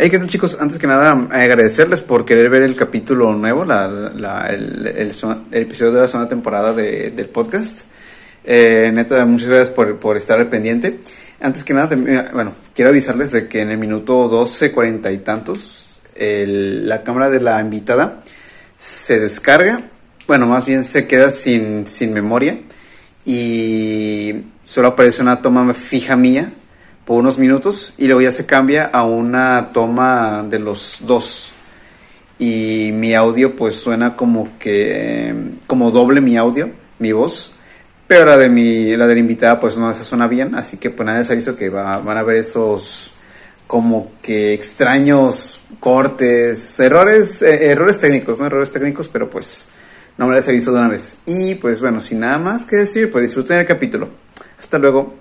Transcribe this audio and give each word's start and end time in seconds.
Hey, 0.00 0.10
¿qué 0.10 0.18
tal 0.18 0.28
chicos? 0.28 0.56
Antes 0.60 0.78
que 0.78 0.86
nada, 0.86 1.10
agradecerles 1.30 2.00
por 2.02 2.24
querer 2.24 2.48
ver 2.50 2.62
el 2.62 2.76
capítulo 2.76 3.32
nuevo, 3.34 3.64
la, 3.64 3.88
la- 3.88 4.46
el, 4.48 4.86
el- 4.86 5.12
el 5.50 5.62
episodio 5.62 5.92
de 5.92 6.00
la 6.02 6.08
segunda 6.08 6.28
temporada 6.28 6.72
de- 6.72 7.10
del 7.10 7.26
podcast. 7.28 7.80
Eh, 8.44 8.90
neta, 8.94 9.24
muchas 9.24 9.48
gracias 9.48 9.70
por, 9.70 9.98
por 9.98 10.16
estar 10.16 10.38
al 10.38 10.48
pendiente. 10.48 11.00
Antes 11.40 11.64
que 11.64 11.74
nada, 11.74 11.88
también, 11.88 12.28
bueno, 12.32 12.52
quiero 12.74 12.90
avisarles 12.90 13.32
de 13.32 13.48
que 13.48 13.60
en 13.60 13.72
el 13.72 13.78
minuto 13.78 14.28
12, 14.28 14.70
cuarenta 14.70 15.10
y 15.10 15.18
tantos, 15.18 15.98
el- 16.14 16.88
la 16.88 17.02
cámara 17.02 17.28
de 17.28 17.40
la 17.40 17.60
invitada 17.60 18.22
se 18.78 19.18
descarga, 19.18 19.82
bueno, 20.28 20.46
más 20.46 20.64
bien 20.64 20.84
se 20.84 21.08
queda 21.08 21.30
sin, 21.32 21.88
sin 21.88 22.12
memoria 22.12 22.60
y 23.24 24.32
solo 24.64 24.88
aparece 24.88 25.22
una 25.22 25.42
toma 25.42 25.74
fija 25.74 26.16
mía 26.16 26.52
por 27.08 27.20
unos 27.20 27.38
minutos 27.38 27.94
y 27.96 28.04
luego 28.04 28.20
ya 28.20 28.32
se 28.32 28.44
cambia 28.44 28.84
a 28.92 29.02
una 29.02 29.70
toma 29.72 30.44
de 30.46 30.58
los 30.58 30.98
dos. 31.00 31.52
Y 32.38 32.90
mi 32.92 33.14
audio 33.14 33.56
pues 33.56 33.76
suena 33.76 34.14
como 34.14 34.58
que 34.58 35.34
como 35.66 35.90
doble 35.90 36.20
mi 36.20 36.36
audio 36.36 36.68
mi 36.98 37.12
voz 37.12 37.54
pero 38.06 38.26
la 38.26 38.36
de 38.36 38.50
mi 38.50 38.94
la 38.94 39.10
invitada 39.18 39.58
pues 39.58 39.78
no 39.78 39.92
se 39.94 40.04
suena 40.04 40.26
bien 40.28 40.54
así 40.54 40.76
que 40.76 40.90
pues 40.90 41.06
nada 41.06 41.18
les 41.20 41.30
aviso 41.30 41.56
que 41.56 41.70
va- 41.70 41.98
van 41.98 42.18
a 42.18 42.22
ver 42.22 42.36
esos 42.36 43.10
como 43.66 44.12
que 44.20 44.52
extraños 44.52 45.60
cortes 45.80 46.78
errores 46.78 47.40
eh, 47.40 47.70
errores 47.70 47.98
técnicos 47.98 48.38
no 48.38 48.46
errores 48.46 48.70
técnicos 48.70 49.08
pero 49.08 49.30
pues 49.30 49.66
no 50.18 50.26
me 50.26 50.34
les 50.34 50.46
aviso 50.46 50.72
de 50.72 50.78
una 50.80 50.88
vez. 50.88 51.16
Y 51.24 51.54
pues 51.54 51.80
bueno 51.80 52.00
sin 52.00 52.20
nada 52.20 52.38
más 52.38 52.66
que 52.66 52.76
decir 52.76 53.10
pues 53.10 53.22
disfruten 53.24 53.58
el 53.60 53.66
capítulo. 53.66 54.08
Hasta 54.60 54.78
luego 54.78 55.14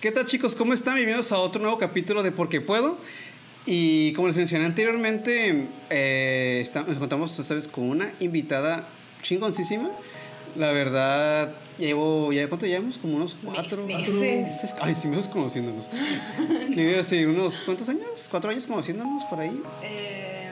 ¿Qué 0.00 0.10
tal 0.10 0.26
chicos? 0.26 0.54
¿Cómo 0.54 0.72
están? 0.74 0.94
Bienvenidos 0.96 1.32
a 1.32 1.38
otro 1.38 1.60
nuevo 1.62 1.78
capítulo 1.78 2.22
de 2.22 2.32
Porque 2.32 2.60
Puedo. 2.60 2.98
Y 3.66 4.12
como 4.14 4.28
les 4.28 4.36
mencioné 4.36 4.66
anteriormente, 4.66 5.68
eh, 5.90 6.58
está- 6.62 6.82
nos 6.82 6.96
encontramos 6.96 7.38
esta 7.38 7.54
vez 7.54 7.68
con 7.68 7.84
una 7.84 8.12
invitada 8.20 8.86
chingoncísima. 9.22 9.90
La 10.56 10.70
verdad, 10.72 11.54
llevo, 11.78 12.32
¿ya 12.32 12.46
cuánto 12.48 12.66
llevamos? 12.66 12.98
Como 12.98 13.16
unos 13.16 13.36
cuatro, 13.42 13.86
Meses. 13.86 14.08
cuatro 14.08 14.20
meses. 14.20 14.74
Ay, 14.80 14.94
sí, 14.94 15.08
meses 15.08 15.28
conociéndonos. 15.28 15.86
¿Qué 16.74 16.82
iba 16.82 16.92
a 16.92 16.96
decir? 16.96 17.26
¿Unos 17.28 17.60
cuántos 17.62 17.88
años? 17.88 18.28
¿Cuatro 18.30 18.50
años 18.50 18.66
conociéndonos 18.66 19.24
por 19.24 19.40
ahí? 19.40 19.60
Eh, 19.82 20.43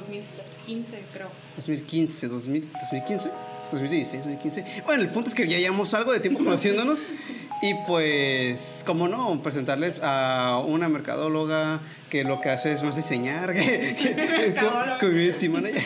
2015, 0.00 1.02
creo. 1.12 1.28
2015, 1.56 2.28
2000, 2.28 2.68
2015, 2.72 3.30
2016, 3.72 4.22
2015. 4.24 4.64
Bueno, 4.86 5.02
el 5.02 5.08
punto 5.10 5.28
es 5.28 5.34
que 5.34 5.46
ya 5.46 5.58
llevamos 5.58 5.92
algo 5.94 6.12
de 6.12 6.20
tiempo 6.20 6.42
conociéndonos 6.42 7.00
y 7.62 7.74
pues, 7.86 8.82
como 8.86 9.08
no, 9.08 9.40
presentarles 9.42 10.00
a 10.02 10.62
una 10.66 10.88
mercadóloga 10.88 11.80
que 12.08 12.24
lo 12.24 12.40
que 12.40 12.48
hace 12.50 12.72
es 12.72 12.82
más 12.82 12.96
diseñar, 12.96 13.52
que, 13.52 13.60
que- 13.94 14.54
co- 14.60 14.98
community 15.00 15.48
manager. 15.48 15.82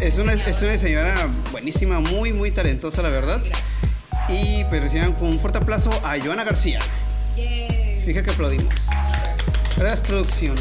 Es 0.00 0.18
una, 0.18 0.34
es 0.34 0.62
una 0.62 0.72
diseñadora 0.72 1.28
buenísima, 1.50 2.00
muy, 2.00 2.32
muy 2.32 2.50
talentosa, 2.52 3.02
la 3.02 3.08
verdad. 3.08 3.42
Y 4.28 4.62
pues 4.64 4.82
reciban 4.82 5.14
con 5.14 5.28
un 5.28 5.38
fuerte 5.38 5.58
aplauso 5.58 5.90
a 6.04 6.16
Joana 6.22 6.44
García. 6.44 6.80
Fija 8.04 8.22
que 8.22 8.30
aplaudimos. 8.30 8.68
Gracias, 9.76 10.00
producción. 10.08 10.56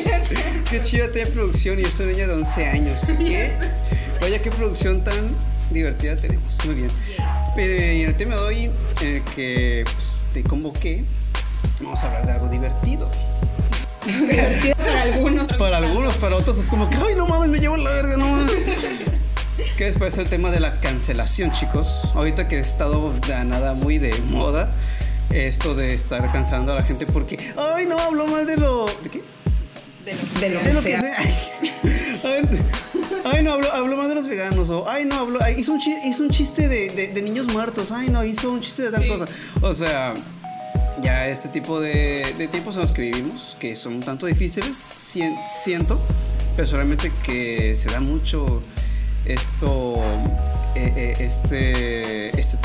qué 0.70 0.82
chida 0.82 1.10
tiene 1.10 1.30
producción 1.30 1.78
y 1.78 1.82
es 1.82 2.00
una 2.00 2.12
niña 2.12 2.26
de 2.26 2.32
11 2.32 2.66
años. 2.66 3.02
¿Qué? 3.18 3.52
Vaya, 4.20 4.40
qué 4.40 4.50
producción 4.50 5.04
tan 5.04 5.36
divertida 5.70 6.16
tenemos. 6.16 6.56
Muy 6.64 6.74
bien. 6.74 6.88
Pero 7.54 7.92
y 7.92 8.00
en 8.02 8.08
el 8.08 8.16
tema 8.16 8.34
de 8.36 8.40
hoy, 8.40 8.72
en 9.02 9.14
el 9.16 9.22
que 9.24 9.84
pues, 9.84 10.22
te 10.32 10.42
convoqué, 10.42 11.02
vamos 11.82 12.02
a 12.02 12.06
hablar 12.06 12.26
de 12.26 12.32
algo 12.32 12.48
divertido. 12.48 13.10
Divertido 14.06 14.74
para 14.76 15.02
algunos. 15.02 15.56
Para 15.56 15.76
algunos, 15.76 16.16
para 16.16 16.36
otros 16.36 16.58
es 16.58 16.66
como 16.66 16.88
que, 16.88 16.96
ay, 16.96 17.14
no 17.14 17.26
mames, 17.26 17.50
me 17.50 17.60
llevo 17.60 17.76
la 17.76 17.90
verga, 17.90 18.16
no 18.16 18.30
mames. 18.30 18.52
¿Qué 19.76 19.84
les 19.84 19.96
parece 19.98 20.22
el 20.22 20.28
tema 20.28 20.50
de 20.50 20.60
la 20.60 20.70
cancelación, 20.80 21.52
chicos? 21.52 22.10
Ahorita 22.14 22.48
que 22.48 22.56
he 22.56 22.60
estado 22.60 23.12
de 23.12 23.44
nada 23.44 23.74
muy 23.74 23.98
de 23.98 24.18
moda, 24.30 24.70
esto 25.36 25.74
de 25.74 25.92
estar 25.94 26.30
cansando 26.32 26.72
a 26.72 26.76
la 26.76 26.82
gente 26.82 27.06
porque, 27.06 27.36
ay, 27.74 27.86
no, 27.86 27.98
hablo 27.98 28.26
mal 28.26 28.46
de 28.46 28.56
lo... 28.56 28.86
¿De 28.86 29.10
qué? 29.10 29.22
De 30.04 30.14
lo, 30.50 30.60
de 30.62 30.72
lo 30.72 30.80
de 30.80 30.90
que 30.90 30.96
lo 30.96 31.02
que 31.02 31.08
sea. 31.08 31.16
Ay, 32.24 32.42
ay, 33.24 33.42
no, 33.44 33.52
habló, 33.52 33.72
habló 33.72 33.96
más 33.96 34.08
de 34.08 34.14
los 34.14 34.26
veganos. 34.28 34.70
O, 34.70 34.88
ay, 34.88 35.04
no, 35.04 35.16
habló, 35.16 35.38
hizo, 35.56 35.72
un 35.72 35.78
chiste, 35.80 36.08
hizo 36.08 36.22
un 36.22 36.30
chiste 36.30 36.68
de, 36.68 36.88
de- 36.90 37.08
de 37.08 37.22
niños 37.22 37.46
muertos. 37.52 37.90
Ay, 37.92 38.08
no, 38.08 38.24
hizo 38.24 38.50
un 38.50 38.60
chiste 38.60 38.82
de 38.82 38.90
tal 38.90 39.02
Sí. 39.02 39.08
cosa. 39.08 39.26
O 39.60 39.74
sea, 39.74 40.14
ya 41.02 41.28
este 41.28 41.48
tipo 41.48 41.80
de, 41.80 42.24
de 42.38 42.48
tiempos 42.48 42.74
en 42.76 42.82
los 42.82 42.92
que 42.92 43.02
vivimos, 43.02 43.56
que 43.60 43.76
son 43.76 43.94
un 43.94 44.00
tanto 44.00 44.26
difíciles, 44.26 44.76
sien- 44.76 45.36
siento 45.62 46.00
personalmente 46.56 47.12
que 47.22 47.76
se 47.76 47.90
da 47.90 48.00
mucho 48.00 48.60
esto, 49.24 49.96
eh, 50.74 50.92
eh, 50.96 51.14
este, 51.20 52.40
este. 52.40 52.56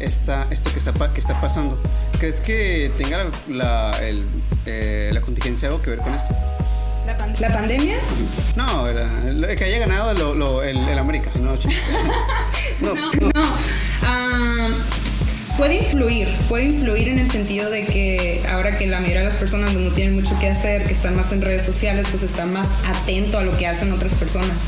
Esta, 0.00 0.46
esto 0.50 0.70
que 0.72 0.78
está, 0.78 0.92
que 1.12 1.20
está 1.20 1.40
pasando. 1.40 1.78
¿Crees 2.18 2.40
que 2.40 2.90
tenga 2.98 3.18
la, 3.18 3.30
la, 3.48 3.98
el, 4.06 4.24
eh, 4.66 5.10
la 5.12 5.20
contingencia 5.20 5.68
algo 5.68 5.80
que 5.82 5.90
ver 5.90 5.98
con 6.00 6.14
esto? 6.14 6.34
¿La, 7.06 7.16
pan- 7.16 7.34
la 7.38 7.52
pandemia? 7.52 7.96
No, 8.56 8.86
era, 8.86 9.10
que 9.56 9.64
haya 9.64 9.78
ganado 9.78 10.14
lo- 10.14 10.34
lo- 10.34 10.62
el, 10.62 10.76
el 10.88 10.98
América. 10.98 11.30
No, 11.40 12.94
no, 12.94 13.12
no. 13.20 13.28
No. 13.34 13.54
Ah, 14.02 14.68
puede 15.58 15.74
influir, 15.82 16.28
puede 16.48 16.64
influir 16.64 17.08
en 17.10 17.18
el 17.18 17.30
sentido 17.30 17.68
de 17.70 17.84
que 17.84 18.42
ahora 18.48 18.76
que 18.76 18.86
la 18.86 19.00
mayoría 19.00 19.20
de 19.20 19.26
las 19.26 19.36
personas 19.36 19.74
no 19.74 19.92
tienen 19.92 20.14
mucho 20.14 20.38
que 20.38 20.48
hacer, 20.48 20.84
que 20.84 20.92
están 20.92 21.14
más 21.14 21.30
en 21.32 21.42
redes 21.42 21.64
sociales, 21.64 22.06
pues 22.10 22.22
están 22.22 22.52
más 22.54 22.66
atento 22.86 23.36
a 23.38 23.42
lo 23.42 23.54
que 23.58 23.66
hacen 23.66 23.92
otras 23.92 24.14
personas. 24.14 24.62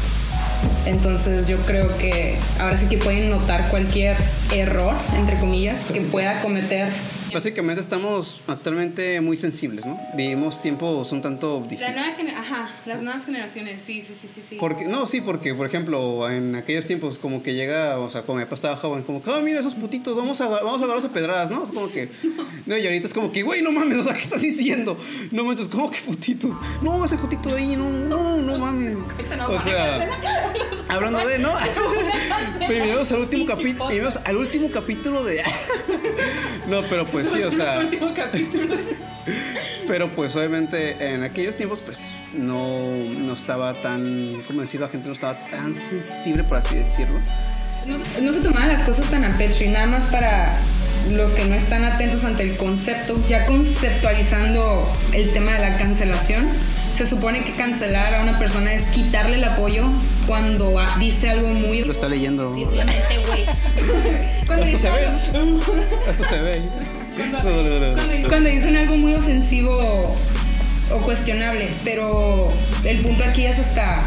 Entonces 0.87 1.47
yo 1.47 1.59
creo 1.59 1.97
que 1.97 2.39
ahora 2.59 2.77
sí 2.77 2.87
que 2.87 2.99
pueden 2.99 3.29
notar 3.29 3.69
cualquier 3.71 4.17
error, 4.55 4.95
entre 5.17 5.37
comillas, 5.39 5.81
que 5.93 6.01
pueda 6.01 6.43
cometer 6.43 6.89
Básicamente 7.33 7.81
estamos 7.81 8.41
actualmente 8.47 9.21
muy 9.21 9.37
sensibles, 9.37 9.87
¿no? 9.87 9.99
Vivimos 10.15 10.61
tiempos 10.61 11.11
un 11.13 11.23
tanto 11.23 11.61
La 11.61 11.67
difíciles. 11.67 11.95
nueva 11.95 12.17
gener- 12.17 12.37
ajá, 12.37 12.71
las 12.87 13.03
nuevas 13.03 13.25
generaciones, 13.25 13.81
sí, 13.81 14.03
sí, 14.07 14.15
sí, 14.15 14.29
sí, 14.33 14.43
sí. 14.47 14.57
Porque, 14.61 14.85
no, 14.87 15.07
sí, 15.07 15.21
porque, 15.21 15.55
por 15.55 15.67
ejemplo, 15.67 16.29
en 16.31 16.55
aquellos 16.57 16.87
tiempos, 16.87 17.19
como 17.19 17.43
que 17.43 17.55
llega, 17.55 17.99
o 17.99 18.11
sea, 18.11 18.23
como 18.23 18.39
mi 18.39 18.45
papá 18.45 18.55
estaba 18.57 18.77
joven, 18.77 19.03
como 19.03 19.23
que, 19.23 19.31
ah, 19.31 19.41
mira 19.43 19.61
esos 19.61 19.75
putitos, 19.75 20.17
vamos 20.17 20.41
a, 20.41 20.49
vamos 20.49 20.75
a 20.81 20.85
agarrarlos 20.85 21.05
a 21.05 21.13
pedradas, 21.13 21.51
¿no? 21.51 21.65
Es 21.65 21.71
como 21.73 21.91
que, 21.91 22.09
no, 22.67 22.77
y 22.77 22.85
ahorita 22.87 23.07
es 23.07 23.15
como 23.15 23.33
que, 23.33 23.43
güey, 23.43 23.63
no 23.63 23.73
mames, 23.73 23.99
o 23.99 24.03
sea, 24.03 24.13
¿qué 24.15 24.21
estás 24.21 24.43
diciendo? 24.43 24.97
No 25.31 25.45
manches, 25.45 25.69
¿cómo 25.69 25.91
que 25.91 25.99
putitos? 26.01 26.57
No, 26.83 27.05
ese 27.05 27.17
putito 27.17 27.49
de 27.49 27.57
ahí, 27.61 27.77
no, 27.77 27.89
no, 27.91 28.37
no 28.39 28.59
mames. 28.59 28.97
O 29.49 29.61
sea, 29.63 30.09
hablando 30.89 31.27
de, 31.27 31.39
¿no? 31.39 31.55
Bienvenidos 32.59 33.11
al 33.13 33.21
último 33.21 33.47
capítulo, 33.47 33.89
al 34.25 34.37
último 34.37 34.71
capítulo 34.71 35.25
de... 35.25 35.43
no, 36.69 36.83
pero 36.89 37.07
pues 37.07 37.22
sí, 37.25 37.43
o 37.43 37.51
sea... 37.51 37.79
último 37.81 38.13
capítulo. 38.15 38.77
Pero 39.87 40.11
pues 40.13 40.35
obviamente 40.37 41.13
en 41.15 41.23
aquellos 41.23 41.57
tiempos 41.57 41.81
pues 41.85 42.01
no, 42.35 42.95
no 43.19 43.35
estaba 43.35 43.75
tan, 43.83 44.41
¿cómo 44.47 44.61
decirlo? 44.63 44.87
La 44.87 44.93
gente 44.93 45.09
no 45.09 45.13
estaba 45.15 45.39
tan 45.51 45.75
sensible, 45.75 46.43
por 46.45 46.59
así 46.59 46.77
decirlo. 46.77 47.19
No, 47.87 47.99
se- 47.99 48.21
no 48.23 48.33
se 48.33 48.41
tomaban 48.41 48.69
las 48.69 48.83
cosas 48.83 49.07
tan 49.11 49.25
a 49.25 49.37
pecho 49.37 49.65
y 49.65 49.69
nada 49.69 49.87
más 49.87 50.07
para 50.07 50.57
los 51.11 51.33
que 51.33 51.45
no 51.47 51.57
están 51.57 51.85
atentos 51.85 52.25
ante 52.25 52.45
el 52.45 52.57
concepto, 52.57 53.21
ya 53.27 53.45
conceptualizando 53.45 54.89
el 55.13 55.33
tema 55.33 55.53
de 55.55 55.59
la 55.59 55.77
cancelación, 55.79 56.49
se 56.93 57.07
supone 57.09 57.43
que 57.45 57.53
cancelar 57.57 58.15
a 58.15 58.23
una 58.23 58.39
persona 58.39 58.73
es 58.73 58.85
quitarle 58.87 59.37
el 59.37 59.45
apoyo 59.45 59.89
cuando 60.27 60.81
dice 61.01 61.29
algo 61.31 61.49
muy... 61.49 61.81
Lo 61.83 61.91
está 61.93 62.09
leyendo. 62.09 62.55
Sí, 62.55 62.65
obviamente, 62.65 63.19
güey. 63.27 63.47
Dice 64.67 64.79
se 64.79 64.91
ve. 64.91 65.07
Hasta 66.09 66.29
se 66.29 66.41
ve. 66.41 66.61
Cuando, 67.17 68.29
cuando 68.29 68.49
dicen 68.51 68.77
algo 68.77 68.97
muy 68.97 69.15
ofensivo 69.15 70.15
o 70.91 70.99
cuestionable, 71.03 71.69
pero 71.85 72.53
el 72.85 73.01
punto 73.01 73.25
aquí 73.25 73.45
es 73.47 73.59
hasta 73.59 74.03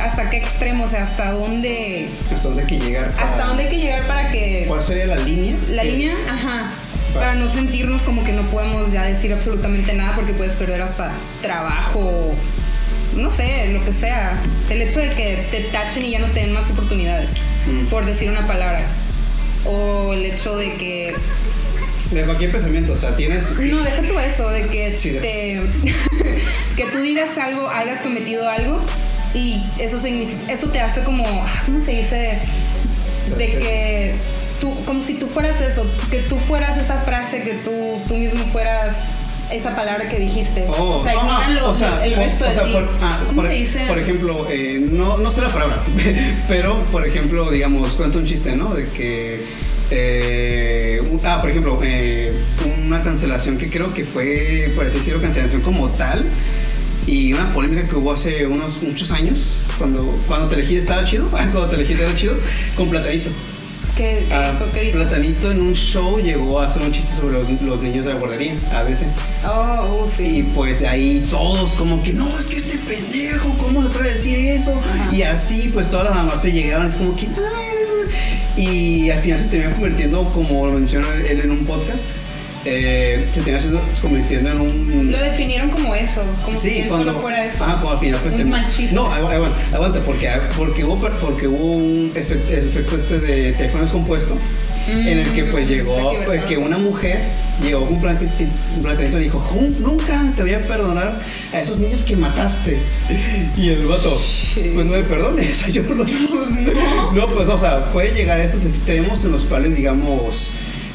hasta 0.00 0.28
qué 0.28 0.36
extremo, 0.36 0.84
o 0.84 0.88
sea, 0.88 1.00
hasta 1.02 1.32
dónde 1.32 2.08
¿Hasta 2.30 2.48
dónde 2.48 2.62
hay 2.64 2.68
que 2.68 2.78
llegar? 2.78 3.10
para- 3.12 3.24
hasta 3.30 3.44
dónde 3.46 3.62
hay 3.62 3.68
que 3.70 3.78
llegar 3.78 4.06
para 4.06 4.26
que 4.28 4.64
¿Cuál 4.68 4.82
sería 4.82 5.06
la 5.06 5.16
línea? 5.16 5.54
la 5.70 5.82
que- 5.82 5.92
línea, 5.92 6.14
ajá, 6.28 6.70
Para- 7.14 7.26
para 7.26 7.34
no 7.34 7.48
sentirnos 7.48 8.02
como 8.02 8.22
que 8.22 8.32
no 8.32 8.42
podemos 8.42 8.92
ya 8.92 9.04
decir 9.04 9.32
absolutamente 9.32 9.94
nada 9.94 10.14
porque 10.14 10.34
puedes 10.34 10.52
perder 10.52 10.82
hasta 10.82 11.12
trabajo, 11.40 12.34
no 13.14 13.30
sé, 13.30 13.68
lo 13.72 13.82
que 13.86 13.92
sea. 13.92 14.38
El 14.68 14.82
hecho 14.82 15.00
de 15.00 15.10
que 15.10 15.46
te 15.50 15.60
tachen 15.72 16.04
y 16.04 16.10
ya 16.10 16.18
no 16.18 16.26
te 16.26 16.40
den 16.40 16.52
más 16.52 16.68
oportunidades 16.70 17.36
Mm. 17.66 17.86
por 17.86 18.04
decir 18.04 18.28
una 18.30 18.46
palabra. 18.46 18.86
O 19.64 20.12
el 20.12 20.26
hecho 20.26 20.56
de 20.58 20.74
que 20.74 21.14
De 22.10 22.22
cualquier 22.24 22.52
pensamiento, 22.52 22.92
o 22.92 22.96
sea, 22.96 23.16
tienes... 23.16 23.50
No, 23.58 23.82
deja 23.82 24.02
tú 24.02 24.18
eso, 24.18 24.48
de 24.50 24.62
que 24.68 24.96
Sí, 24.96 25.10
te 25.20 25.60
que 26.76 26.84
tú 26.92 26.98
digas 27.00 27.36
algo, 27.38 27.68
hayas 27.68 28.00
cometido 28.00 28.48
algo 28.48 28.80
y 29.34 29.62
eso 29.78 29.98
significa, 29.98 30.52
eso 30.52 30.68
te 30.68 30.80
hace 30.80 31.02
como, 31.02 31.24
ah, 31.26 31.62
¿cómo 31.66 31.80
se 31.80 31.92
dice? 31.92 32.38
De 33.36 33.46
que 33.58 34.14
tú, 34.60 34.74
como 34.84 35.02
si 35.02 35.14
tú 35.14 35.26
fueras 35.26 35.60
eso, 35.60 35.84
que 36.10 36.18
tú 36.18 36.38
fueras 36.38 36.78
esa 36.78 36.98
frase, 36.98 37.42
que 37.42 37.54
tú, 37.54 38.00
tú 38.06 38.16
mismo 38.16 38.44
fueras 38.52 39.10
esa 39.50 39.74
palabra 39.76 40.08
que 40.08 40.18
dijiste. 40.18 40.64
Oh, 40.68 40.96
o 40.98 41.04
sea, 41.04 41.12
ah, 41.20 41.50
lo- 41.50 41.70
o 41.70 41.74
sea, 41.74 42.04
el 42.04 42.14
resto 42.16 42.46
o 42.48 42.52
sea, 42.52 42.64
ti. 42.64 42.72
por, 42.72 42.88
ah, 43.02 43.20
¿Cómo 43.26 43.42
por- 43.42 43.50
se 43.50 43.56
dice? 43.56 43.84
por 43.86 43.98
ejemplo, 43.98 44.46
eh, 44.50 44.78
no, 44.90 45.18
no 45.18 45.30
sé 45.30 45.40
la 45.42 45.48
palabra, 45.48 45.82
pero 46.48 46.82
por 46.92 47.04
ejemplo, 47.06 47.50
digamos, 47.50 47.94
cuento 47.94 48.18
un 48.18 48.26
chiste, 48.26 48.54
¿no? 48.56 48.74
De 48.74 48.88
que, 48.88 49.44
eh, 49.90 51.00
ah, 51.24 51.40
por 51.40 51.50
ejemplo, 51.50 51.78
eh, 51.82 52.32
una 52.86 53.02
cancelación 53.02 53.58
que 53.58 53.68
creo 53.70 53.92
que 53.94 54.04
fue, 54.04 54.72
por 54.74 54.86
así 54.86 54.98
decirlo, 54.98 55.20
cancelación 55.20 55.62
como 55.62 55.88
tal. 55.90 56.24
Y 57.06 57.32
una 57.32 57.52
polémica 57.52 57.86
que 57.86 57.94
hubo 57.94 58.12
hace 58.12 58.46
unos 58.46 58.82
muchos 58.82 59.12
años, 59.12 59.60
cuando, 59.78 60.18
cuando 60.26 60.48
Telehit 60.48 60.78
estaba 60.80 61.04
chido, 61.04 61.28
cuando 61.30 61.66
Telehit 61.66 62.00
era 62.00 62.14
chido, 62.14 62.34
con 62.76 62.90
Platanito. 62.90 63.30
¿Qué, 63.96 64.26
Ah? 64.30 64.52
¿Qué? 64.74 64.90
Platanito 64.92 65.50
en 65.52 65.62
un 65.62 65.72
show 65.74 66.18
llegó 66.18 66.60
a 66.60 66.66
hacer 66.66 66.82
un 66.82 66.92
chiste 66.92 67.14
sobre 67.14 67.38
los, 67.40 67.62
los 67.62 67.80
niños 67.80 68.04
de 68.04 68.12
la 68.12 68.18
guardería, 68.18 68.54
a 68.74 68.82
veces. 68.82 69.06
Oh, 69.46 70.04
uh, 70.04 70.22
Y 70.22 70.26
sí. 70.26 70.48
pues 70.54 70.82
ahí 70.82 71.24
todos 71.30 71.76
como 71.76 72.02
que, 72.02 72.12
no, 72.12 72.28
es 72.38 72.46
que 72.46 72.56
este 72.56 72.76
pendejo, 72.76 73.56
¿cómo 73.56 73.80
se 73.82 73.88
atreve 73.88 74.10
a 74.10 74.12
decir 74.12 74.36
eso? 74.36 74.76
Ajá. 74.78 75.14
Y 75.14 75.22
así 75.22 75.70
pues 75.72 75.88
todas 75.88 76.10
las 76.10 76.16
mamás 76.16 76.40
que 76.40 76.52
llegaban, 76.52 76.88
es 76.88 76.96
como 76.96 77.16
que, 77.16 77.26
"Ay, 77.26 77.66
eres 77.72 77.85
una-". 77.85 77.85
Y 78.56 79.10
al 79.10 79.18
final 79.20 79.38
se 79.38 79.46
termina 79.46 79.72
convirtiendo, 79.74 80.30
como 80.32 80.66
lo 80.66 80.72
menciona 80.72 81.08
él 81.14 81.40
en 81.40 81.50
un 81.50 81.64
podcast, 81.64 82.06
eh, 82.66 83.26
se 83.32 83.40
termina 83.40 83.58
haciendo- 83.58 83.82
convirtiendo 84.02 84.50
en 84.50 84.60
un... 84.60 85.12
Lo 85.12 85.18
definieron 85.18 85.70
como 85.70 85.94
eso, 85.94 86.22
como 86.44 86.56
si 86.56 86.80
él 86.80 86.88
solo 86.88 87.20
fuera 87.20 87.44
eso. 87.46 87.64
Ah, 87.66 87.76
como 87.80 87.92
al 87.92 87.98
final 87.98 88.20
pues 88.22 88.34
Un 88.34 88.50
mal 88.50 88.66
chiste. 88.68 88.94
No, 88.94 89.06
agu- 89.10 89.30
aguanta, 89.30 89.56
aguanta, 89.72 90.04
porque, 90.04 90.30
porque, 90.56 90.84
hubo, 90.84 90.98
porque 91.20 91.46
hubo 91.48 91.72
un 91.76 92.12
efecto, 92.14 92.52
el 92.52 92.68
efecto 92.68 92.96
este 92.96 93.18
de 93.20 93.52
teléfono 93.52 93.82
descompuesto 93.84 94.36
en 94.88 95.18
el 95.18 95.28
que 95.32 95.42
pues 95.46 95.66
Mm, 95.66 95.68
llegó 95.68 96.12
eh, 96.32 96.42
que 96.46 96.56
una 96.58 96.78
mujer 96.78 97.24
llegó 97.60 97.86
con 97.86 97.94
un 97.94 98.00
platanito 98.00 99.18
y 99.18 99.24
dijo 99.24 99.40
"Jun- 99.40 99.74
nunca 99.80 100.22
te 100.36 100.42
voy 100.42 100.52
a 100.52 100.64
perdonar 100.64 101.16
a 101.52 101.60
esos 101.60 101.78
niños 101.80 102.04
que 102.04 102.14
mataste 102.16 102.78
y 103.56 103.70
el 103.70 103.84
vato 103.86 104.16
Shit. 104.20 104.74
pues 104.74 104.86
no 104.86 104.92
me 104.92 105.02
perdones 105.02 105.66
yo 105.72 105.82
no, 105.82 106.04
no 107.12 107.28
pues 107.34 107.48
o 107.48 107.58
sea 107.58 107.90
puede 107.92 108.14
llegar 108.14 108.38
a 108.38 108.44
estos 108.44 108.64
extremos 108.64 109.24
en 109.24 109.32
los 109.32 109.44
cuales 109.46 109.74
digamos 109.74 110.52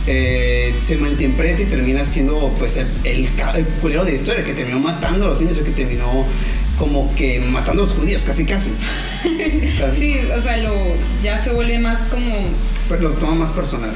eh, 0.07 0.74
se 0.86 0.98
malinterpreta 0.98 1.62
y 1.62 1.65
termina 1.65 2.03
siendo 2.06 2.53
pues 2.57 2.77
el, 2.77 2.88
el, 3.03 3.30
culero 3.81 4.03
de 4.03 4.12
la 4.12 4.18
historia 4.18 4.44
que 4.44 4.53
terminó 4.53 4.80
matando 4.80 5.25
a 5.25 5.30
los 5.30 5.42
niños 5.42 5.57
o 5.59 5.63
que 5.63 5.71
terminó 5.71 6.25
como 6.77 7.13
que 7.15 7.39
matando 7.39 7.83
a 7.83 7.86
los 7.86 7.94
judíos 7.95 8.24
casi 8.24 8.45
casi, 8.45 8.71
Casi. 9.80 9.98
Sí, 9.98 10.19
o 10.36 10.42
sea, 10.42 10.57
lo, 10.57 10.74
ya 11.21 11.42
se 11.44 11.51
vuelve 11.51 11.77
más 11.80 12.01
como 12.03 12.33
pero 12.89 13.01
lo 13.03 13.09
toma 13.12 13.36
más 13.36 13.51
personal 13.51 13.92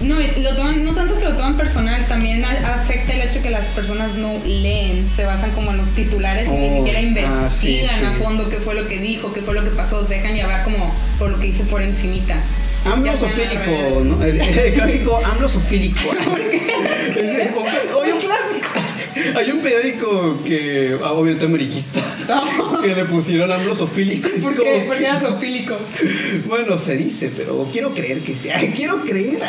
No, 0.00 0.14
lo 0.16 0.54
toman, 0.56 0.84
no 0.84 0.94
tanto 0.94 1.18
que 1.18 1.24
lo 1.24 1.32
toman 1.36 1.56
personal, 1.56 2.06
también 2.06 2.44
a- 2.44 2.74
afecta 2.76 3.12
el 3.14 3.22
hecho 3.22 3.42
que 3.42 3.50
las 3.50 3.66
personas 3.66 4.14
no 4.14 4.38
leen, 4.46 5.08
se 5.08 5.24
basan 5.24 5.50
como 5.50 5.72
en 5.72 5.78
los 5.78 5.88
titulares 5.90 6.46
y 6.48 6.52
ni 6.52 6.68
Oh, 6.68 6.76
siquiera 6.86 7.00
ah, 7.00 7.02
investigan 7.02 7.50
sí, 7.50 7.80
sí. 7.98 8.04
a 8.06 8.12
fondo 8.12 8.48
qué 8.48 8.58
fue 8.58 8.74
lo 8.76 8.86
que 8.86 8.98
dijo, 9.00 9.32
qué 9.32 9.42
fue 9.42 9.54
lo 9.54 9.64
que 9.64 9.70
pasó, 9.70 10.06
se 10.06 10.14
dejan 10.14 10.34
llevar 10.34 10.62
como 10.64 10.94
por 11.18 11.30
lo 11.30 11.40
que 11.40 11.48
dice 11.48 11.64
por 11.64 11.82
encimita. 11.82 12.36
Amblosofílico. 12.84 14.00
¿no? 14.04 14.22
El, 14.24 14.40
el 14.40 14.72
clásico 14.72 15.20
amblosofílico. 15.24 16.08
¿Por 16.28 16.48
qué? 16.50 17.50
Oye, 18.00 18.12
un 18.12 18.20
clásico. 18.20 18.59
Hay 19.36 19.50
un 19.50 19.60
periódico 19.60 20.38
que, 20.44 20.96
ah, 21.02 21.12
obviamente 21.12 21.46
amarillista, 21.46 22.00
que 22.82 22.94
le 22.94 23.04
pusieron 23.06 23.50
amblosofílico. 23.52 24.28
Es 24.28 24.42
¿Por 24.42 24.54
como 24.56 24.64
qué? 24.70 24.80
que- 24.80 24.84
Porque 24.86 25.04
era 25.04 25.20
zoofílico. 25.20 25.76
Bueno, 26.46 26.78
se 26.78 26.96
dice, 26.96 27.30
pero 27.36 27.68
quiero 27.72 27.94
creer 27.94 28.20
que 28.20 28.36
sea. 28.36 28.58
Quiero 28.74 29.02
creer. 29.02 29.40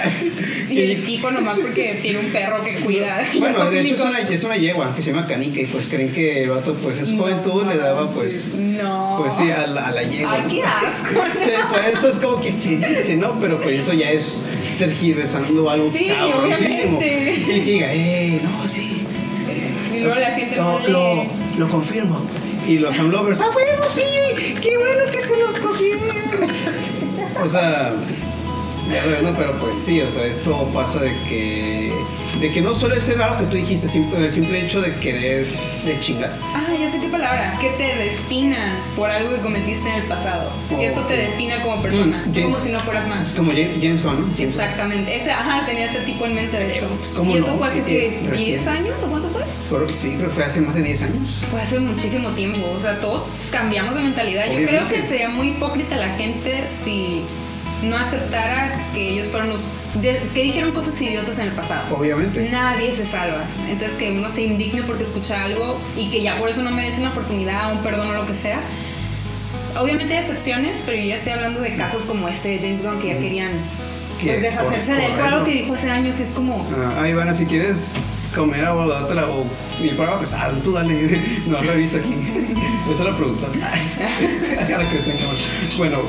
Y 0.70 0.80
el 0.82 1.06
tipo 1.06 1.30
nomás 1.32 1.60
porque 1.60 2.00
tiene 2.02 2.20
un 2.20 2.28
perro 2.28 2.64
que 2.64 2.76
cuida. 2.76 3.22
bueno, 3.40 3.70
de 3.70 3.82
hecho 3.82 3.96
es 3.96 4.02
una, 4.02 4.20
es 4.20 4.44
una 4.44 4.58
yegua 4.58 4.96
que 4.96 5.02
se 5.02 5.12
llama 5.12 5.28
Canica 5.28 5.62
y 5.62 5.66
pues 5.66 5.88
creen 5.88 6.12
que 6.12 6.44
el 6.44 6.50
vato 6.50 6.74
pues 6.76 6.98
en 6.98 7.06
su 7.06 7.16
No 7.16 7.24
juventud 7.24 7.66
le 7.68 7.78
daba 7.78 8.10
pues... 8.12 8.54
no. 8.56 9.18
Pues 9.22 9.36
sí, 9.36 9.50
a 9.52 9.68
la, 9.68 9.88
a 9.88 9.92
la 9.92 10.04
yegua. 10.04 10.34
Ay, 10.34 10.44
qué 10.50 10.64
asco. 10.64 11.22
Sí, 11.42 11.52
por 11.72 11.84
eso 11.86 12.10
es 12.10 12.16
como 12.18 12.42
que 12.42 12.52
se 12.52 12.76
dice, 12.78 13.16
¿no? 13.16 13.40
Pero 13.40 13.60
pues 13.62 13.80
eso 13.80 13.94
ya 13.94 14.12
es 14.12 14.40
tergiversando 14.78 15.70
algo 15.70 15.92
Sí, 15.92 16.08
cabroncísimo. 16.08 17.00
Y 17.02 17.60
que 17.62 17.72
diga, 17.72 17.94
eh, 17.94 18.42
no, 18.44 18.68
sí. 18.68 19.04
Eh, 19.48 19.94
Y 19.96 20.00
luego 20.00 20.20
la 20.20 20.32
gente 20.32 20.56
lo, 20.56 20.80
no 20.90 21.26
lo, 21.58 21.70
confirmo. 21.70 22.22
Y 22.68 22.78
los 22.80 22.98
amlovers, 23.00 23.42
ah, 23.42 23.50
bueno, 23.54 23.90
sí, 23.90 24.02
qué 24.62 24.78
bueno 24.78 25.06
que 25.12 25.22
se 25.22 25.38
lo 25.38 25.52
cogí. 25.62 25.92
o 27.44 27.48
sea, 27.48 27.96
ya 28.90 29.04
bueno, 29.22 29.36
pero 29.38 29.58
pues 29.60 29.76
sí, 29.78 30.02
o 30.02 30.10
sea, 30.12 30.26
esto 30.26 30.70
pasa 30.74 31.00
de 31.02 31.14
que, 31.30 31.94
de 32.40 32.52
que 32.52 32.62
no 32.62 32.74
suele 32.76 33.00
ser 33.02 33.22
algo 33.22 33.40
que 33.40 33.46
tú 33.46 33.58
dijiste, 33.58 33.88
sim- 33.88 34.12
el 34.16 34.32
simple 34.32 34.62
hecho 34.66 34.82
de 34.82 34.96
querer 34.96 35.48
de 35.86 36.00
chingar. 36.00 36.36
Ah, 36.54 36.62
ya 36.80 36.90
sé 36.92 37.00
qué 37.00 37.08
palabra. 37.08 37.58
Que 37.60 37.70
te 37.72 37.96
definan 37.96 38.76
por 38.96 39.10
algo 39.10 39.34
que 39.36 39.42
cometiste 39.42 39.90
en 39.90 39.96
el 39.96 40.04
pasado. 40.04 40.52
Que 40.70 40.88
eso 40.88 41.02
te 41.02 41.16
defina 41.18 41.60
como 41.64 41.82
persona. 41.82 42.24
Mm, 42.26 42.34
James- 42.34 42.46
como 42.54 42.60
si 42.64 42.72
no 42.72 42.80
fueras 42.82 43.08
más. 43.08 43.30
Como 43.32 43.52
James, 43.52 43.82
James 43.82 44.04
¿no? 44.04 44.12
James. 44.12 44.40
Exactamente. 44.40 45.16
Ese, 45.16 45.32
ajá, 45.32 45.66
tenía 45.66 45.86
ese 45.86 46.00
tipo 46.02 46.26
en 46.26 46.36
mente, 46.36 46.58
de 46.58 46.76
hecho. 46.78 46.88
Pues, 46.98 47.16
¿cómo 47.16 47.34
¿Y 47.34 47.38
eso 47.40 47.48
no? 47.48 47.58
fue 47.58 47.68
hace 47.68 47.80
Eh, 47.80 47.84
que 47.86 48.06
eh, 48.08 48.20
10 48.22 48.30
recién. 48.66 48.68
años 48.70 49.02
o 49.04 49.08
cuánto 49.08 49.30
fue? 49.30 49.42
Creo 49.70 49.88
que 49.88 49.94
sí, 49.94 50.14
creo 50.18 50.30
que 50.30 50.36
fue 50.36 50.44
hace 50.46 50.62
más 50.62 50.76
de 50.76 50.84
10 50.84 51.02
años. 51.04 51.44
Fue 51.50 51.62
hace 51.62 51.80
muchísimo 51.80 52.30
tiempo. 52.32 52.60
O 52.76 52.78
sea, 52.80 53.00
todos 53.00 53.24
cambiamos 53.52 53.96
de 53.96 54.02
mentalidad. 54.02 54.46
Yo 54.46 54.52
Obviamente. 54.58 54.72
creo 54.72 54.88
que 54.88 55.08
sería 55.08 55.30
muy 55.30 55.50
hipócrita 55.50 55.96
la 55.98 56.10
gente 56.10 56.66
si 56.70 57.24
no 57.84 57.98
aceptara 57.98 58.86
que 58.94 59.10
ellos 59.10 59.28
fueron 59.28 59.50
los. 59.50 59.72
de- 60.02 60.22
que 60.34 60.44
dijeron 60.44 60.72
cosas 60.72 61.00
idiotas 61.02 61.40
en 61.40 61.48
el 61.48 61.52
pasado. 61.54 61.96
Obviamente. 61.98 62.48
Nadie 62.50 62.92
se 62.92 63.06
salva. 63.06 63.44
Entonces 63.68 63.98
que 63.98 64.12
uno 64.12 64.30
se 64.30 64.44
indigne 64.44 64.84
porque 64.84 65.04
escucha 65.04 65.44
algo 65.44 65.80
y 65.98 66.10
que 66.12 66.22
ya 66.22 66.38
por 66.38 66.50
eso 66.50 66.62
no 66.64 66.72
merece 66.72 67.02
una 67.02 67.12
oportunidad, 67.12 67.72
un 67.72 67.80
perdón 67.80 68.10
o 68.10 68.14
lo 68.14 68.26
que 68.26 68.36
sea. 68.36 68.60
Obviamente 69.80 70.14
hay 70.14 70.20
excepciones, 70.20 70.84
pero 70.86 70.98
yo 70.98 71.06
ya 71.06 71.16
estoy 71.16 71.32
hablando 71.32 71.62
de 71.62 71.76
casos 71.78 72.04
como 72.04 72.28
este 72.28 72.50
de 72.50 72.60
James 72.60 72.84
Gunn 72.84 73.00
que 73.00 73.08
ya 73.08 73.20
querían 73.20 73.52
Que 74.20 74.28
pues, 74.28 74.42
deshacerse 74.42 74.94
de 74.96 75.02
correcto. 75.04 75.24
algo 75.24 75.44
que 75.46 75.52
dijo 75.52 75.74
hace 75.74 75.90
años 75.90 76.16
y 76.20 76.24
es 76.24 76.30
como... 76.32 76.68
Ah, 77.00 77.08
Ivana, 77.08 77.34
si 77.34 77.46
quieres 77.46 77.94
comer 78.36 78.66
algo, 78.66 78.86
dátela 78.88 79.28
o 79.30 79.46
mi 79.82 79.90
prueba 79.90 80.20
pesada, 80.20 80.54
tú 80.62 80.74
dale, 80.74 81.42
no 81.48 81.62
reviso 81.62 81.98
aquí. 81.98 82.16
Esa 82.92 82.92
es 82.92 83.00
la 83.00 83.18
tengamos. 83.18 85.38
Bueno, 85.78 86.00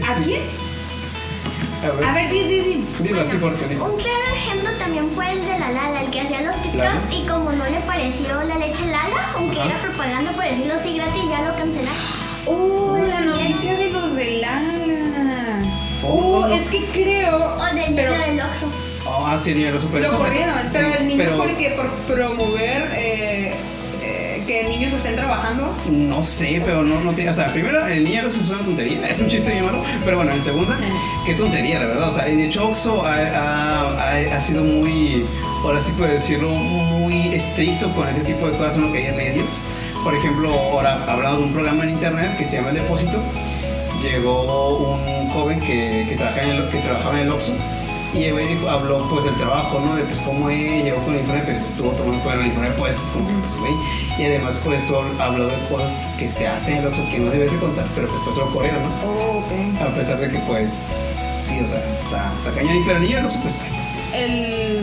sus 0.00 0.08
TikToks. 0.08 0.26
¿qué 0.26 0.30
ves? 0.30 0.40
¿A 0.40 0.40
quién? 0.42 0.42
A 1.82 1.90
ver, 1.96 2.04
A 2.04 2.14
ver, 2.14 2.30
di, 2.30 2.38
di, 2.44 2.60
di. 2.60 2.84
dilo 3.02 3.20
así 3.22 3.36
fuerte. 3.38 3.64
Un 3.66 3.96
claro 3.96 4.34
ejemplo 4.36 4.70
también 4.78 5.10
fue 5.14 5.32
el 5.32 5.44
de 5.44 5.58
la 5.58 5.70
Lala, 5.72 6.02
el 6.02 6.10
que 6.10 6.20
hacía 6.20 6.42
los 6.42 6.54
Lala. 6.74 7.00
TikToks 7.00 7.14
y 7.24 7.26
como 7.28 7.50
no 7.52 7.64
le 7.64 7.80
pareció 7.80 8.42
la 8.44 8.56
leche 8.56 8.84
Lala, 8.86 9.32
aunque 9.34 9.58
Ajá. 9.60 9.68
era 9.70 9.78
propaganda 9.78 10.32
por 10.32 10.44
decirlo 10.44 10.74
así 10.74 10.94
gratis, 10.94 11.22
ya 11.28 11.42
lo 11.42 11.54
cancelaron. 11.56 11.98
Oh, 12.46 12.98
la 13.08 13.20
noticia 13.20 13.74
de 13.76 13.90
los 13.90 14.14
de 14.16 14.30
Lala. 14.40 15.58
Oh, 16.04 16.42
Oh, 16.44 16.46
es 16.54 16.68
que 16.68 16.84
creo... 16.86 17.36
O 17.36 17.64
del 17.74 17.94
pero 17.94 18.12
niño 18.12 18.26
del 18.26 18.40
Oxxo. 18.40 18.66
Ah, 19.06 19.38
sí, 19.42 19.54
niño, 19.54 19.70
los 19.72 19.82
super 19.82 20.00
lo 20.02 20.06
eso- 20.08 20.18
corrieron, 20.18 20.58
eso- 20.60 20.72
pero 20.78 20.88
sí, 20.88 20.94
el 20.98 21.08
niño 21.08 21.24
pero 21.24 21.36
porque 21.38 21.70
por 21.76 21.88
promover 22.16 22.90
eh, 22.96 23.54
que 24.46 24.64
niños 24.64 24.92
estén 24.92 25.16
trabajando. 25.16 25.72
No 25.90 26.24
sé, 26.24 26.60
pero 26.64 26.82
no, 26.82 27.00
no 27.00 27.12
tiene. 27.12 27.30
O 27.30 27.34
sea, 27.34 27.52
primero, 27.52 27.86
el 27.86 28.04
niño 28.04 28.28
es 28.28 28.36
una 28.50 28.58
tontería, 28.64 29.06
es 29.08 29.20
un 29.20 29.28
chiste 29.28 29.52
bien 29.52 29.64
malo. 29.64 29.82
Pero 30.04 30.16
bueno, 30.18 30.32
en 30.32 30.42
segunda, 30.42 30.78
qué 31.26 31.34
tontería, 31.34 31.78
la 31.80 31.86
verdad. 31.86 32.08
O 32.10 32.12
sea, 32.12 32.28
y 32.28 32.36
de 32.36 32.46
hecho, 32.46 32.68
Oxxo 32.68 33.04
ha, 33.06 33.14
ha- 33.14 34.10
ha- 34.12 34.36
ha 34.36 34.40
sido 34.40 34.64
muy, 34.64 35.24
ahora 35.64 35.80
sí 35.80 35.92
puedo 35.96 36.12
decirlo, 36.12 36.50
muy 36.50 37.34
estricto 37.34 37.90
con 37.92 38.08
este 38.08 38.22
tipo 38.32 38.46
de 38.48 38.56
cosas 38.56 38.76
en 38.76 38.82
lo 38.86 38.92
que 38.92 38.98
hay 38.98 39.06
en 39.06 39.16
medios. 39.16 39.58
Por 40.04 40.14
ejemplo, 40.14 40.50
ahora 40.52 41.04
hablado 41.06 41.38
de 41.38 41.44
un 41.44 41.52
programa 41.52 41.84
en 41.84 41.90
internet 41.90 42.36
que 42.36 42.44
se 42.44 42.56
llama 42.56 42.70
El 42.70 42.76
Depósito. 42.76 43.22
Llegó 44.02 44.96
un 44.96 45.28
joven 45.28 45.60
que, 45.60 46.06
que, 46.08 46.16
trabajaba 46.16 46.42
en 46.42 46.50
el, 46.56 46.68
que 46.68 46.78
trabajaba 46.78 47.14
en 47.20 47.26
el 47.26 47.32
Oxxo. 47.32 47.52
Y 48.14 48.24
el 48.24 48.32
güey 48.34 48.46
dijo- 48.46 48.68
habló 48.68 48.98
pues 49.08 49.24
del 49.24 49.34
trabajo, 49.36 49.80
¿no? 49.80 49.96
De 49.96 50.02
pues 50.02 50.20
cómo 50.20 50.50
él 50.50 50.84
llegó 50.84 50.98
con 51.02 51.14
el 51.14 51.20
uniforme, 51.20 51.42
pues 51.44 51.62
estuvo 51.62 51.90
tomando 51.92 52.22
con 52.22 52.32
el 52.34 52.40
uniforme 52.40 52.68
de 52.68 52.74
puestos, 52.74 53.04
como 53.10 53.26
que 53.26 53.34
pues 53.34 53.56
güey. 53.56 53.72
Y 54.18 54.24
además 54.24 54.60
pues 54.62 54.80
estuvo 54.82 55.02
habló 55.18 55.46
de 55.46 55.56
cosas 55.68 55.96
que 56.18 56.28
se 56.28 56.46
hacen 56.46 56.74
en 56.74 56.80
el 56.80 56.86
Oxxo 56.88 57.08
que 57.10 57.18
no 57.18 57.30
debes 57.30 57.50
de 57.52 57.58
contar, 57.58 57.86
pero 57.94 58.08
pues 58.08 58.20
pues 58.24 58.36
lo 58.36 58.52
corrieron, 58.52 58.82
¿no? 58.82 58.88
Oh. 59.06 59.42
A 59.84 59.94
pesar 59.94 60.18
de 60.18 60.28
que 60.28 60.38
pues 60.40 60.70
sí, 61.46 61.58
o 61.64 61.66
sea, 61.68 61.78
está, 61.94 62.32
está 62.36 62.52
cañón. 62.54 62.76
Y 62.76 62.82
pero 62.84 62.98
el 62.98 63.02
niño 63.04 63.18
Oxxo 63.24 63.40
pues 63.40 63.58
El, 64.14 64.78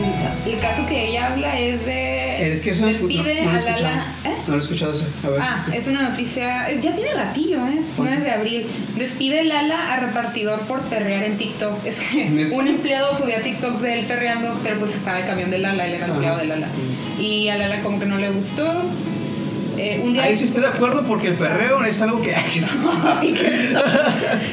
el 0.46 0.58
caso 0.60 0.84
que 0.86 1.08
ella 1.08 1.28
habla 1.32 1.58
es 1.58 1.86
de. 1.86 2.52
es 2.52 2.62
que 2.62 2.70
eso 2.70 2.80
no, 2.82 2.86
no, 2.88 2.92
despide 2.92 3.42
no 3.44 3.50
lo 3.52 3.56
he 3.56 3.60
escuchado. 3.60 3.96
¿Eh? 4.24 4.34
No 4.46 4.52
lo 4.52 4.56
he 4.56 4.60
escuchado 4.60 4.92
eso. 4.92 5.04
A 5.24 5.28
ver. 5.28 5.40
Ah, 5.42 5.66
es 5.72 5.88
una 5.88 6.02
noticia. 6.08 6.70
Ya 6.80 6.94
tiene 6.94 7.14
ratillo, 7.14 7.58
¿eh? 7.68 7.74
No 7.76 7.84
¿Cuánto? 7.96 8.14
es 8.14 8.24
de 8.24 8.30
abril. 8.30 8.66
Despide 8.96 9.44
Lala 9.44 9.92
a 9.94 10.00
repartidor 10.00 10.60
por 10.62 10.80
perrear 10.82 11.22
en 11.24 11.38
TikTok. 11.38 11.84
Es 11.86 12.00
que 12.00 12.28
¿Neta? 12.30 12.54
un 12.56 12.66
empleado 12.68 13.16
subía 13.16 13.42
TikToks 13.42 13.82
de 13.82 14.00
él 14.00 14.06
perreando, 14.06 14.58
pero 14.62 14.78
pues 14.80 14.94
estaba 14.96 15.20
el 15.20 15.26
camión 15.26 15.50
de 15.50 15.58
Lala, 15.58 15.86
él 15.86 15.94
era 15.94 16.04
Ajá. 16.06 16.14
empleado 16.14 16.38
de 16.38 16.46
Lala. 16.46 16.68
Y 17.20 17.48
a 17.48 17.56
Lala 17.58 17.80
como 17.82 18.00
que 18.00 18.06
no 18.06 18.18
le 18.18 18.30
gustó. 18.30 18.82
Eh, 19.80 20.00
un 20.02 20.12
día 20.12 20.24
Ahí 20.24 20.36
sí 20.36 20.44
estoy 20.44 20.62
de 20.62 20.68
acuerdo 20.68 21.04
porque 21.06 21.28
el 21.28 21.34
perreo 21.36 21.82
es 21.84 22.00
algo 22.02 22.20
que... 22.20 22.30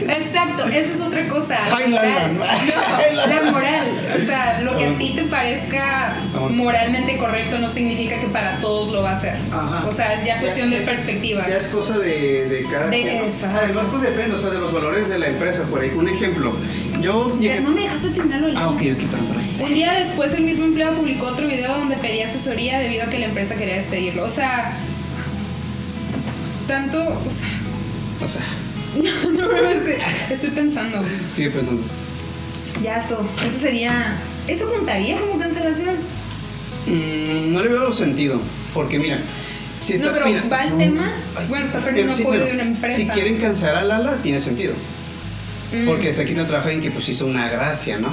Exacto, 0.08 0.66
esa 0.68 0.94
es 0.94 1.02
otra 1.02 1.28
cosa. 1.28 1.58
La 1.70 1.88
moral. 1.88 2.38
No, 2.38 3.28
la 3.46 3.52
moral. 3.52 3.88
O 4.22 4.26
sea, 4.26 4.62
lo 4.62 4.78
que 4.78 4.86
a 4.86 4.98
ti 4.98 5.14
te 5.16 5.24
parezca 5.24 6.16
Ah. 6.34 6.48
moralmente 6.52 7.18
correcto 7.18 7.58
no 7.60 7.68
significa 7.68 8.20
que 8.20 8.28
para 8.28 8.58
todos 8.62 8.92
lo 8.94 9.02
va 9.04 9.12
a 9.12 9.20
ser. 9.20 9.36
Ajá. 9.52 9.86
O 9.88 9.92
sea, 9.92 10.14
es 10.14 10.24
ya 10.26 10.40
cuestión 10.40 10.70
de 10.70 10.78
perspectiva. 10.82 11.46
Ya 11.48 11.58
es 11.58 11.68
cosa 11.68 11.98
de, 11.98 12.48
de 12.48 12.64
cada 12.70 12.88
De-. 12.90 13.20
Además, 13.20 13.86
pues 13.92 14.04
depende, 14.04 14.36
o 14.36 14.40
sea, 14.40 14.52
de 14.52 14.60
los 14.60 14.72
valores 14.72 15.10
de 15.10 15.20
la 15.20 15.28
empresa. 15.28 15.64
Por 15.64 15.82
ahí, 15.82 15.92
un 15.96 16.08
ejemplo. 16.08 16.56
Yo 17.02 17.38
llegué... 17.40 17.62
No 17.62 17.72
me 17.72 17.82
dejaste 17.82 18.10
terminarlo. 18.10 18.54
Ah, 18.56 18.70
ok, 18.70 18.82
ok, 18.82 18.82
perdón, 19.10 19.28
perdón. 19.28 19.44
Un 19.60 19.74
día 19.74 19.94
después 19.94 20.34
el 20.34 20.44
mismo 20.44 20.66
empleado 20.66 20.96
publicó 20.96 21.28
otro 21.28 21.48
video 21.48 21.78
donde 21.78 21.98
pedía 21.98 22.28
asesoría 22.28 22.80
debido 22.80 23.04
a 23.04 23.08
que 23.08 23.20
la 23.20 23.26
empresa 23.26 23.56
quería 23.56 23.76
despedirlo. 23.76 24.24
O 24.26 24.30
sea, 24.30 24.74
tanto, 26.68 27.00
o 27.00 27.30
sea, 27.30 27.48
O 28.24 28.28
sea, 28.28 28.42
no, 28.96 29.48
no, 29.48 29.58
estoy, 29.70 29.94
estoy 30.30 30.50
pensando. 30.52 31.04
sigue 31.36 31.50
pensando. 31.52 31.82
Ya 32.84 32.98
esto, 32.98 33.26
eso 33.46 33.58
sería, 33.60 34.18
eso 34.48 34.70
contaría 34.70 35.20
como 35.20 35.40
cancelación. 35.40 35.96
Mm, 36.86 37.52
no 37.52 37.62
le 37.64 37.70
veo 37.70 37.92
sentido, 37.92 38.40
porque 38.74 39.00
mira, 39.00 39.20
si 39.84 39.94
está, 39.94 40.08
no, 40.08 40.14
pero 40.14 40.26
mira, 40.28 40.44
va 40.52 40.64
el 40.66 40.78
tema, 40.78 41.12
Ay, 41.36 41.46
bueno, 41.50 41.66
está 41.66 41.80
pero 41.80 41.86
perdiendo 41.88 42.14
sí, 42.14 42.22
apoyo 42.24 42.40
pero 42.40 42.46
de 42.46 42.54
una 42.54 42.64
empresa. 42.64 42.96
Si 42.98 43.08
quieren 43.08 43.38
cancelar 43.40 43.76
a 43.78 43.84
Lala, 43.84 44.18
tiene 44.18 44.40
sentido. 44.40 44.74
Mm. 45.74 45.86
Porque 45.86 46.10
está 46.10 46.24
quitando 46.24 46.48
trabajo 46.48 46.70
en 46.70 46.82
que 46.82 46.92
pues 46.92 47.10
hizo 47.10 47.26
una 47.26 47.50
gracia, 47.50 47.98
¿no? 48.00 48.10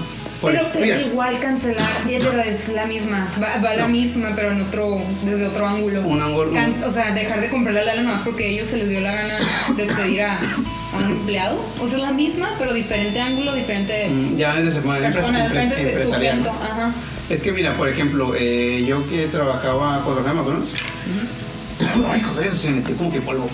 Pero, 0.52 0.68
pero 0.72 1.00
igual 1.00 1.38
cancelar, 1.38 1.90
ya, 2.08 2.18
pero 2.22 2.40
es 2.40 2.68
la 2.68 2.86
misma, 2.86 3.28
va, 3.42 3.58
va 3.62 3.74
la 3.74 3.88
misma, 3.88 4.32
pero 4.34 4.50
en 4.52 4.60
otro, 4.62 5.00
desde 5.24 5.46
otro 5.46 5.66
ángulo. 5.66 6.02
Un 6.06 6.22
ángulo- 6.22 6.52
Can- 6.52 6.74
o 6.84 6.90
sea, 6.90 7.12
dejar 7.12 7.40
de 7.40 7.48
comprarle 7.50 7.80
a 7.80 7.84
Lala 7.84 8.02
nomás 8.02 8.20
porque 8.22 8.44
a 8.44 8.46
ellos 8.48 8.68
se 8.68 8.76
les 8.78 8.88
dio 8.88 9.00
la 9.00 9.12
gana 9.12 9.38
despedir 9.76 10.22
a, 10.22 10.38
a 10.38 10.96
un 10.98 11.04
empleado. 11.12 11.60
O 11.80 11.86
sea, 11.86 11.96
es 11.98 12.02
la 12.02 12.12
misma, 12.12 12.50
pero 12.58 12.72
diferente 12.72 13.20
ángulo, 13.20 13.54
diferente 13.54 14.08
mm, 14.08 14.36
ya 14.36 14.58
es 14.58 14.64
de 14.66 14.72
semana 14.72 15.00
persona. 15.14 15.38
¿no? 15.48 16.50
Ajá. 16.50 16.92
Es 17.30 17.42
que 17.42 17.52
mira, 17.52 17.76
por 17.76 17.88
ejemplo, 17.88 18.34
eh, 18.38 18.84
yo 18.86 19.08
que 19.08 19.26
trabajaba 19.28 20.02
cuando 20.04 20.22
trabajaba 20.22 20.30
en 20.30 20.36
McDonald's. 20.36 20.74
Ay, 22.06 22.20
joder, 22.20 22.52
se 22.52 22.70
metió 22.70 22.96
como 22.96 23.10
que 23.12 23.20
polvo. 23.20 23.48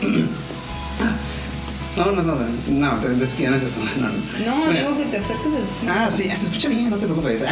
No, 2.05 2.13
no 2.13 2.21
es 2.21 2.27
nada. 2.27 2.49
No, 2.69 2.95
te- 3.01 3.25
es 3.25 3.35
que 3.35 3.43
ya 3.45 3.51
no 3.51 3.57
es 3.57 3.63
eso. 3.65 3.81
No, 4.01 4.09
no. 4.67 4.73
Digo 4.73 4.97
que 4.97 5.05
te 5.07 5.19
aceptes 5.19 5.47
el. 5.47 5.89
Ah, 5.89 6.09
sí, 6.11 6.25
se 6.25 6.47
escucha 6.47 6.69
bien, 6.69 6.91
no 6.91 6.97
te 6.97 7.05
preocupes. 7.07 7.43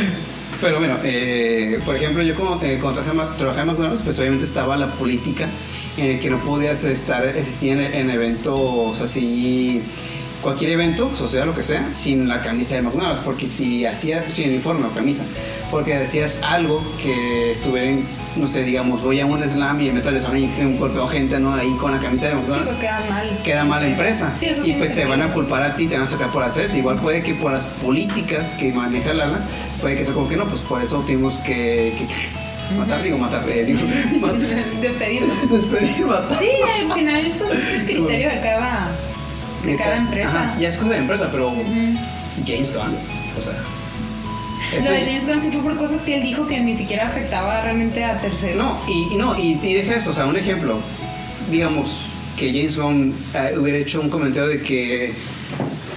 Pero 0.60 0.78
bueno, 0.78 0.96
eh, 1.02 1.80
por 1.84 1.96
ejemplo, 1.96 2.22
yo 2.22 2.34
como, 2.36 2.60
eh, 2.62 2.78
cuando 2.80 3.00
trabajé 3.02 3.36
trabajé 3.36 3.60
en 3.62 3.66
McDonald's, 3.66 4.02
pues 4.02 4.18
obviamente 4.20 4.44
estaba 4.44 4.76
la 4.76 4.92
política 4.92 5.48
en 5.96 6.12
el 6.12 6.20
que 6.20 6.30
no 6.30 6.38
podías 6.38 6.84
estar, 6.84 7.26
existir 7.26 7.72
en, 7.72 7.80
en 7.80 8.10
eventos 8.10 9.00
así, 9.00 9.82
cualquier 10.40 10.70
evento, 10.72 11.10
sea, 11.28 11.44
lo 11.46 11.54
que 11.54 11.64
sea, 11.64 11.92
sin 11.92 12.28
la 12.28 12.40
camisa 12.42 12.76
de 12.76 12.82
McDonald's, 12.82 13.20
porque 13.24 13.48
si 13.48 13.84
hacías, 13.86 14.32
sin 14.32 14.50
uniforme 14.50 14.86
o 14.86 14.90
camisa, 14.90 15.24
porque 15.72 15.96
decías 15.98 16.38
algo 16.42 16.84
que 17.02 17.50
estuviera 17.50 17.88
en, 17.88 18.04
no 18.36 18.46
sé, 18.46 18.62
digamos, 18.62 19.02
voy 19.02 19.20
a 19.20 19.26
un 19.26 19.42
slam 19.42 19.80
y 19.80 19.90
meto 19.90 20.10
al 20.10 20.20
slam 20.20 20.36
y 20.36 20.44
un 20.60 20.76
golpeo 20.78 21.06
gente, 21.08 21.40
¿no? 21.40 21.54
Ahí 21.54 21.74
con 21.80 21.92
la 21.92 21.98
camisa 21.98 22.26
de 22.26 22.32
Sí, 22.32 22.36
McDonald's 22.38 22.66
pues 22.66 22.78
queda 22.78 23.00
mal. 23.08 23.40
queda 23.42 23.64
mal 23.64 23.82
la 23.82 23.88
empresa. 23.88 24.34
Sí, 24.38 24.46
eso 24.46 24.64
y 24.66 24.74
pues 24.74 24.94
te 24.94 25.06
van 25.06 25.22
a 25.22 25.32
culpar 25.32 25.62
a 25.62 25.74
ti, 25.74 25.88
te 25.88 25.94
van 25.96 26.04
a 26.04 26.06
sacar 26.06 26.30
por 26.30 26.42
hacer 26.42 26.66
eso. 26.66 26.76
Igual 26.76 26.98
puede 27.00 27.22
que 27.22 27.34
por 27.34 27.52
las 27.52 27.64
políticas 27.64 28.52
que 28.54 28.70
maneja 28.70 29.14
Lala, 29.14 29.40
puede 29.80 29.96
que 29.96 30.04
sea 30.04 30.12
como 30.12 30.28
que 30.28 30.36
no, 30.36 30.46
pues 30.46 30.60
por 30.60 30.82
eso 30.82 30.98
tuvimos 31.06 31.38
que, 31.38 31.94
que 31.96 32.76
matar, 32.76 33.02
digo 33.02 33.16
matar, 33.16 33.48
eh, 33.48 33.64
digo, 33.64 33.80
matar, 34.20 34.38
Despedirlo. 34.82 35.34
despedir, 35.50 36.04
matar. 36.04 36.38
Sí, 36.38 36.50
al 36.80 36.92
final, 36.92 37.34
pues 37.38 37.52
es 37.54 37.80
el 37.80 37.84
criterio 37.86 38.28
de 38.28 38.40
cada, 38.40 38.90
de 39.64 39.76
cada 39.76 39.96
empresa. 39.96 40.50
Ajá, 40.50 40.56
ya 40.60 40.68
es 40.68 40.76
cosa 40.76 40.90
de 40.90 40.98
empresa, 40.98 41.28
pero. 41.32 41.50
James 42.46 42.74
Gunn, 42.74 42.94
o 43.38 43.42
sea. 43.42 43.54
Lo 44.76 44.90
de 44.90 45.04
James 45.04 45.26
Gunn 45.26 45.42
sí 45.42 45.50
fue 45.50 45.62
por 45.62 45.76
cosas 45.76 46.02
que 46.02 46.16
él 46.16 46.22
dijo 46.22 46.46
que 46.46 46.60
ni 46.60 46.74
siquiera 46.76 47.08
afectaba 47.08 47.60
realmente 47.60 48.04
a 48.04 48.20
terceros. 48.20 48.56
No, 48.56 48.78
y, 48.88 49.14
y 49.14 49.16
no, 49.18 49.38
y, 49.38 49.58
y 49.62 49.74
deja 49.74 49.96
eso, 49.96 50.10
o 50.10 50.14
sea, 50.14 50.26
un 50.26 50.36
ejemplo. 50.36 50.80
Digamos 51.50 52.06
que 52.36 52.48
James 52.52 52.76
Gunn 52.76 53.14
eh, 53.34 53.54
hubiera 53.58 53.78
hecho 53.78 54.00
un 54.00 54.08
comentario 54.08 54.48
de 54.48 54.62
que, 54.62 55.12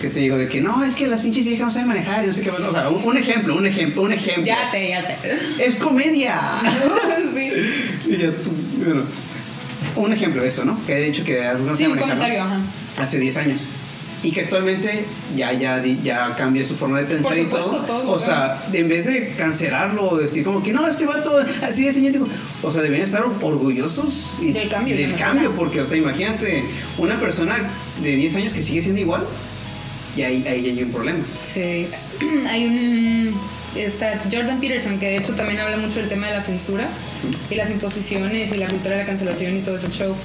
que 0.01 0.10
te 0.10 0.20
digo, 0.20 0.38
de 0.38 0.48
que 0.50 0.60
no, 0.62 0.84
es 0.84 0.96
que 0.96 1.08
las 1.08 1.22
pinches 1.22 1.46
viejas 1.46 1.67
no 1.67 1.72
saben 1.72 1.88
manejar 1.88 2.24
y 2.25 2.27
no 2.27 2.34
sé 2.34 2.41
qué 2.41 2.51
más. 2.51 2.60
O 2.62 2.72
sea, 2.74 2.89
un, 2.89 3.03
un 3.03 3.17
ejemplo, 3.17 3.55
un 3.55 3.65
ejemplo, 3.65 4.01
un 4.01 4.12
ejemplo. 4.12 4.46
Ya 4.46 4.70
sé, 4.72 4.89
ya 4.89 5.01
sé. 5.01 5.15
¡Es 5.60 5.77
comedia! 5.77 6.38
sí. 7.34 7.51
y 8.08 8.17
ya 8.17 8.32
tú, 8.32 8.51
bueno, 8.84 9.03
un 9.96 10.12
ejemplo 10.12 10.41
de 10.41 10.50
eso, 10.50 10.65
¿no? 10.65 10.84
Que 10.86 10.98
he 10.98 11.01
dicho 11.05 11.24
que 11.24 11.39
las 11.39 11.58
mujeres 11.58 11.77
Sí, 11.77 11.86
no 11.86 11.94
un 11.94 12.00
saben 12.00 12.17
manejar, 12.17 12.38
comentario, 12.38 12.65
¿no? 12.98 13.01
Hace 13.03 13.20
10 13.20 13.38
años. 13.38 13.67
Y 14.24 14.32
que 14.32 14.42
actualmente 14.42 15.06
ya, 15.36 15.54
ya, 15.54 15.84
ya 16.04 16.36
cambia 16.36 16.64
su 16.64 16.76
forma 16.76 17.00
de 17.00 17.06
pensar 17.06 17.24
Por 17.24 17.38
y 17.38 17.44
supuesto, 17.44 17.70
todo. 17.70 17.86
todos 17.86 18.06
lo 18.06 18.12
o 18.12 18.20
sea, 18.20 18.66
en 18.74 18.88
vez 18.90 19.06
de 19.06 19.36
cancelarlo 19.36 20.10
o 20.10 20.18
decir 20.18 20.44
como 20.44 20.64
que 20.64 20.74
no, 20.74 20.88
este 20.88 21.06
vato 21.06 21.32
así 21.62 21.86
de 21.86 21.94
señor, 21.94 22.28
o 22.64 22.72
sea, 22.72 22.82
deberían 22.82 23.08
estar 23.08 23.24
orgullosos 23.42 24.38
y- 24.42 24.52
Del 24.52 24.70
cambio, 24.70 24.96
del 24.98 25.16
cambio, 25.16 25.52
porque, 25.56 25.82
o 25.82 25.86
sea, 25.86 25.98
imagínate, 25.98 26.64
una 26.98 27.20
persona 27.20 27.56
de 28.02 28.16
10 28.16 28.36
años 28.38 28.54
que 28.54 28.64
sigue 28.64 28.82
siendo 28.82 29.02
igual, 29.02 29.26
y 30.18 30.22
ahí, 30.24 30.46
ahí 30.48 30.70
hay 30.70 30.82
un 30.84 30.92
problema. 30.92 31.20
Sí. 31.44 31.86
Hay 32.50 32.66
un. 32.66 33.36
Está 33.76 34.22
Jordan 34.32 34.62
Peterson, 34.62 34.98
que 34.98 35.08
de 35.08 35.18
hecho 35.18 35.34
también 35.34 35.60
habla 35.60 35.76
mucho 35.76 36.00
del 36.00 36.08
tema 36.08 36.28
de 36.28 36.34
la 36.36 36.42
censura 36.44 36.88
y 37.50 37.56
las 37.56 37.70
imposiciones 37.70 38.54
y 38.54 38.56
la 38.58 38.68
cultura 38.68 38.96
de 38.96 39.02
la 39.02 39.06
cancelación 39.06 39.58
y 39.58 39.60
todo 39.62 39.76
ese 39.76 39.90
show. 39.90 40.16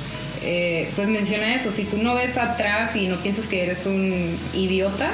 Eh, 0.42 0.90
pues 0.96 1.08
menciona 1.08 1.54
eso. 1.54 1.70
Si 1.70 1.84
tú 1.84 1.98
no 1.98 2.14
ves 2.14 2.38
atrás 2.38 2.96
y 2.96 3.08
no 3.08 3.16
piensas 3.16 3.46
que 3.46 3.62
eres 3.62 3.86
un 3.86 4.38
idiota, 4.54 5.12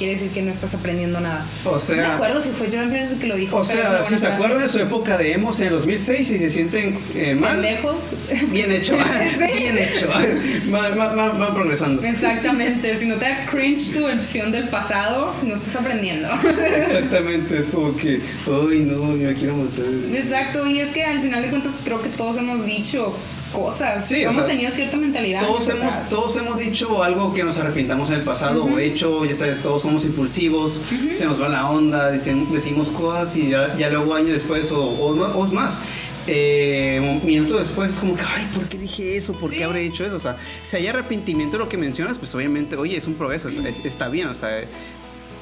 quiere 0.00 0.14
decir 0.14 0.30
que 0.30 0.40
no 0.40 0.50
estás 0.50 0.74
aprendiendo 0.74 1.20
nada. 1.20 1.44
O 1.62 1.72
no 1.72 1.74
me 1.74 1.80
sea, 1.80 2.14
acuerdo 2.14 2.40
si 2.40 2.48
fue 2.50 2.68
Jordan 2.68 2.90
Peterson 2.90 3.18
que 3.18 3.26
lo 3.26 3.36
dijo. 3.36 3.54
o 3.54 3.64
sea 3.64 4.02
si 4.02 4.18
se 4.18 4.26
acuerdan 4.26 4.62
de 4.62 4.70
su 4.70 4.78
época 4.78 5.18
de 5.18 5.34
emos 5.34 5.60
en 5.60 5.66
el 5.66 5.74
2006 5.74 6.20
y 6.30 6.38
se 6.38 6.50
sienten 6.50 6.98
eh, 7.14 7.34
mal, 7.34 7.60
Pendejos. 7.60 8.00
Bien 8.50 8.72
hecho, 8.72 8.94
bien 9.38 9.76
hecho. 9.76 10.08
Van 10.70 11.54
progresando. 11.54 12.02
Exactamente, 12.02 12.96
si 12.96 13.04
no 13.04 13.16
te 13.16 13.26
da 13.26 13.44
cringe 13.44 13.92
tu 13.92 14.06
versión 14.06 14.50
del 14.52 14.68
pasado, 14.68 15.34
no 15.42 15.54
estás 15.54 15.76
aprendiendo. 15.76 16.28
Exactamente, 16.76 17.58
es 17.58 17.66
como 17.66 17.94
que, 17.94 18.20
ay 18.46 18.80
no, 18.80 19.16
yo 19.16 19.28
me 19.28 19.34
quiero 19.34 19.56
matar. 19.56 19.84
Exacto, 20.14 20.66
y 20.66 20.80
es 20.80 20.88
que 20.92 21.04
al 21.04 21.20
final 21.20 21.42
de 21.42 21.50
cuentas 21.50 21.72
creo 21.84 22.00
que 22.00 22.08
todos 22.08 22.38
hemos 22.38 22.64
dicho 22.64 23.14
cosas. 23.52 24.06
Sí, 24.06 24.16
o 24.16 24.30
hemos 24.30 24.36
sea, 24.36 24.46
tenido 24.46 24.70
cierta 24.72 24.96
mentalidad. 24.96 25.46
Todos 25.46 25.68
hemos, 25.68 26.08
todos 26.08 26.36
hemos 26.36 26.58
dicho 26.58 27.02
algo 27.02 27.32
que 27.34 27.42
nos 27.44 27.58
arrepintamos 27.58 28.08
en 28.10 28.16
el 28.16 28.22
pasado 28.22 28.64
o 28.64 28.78
hecho, 28.78 29.24
ya 29.24 29.34
sabes, 29.34 29.60
todos 29.60 29.82
somos 29.82 30.04
impulsivos, 30.04 30.80
se 31.14 31.24
nos 31.26 31.40
va 31.42 31.48
la 31.48 31.68
onda, 31.70 32.10
decimos 32.10 32.90
cosas 32.90 33.36
y 33.36 33.50
ya, 33.50 33.76
ya 33.76 33.88
luego 33.90 34.14
años 34.14 34.32
después 34.32 34.70
o, 34.72 34.80
o, 34.84 35.14
no- 35.14 35.26
o 35.26 35.44
es 35.46 35.52
más. 35.52 35.80
Eh, 36.26 37.00
un 37.00 37.26
minuto 37.26 37.58
después 37.58 37.92
es 37.92 37.98
como 37.98 38.14
que, 38.14 38.22
ay, 38.22 38.48
¿por 38.54 38.68
qué 38.68 38.78
dije 38.78 39.16
eso? 39.16 39.32
¿Por 39.32 39.50
Sí. 39.50 39.56
qué 39.56 39.64
habré 39.64 39.84
hecho 39.84 40.04
eso? 40.04 40.16
O 40.16 40.20
sea, 40.20 40.36
si 40.62 40.76
hay 40.76 40.86
arrepentimiento 40.86 41.56
de 41.56 41.64
lo 41.64 41.68
que 41.68 41.76
mencionas, 41.78 42.18
pues 42.18 42.34
obviamente, 42.34 42.76
oye, 42.76 42.96
es 42.96 43.06
un 43.06 43.14
progreso, 43.14 43.48
es- 43.48 43.84
está 43.84 44.08
bien, 44.08 44.28
o 44.28 44.34
sea, 44.34 44.48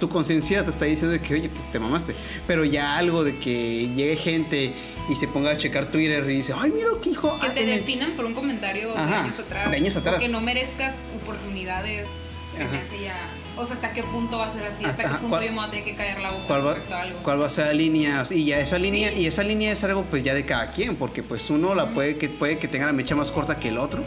tu 0.00 0.08
conciencia 0.08 0.64
te 0.64 0.70
está 0.70 0.84
diciendo 0.84 1.10
de 1.10 1.20
que, 1.20 1.34
oye, 1.34 1.48
pues 1.48 1.70
te 1.72 1.80
mamaste. 1.80 2.14
Pero 2.46 2.64
ya 2.64 2.96
algo 2.96 3.24
de 3.24 3.36
que 3.36 3.90
llegue 3.94 4.16
gente 4.16 4.72
y 5.08 5.16
se 5.16 5.26
ponga 5.28 5.50
a 5.52 5.56
checar 5.56 5.86
Twitter 5.86 6.22
y 6.28 6.34
dice, 6.36 6.52
ay, 6.56 6.70
mira 6.70 6.88
qué 7.02 7.10
hijo. 7.10 7.38
Que 7.40 7.46
ah, 7.46 7.54
te 7.54 7.62
el- 7.62 7.70
definan 7.80 8.12
por 8.12 8.24
un 8.26 8.34
comentario 8.34 8.92
de 8.92 8.98
Ajá, 8.98 9.22
años 9.24 9.38
atrás. 9.38 9.70
de 9.70 9.76
años 9.76 9.96
atrás. 9.96 10.18
Que 10.18 10.28
no 10.28 10.40
merezcas 10.40 11.08
oportunidades. 11.22 12.08
Se 12.56 12.64
me 12.64 12.78
hace 12.78 13.00
ya. 13.00 13.14
O 13.56 13.64
sea, 13.66 13.76
¿hasta 13.76 13.92
qué 13.92 14.02
punto 14.02 14.38
va 14.38 14.46
a 14.46 14.50
ser 14.50 14.64
así? 14.64 14.84
¿Hasta 14.84 15.02
Ajá, 15.04 15.12
qué 15.12 15.18
punto 15.20 15.36
¿cuál- 15.36 15.44
yo 15.44 15.50
me 15.52 15.56
voy 15.58 15.66
a 15.66 15.70
tener 15.70 15.84
que 15.84 15.94
callar 15.94 16.20
la 16.20 16.30
boca 16.32 16.44
¿Cuál 16.48 16.66
va, 16.66 16.70
respecto 16.74 16.94
a 16.94 17.00
algo? 17.02 17.18
cuál 17.22 17.40
va 17.42 17.46
a 17.46 17.50
ser 17.50 17.66
la 17.66 17.72
línea? 17.72 18.24
Y 18.30 18.44
ya 18.46 18.58
esa 18.58 18.78
línea, 18.78 19.10
Sí. 19.10 19.20
y 19.22 19.26
esa 19.26 19.42
línea 19.44 19.70
es 19.72 19.84
algo 19.84 20.04
pues 20.04 20.22
ya 20.24 20.34
de 20.34 20.44
cada 20.44 20.70
quien, 20.72 20.96
porque 20.96 21.22
pues 21.22 21.48
uno 21.50 21.74
la 21.74 21.90
puede 21.94 22.16
que 22.18 22.28
puede 22.28 22.58
que 22.58 22.66
tenga 22.68 22.86
la 22.86 22.92
mecha 22.92 23.14
más 23.14 23.30
corta 23.30 23.58
que 23.60 23.68
el 23.68 23.78
otro. 23.78 24.02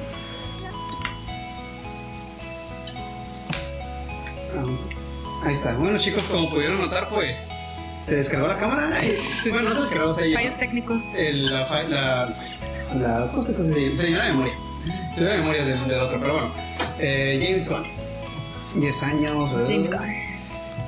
Ah, 4.54 5.48
ahí 5.48 5.54
está. 5.54 5.76
Bueno 5.76 5.98
chicos, 5.98 6.24
como 6.26 6.50
pudieron 6.50 6.78
notar, 6.80 7.10
pues 7.10 7.71
se 8.12 8.18
descargó 8.18 8.46
la 8.48 8.58
cámara. 8.58 8.90
bueno, 9.52 9.70
no 9.70 9.76
se 9.76 9.82
descargó, 9.84 10.14
se 10.14 10.34
Fallos 10.34 10.58
técnicos. 10.58 11.12
el, 11.16 11.50
la, 11.50 11.66
fa- 11.66 11.84
la, 11.84 12.30
la 13.00 13.32
cosa 13.32 13.54
que 13.54 13.64
se, 13.64 13.96
se 13.96 14.04
llenó 14.04 14.18
la 14.18 14.26
memoria. 14.26 14.54
Se 15.16 15.22
llenó 15.22 15.32
la 15.32 15.38
memoria 15.38 15.64
del, 15.66 15.88
del 15.88 16.00
otro, 16.00 16.20
pero 16.20 16.34
bueno. 16.34 16.52
Eh, 17.00 17.40
James 17.42 17.70
Gunn. 17.70 17.86
10 18.82 19.04
años. 19.04 19.52
¿verdad? 19.54 19.66
James 19.70 19.90
Gunn. 19.90 20.14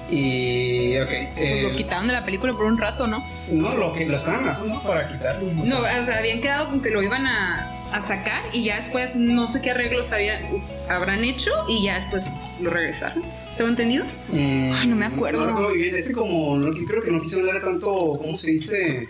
Y, 0.10 1.00
ok. 1.00 1.08
Pues 1.08 1.30
eh, 1.38 1.62
lo 1.64 1.76
quitaron 1.78 2.08
de 2.08 2.14
la 2.14 2.26
película 2.26 2.52
por 2.52 2.66
un 2.66 2.78
rato, 2.78 3.08
¿no? 3.08 3.24
no, 3.50 3.74
lo 3.74 3.94
que 3.94 4.06
lo 4.06 4.18
estaban 4.18 4.46
haciendo 4.48 4.82
para 4.84 5.08
quitarlo. 5.08 5.50
No, 5.54 5.80
o 5.80 6.04
sea, 6.04 6.18
habían 6.18 6.42
quedado 6.42 6.70
con 6.70 6.82
que 6.82 6.90
lo 6.90 7.02
iban 7.02 7.26
a, 7.26 7.72
a 7.94 8.02
sacar 8.02 8.42
y 8.52 8.64
ya 8.66 8.76
después 8.76 9.16
no 9.16 9.48
sé 9.48 9.62
qué 9.62 9.72
arreglos 9.72 10.12
habían, 10.12 10.42
habrán 10.90 11.24
hecho 11.24 11.52
y 11.70 11.84
ya 11.84 11.96
después 11.96 12.36
lo 12.60 12.70
regresaron. 12.70 13.24
¿Tengo 13.58 13.70
entendido? 13.70 14.06
Mm, 14.30 14.72
Ay, 14.74 14.88
no 14.88 14.96
me 14.96 15.06
acuerdo. 15.06 15.42
No 15.42 15.48
recuerdo 15.48 15.74
bien, 15.74 15.96
es 15.96 16.08
que 16.08 16.14
como 16.14 16.58
no, 16.58 16.72
creo 16.72 17.02
que 17.04 17.12
no 17.12 17.22
quisieron 17.22 17.46
darle 17.46 17.62
tanto, 17.62 18.18
¿cómo 18.20 18.36
se 18.38 18.52
dice? 18.52 19.08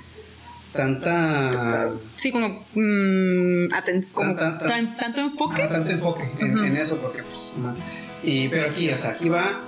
tanta 0.73 1.91
Sí, 2.15 2.31
como, 2.31 2.49
mm, 2.73 3.67
aten- 3.71 4.11
como 4.11 4.33
Tan- 4.35 4.57
tan- 4.57 4.67
tan- 4.67 4.95
tanto 4.97 5.21
enfoque. 5.21 5.61
Ah, 5.61 5.69
tanto 5.69 5.91
enfoque 5.91 6.23
en, 6.39 6.57
Ujú. 6.57 6.63
en 6.65 6.77
eso 6.77 6.97
porque 6.97 7.21
pues 7.21 7.55
y 8.23 8.47
pero 8.47 8.67
aquí 8.69 8.89
o 8.89 8.97
sea 8.97 9.11
aquí 9.11 9.29
va 9.29 9.61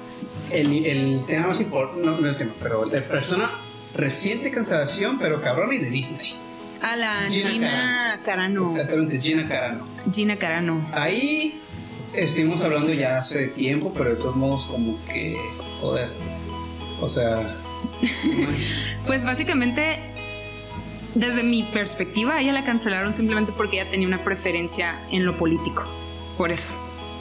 el, 0.51 0.83
el 0.85 1.23
tema 1.27 1.47
más 1.49 1.59
importante 1.59 2.03
no, 2.03 2.19
no 2.19 2.27
el 2.27 2.37
tema 2.37 2.53
pero 2.59 2.85
la 2.85 3.01
persona 3.01 3.51
reciente 3.93 4.49
cancelación 4.49 5.19
pero 5.19 5.39
cabrón 5.43 5.71
y 5.73 5.77
de 5.77 5.91
Disney 5.91 6.33
A 6.81 6.95
la 6.95 7.29
Gina 7.29 7.49
Gina, 7.51 8.21
Carano. 8.25 8.71
exactamente 8.71 9.21
Gina 9.21 9.47
Carano 9.47 9.87
Gina 10.11 10.35
Carano. 10.37 10.89
ahí 10.91 11.61
estuvimos 12.17 12.61
hablando 12.61 12.93
ya 12.93 13.17
hace 13.17 13.47
tiempo 13.49 13.91
pero 13.95 14.11
de 14.11 14.15
todos 14.15 14.35
modos 14.35 14.65
como 14.65 14.97
que 15.05 15.37
joder 15.81 16.09
o 17.01 17.07
sea 17.09 17.55
Pues 19.05 19.23
básicamente, 19.23 19.99
desde 21.13 21.43
mi 21.43 21.63
perspectiva, 21.63 22.41
ella 22.41 22.51
la 22.53 22.63
cancelaron 22.63 23.13
simplemente 23.13 23.51
porque 23.55 23.79
ella 23.79 23.89
tenía 23.91 24.07
una 24.07 24.23
preferencia 24.23 24.99
en 25.11 25.25
lo 25.25 25.37
político. 25.37 25.87
Por 26.37 26.51
eso. 26.51 26.73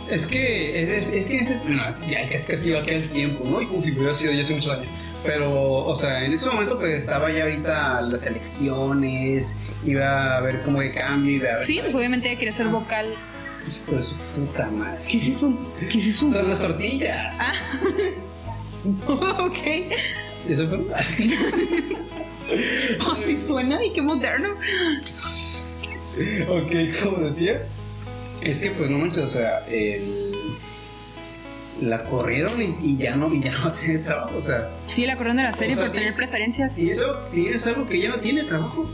Es 0.08 0.26
que 0.26 0.82
es, 0.82 0.88
es- 1.08 1.14
es 1.14 1.28
que 1.28 1.36
ese, 1.38 1.60
no, 1.66 1.82
ya 2.08 2.20
es 2.20 2.46
casi 2.46 2.70
va 2.70 2.80
a 2.80 2.82
quedar 2.82 3.02
el 3.02 3.10
tiempo, 3.10 3.44
¿no? 3.44 3.60
Y 3.60 3.66
como 3.66 3.82
si 3.82 3.92
hubiera 3.92 4.14
sido 4.14 4.32
ya 4.32 4.42
hace 4.42 4.54
muchos 4.54 4.72
años. 4.72 4.88
Pero, 5.22 5.52
o 5.52 5.96
sea, 5.96 6.24
en 6.24 6.32
ese 6.32 6.46
momento 6.48 6.78
pues 6.78 6.92
estaba 6.98 7.30
ya 7.30 7.42
ahorita 7.44 8.00
las 8.02 8.26
elecciones, 8.26 9.56
iba 9.84 10.06
a 10.34 10.38
haber 10.38 10.62
como 10.62 10.80
de 10.80 10.92
cambio, 10.92 11.32
iba 11.32 11.48
a 11.48 11.52
haber... 11.54 11.64
Sí, 11.64 11.78
pues 11.82 11.94
obviamente 11.94 12.28
ella 12.30 12.38
quería 12.38 12.52
ser 12.52 12.68
vocal. 12.68 13.14
Pues 13.87 14.16
puta 14.35 14.68
madre. 14.71 15.00
¿Qué 15.09 15.16
es 15.16 15.28
eso? 15.28 15.56
¿Qué 15.78 15.99
es 15.99 16.06
eso? 16.06 16.30
Son 16.30 16.49
las 16.49 16.61
tortillas. 16.61 17.38
Ah. 17.40 17.52
ok. 19.40 19.59
¿Eso 20.49 20.68
fue? 20.68 20.94
Así 23.12 23.42
suena 23.47 23.85
y 23.85 23.92
qué 23.92 24.02
moderno. 24.02 24.50
ok, 26.49 26.73
como 27.02 27.28
decía. 27.28 27.62
Es 28.42 28.59
que 28.61 28.71
pues 28.73 28.90
no 28.90 28.99
manches, 28.99 29.25
o 29.25 29.30
sea, 29.30 29.64
el... 29.66 30.56
La 31.80 32.04
corrieron 32.04 32.61
y, 32.61 32.76
y 32.83 32.97
ya 32.99 33.16
no, 33.16 33.33
y 33.35 33.40
ya 33.42 33.56
no 33.59 33.73
tiene 33.73 33.99
trabajo, 33.99 34.37
o 34.37 34.42
sea... 34.42 34.71
Sí, 34.87 35.06
la 35.06 35.16
corrieron 35.16 35.38
de 35.38 35.42
la 35.44 35.52
serie 35.52 35.75
O 35.75 35.78
sea, 35.78 35.87
por 35.87 35.94
tener 35.94 36.14
preferencias. 36.14 36.78
Y 36.78 36.90
eso 36.90 37.21
y 37.33 37.47
es 37.47 37.66
algo 37.66 37.87
que 37.87 38.00
ya 38.00 38.11
no 38.11 38.18
tiene 38.18 38.44
trabajo. 38.44 38.88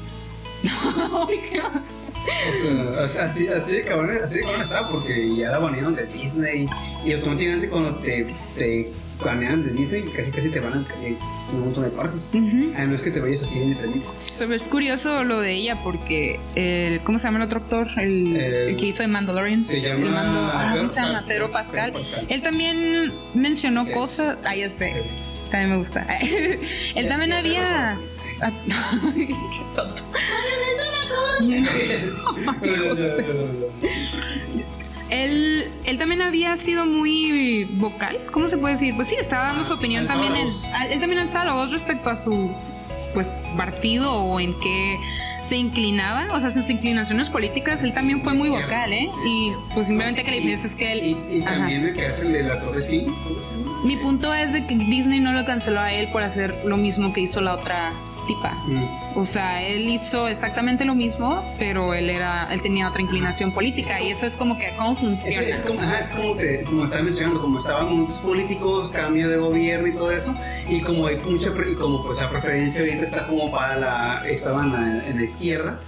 O 3.02 3.08
sea, 3.08 3.24
así, 3.24 3.48
así 3.48 3.72
de 3.72 3.82
cabrón, 3.82 4.10
así 4.22 4.36
de 4.38 4.42
cabrón 4.42 4.62
estaba 4.62 4.88
porque 4.90 5.34
ya 5.36 5.50
la 5.50 5.58
banearon 5.58 5.94
de 5.96 6.06
Disney 6.06 6.66
y 7.04 7.12
automáticamente 7.12 7.68
cuando 7.68 7.94
te, 7.96 8.34
te 8.56 8.90
banean 9.24 9.62
de 9.64 9.70
Disney 9.72 10.02
casi 10.04 10.30
casi 10.30 10.48
te 10.50 10.60
van 10.60 10.72
a 10.74 11.04
en 11.04 11.16
un 11.52 11.60
montón 11.64 11.84
de 11.84 11.90
partes. 11.90 12.30
Ujú. 12.32 12.72
A 12.76 12.84
menos 12.86 13.00
que 13.02 13.10
te 13.10 13.20
vayas 13.20 13.42
así 13.42 13.58
independiente. 13.58 14.06
Pero 14.38 14.54
es 14.54 14.68
curioso 14.68 15.24
lo 15.24 15.40
de 15.40 15.52
ella 15.54 15.78
porque 15.82 16.38
el, 16.54 17.00
¿cómo 17.02 17.18
se 17.18 17.26
llama 17.26 17.38
el 17.38 17.44
otro 17.44 17.60
actor? 17.60 17.88
El, 17.96 18.36
El- 18.36 18.54
el 18.70 18.76
que 18.76 18.86
hizo 18.86 19.02
de 19.02 19.08
Mandalorian. 19.08 19.62
se 19.62 19.80
llama 19.80 20.04
el 20.06 20.10
Mando- 20.12 20.50
ah, 20.52 20.60
Pedro 20.72 20.76
¿Cómo 20.76 20.88
se 20.88 20.96
llama? 21.00 21.12
Pascal. 21.12 21.26
Pedro 21.28 21.50
Pascal. 21.52 21.92
Pedro 21.92 22.04
Pascal. 22.04 22.26
Él 22.28 22.42
también 22.42 23.12
mencionó 23.34 23.82
Ok. 23.82 23.90
cosas. 23.92 24.38
Ah, 24.44 24.54
ya 24.54 24.68
sé. 24.68 25.02
También 25.50 25.70
me 25.70 25.76
gusta. 25.78 26.06
Él 26.94 27.08
también 27.08 27.32
había. 27.32 27.98
Qué 29.14 29.26
tonto. 29.76 30.02
Él, 35.10 35.68
él 35.84 35.98
también 35.98 36.22
había 36.22 36.56
sido 36.56 36.86
muy 36.86 37.64
vocal, 37.64 38.20
¿cómo 38.30 38.46
se 38.46 38.56
puede 38.58 38.74
decir? 38.74 38.94
Pues 38.94 39.08
sí, 39.08 39.16
estaba 39.18 39.46
dando 39.48 39.64
su 39.64 39.74
opinión 39.74 40.02
alzaba 40.02 40.22
también. 40.22 40.46
la 40.46 40.78
ah, 40.78 40.86
él 40.86 41.00
también 41.00 41.20
alzaba 41.22 41.46
la 41.46 41.52
voz 41.54 41.72
respecto 41.72 42.10
a 42.10 42.14
su 42.14 42.54
pues 43.12 43.32
partido 43.56 44.12
o 44.12 44.40
en 44.40 44.54
qué 44.60 44.98
se 45.40 45.56
inclinaba, 45.56 46.28
o 46.32 46.40
sea, 46.40 46.50
sus 46.50 46.68
inclinaciones 46.70 47.30
políticas, 47.30 47.82
él 47.82 47.92
también 47.92 48.22
fue 48.22 48.34
muy 48.34 48.50
vocal, 48.50 48.92
¿eh? 48.92 49.08
Y 49.26 49.52
pues 49.74 49.88
simplemente 49.88 50.22
que 50.22 50.30
la 50.30 50.36
diferencia 50.36 50.66
es 50.66 50.76
que 50.76 50.92
él... 50.92 51.16
Y, 51.28 51.40
también 51.40 51.86
el 51.86 51.92
que 51.92 52.06
hace 52.06 52.26
el, 52.26 52.32
de. 52.32 52.48
¿cómo 53.24 53.42
se 53.42 53.54
llama? 53.56 53.82
Mi 53.84 53.96
punto 53.96 54.32
es 54.34 54.52
de 54.52 54.66
que 54.66 54.74
Disney 54.74 55.20
no 55.20 55.32
lo 55.32 55.44
canceló 55.44 55.80
a 55.80 55.92
él 55.92 56.08
por 56.12 56.22
hacer 56.22 56.56
lo 56.64 56.76
mismo 56.76 57.12
que 57.12 57.22
hizo 57.22 57.40
la 57.40 57.54
otra 57.54 57.92
tipa. 58.26 58.52
Mm. 58.66 58.84
O 59.16 59.24
sea, 59.24 59.66
él 59.66 59.88
hizo 59.88 60.28
exactamente 60.28 60.84
lo 60.84 60.94
mismo, 60.94 61.44
pero 61.58 61.94
él 61.94 62.08
era, 62.08 62.46
él 62.52 62.62
tenía 62.62 62.88
otra 62.88 63.02
inclinación 63.02 63.52
política 63.52 64.00
y 64.00 64.10
eso 64.10 64.24
es 64.24 64.36
como 64.36 64.56
que 64.56 64.72
cómo 64.78 64.92
Es, 64.92 64.98
funciona. 65.00 65.46
es 65.48 65.56
como, 65.66 65.80
ajá, 65.80 65.98
es 66.00 66.08
como, 66.10 66.36
te, 66.36 66.62
como 66.62 66.84
estaba 66.84 67.02
mencionando, 67.02 67.40
como 67.40 67.58
estaban 67.58 67.86
momentos 67.90 68.18
políticos, 68.20 68.92
cambio 68.92 69.28
de 69.28 69.36
gobierno 69.36 69.88
y 69.88 69.92
todo 69.92 70.12
eso, 70.12 70.34
y 70.68 70.80
como 70.82 71.08
hay 71.08 71.16
mucha, 71.18 71.48
y 71.68 71.74
como 71.74 72.04
pues 72.06 72.20
la 72.20 72.30
preferencia 72.30 72.82
ahorita 72.82 73.04
está 73.04 73.26
como 73.26 73.50
para 73.50 73.76
la, 73.78 74.28
estaban 74.28 75.02
en 75.04 75.16
la, 75.16 75.22
izquierda, 75.24 75.80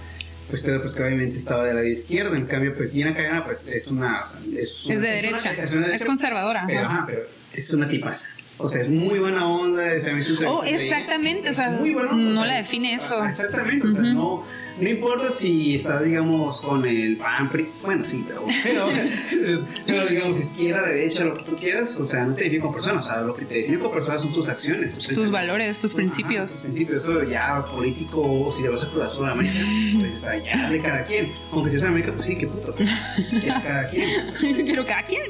pues 0.49 0.61
pero 0.61 0.81
pues 0.81 0.93
que 0.93 1.03
obviamente 1.03 1.37
estaba 1.37 1.63
de 1.63 1.73
la 1.75 1.83
izquierda, 1.85 2.35
en 2.35 2.45
cambio 2.45 2.75
pues 2.75 2.91
Gina 2.91 3.13
Carano 3.15 3.45
pues 3.45 3.65
es 3.67 3.87
una, 3.87 4.19
o 4.21 4.27
sea, 4.27 4.39
es, 4.59 4.83
una- 4.85 4.93
Es 4.95 5.01
de 5.01 5.07
una- 5.07 5.15
derecha, 5.15 5.51
es 5.51 5.71
una 5.71 5.81
es 5.81 5.87
derecha, 5.87 6.05
conservadora. 6.05 6.63
pero, 6.67 6.81
ajá, 6.81 7.03
pero 7.07 7.21
es 7.53 7.73
una 7.73 7.87
tipaza. 7.87 8.25
O 8.57 8.69
sea, 8.69 8.83
es 8.83 8.89
muy 8.89 9.19
buena 9.19 9.47
onda, 9.47 9.99
se 9.99 10.13
me 10.13 10.19
hizo 10.19 10.35
Oh, 10.47 10.63
exactamente, 10.63 11.49
o 11.49 11.51
Es 11.51 11.57
sea, 11.57 11.71
muy 11.71 11.93
buena 11.93 12.11
onda, 12.11 12.23
no 12.23 12.31
o 12.31 12.43
sea, 12.43 12.45
la 12.45 12.57
define 12.57 12.93
eso. 12.93 13.25
Exactamente, 13.25 13.87
o 13.87 13.91
sea, 13.91 14.01
Ujú. 14.01 14.13
no, 14.13 14.43
no 14.79 14.89
importa 14.89 15.29
si 15.31 15.75
está, 15.75 16.01
digamos, 16.01 16.61
con 16.61 16.85
el 16.85 17.17
PAN, 17.17 17.49
PRI, 17.51 17.69
bueno, 17.83 18.03
sí, 18.03 18.23
pero, 18.27 18.43
pero, 18.63 18.87
pero, 19.85 20.05
digamos, 20.07 20.37
izquierda, 20.37 20.87
derecha, 20.89 21.23
lo 21.25 21.33
que 21.35 21.43
tú 21.43 21.55
quieras, 21.55 21.95
o 21.99 22.05
sea, 22.05 22.25
no 22.25 22.33
te 22.33 22.45
define 22.45 22.61
como 22.61 22.73
persona, 22.73 22.99
o 22.99 23.03
sea, 23.03 23.21
lo 23.21 23.33
que 23.33 23.45
te 23.45 23.55
define 23.55 23.77
como 23.79 23.91
persona 23.91 24.19
son 24.19 24.33
tus 24.33 24.49
acciones. 24.49 24.93
tus 25.07 25.29
valores, 25.31 25.79
tus 25.79 25.91
Ajá, 25.91 25.97
principios. 25.97 26.51
tus 26.51 26.61
principios, 26.63 27.01
eso 27.03 27.23
ya 27.23 27.65
político, 27.65 28.51
si 28.55 28.63
le 28.63 28.69
vas 28.69 28.83
a 28.83 28.89
Cruz 28.89 29.03
Azul 29.03 29.27
a 29.27 29.31
América, 29.31 29.55
pues 29.99 30.13
o 30.13 30.17
sea, 30.17 30.37
ya 30.43 30.69
de 30.69 30.79
cada 30.79 31.03
quien. 31.03 31.31
Aunque 31.51 31.71
si 31.71 31.77
es 31.77 31.83
América, 31.83 32.11
pues 32.13 32.25
sí, 32.27 32.35
qué 32.37 32.47
puto. 32.47 32.73
De 32.73 33.47
cada 33.63 33.87
quien. 33.89 34.09
Pero 34.65 34.85
cada 34.85 35.03
quien. 35.05 35.21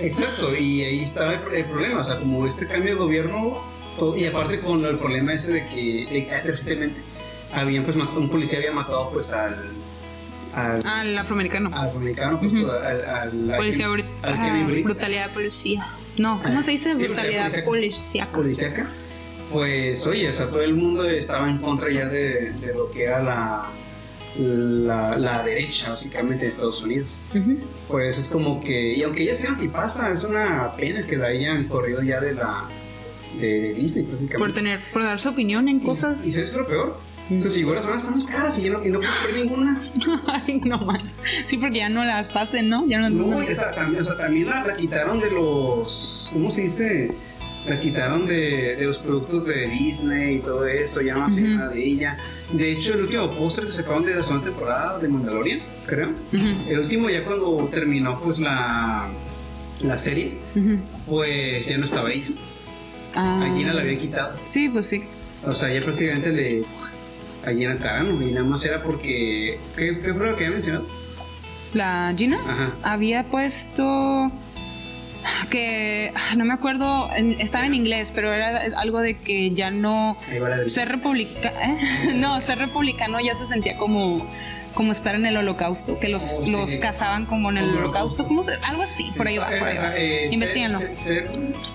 Exacto, 0.00 0.54
y 0.56 0.82
ahí 0.82 1.02
estaba 1.04 1.34
el, 1.34 1.54
el 1.54 1.64
problema, 1.66 2.00
o 2.02 2.06
sea, 2.06 2.18
como 2.18 2.46
este 2.46 2.66
cambio 2.66 2.94
de 2.94 2.98
gobierno, 3.00 3.62
todo- 3.98 4.16
y 4.16 4.24
aparte 4.24 4.58
con 4.60 4.84
el 4.84 4.98
problema 4.98 5.32
ese 5.34 5.52
de 5.52 5.66
que 5.66 6.06
de 6.10 6.26
que 6.26 6.38
recientemente 6.40 7.00
habían 7.52 7.84
pues 7.84 7.96
matado, 7.96 8.20
un 8.20 8.28
policía 8.30 8.58
había 8.58 8.72
matado 8.72 9.10
pues 9.10 9.32
al 9.32 9.72
al, 10.54 10.86
Al 10.86 11.16
afroamericano. 11.18 11.70
al 11.74 11.86
afroamericano, 11.88 12.38
pues, 12.38 12.52
Ujú. 12.52 12.66
al, 12.70 13.04
al, 13.06 13.50
al- 13.50 13.56
Policía 13.56 13.86
al- 13.86 14.04
ah, 14.22 14.64
Britt, 14.66 14.84
brutalidad 14.84 15.30
policía. 15.32 15.86
No, 16.18 16.42
¿cómo 16.42 16.62
se 16.62 16.72
dice? 16.72 16.94
Sí, 16.94 17.06
brutalidad 17.06 17.44
policía- 17.64 17.64
policíaca. 17.64 18.32
policíaca, 18.32 18.86
pues 19.50 20.06
oye, 20.06 20.28
o 20.28 20.32
sea, 20.32 20.48
todo 20.48 20.60
el 20.60 20.74
mundo 20.74 21.04
estaba 21.04 21.48
en 21.48 21.58
contra 21.58 21.90
ya 21.90 22.06
de, 22.06 22.52
de 22.52 22.74
lo 22.74 22.90
que 22.90 23.04
era 23.04 23.22
la, 23.22 23.70
la, 24.38 25.16
la 25.16 25.42
derecha, 25.42 25.90
básicamente, 25.90 26.44
de 26.44 26.50
Estados 26.50 26.82
Unidos. 26.82 27.24
Pues 27.88 28.18
es 28.18 28.28
como 28.28 28.60
que, 28.60 28.94
y 28.94 29.02
aunque 29.02 29.22
ella 29.22 29.34
sea 29.34 29.50
antipasa, 29.52 30.12
es 30.12 30.22
una 30.24 30.72
pena 30.76 31.06
que 31.06 31.16
la 31.16 31.28
hayan 31.28 31.66
corrido 31.68 32.02
ya 32.02 32.20
de 32.20 32.34
la 32.34 32.68
de, 33.40 33.60
de 33.60 33.72
Disney, 33.74 34.04
prácticamente. 34.04 34.38
Por 34.38 34.52
tener, 34.52 34.80
por 34.92 35.02
dar 35.04 35.18
su 35.18 35.30
opinión 35.30 35.66
en 35.68 35.78
Y- 35.78 35.84
cosas. 35.84 36.26
Y, 36.26 36.32
¿sabes 36.32 36.52
lo 36.54 36.66
peor? 36.66 37.00
Sus 37.28 37.54
figuras 37.54 37.84
van 37.84 37.94
a 37.94 37.96
estar 37.96 38.10
más 38.10 38.26
caras 38.26 38.58
y 38.58 38.62
ya 38.64 38.72
no, 38.72 38.84
y 38.84 38.90
no 38.90 38.98
puedo 38.98 39.12
ver 39.26 39.44
ninguna. 39.44 39.80
Ay, 40.26 40.60
no 40.64 40.78
manches. 40.78 41.22
Sí, 41.46 41.56
porque 41.56 41.78
ya 41.78 41.88
no 41.88 42.04
las 42.04 42.36
hacen, 42.36 42.68
¿no? 42.68 42.86
Ya 42.86 42.98
no, 42.98 43.08
No, 43.10 43.38
o 43.38 43.42
sea, 43.44 43.74
también, 43.74 44.02
o 44.02 44.04
sea, 44.04 44.16
también 44.16 44.48
la, 44.48 44.66
la 44.66 44.74
quitaron 44.74 45.18
de 45.20 45.30
los. 45.30 46.30
¿Cómo 46.32 46.50
se 46.50 46.62
dice? 46.62 47.14
La 47.66 47.78
quitaron 47.78 48.26
de, 48.26 48.74
de 48.76 48.84
los 48.84 48.98
productos 48.98 49.46
de 49.46 49.68
Disney 49.68 50.36
y 50.36 50.38
todo 50.40 50.66
eso, 50.66 51.00
ya 51.00 51.14
no 51.14 51.24
hacen 51.24 51.56
nada 51.56 51.68
de 51.70 51.82
ella. 51.82 52.18
De 52.52 52.72
hecho, 52.72 52.94
el 52.94 53.02
último 53.02 53.32
póster 53.34 53.66
que 53.66 53.72
sacaron 53.72 54.02
de 54.02 54.16
la 54.16 54.24
segunda 54.24 54.46
temporada 54.46 54.98
de 54.98 55.06
Mandalorian, 55.08 55.60
creo. 55.86 56.10
Ujú, 56.32 56.46
El 56.68 56.80
último, 56.80 57.08
ya 57.08 57.22
cuando 57.24 57.68
terminó 57.70 58.18
pues 58.20 58.40
la, 58.40 59.08
la 59.80 59.96
serie, 59.96 60.38
ujú. 60.56 60.80
pues 61.06 61.66
ya 61.68 61.78
no 61.78 61.84
estaba 61.84 62.10
ella. 62.10 62.26
Ah. 63.14 63.44
A 63.44 63.56
Gina 63.56 63.72
la 63.74 63.82
habían 63.82 63.98
quitado. 63.98 64.34
Sí, 64.44 64.68
pues 64.68 64.86
sí. 64.86 65.04
O 65.46 65.54
sea, 65.54 65.72
ya 65.72 65.80
prácticamente 65.82 66.32
le. 66.32 66.64
A 67.46 67.50
Gina 67.50 67.76
Carano, 67.76 68.20
y 68.22 68.32
nada 68.32 68.44
más 68.46 68.64
era 68.64 68.82
porque. 68.82 69.58
¿Qué, 69.76 69.98
qué 70.00 70.14
fue 70.14 70.26
lo 70.30 70.36
que 70.36 70.44
había 70.44 70.54
mencionado? 70.54 70.86
La 71.74 72.12
Gina 72.16 72.38
Ajá. 72.46 72.72
había 72.82 73.24
puesto 73.24 74.30
que 75.50 76.12
no 76.36 76.44
me 76.44 76.52
acuerdo, 76.54 77.08
en- 77.16 77.40
estaba 77.40 77.64
en 77.66 77.74
inglés, 77.74 78.10
pero 78.14 78.32
era 78.32 78.60
algo 78.78 79.00
de 79.00 79.18
que 79.18 79.50
ya 79.50 79.70
no 79.70 80.16
ser 80.66 80.88
republicano, 80.88 81.56
no, 82.14 82.40
ser 82.40 82.58
republicano 82.58 83.20
ya 83.20 83.34
se 83.34 83.46
sentía 83.46 83.76
como 83.76 84.26
como 84.74 84.90
estar 84.92 85.14
en 85.14 85.26
el 85.26 85.36
holocausto, 85.36 86.00
que 86.00 86.08
los, 86.08 86.38
Oh, 86.40 86.44
sí. 86.44 86.50
los 86.50 86.76
cazaban 86.76 87.26
como 87.26 87.50
en 87.50 87.58
el 87.58 87.64
holocausto, 87.64 88.22
holocausto. 88.22 88.26
¿cómo 88.26 88.42
se? 88.42 88.52
Algo 88.64 88.82
así, 88.82 89.10
por 89.18 89.26
ahí 89.28 89.36
va, 89.36 89.54
Eh, 89.54 89.58
por 89.58 89.68
ahí 89.68 89.76
va. 89.76 89.96
eh, 89.98 90.18
ser- 90.24 90.32
Investíganlo. 90.32 90.78
Ser, 90.78 90.96
ser, 90.96 91.30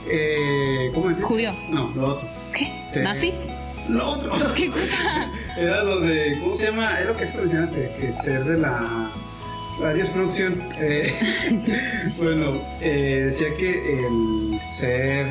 eh, 0.10 0.90
¿Cómo 0.96 1.12
es? 1.12 1.24
Judío. 1.24 1.56
No, 1.70 1.92
lo 1.96 2.06
otro. 2.16 2.28
¿Qué? 2.52 2.74
ser- 2.82 3.04
¿Nazi? 3.04 3.34
Lo 3.90 4.08
otro. 4.10 4.54
¿Qué 4.56 4.70
cosa? 4.70 5.30
Era 5.58 5.84
lo 5.84 6.00
de. 6.02 6.38
¿Cómo 6.42 6.56
se 6.56 6.66
llama? 6.66 6.90
Era 7.00 7.12
lo 7.12 7.18
que 7.18 7.26
se 7.26 7.38
mencionaste. 7.38 7.92
Que 8.00 8.12
ser 8.12 8.44
de 8.44 8.58
la. 8.58 9.10
Adiós, 9.84 10.10
producción. 10.10 10.62
Eh, 10.80 11.14
bueno, 12.18 12.54
eh, 12.82 13.26
decía 13.28 13.54
que 13.58 13.70
el 14.06 14.60
ser 14.62 15.28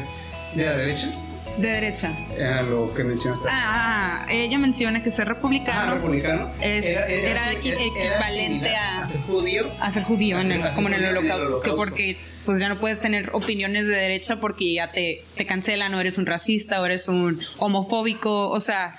de 0.54 0.64
la 0.64 0.76
derecha 0.76 1.10
De 1.58 1.68
derecha. 1.68 2.12
A 2.58 2.62
lo 2.62 2.92
que 2.94 3.02
mencionaste. 3.04 3.48
Ah, 3.50 4.24
ah, 4.24 4.26
ella 4.30 4.56
menciona 4.58 5.02
que 5.02 5.10
ser 5.10 5.26
republicano 5.28 5.80
Ah, 5.82 5.94
republicano. 5.94 6.50
es- 6.60 6.86
era 7.08 7.52
equi- 7.52 7.72
equivalente 7.72 8.52
similar 8.68 9.02
a- 9.02 9.08
ser 9.08 9.20
judío. 9.22 9.70
a 9.80 9.90
ser 9.90 10.02
judío 10.04 10.38
en 10.40 10.52
el, 10.52 10.60
como 10.74 10.88
en 10.88 10.94
el 10.94 11.02
en 11.04 11.08
el 11.10 11.16
holocausto, 11.18 11.60
que 11.60 11.70
holocausto. 11.70 11.76
porque 11.76 12.16
pues 12.46 12.60
ya 12.60 12.68
no 12.70 12.80
puedes 12.80 13.00
tener 13.00 13.30
opiniones 13.34 13.86
de 13.86 13.94
derecha 13.96 14.40
porque 14.40 14.72
ya 14.72 14.88
te, 14.90 15.22
te 15.34 15.44
cancelan 15.44 15.92
o 15.94 16.00
eres 16.00 16.16
un 16.16 16.24
racista 16.24 16.80
o 16.80 16.86
eres 16.86 17.08
un 17.08 17.40
homofóbico, 17.58 18.48
o 18.48 18.60
sea, 18.60 18.94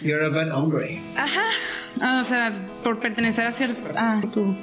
You're 0.00 0.24
a 0.26 0.28
bad 0.30 0.50
hombre. 0.52 1.00
ajá, 1.16 1.44
ah, 2.00 2.18
o 2.20 2.24
sea, 2.24 2.52
por 2.82 2.98
pertenecer 3.00 3.46
a 3.46 3.50
cierto... 3.52 3.88
Ah, 3.94 4.20
tú. 4.32 4.56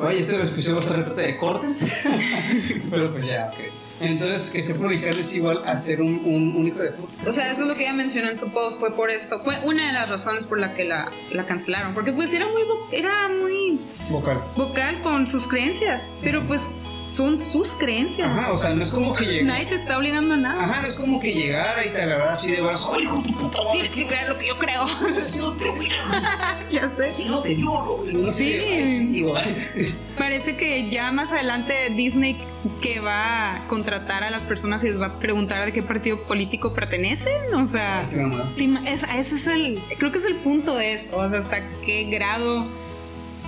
Oye, 0.00 0.20
este 0.20 0.36
episodio 0.36 0.76
va 0.76 0.80
a 0.80 0.84
estar 0.84 0.96
repleto 0.98 1.20
de 1.20 1.36
cortes. 1.38 1.86
Pero 2.90 3.12
pues 3.12 3.24
ya, 3.26 3.50
ok. 3.52 3.58
Entonces, 3.98 4.50
que 4.50 4.62
ser 4.62 4.74
republicano 4.76 5.16
es 5.18 5.34
igual 5.34 5.62
a 5.64 5.78
ser 5.78 6.02
un, 6.02 6.16
un, 6.24 6.54
un 6.54 6.66
hijo 6.68 6.78
de 6.80 6.90
puta. 6.92 7.16
O 7.26 7.32
sea, 7.32 7.50
eso 7.50 7.62
es 7.62 7.68
lo 7.68 7.74
que 7.74 7.84
ella 7.84 7.94
mencionó 7.94 8.28
en 8.28 8.36
su 8.36 8.50
post, 8.52 8.78
fue 8.78 8.94
por 8.94 9.10
eso, 9.10 9.42
fue 9.42 9.58
una 9.64 9.86
de 9.86 9.92
las 9.94 10.10
razones 10.10 10.46
por 10.46 10.58
la 10.58 10.74
que 10.74 10.84
la, 10.84 11.10
la 11.30 11.46
cancelaron, 11.46 11.94
porque 11.94 12.12
pues 12.12 12.30
era 12.34 12.46
muy, 12.46 12.62
era 12.92 13.28
muy 13.30 13.80
Vocal. 14.10 14.38
vocal 14.54 15.00
con 15.02 15.26
sus 15.26 15.46
creencias, 15.46 16.14
pero 16.22 16.46
pues 16.46 16.76
son 17.06 17.40
sus 17.40 17.76
creencias. 17.76 18.28
Ajá, 18.28 18.52
o 18.52 18.58
sea, 18.58 18.70
no 18.74 18.82
es 18.82 18.90
como 18.90 19.14
que 19.14 19.24
llegue. 19.24 19.44
Nadie 19.44 19.66
te 19.66 19.74
está 19.76 19.98
obligando 19.98 20.34
a 20.34 20.36
nada. 20.36 20.64
Ajá, 20.64 20.82
no 20.82 20.88
es 20.88 20.96
como 20.96 21.20
que 21.20 21.32
llegara 21.32 21.84
y 21.84 21.90
te 21.90 22.02
agarrara 22.02 22.32
así 22.32 22.50
de 22.50 22.60
brazos. 22.60 22.90
¡Ay, 22.96 23.04
hijo 23.04 23.22
de 23.22 23.32
puta 23.32 23.58
madre! 23.58 23.72
Tienes 23.72 23.92
que 23.92 24.06
creer 24.06 24.28
lo 24.28 24.38
que 24.38 24.46
yo 24.48 24.58
creo. 24.58 24.84
Si 25.20 25.38
no 25.38 25.52
te 25.56 25.68
voy 25.70 25.88
a- 25.90 26.66
ya 26.72 26.88
sé. 26.88 27.12
si 27.12 27.24
no 27.26 27.40
te 27.42 27.56
sé 27.56 28.32
Sí. 28.32 29.10
igual. 29.18 29.44
Parece 30.18 30.56
que 30.56 30.88
ya 30.90 31.12
más 31.12 31.32
adelante 31.32 31.74
Disney 31.94 32.40
que 32.80 33.00
va 33.00 33.56
a 33.56 33.64
contratar 33.68 34.24
a 34.24 34.30
las 34.30 34.46
personas 34.46 34.82
y 34.82 34.88
les 34.88 35.00
va 35.00 35.06
a 35.06 35.18
preguntar 35.18 35.64
de 35.64 35.72
qué 35.72 35.82
partido 35.82 36.22
político 36.24 36.74
pertenecen. 36.74 37.54
O 37.54 37.66
sea, 37.66 38.08
es- 38.86 39.02
ese 39.04 39.34
es 39.36 39.46
el, 39.46 39.82
creo 39.98 40.10
que 40.10 40.18
es 40.18 40.24
el 40.24 40.36
punto 40.36 40.74
de 40.74 40.94
esto. 40.94 41.16
O 41.18 41.28
sea, 41.28 41.38
hasta 41.38 41.68
qué 41.84 42.04
grado 42.10 42.66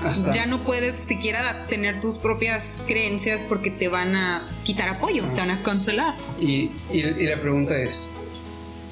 Hasta- 0.04 0.32
ya 0.32 0.46
no 0.46 0.62
puedes 0.64 0.96
siquiera 0.96 1.64
tener 1.66 2.00
tus 2.00 2.18
propias 2.18 2.82
creencias 2.86 3.42
porque 3.42 3.70
te 3.70 3.88
van 3.88 4.14
a 4.16 4.48
quitar 4.64 4.88
apoyo, 4.88 5.24
te 5.34 5.40
van 5.40 5.50
a 5.50 5.62
cancelar. 5.62 6.14
Y, 6.40 6.70
y, 6.92 6.98
y 7.00 7.26
la 7.26 7.40
pregunta 7.40 7.76
es: 7.76 8.08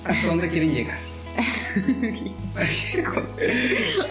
¿hasta 0.05 0.27
dónde 0.27 0.49
quieren 0.49 0.75
llegar? 0.75 0.99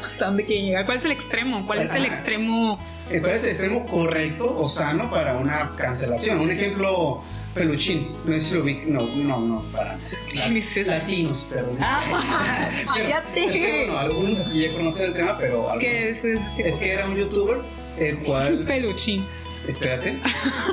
¿Hasta 0.04 0.26
dónde 0.26 0.46
quieren 0.46 0.66
llegar? 0.68 0.86
¿Cuál 0.86 0.98
es 0.98 1.06
el 1.06 1.12
extremo? 1.12 1.66
¿Cuál 1.66 1.82
es 1.82 1.94
el 1.94 2.06
extremo? 2.06 2.80
Eh, 3.10 3.20
¿Cuál 3.20 3.34
es 3.34 3.44
el 3.44 3.50
extremo 3.50 3.86
correcto 3.88 4.56
o 4.58 4.70
sano 4.70 5.10
para 5.10 5.36
una 5.38 5.76
cancelación? 5.76 6.40
Un 6.40 6.50
ejemplo, 6.52 7.22
peluchín. 7.56 8.16
No 8.26 8.34
sé 8.34 8.42
si 8.42 8.54
lo 8.54 8.62
vi. 8.64 8.82
No, 8.86 9.08
no, 9.16 9.40
no, 9.40 9.64
para. 9.72 9.98
¿Qué? 10.30 10.84
Latinos, 10.86 11.48
perdón. 11.50 11.78
Ah, 11.80 12.02
Pero- 12.96 13.10
cállate. 13.10 13.48
bueno, 13.88 13.98
algunos 13.98 14.40
aquí 14.42 14.62
ya 14.62 14.74
conocen 14.74 15.06
el 15.06 15.14
tema, 15.14 15.38
pero. 15.40 15.72
algunos- 15.72 15.80
¿Qué 15.80 16.10
es? 16.10 16.24
Es 16.26 16.78
que 16.78 16.92
era 16.92 17.08
un 17.08 17.16
youtuber, 17.16 17.58
el 17.98 18.20
cual. 18.20 18.60
peluchín. 18.68 19.26
Espérate. 19.68 20.20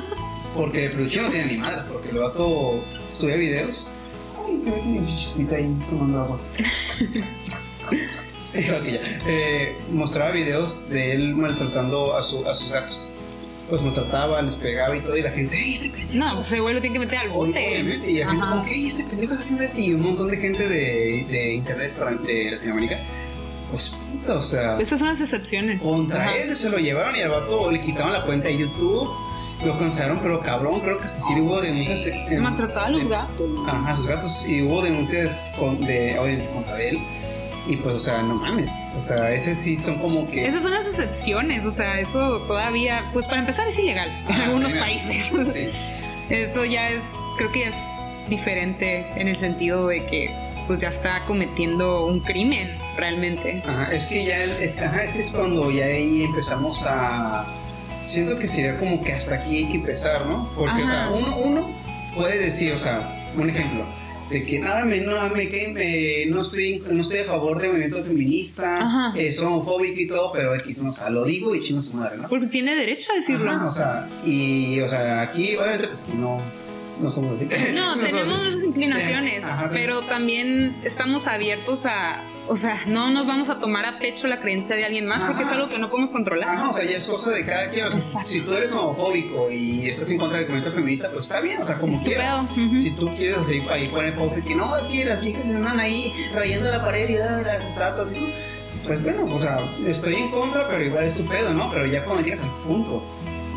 Porque 0.55 0.85
el 0.85 0.91
peluchín 0.91 1.23
no 1.23 1.29
tiene 1.31 1.47
ni 1.47 1.57
madres, 1.57 1.85
porque 1.91 2.09
el 2.09 2.17
vato 2.19 2.83
subía 3.09 3.37
videos. 3.37 3.87
Ay, 4.45 4.61
mi 4.85 5.03
chispita 5.17 5.55
ahí 5.55 5.75
tomando 5.89 6.19
agua. 6.21 6.37
Ok, 8.53 8.85
ya. 8.85 8.99
Eh, 9.25 9.75
mostraba 9.91 10.29
videos 10.29 10.87
de 10.89 11.13
él 11.13 11.33
maltratando 11.33 12.15
a, 12.15 12.21
su, 12.21 12.47
a 12.47 12.53
sus 12.53 12.71
gatos. 12.71 13.13
Los 13.71 13.81
maltrataba, 13.81 14.41
les 14.41 14.55
pegaba 14.57 14.95
y 14.95 14.99
todo, 14.99 15.15
y 15.17 15.21
la 15.21 15.31
gente, 15.31 15.57
¡ay, 15.57 15.73
este 15.75 15.89
pendejo! 15.89 16.17
No, 16.19 16.39
ese 16.39 16.59
güey 16.59 16.73
lo 16.75 16.81
tiene 16.81 16.93
que 16.93 16.99
meter 16.99 17.17
al 17.19 17.29
bote. 17.29 17.51
Obviamente, 17.51 18.11
y 18.11 18.19
la 18.19 18.27
gente 18.29 18.45
como, 18.45 18.65
¿qué? 18.65 18.87
¿Este 18.87 19.03
pendejo 19.05 19.31
está 19.33 19.43
haciendo 19.43 19.63
esto? 19.63 19.79
Y 19.79 19.93
un 19.93 20.01
montón 20.01 20.27
de 20.29 20.37
gente 20.37 20.67
de, 20.67 21.25
de 21.29 21.53
internet 21.55 21.95
para- 21.97 22.11
de 22.15 22.51
Latinoamérica. 22.51 22.99
Pues 23.71 23.89
puta, 24.11 24.35
o 24.35 24.41
sea. 24.41 24.79
Esas 24.79 24.99
son 24.99 25.07
las 25.07 25.19
excepciones. 25.21 25.81
Contra 25.83 26.23
Ajá. 26.23 26.35
él 26.37 26.55
se 26.55 26.69
lo 26.69 26.77
llevaron 26.77 27.15
y 27.15 27.21
al 27.21 27.29
vato 27.29 27.71
le 27.71 27.79
quitaron 27.81 28.11
la 28.13 28.21
cuenta 28.23 28.47
de 28.49 28.57
YouTube. 28.57 29.09
Lo 29.65 29.79
cancelaron, 29.79 30.19
pero 30.21 30.41
cabrón, 30.41 30.81
creo 30.81 30.97
que 30.99 31.05
hasta 31.05 31.21
sí 31.21 31.39
hubo 31.39 31.61
denuncias. 31.61 32.05
en- 32.05 32.41
Maltrataba 32.41 32.87
a 32.87 32.89
los 32.91 33.03
en- 33.03 33.09
gatos. 33.09 33.49
Ajá, 33.65 33.91
a 33.93 33.95
sus 33.95 34.05
gatos. 34.07 34.45
Y 34.45 34.61
hubo 34.61 34.81
denuncias 34.83 35.51
con, 35.57 35.79
de, 35.79 36.19
obviamente 36.19 36.49
contra 36.53 36.79
él. 36.81 36.99
Y 37.65 37.77
pues, 37.77 37.95
o 37.95 37.99
sea, 37.99 38.21
no 38.21 38.35
mames. 38.35 38.71
O 38.97 39.01
sea, 39.01 39.31
ese 39.31 39.55
sí 39.55 39.77
son 39.77 39.97
como 39.99 40.29
que. 40.29 40.45
Esas 40.45 40.63
son 40.63 40.71
las 40.71 40.85
excepciones, 40.85 41.65
o 41.65 41.71
sea, 41.71 41.99
eso 41.99 42.41
todavía, 42.41 43.09
pues 43.13 43.27
para 43.27 43.39
empezar 43.39 43.67
es 43.67 43.79
ilegal 43.79 44.09
en 44.09 44.31
Ajá, 44.31 44.43
algunos 44.45 44.73
países. 44.73 45.33
Sí. 45.53 45.69
Eso 46.29 46.63
ya 46.63 46.89
es, 46.89 47.27
creo 47.37 47.51
que 47.51 47.59
ya 47.59 47.67
es 47.67 48.07
diferente 48.29 49.05
en 49.17 49.27
el 49.27 49.35
sentido 49.35 49.87
de 49.87 50.05
que 50.05 50.33
pues 50.67 50.79
ya 50.79 50.87
está 50.87 51.25
cometiendo 51.25 52.05
un 52.05 52.21
crimen 52.21 52.77
realmente. 52.97 53.61
Ajá, 53.67 53.91
es 53.91 54.05
que 54.05 54.25
ya 54.25 54.41
es, 54.41 54.77
ajá, 54.77 55.03
es 55.03 55.29
cuando 55.31 55.69
ya 55.69 55.85
ahí 55.85 56.23
empezamos 56.23 56.85
a. 56.87 57.45
Siento 58.03 58.37
que 58.37 58.47
sería 58.47 58.77
como 58.79 59.01
que 59.01 59.13
hasta 59.13 59.35
aquí 59.35 59.57
hay 59.57 59.65
que 59.65 59.75
empezar, 59.75 60.25
¿no? 60.25 60.49
Porque, 60.55 60.81
o 60.81 60.87
sea, 60.87 61.09
uno, 61.13 61.37
uno 61.37 61.75
puede 62.15 62.37
decir, 62.37 62.73
o 62.73 62.79
sea, 62.79 63.29
un 63.35 63.49
ejemplo, 63.49 63.85
de 64.33 64.43
que 64.43 64.59
nada, 64.59 64.83
me, 64.83 64.99
no, 64.99 65.13
me, 65.29 65.47
que, 65.47 65.67
me- 65.69 66.25
no, 66.33 66.41
estoy, 66.41 66.83
no 66.91 67.01
estoy 67.01 67.19
a 67.19 67.23
favor 67.25 67.59
del 67.59 67.69
movimiento 67.69 68.03
feminista, 68.03 69.13
eh, 69.15 69.31
soy 69.31 69.45
homofóbico 69.45 69.99
y 70.01 70.07
todo, 70.07 70.31
pero 70.33 70.55
X, 70.55 70.79
no, 70.79 70.89
o 70.89 70.93
sea, 70.93 71.09
lo 71.11 71.23
digo 71.23 71.53
y 71.55 71.61
chino 71.61 71.81
su 71.81 71.95
madre, 71.95 72.17
¿no? 72.17 72.27
Porque 72.27 72.47
tiene 72.47 72.75
derecho 72.75 73.11
a 73.11 73.15
decirlo. 73.15 73.49
Ajá, 73.49 73.65
o 73.67 73.71
sea, 73.71 74.07
y, 74.25 74.79
o 74.81 74.89
sea, 74.89 75.21
aquí, 75.21 75.55
obviamente, 75.55 75.87
pues 75.87 76.03
no, 76.15 76.41
no 76.99 77.11
somos 77.11 77.39
así. 77.39 77.47
No, 77.75 77.97
tenemos 78.03 78.39
nuestras 78.39 78.63
inclinaciones, 78.63 79.45
Ajá, 79.45 79.69
pero 79.71 80.01
también 80.01 80.75
estamos 80.83 81.27
abiertos 81.27 81.85
a, 81.85 82.23
o 82.47 82.55
sea, 82.55 82.77
no 82.87 83.09
nos 83.09 83.25
vamos 83.25 83.49
a 83.49 83.59
tomar 83.59 83.85
a 83.85 83.99
pecho 83.99 84.27
la 84.27 84.39
creencia 84.39 84.75
de 84.75 84.83
alguien 84.85 85.05
más 85.05 85.23
porque 85.23 85.41
es 85.43 85.47
Ajá. 85.47 85.55
algo 85.55 85.69
que 85.69 85.77
no 85.79 85.89
podemos 85.89 86.11
controlar. 86.11 86.49
Ajá, 86.49 86.69
o 86.69 86.73
sea, 86.73 86.83
ya 86.83 86.97
es 86.97 87.07
cosa 87.07 87.31
de 87.31 87.45
cada 87.45 87.69
quien. 87.69 87.85
Exacto. 87.87 88.29
Si 88.29 88.41
tú 88.41 88.53
eres 88.53 88.71
homofóbico 88.73 89.49
y 89.51 89.87
estás 89.87 90.09
en 90.09 90.17
contra 90.17 90.37
del 90.39 90.47
movimiento 90.47 90.71
feminista, 90.75 91.09
pues 91.09 91.23
está 91.23 91.39
bien, 91.41 91.61
o 91.61 91.65
sea, 91.67 91.77
como 91.79 91.97
quieras. 92.03 92.45
pedo, 92.53 92.65
ujú. 92.67 92.77
Si 92.81 92.91
tú 92.91 93.09
quieres, 93.15 93.37
o 93.37 93.43
sea, 93.43 93.63
ahí 93.71 93.87
poner 93.87 94.15
de 94.15 94.41
que 94.41 94.55
no, 94.55 94.75
es 94.77 94.87
que 94.87 95.05
las 95.05 95.21
viejas 95.21 95.45
andan 95.45 95.79
ahí 95.79 96.11
rayando 96.33 96.69
la 96.71 96.81
pared 96.81 97.09
y 97.09 97.15
ah, 97.17 97.41
las 97.45 97.61
estatuas 97.61 98.11
y 98.11 98.15
eso. 98.17 98.25
Pues 98.85 99.01
bueno, 99.01 99.25
o 99.33 99.41
sea, 99.41 99.59
estoy 99.85 100.15
en 100.15 100.29
contra, 100.31 100.67
pero 100.67 100.83
igual 100.83 101.05
es 101.05 101.15
tu 101.15 101.25
pedo, 101.25 101.53
¿no? 101.53 101.69
Pero 101.71 101.85
ya 101.85 102.03
cuando 102.03 102.21
llegas 102.23 102.43
al 102.43 102.51
punto 102.67 103.01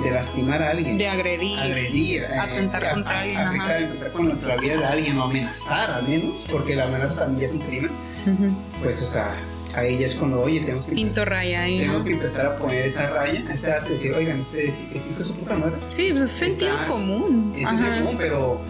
de 0.05 0.11
lastimar 0.13 0.63
a 0.63 0.71
alguien, 0.71 0.97
De 0.99 1.09
agredir. 1.09 1.59
agredir, 1.59 2.23
eh, 2.23 2.39
atentar 2.39 2.85
a- 2.85 2.91
contra 2.91 3.13
a- 3.15 3.21
alguien, 3.23 3.37
afectar, 3.39 3.71
ajá. 3.73 3.85
atentar 3.87 4.13
contra 4.13 4.55
la 4.55 4.61
vida 4.61 4.77
de 4.77 4.85
alguien 4.85 5.19
o 5.19 5.25
amenazar 5.25 5.91
al 5.91 6.07
menos, 6.07 6.47
porque 6.53 6.77
la 6.77 6.85
amenaza 6.85 7.17
también 7.17 7.49
es 7.51 7.55
un 7.57 7.61
crimen, 7.63 7.91
Ujú. 8.27 8.51
pues, 8.83 9.01
o 9.03 9.07
sea, 9.07 9.37
ahí 9.75 9.99
ya 9.99 10.07
es 10.07 10.15
cuando, 10.15 10.41
oye, 10.41 10.61
tenemos 10.61 10.87
que 10.89 10.95
Pinto 10.95 11.25
raya 11.25 11.63
ahí, 11.63 11.75
¿no? 11.79 11.83
tenemos 11.83 12.05
que 12.05 12.13
empezar 12.13 12.47
a 12.47 12.57
poner 12.57 12.87
esa 12.87 13.09
raya, 13.11 13.45
esa 13.53 13.75
arte, 13.77 13.91
decir, 13.93 14.13
oigan, 14.13 14.41
este, 14.41 14.69
este 14.69 14.97
hijo 14.97 15.19
de 15.19 15.25
su 15.25 15.35
puta 15.37 15.57
madre. 15.57 15.77
Sí, 15.89 16.09
pues 16.11 16.23
es 16.23 16.31
sentido 16.31 16.73
Está- 16.73 16.87
común. 16.87 17.53
Es 17.57 17.67
Ajá. 17.67 17.97
común, 17.99 18.17
pero, 18.19 18.61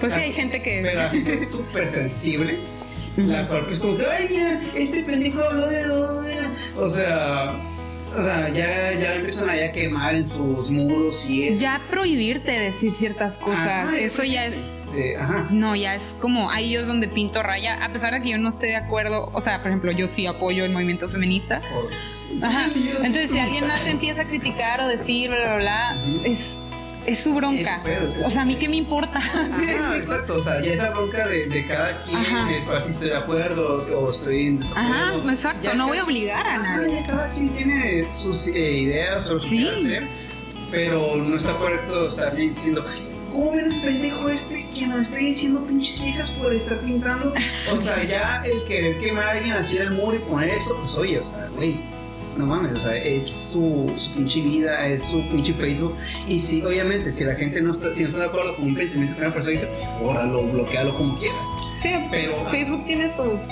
Pues 0.00 0.12
sí, 0.14 0.20
hay 0.20 0.32
gente 0.32 0.62
que. 0.62 0.80
pero 0.84 1.00
la 1.02 1.08
gente 1.10 1.34
es 1.34 1.50
súper 1.52 1.88
sensible. 1.88 2.58
La 3.16 3.48
cual 3.48 3.64
pues 3.66 3.80
como 3.80 3.96
que, 3.96 4.04
ay, 4.06 4.26
mira, 4.30 4.60
este 4.76 5.02
pendejo 5.02 5.40
habló 5.42 5.66
de... 5.68 5.82
O 6.76 6.88
sea, 6.88 7.58
o 8.16 8.24
sea, 8.24 8.48
ya, 8.48 8.98
ya 8.98 9.14
empiezan 9.14 9.48
a 9.50 9.72
quemar 9.72 10.14
en 10.14 10.26
sus 10.26 10.70
muros 10.70 11.28
y 11.28 11.48
eso. 11.48 11.60
Ya 11.60 11.80
prohibirte 11.90 12.52
decir 12.52 12.92
ciertas 12.92 13.38
cosas, 13.38 13.88
Ajá, 13.88 13.98
eso 13.98 14.22
ya 14.24 14.46
es. 14.46 14.88
Ajá. 15.18 15.46
No, 15.50 15.76
ya 15.76 15.94
es 15.94 16.16
como, 16.18 16.50
ahí 16.50 16.74
es 16.74 16.86
donde 16.86 17.08
pinto 17.08 17.42
raya, 17.42 17.84
a 17.84 17.92
pesar 17.92 18.14
de 18.14 18.22
que 18.22 18.30
yo 18.30 18.38
no 18.38 18.48
esté 18.48 18.68
de 18.68 18.76
acuerdo, 18.76 19.30
o 19.32 19.40
sea, 19.40 19.58
por 19.60 19.68
ejemplo, 19.70 19.92
yo 19.92 20.08
sí 20.08 20.26
apoyo 20.26 20.64
el 20.64 20.72
movimiento 20.72 21.08
feminista. 21.08 21.60
Ajá. 22.42 22.68
Entonces, 22.74 23.30
si 23.30 23.38
alguien 23.38 23.66
más 23.66 23.80
te 23.82 23.90
empieza 23.90 24.22
a 24.22 24.24
criticar 24.26 24.80
o 24.80 24.86
decir, 24.88 25.30
bla, 25.30 25.38
bla, 25.38 25.56
bla, 25.56 26.04
Ujú. 26.08 26.20
es, 26.24 26.60
es 27.08 27.18
su 27.20 27.34
bronca. 27.34 27.76
Es 27.76 27.78
su 27.78 27.82
pedo, 27.84 28.14
es 28.14 28.22
o 28.22 28.24
su 28.26 28.30
sea, 28.30 28.42
a 28.42 28.44
mí 28.44 28.54
qué 28.56 28.68
me 28.68 28.76
importa. 28.76 29.16
Ajá, 29.18 29.96
exacto, 29.96 30.36
o 30.36 30.42
sea, 30.42 30.60
ya 30.62 30.72
es 30.72 30.78
la 30.78 30.90
bronca 30.90 31.26
de, 31.26 31.46
de 31.46 31.66
cada 31.66 32.00
quien, 32.02 32.22
de 32.22 32.82
si 32.84 32.90
estoy 32.92 33.08
de 33.10 33.16
acuerdo 33.16 33.86
o 33.98 34.10
estoy 34.12 34.46
en 34.46 34.58
desacuerdo. 34.60 34.90
Ajá, 34.94 35.14
exacto, 35.32 35.60
Ya 35.64 35.70
no 35.74 35.78
cada- 35.78 35.88
voy 35.88 35.98
a 35.98 36.04
obligar 36.04 36.46
a 36.46 36.58
nadie. 36.58 37.02
cada 37.06 37.30
quien 37.30 37.48
tiene 37.50 38.06
sus 38.12 38.46
eh, 38.48 38.72
ideas 38.72 39.26
o 39.28 39.34
lo 39.34 39.40
que 39.40 39.46
Sí. 39.46 39.68
hacer, 39.68 40.06
pero 40.70 41.16
no 41.16 41.34
está 41.36 41.54
correcto 41.56 42.08
estar 42.08 42.34
diciendo, 42.36 42.84
¿cómo 43.32 43.52
ven 43.52 43.72
el 43.72 43.80
pendejo 43.80 44.28
este 44.28 44.68
que 44.70 44.86
nos 44.86 45.00
está 45.00 45.16
diciendo 45.16 45.64
pinches 45.64 46.00
viejas 46.02 46.30
por 46.32 46.52
estar 46.52 46.78
pintando? 46.80 47.32
O 47.72 47.76
sea, 47.78 48.02
ya 48.04 48.42
el 48.44 48.64
querer 48.64 48.98
quemar 48.98 49.24
a 49.24 49.30
alguien 49.32 49.52
así 49.52 49.76
del 49.78 49.92
muro 49.92 50.16
y 50.16 50.20
poner 50.20 50.50
esto, 50.50 50.76
pues 50.80 50.94
oye, 50.96 51.18
o 51.18 51.24
sea, 51.24 51.48
güey. 51.56 51.80
No 52.38 52.46
mames, 52.46 52.78
o 52.78 52.80
sea, 52.80 52.94
es 52.96 53.26
su, 53.26 53.92
su 53.96 54.12
pinche 54.14 54.40
vida, 54.40 54.86
es 54.86 55.02
su 55.02 55.20
pinche 55.28 55.52
Facebook. 55.54 55.94
Y 56.28 56.38
si, 56.38 56.62
obviamente, 56.62 57.12
si 57.12 57.24
la 57.24 57.34
gente 57.34 57.60
no 57.60 57.72
está, 57.72 57.92
si 57.94 58.04
no 58.04 58.08
está 58.10 58.20
de 58.20 58.26
acuerdo 58.26 58.54
con 58.54 58.66
un 58.66 58.74
pensamiento 58.76 59.16
que 59.16 59.22
una 59.24 59.34
persona 59.34 59.52
dice, 59.54 59.68
bórralo, 60.00 60.44
bloquealo 60.44 60.94
como 60.94 61.18
quieras. 61.18 61.42
Sí, 61.82 61.90
Pero- 62.10 62.32
pues, 62.36 62.48
Facebook 62.50 62.84
tiene 62.86 63.10
sus 63.10 63.50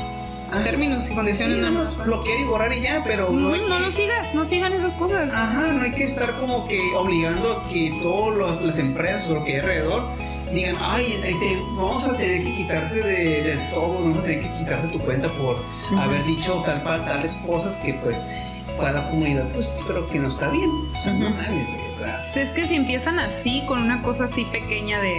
Ajá. 0.52 0.62
términos 0.62 1.10
y 1.10 1.14
condiciones. 1.16 1.56
Sí, 1.56 1.60
nada 1.62 1.72
más 1.72 1.98
bloquear 2.04 2.38
y 2.40 2.44
borrar 2.44 2.72
y 2.72 2.80
ya, 2.80 3.02
pero 3.04 3.30
No, 3.30 3.56
no 3.56 3.86
que- 3.86 3.92
sigas, 3.92 4.34
no 4.36 4.44
sigan 4.44 4.72
esas 4.72 4.94
cosas. 4.94 5.34
Ajá, 5.34 5.72
no 5.72 5.82
hay 5.82 5.90
que 5.92 6.04
estar 6.04 6.38
como 6.38 6.68
que 6.68 6.78
obligando 6.96 7.50
a 7.52 7.68
que 7.68 7.98
todas 8.02 8.62
las 8.62 8.78
empresas 8.78 9.28
o 9.30 9.34
lo 9.34 9.44
que 9.44 9.54
hay 9.54 9.58
alrededor 9.60 10.04
digan, 10.54 10.76
ay, 10.80 11.18
te- 11.24 11.58
vamos 11.76 12.06
a 12.06 12.16
tener 12.16 12.40
que 12.44 12.54
quitarte 12.54 13.02
de, 13.02 13.42
del 13.42 13.70
todo, 13.70 13.94
vamos 13.94 14.18
a 14.18 14.22
tener 14.22 14.42
que 14.42 14.50
quitarte 14.58 14.86
tu 14.96 15.00
cuenta 15.00 15.28
por 15.30 15.60
haber 15.98 16.22
dicho 16.24 16.62
tal 16.64 16.82
para 16.84 17.04
tales 17.04 17.34
cosas 17.44 17.80
que 17.80 17.94
pues 17.94 18.24
para 18.76 18.92
la 18.92 19.10
comunidad 19.10 19.48
pues 19.52 19.74
creo 19.86 20.06
que 20.08 20.18
no 20.18 20.28
está 20.28 20.50
bien. 20.50 20.70
O 20.70 20.98
sea, 21.02 21.12
no 21.14 21.30
mames, 21.30 21.68
o 21.94 21.98
sea, 21.98 22.22
Es 22.42 22.50
que 22.52 22.66
si 22.68 22.74
empiezan 22.76 23.18
así, 23.18 23.62
con 23.66 23.80
una 23.82 24.02
cosa 24.02 24.24
así 24.24 24.44
pequeña 24.44 25.00
de, 25.00 25.14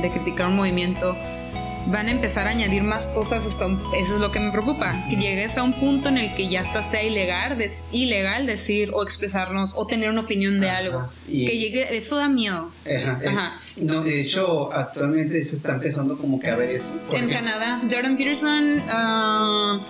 de 0.00 0.10
criticar 0.10 0.46
un 0.48 0.56
movimiento, 0.56 1.16
van 1.86 2.06
a 2.06 2.12
empezar 2.12 2.46
a 2.46 2.50
añadir 2.50 2.84
más 2.84 3.08
cosas 3.08 3.44
hasta 3.44 3.66
un- 3.66 3.82
eso 4.00 4.14
es 4.14 4.20
lo 4.20 4.30
que 4.30 4.38
me 4.38 4.52
preocupa, 4.52 5.02
que 5.10 5.16
llegues 5.16 5.58
a 5.58 5.64
un 5.64 5.72
punto 5.72 6.08
en 6.10 6.16
el 6.18 6.32
que 6.32 6.48
ya 6.48 6.60
hasta 6.60 6.80
sea 6.80 7.02
ilegal, 7.02 7.58
des- 7.58 7.84
ilegal 7.90 8.46
decir 8.46 8.92
o 8.94 9.02
expresarnos 9.02 9.72
o 9.76 9.84
tener 9.84 10.08
una 10.10 10.20
opinión 10.20 10.60
de 10.60 10.70
Ajá. 10.70 10.78
algo. 10.78 11.08
Y- 11.28 11.44
Que 11.44 11.58
llegue, 11.58 11.96
eso 11.96 12.16
da 12.16 12.28
miedo. 12.28 12.70
Ajá, 12.84 13.18
eh, 13.20 13.28
Ajá. 13.28 13.60
No, 13.78 14.00
de 14.02 14.20
hecho, 14.20 14.72
actualmente 14.72 15.44
se 15.44 15.56
está 15.56 15.72
empezando 15.72 16.16
como 16.16 16.38
que 16.38 16.50
a 16.50 16.56
ver 16.56 16.70
eso. 16.70 16.92
En 17.12 17.28
Canadá, 17.28 17.82
Jordan 17.90 18.16
Peterson, 18.16 18.80
ah, 18.88 19.80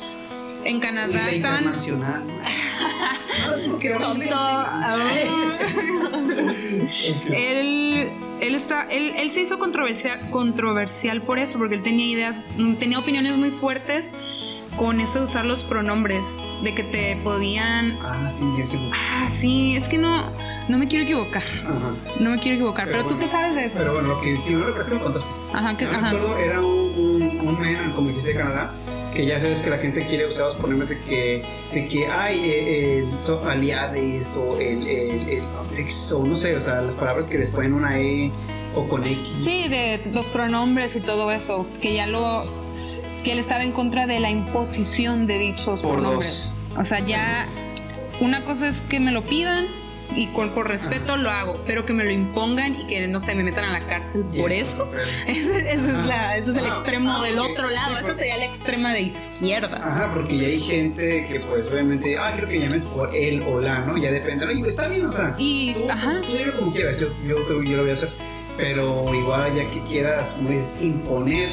en 0.64 0.76
y 0.76 0.80
Canadá 0.80 1.08
la 1.08 1.30
estaban... 1.30 1.58
internacional. 1.60 2.22
¿no? 2.26 2.32
Ah. 4.34 4.96
él, 7.32 8.10
él, 8.40 8.54
está, 8.54 8.82
él, 8.90 9.12
él 9.18 9.30
se 9.30 9.40
hizo 9.40 9.58
controversial, 9.58 10.20
controversial 10.30 11.22
por 11.22 11.38
eso, 11.38 11.58
porque 11.58 11.76
él 11.76 11.82
tenía 11.82 12.06
ideas, 12.06 12.40
mm, 12.58 12.74
tenía 12.74 12.98
opiniones 12.98 13.36
muy 13.36 13.50
fuertes 13.50 14.14
con 14.76 15.00
eso 15.00 15.18
de 15.18 15.24
usar 15.26 15.44
los 15.44 15.62
pronombres, 15.64 16.48
de 16.62 16.74
que 16.74 16.82
te 16.82 17.16
podían... 17.22 17.98
Ah, 18.02 18.30
sí, 18.34 18.44
yo 18.58 18.66
sí. 18.66 18.78
Ah, 18.92 19.28
sí, 19.28 19.76
es 19.76 19.88
que 19.88 19.98
no, 19.98 20.30
no 20.68 20.78
me 20.78 20.88
quiero 20.88 21.04
equivocar, 21.04 21.42
Ajá. 21.66 21.94
no 22.20 22.30
me 22.30 22.38
quiero 22.40 22.56
equivocar, 22.56 22.86
pero, 22.86 22.98
Pero 22.98 23.08
tú 23.08 23.14
bueno, 23.14 23.22
qué 23.22 23.28
sabes 23.30 23.54
de 23.54 23.64
eso. 23.66 23.78
Pero 23.78 23.92
bueno, 23.94 24.08
lo 24.08 24.20
que 24.20 24.36
sí, 24.38 24.54
lo 24.54 24.74
que 24.74 24.90
me 24.94 25.00
contaste. 25.00 25.30
Ajá, 25.52 25.70
Si 25.70 25.76
que- 25.76 25.84
no 25.86 25.90
ajá. 25.98 26.08
acuerdo, 26.10 26.38
era 26.38 26.60
un, 26.60 26.66
un, 26.98 27.48
un 27.48 27.58
men, 27.60 27.92
como 27.92 28.08
dijiste 28.08 28.30
de 28.32 28.38
Canadá, 28.38 28.72
que 29.14 29.27
ya 29.27 29.38
sabes 29.40 29.61
que 29.62 29.70
la 29.70 29.79
gente 29.79 30.07
quiere 30.07 30.27
usar 30.27 30.46
los 30.46 30.57
pronombres 30.57 30.88
de 30.90 30.98
que, 31.01 31.44
de 31.72 31.85
que 31.87 32.07
hay 32.07 32.38
eh, 32.40 32.98
eh, 33.01 33.05
so- 33.20 33.42
aliades 33.46 34.37
o 34.37 34.59
el, 34.59 34.87
el, 34.87 35.29
el 35.29 35.44
ex, 35.79 36.12
o 36.12 36.25
no 36.27 36.35
sé, 36.37 36.57
o 36.57 36.61
sea, 36.61 36.81
las 36.81 36.94
palabras 36.94 37.29
que 37.29 37.38
les 37.38 37.51
ponen 37.51 37.75
una 37.75 37.98
E 38.01 38.31
o 38.75 38.88
con 38.88 39.05
X. 39.05 39.18
Sí, 39.44 39.68
de 39.68 40.01
los 40.12 40.27
pronombres 40.27 40.96
y 40.96 41.01
todo 41.01 41.31
eso, 41.31 41.66
que 41.81 41.94
ya 41.94 42.07
lo 42.07 42.44
que 43.22 43.33
él 43.33 43.38
estaba 43.38 43.62
en 43.62 43.72
contra 43.72 44.07
de 44.07 44.18
la 44.18 44.31
imposición 44.31 45.27
de 45.27 45.38
dichos 45.38 45.83
Por 45.83 45.96
pronombres. 45.98 46.51
O 46.79 46.83
sea, 46.85 47.01
ya 47.01 47.46
una 48.20 48.44
cosa 48.44 48.66
es 48.66 48.81
que 48.81 48.98
me 48.98 49.12
lo 49.12 49.22
pidan 49.22 49.66
y 50.16 50.27
con, 50.29 50.51
por 50.51 50.68
respeto 50.68 51.16
lo 51.16 51.31
hago, 51.31 51.61
pero 51.66 51.85
que 51.87 51.92
me 51.92 52.05
lo 52.05 52.11
impongan 52.11 52.75
y 52.75 52.85
que 52.87 53.07
no 53.09 53.20
sé, 53.20 53.35
me 53.35 53.42
metan 53.44 53.64
a 53.64 53.79
la 53.81 53.87
cárcel 53.87 54.25
por 54.37 54.53
eso, 54.53 54.90
eso. 54.94 55.09
Ese, 55.27 55.59
ese 55.61 55.75
es, 55.75 56.07
la, 56.07 56.37
ese 56.37 56.51
es 56.53 56.57
el 56.57 56.64
Ah, 56.64 56.68
extremo 56.68 57.12
ah, 57.12 57.22
del 57.25 57.38
ok. 57.38 57.51
otro 57.51 57.70
lado, 57.70 57.96
Sí, 57.98 58.05
ese 58.05 58.14
sería 58.18 58.37
la 58.38 58.44
extrema 58.44 58.92
de 58.92 59.01
izquierda. 59.03 59.79
Ajá, 59.83 60.11
porque 60.12 60.37
ya 60.38 60.46
hay 60.46 60.61
gente 60.61 61.25
que 61.25 61.40
pues 61.40 61.66
obviamente, 61.68 62.16
ah, 62.18 62.31
quiero 62.33 62.48
que 62.48 62.61
llames 62.61 62.85
por 62.85 63.14
él 63.14 63.42
o 63.46 63.61
la, 63.61 63.81
¿no? 63.81 63.96
Ya 63.98 64.11
depende, 64.11 64.46
¿no? 64.46 64.53
Y 64.53 64.62
está 64.62 64.88
bien, 64.88 65.07
o 65.07 65.12
sea, 65.12 65.35
Y, 65.38 65.75
tú, 65.75 65.90
ajá. 65.90 66.20
tú 66.27 66.33
dime 66.37 66.53
como 66.53 66.72
quieras, 66.72 66.98
yo, 66.98 67.09
yo, 67.27 67.37
te- 67.42 67.68
yo 67.68 67.77
lo 67.77 67.83
voy 67.83 67.90
a 67.90 67.94
hacer. 67.94 68.11
Pero 68.57 69.14
igual 69.14 69.55
ya 69.55 69.64
que 69.70 69.81
quieras, 69.88 70.37
dices, 70.46 70.72
imponer 70.81 71.48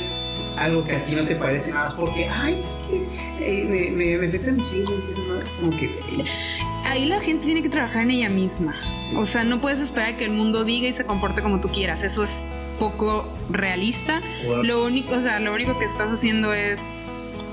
algo 0.57 0.83
que 0.83 0.95
a 0.97 1.05
ti 1.05 1.15
no 1.15 1.23
te 1.23 1.35
parece 1.35 1.71
nada 1.71 1.93
porque, 1.95 2.27
ay, 2.27 2.59
es 2.63 2.77
que 2.89 3.28
eh, 3.39 3.65
me, 3.65 3.91
me, 3.91 4.17
me 4.17 4.27
afecta 4.27 4.51
mis 4.51 4.67
feelings, 4.67 5.05
y 5.07 5.11
esas 5.11 5.27
madres", 5.27 5.49
es 5.49 5.55
como 5.55 5.77
que, 5.77 5.85
eh, 5.85 6.23
Ahí 6.85 7.05
la 7.05 7.19
gente 7.21 7.45
tiene 7.45 7.61
que 7.61 7.69
trabajar 7.69 8.01
en 8.03 8.11
ella 8.11 8.29
misma. 8.29 8.73
O 9.15 9.25
sea, 9.25 9.43
no 9.43 9.61
puedes 9.61 9.79
esperar 9.79 10.17
que 10.17 10.25
el 10.25 10.31
mundo 10.31 10.63
diga 10.63 10.87
y 10.87 10.93
se 10.93 11.05
comporte 11.05 11.41
como 11.41 11.59
tú 11.59 11.67
quieras. 11.69 12.01
Eso 12.01 12.23
es 12.23 12.49
poco 12.79 13.31
realista. 13.49 14.21
Lo 14.63 14.85
único, 14.85 15.15
o 15.15 15.19
sea, 15.19 15.39
lo 15.39 15.53
único 15.53 15.77
que 15.77 15.85
estás 15.85 16.09
haciendo 16.11 16.51
es 16.53 16.93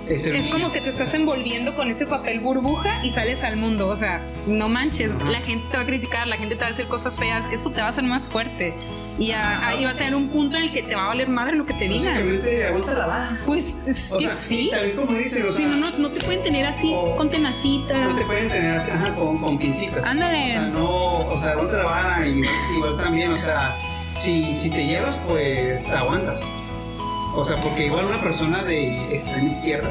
es, 0.09 0.49
como 0.49 0.73
que 0.73 0.81
te 0.81 0.91
estás 0.91 1.13
envolviendo 1.15 1.75
con 1.75 1.89
ese 1.89 2.07
papel 2.07 2.41
burbuja 2.41 3.01
y 3.03 3.11
sales 3.13 3.43
al 3.45 3.57
mundo. 3.57 3.89
O 3.89 3.97
sea, 3.97 4.23
no 4.47 4.69
manches, 4.69 5.13
la 5.29 5.41
gente 5.41 5.67
te 5.71 5.77
va 5.77 5.83
a 5.83 5.87
criticar, 5.87 6.27
la 6.27 6.37
gente 6.37 6.55
te 6.55 6.61
va 6.61 6.67
a 6.67 6.71
decir 6.71 6.87
cosas 6.87 7.17
feas, 7.19 7.45
eso 7.53 7.71
te 7.71 7.81
va 7.81 7.87
a 7.87 7.91
hacer 7.91 8.05
más 8.05 8.29
fuerte. 8.29 8.75
Y 9.19 9.33
a- 9.33 9.67
ahí 9.69 9.85
va 9.85 9.91
a 9.91 9.95
tener 9.95 10.15
un 10.15 10.29
punto 10.29 10.57
en 10.59 10.65
el 10.65 10.73
que 10.73 10.83
te 10.83 10.95
va 10.95 11.05
a 11.07 11.09
valer 11.09 11.29
madre 11.29 11.57
lo 11.57 11.65
que 11.67 11.75
te 11.75 11.89
digan. 11.89 12.15
Básicamente, 12.15 12.67
aguanta 12.67 12.93
la. 12.95 13.39
Pues 13.47 13.75
es 13.87 14.13
O 14.13 14.19
que 14.19 14.27
sea, 14.27 14.37
sí. 14.37 14.69
también 14.71 14.97
como 14.97 15.13
dicen, 15.15 15.47
o 15.49 15.53
Si 15.53 15.59
sea, 15.59 15.69
no, 15.69 15.91
no, 15.91 15.99
no 15.99 16.11
te 16.11 16.21
pueden 16.25 16.43
tener 16.43 16.67
así 16.67 16.93
O- 16.95 17.17
con 17.17 17.31
tenacitas. 17.31 17.97
No 18.11 18.15
te 18.17 18.25
pueden 18.25 18.49
tener 18.49 18.79
así, 18.79 18.91
ajá, 18.91 19.15
con, 19.15 19.39
con 19.41 19.59
pincitas. 19.59 20.05
Ándale. 20.07 20.45
O 20.45 20.53
sea, 20.53 20.67
no, 20.67 21.15
o 21.17 21.41
sea, 21.41 21.51
aguanta 21.53 21.77
la 21.79 21.85
vara 21.85 22.27
y 22.29 22.41
igual 22.77 22.97
también, 22.99 23.33
o 23.33 23.39
sea, 23.39 23.75
si, 24.15 24.55
si 24.57 24.71
te 24.71 24.87
llevas, 24.87 25.19
pues 25.27 25.85
te 25.85 25.93
aguantas. 25.93 26.43
O 27.37 27.45
sea, 27.45 27.61
porque 27.61 27.87
igual 27.87 28.07
una 28.07 28.21
persona 28.21 28.63
de 28.65 29.15
extrema 29.15 29.45
izquierda 29.49 29.91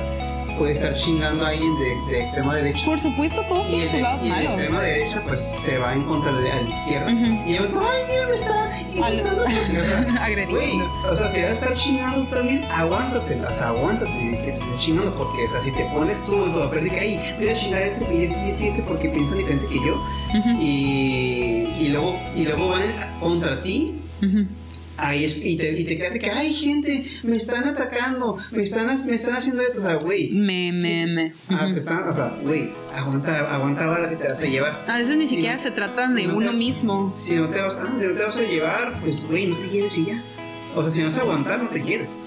puede 0.57 0.71
estar 0.73 0.95
chingando 0.95 1.45
a 1.45 1.49
alguien 1.49 1.69
de, 1.77 2.11
de 2.13 2.21
extrema 2.21 2.55
derecha. 2.55 2.85
Por 2.85 2.97
supuesto, 2.97 3.41
todos 3.49 3.67
Y 3.67 3.71
tienen 3.71 3.87
el, 3.87 3.91
sus 3.91 4.01
lados 4.01 4.21
y 4.23 4.29
el 4.29 4.35
de 4.37 4.43
extrema 4.45 4.81
derecha, 4.81 5.21
pues 5.27 5.41
se 5.41 5.77
va 5.77 5.93
en 5.93 6.03
contra 6.03 6.31
de, 6.31 6.51
a 6.51 6.61
la 6.61 6.69
izquierda. 6.69 7.05
Ujú. 7.11 7.25
Y 7.45 7.53
yo, 7.55 7.61
ay, 7.63 8.01
mira, 8.07 8.27
me 8.29 8.35
está 8.35 8.63
Al- 9.05 9.13
insultando". 9.15 9.43
O 9.43 9.49
sea, 9.49 10.23
Agrediendo. 10.23 10.55
Güey, 10.55 10.81
o 11.11 11.17
sea, 11.17 11.27
si 11.29 11.41
vas 11.41 11.49
a 11.49 11.53
estar 11.53 11.73
chingando 11.73 12.23
también, 12.29 12.63
aguántate, 12.71 13.35
o 13.35 13.49
sea, 13.57 13.67
aguántate 13.67 14.11
que 14.11 14.37
te 14.43 14.53
estén 14.53 14.77
chingando, 14.79 15.13
porque, 15.15 15.43
o 15.45 15.51
sea, 15.51 15.61
si 15.61 15.71
te 15.71 15.83
pones 15.93 16.23
tú 16.25 16.45
en 16.45 16.53
tu 16.53 16.59
papel 16.59 16.83
de 16.85 16.89
que, 16.89 16.99
ay, 17.01 17.35
voy 17.37 17.49
a 17.49 17.53
chingar 17.53 17.81
a 17.81 17.85
este 17.85 18.15
y 18.15 18.23
este 18.23 18.45
y 18.45 18.49
este 18.49 18.63
y 18.63 18.67
este 18.69 18.81
porque 18.83 19.09
piensan 19.09 19.37
diferente 19.37 19.65
que 19.67 19.75
yo, 19.85 20.01
y, 20.59 21.67
y 21.79 21.89
luego, 21.89 22.17
y 22.35 22.43
luego 22.45 22.69
van 22.69 22.81
contra 23.19 23.61
ti, 23.61 24.01
ujú. 24.23 24.45
Ahí 24.97 25.25
es- 25.25 25.37
y, 25.37 25.57
te, 25.57 25.71
y 25.79 25.83
te 25.83 25.97
quedas 25.97 26.13
de 26.13 26.19
que, 26.19 26.29
ay, 26.31 26.53
gente, 26.53 27.05
me 27.23 27.37
están 27.37 27.63
atacando, 27.65 28.37
me 28.51 28.63
están, 28.63 28.87
me 29.07 29.15
están 29.15 29.35
haciendo 29.35 29.61
esto, 29.61 29.79
o 29.79 29.83
sea, 29.83 29.95
güey. 29.95 30.29
Me, 30.31 30.71
me, 30.71 31.05
sí, 31.05 31.11
me. 31.13 31.33
ah, 31.49 31.67
te 31.73 31.79
están, 31.79 32.09
o 32.09 32.13
sea, 32.13 32.37
güey, 32.41 32.71
aguanta, 32.93 33.53
aguanta 33.55 33.85
varas 33.87 34.13
y 34.13 34.15
te 34.15 34.27
vas 34.27 34.41
a 34.41 34.45
llevar. 34.45 34.85
A 34.87 34.97
veces 34.97 35.17
ni 35.17 35.25
Si 35.27 35.35
siquiera 35.35 35.55
no- 35.55 35.61
se 35.61 35.71
trata 35.71 36.07
si 36.07 36.13
de 36.21 36.27
no 36.27 36.37
uno 36.37 36.51
te- 36.51 36.57
mismo. 36.57 37.13
Si 37.17 37.35
no 37.35 37.49
te 37.49 37.61
vas, 37.61 37.75
ah, 37.79 37.93
si 37.99 38.05
no 38.05 38.13
te 38.13 38.23
vas 38.23 38.37
a 38.37 38.41
llevar, 38.43 38.99
pues, 39.01 39.25
güey, 39.25 39.47
no 39.47 39.55
te 39.57 39.67
lleves 39.69 39.97
y 39.97 40.05
ya. 40.05 40.23
O 40.75 40.81
sea, 40.81 40.91
si 40.91 40.99
no 41.01 41.05
vas 41.07 41.17
a 41.17 41.21
aguantar, 41.21 41.63
no 41.63 41.69
te 41.69 41.79
lleves. 41.83 42.23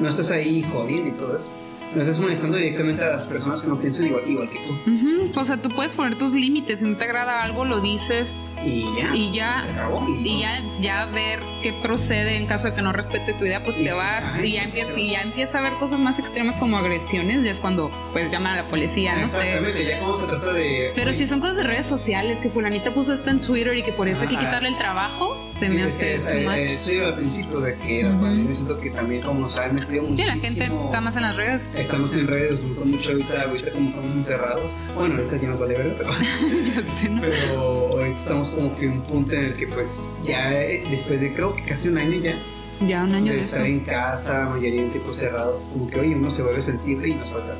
No 0.00 0.08
estás 0.08 0.30
ahí 0.30 0.64
jodiendo 0.72 1.08
y 1.08 1.12
todo 1.12 1.36
eso. 1.36 1.52
No 1.94 2.02
estás 2.02 2.20
molestando 2.20 2.56
directamente 2.56 3.02
a 3.02 3.08
las 3.16 3.26
personas 3.26 3.62
que 3.62 3.68
no 3.68 3.76
piensan 3.78 4.06
igual, 4.06 4.22
igual 4.28 4.48
que 4.48 4.60
tú. 4.60 4.72
Ujú, 4.72 5.32
O 5.40 5.44
sea, 5.44 5.56
tú 5.56 5.70
puedes 5.70 5.92
poner 5.96 6.16
tus 6.16 6.34
límites. 6.34 6.78
Si 6.80 6.86
no 6.86 6.96
te 6.96 7.04
agrada 7.04 7.42
algo, 7.42 7.64
lo 7.64 7.80
dices. 7.80 8.52
Y 8.64 8.84
ya. 8.96 9.14
Y 9.14 9.32
ya. 9.32 9.62
Se 9.66 9.72
acabó. 9.72 10.06
Y 10.08 10.38
ya, 10.40 10.62
ya 10.80 11.06
ver 11.06 11.40
qué 11.62 11.72
procede 11.72 12.36
en 12.36 12.46
caso 12.46 12.68
de 12.68 12.74
que 12.74 12.82
no 12.82 12.92
respete 12.92 13.32
tu 13.34 13.44
idea, 13.44 13.64
pues 13.64 13.76
Y 13.78 13.84
te 13.84 13.90
sí, 13.90 13.96
vas 13.96 14.34
ay, 14.34 14.48
y 14.48 14.52
ya 14.52 14.62
empieza, 14.62 14.98
y 14.98 15.10
ya 15.10 15.22
empieza 15.22 15.58
a 15.58 15.62
ver 15.62 15.72
cosas 15.74 15.98
más 15.98 16.18
extremas 16.20 16.56
como 16.56 16.78
agresiones, 16.78 17.42
ya 17.44 17.50
es 17.50 17.58
cuando 17.60 17.90
pues 18.12 18.30
llaman 18.30 18.52
a 18.58 18.62
la 18.62 18.68
policía, 18.68 19.16
no 19.16 19.28
sé. 19.28 19.38
Exactamente, 19.56 19.84
ya 19.84 19.98
como 19.98 20.18
se 20.18 20.26
trata 20.26 20.52
de. 20.52 20.92
Pero 20.94 21.12
si 21.12 21.26
son 21.26 21.40
cosas 21.40 21.56
de 21.56 21.64
redes 21.64 21.86
sociales, 21.86 22.40
que 22.40 22.50
fulanita 22.50 22.94
puso 22.94 23.12
esto 23.12 23.30
en 23.30 23.40
Twitter 23.40 23.76
y 23.76 23.82
que 23.82 23.92
por 23.92 24.08
eso 24.08 24.22
hay 24.22 24.28
que 24.28 24.36
quitarle 24.38 24.68
el 24.68 24.76
trabajo, 24.76 25.36
se 25.42 25.68
Sí, 25.68 25.74
me 25.74 25.82
hace 25.82 26.14
es, 26.14 26.26
too 26.26 26.34
much. 26.40 26.54
eh, 26.54 26.62
Eso 26.62 26.92
iba 26.92 27.06
al 27.08 27.14
principio 27.16 27.60
de 27.60 27.74
que 27.76 28.00
era 28.00 28.10
Ujú. 28.10 28.20
pandemia. 28.20 28.54
Siento 28.54 28.78
que 28.78 28.90
también, 28.90 29.22
como 29.22 29.48
saben, 29.48 29.74
me 29.74 29.80
estudió 29.80 30.02
sí, 30.08 30.22
muchísimo. 30.22 30.34
la 30.34 30.40
gente 30.40 30.64
está 30.86 31.00
más 31.00 31.16
en 31.16 31.22
las 31.22 31.36
redes. 31.36 31.74
Estamos 31.80 32.14
en 32.14 32.26
redes, 32.26 32.60
nos 32.62 32.68
gustó 32.70 32.84
mucho 32.84 33.10
ahorita, 33.10 33.42
ahorita 33.42 33.72
como 33.72 33.88
estamos 33.88 34.10
encerrados. 34.12 34.74
Bueno, 34.94 35.16
ahorita 35.16 35.36
ya 35.40 35.48
nos 35.48 35.58
vale 35.60 35.74
ver, 35.78 35.96
pero. 35.98 36.10
Ya 36.74 36.82
sé, 36.84 37.08
¿no? 37.08 37.20
Pero 37.22 37.60
ahorita 37.98 38.18
estamos 38.18 38.50
como 38.50 38.74
que 38.76 38.84
en 38.86 38.92
un 38.92 39.02
punto 39.02 39.34
en 39.34 39.44
el 39.46 39.54
que, 39.56 39.66
pues, 39.66 40.16
ya 40.24 40.60
eh, 40.62 40.84
después 40.90 41.20
de 41.20 41.32
creo 41.34 41.54
que 41.56 41.62
casi 41.64 41.88
un 41.88 41.98
año 41.98 42.20
ya 42.20 42.38
Ya 42.80 43.04
un 43.04 43.14
año 43.14 43.32
de 43.32 43.38
de 43.38 43.44
estar 43.44 43.66
en 43.66 43.80
casa, 43.80 44.48
mayoría 44.50 44.82
en 44.82 44.90
tipos 44.92 45.16
cerrados, 45.16 45.70
como 45.72 45.86
que 45.88 46.00
oye, 46.00 46.14
uno 46.14 46.30
se 46.30 46.42
vuelve 46.42 46.62
sensible 46.62 47.08
y 47.08 47.14
nos 47.14 47.30
falta 47.30 47.54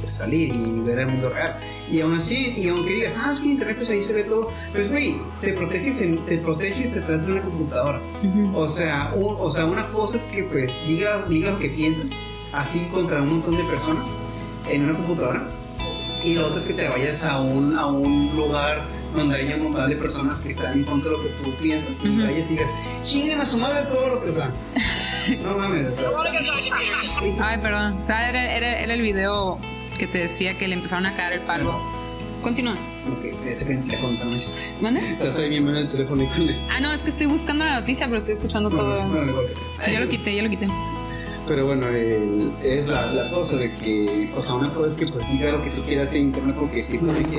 pues, 0.00 0.14
salir 0.14 0.54
y 0.56 0.80
ver 0.80 0.98
el 0.98 1.06
mundo 1.08 1.30
real. 1.30 1.56
Y 1.90 2.00
aún 2.00 2.14
así, 2.14 2.54
y 2.56 2.68
aunque 2.68 2.92
digas, 2.94 3.14
ah, 3.18 3.30
es 3.32 3.40
que 3.40 3.48
internet 3.48 3.76
pues 3.76 3.90
ahí 3.90 4.02
se 4.02 4.12
ve 4.14 4.24
todo, 4.24 4.50
pues 4.72 4.90
güey, 4.90 5.16
te 5.40 5.52
proteges, 5.52 6.00
en- 6.02 6.24
te 6.24 6.38
proteges 6.38 6.94
detrás 6.94 7.26
de 7.26 7.32
una 7.32 7.42
computadora. 7.42 8.00
Ujú. 8.22 8.56
O 8.56 8.68
sea, 8.68 9.12
un- 9.14 9.36
o 9.38 9.50
sea, 9.50 9.64
una 9.66 9.86
cosa 9.88 10.16
es 10.18 10.26
que 10.26 10.44
pues 10.44 10.70
diga, 10.86 11.24
diga 11.28 11.50
lo 11.52 11.58
que 11.58 11.68
piensas, 11.70 12.10
así 12.54 12.86
contra 12.92 13.20
un 13.22 13.28
montón 13.30 13.56
de 13.56 13.64
personas 13.64 14.06
en 14.68 14.84
una 14.84 14.94
computadora. 14.94 15.48
Y 16.22 16.34
lo 16.34 16.46
otro 16.46 16.58
es 16.60 16.66
que 16.66 16.72
te 16.74 16.88
vayas 16.88 17.22
a 17.24 17.40
un, 17.40 17.76
a 17.76 17.86
un 17.86 18.34
lugar 18.34 18.82
donde 19.14 19.36
haya 19.36 19.56
un 19.56 19.64
montón 19.64 19.88
de 19.90 19.96
personas 19.96 20.40
que 20.42 20.50
están 20.50 20.72
en 20.80 20.84
contra 20.84 21.10
de 21.12 21.16
lo 21.18 21.22
que 21.22 21.28
tú 21.42 21.54
piensas 21.62 22.00
y 22.02 22.08
Ujú. 22.08 22.22
vayas 22.22 22.46
y 22.50 22.54
digas, 22.54 22.70
chinguen 23.04 23.40
a 23.40 23.46
su 23.46 23.58
madre 23.58 23.82
todos 23.88 24.08
los 24.08 24.20
que 24.22 24.32
sea, 24.32 24.50
No 25.42 25.56
mames, 25.58 25.92
o 25.92 25.96
sea, 25.96 26.08
Ay, 27.40 27.58
perdón. 27.58 27.96
Era, 28.08 28.56
era, 28.56 28.80
era 28.80 28.94
el 28.94 29.02
video 29.02 29.58
que 29.98 30.06
te 30.06 30.18
decía 30.18 30.56
que 30.58 30.66
le 30.66 30.74
empezaron 30.74 31.06
a 31.06 31.14
caer 31.16 31.34
el 31.34 31.40
palo. 31.42 31.78
Continúa. 32.42 32.74
ok, 32.74 33.24
ese 33.46 33.64
que 33.66 33.72
en 33.72 33.84
teléfono 33.84 34.12
esa 34.14 34.24
noche. 34.24 34.48
¿Mande? 34.80 35.00
Te 35.18 35.42
ahí 35.42 35.50
mi 35.50 35.60
mano 35.60 35.78
el 35.78 35.90
teléfono 35.90 36.22
y 36.22 36.26
con 36.26 36.42
el- 36.48 36.66
Ah, 36.70 36.80
no, 36.80 36.92
es 36.92 37.02
que 37.02 37.10
estoy 37.10 37.26
buscando 37.26 37.64
la 37.64 37.74
noticia, 37.80 38.06
pero 38.06 38.18
estoy 38.18 38.34
escuchando 38.34 38.68
todo. 38.70 38.96
Bueno, 38.96 39.08
bueno, 39.08 39.30
igual. 39.30 39.46
Ya 39.92 40.00
lo 40.00 40.08
quité, 40.08 40.34
ya 40.34 40.42
lo 40.42 40.50
quité. 40.50 40.68
Pero 41.46 41.66
bueno, 41.66 41.86
el- 41.88 42.52
es 42.62 42.88
la, 42.88 43.06
la 43.06 43.30
cosa 43.30 43.56
de 43.56 43.72
que, 43.74 44.32
o 44.36 44.42
sea, 44.42 44.54
una 44.54 44.70
cosa 44.70 44.90
es 44.90 44.96
que 44.96 45.06
pues 45.08 45.28
diga 45.30 45.50
lo 45.50 45.62
que 45.62 45.70
tú 45.70 45.82
quieras 45.82 46.14
en 46.14 46.22
internet 46.28 46.56
porque 46.58 46.80
es 46.80 46.88
tipo 46.88 47.06
de 47.06 47.22
que 47.22 47.36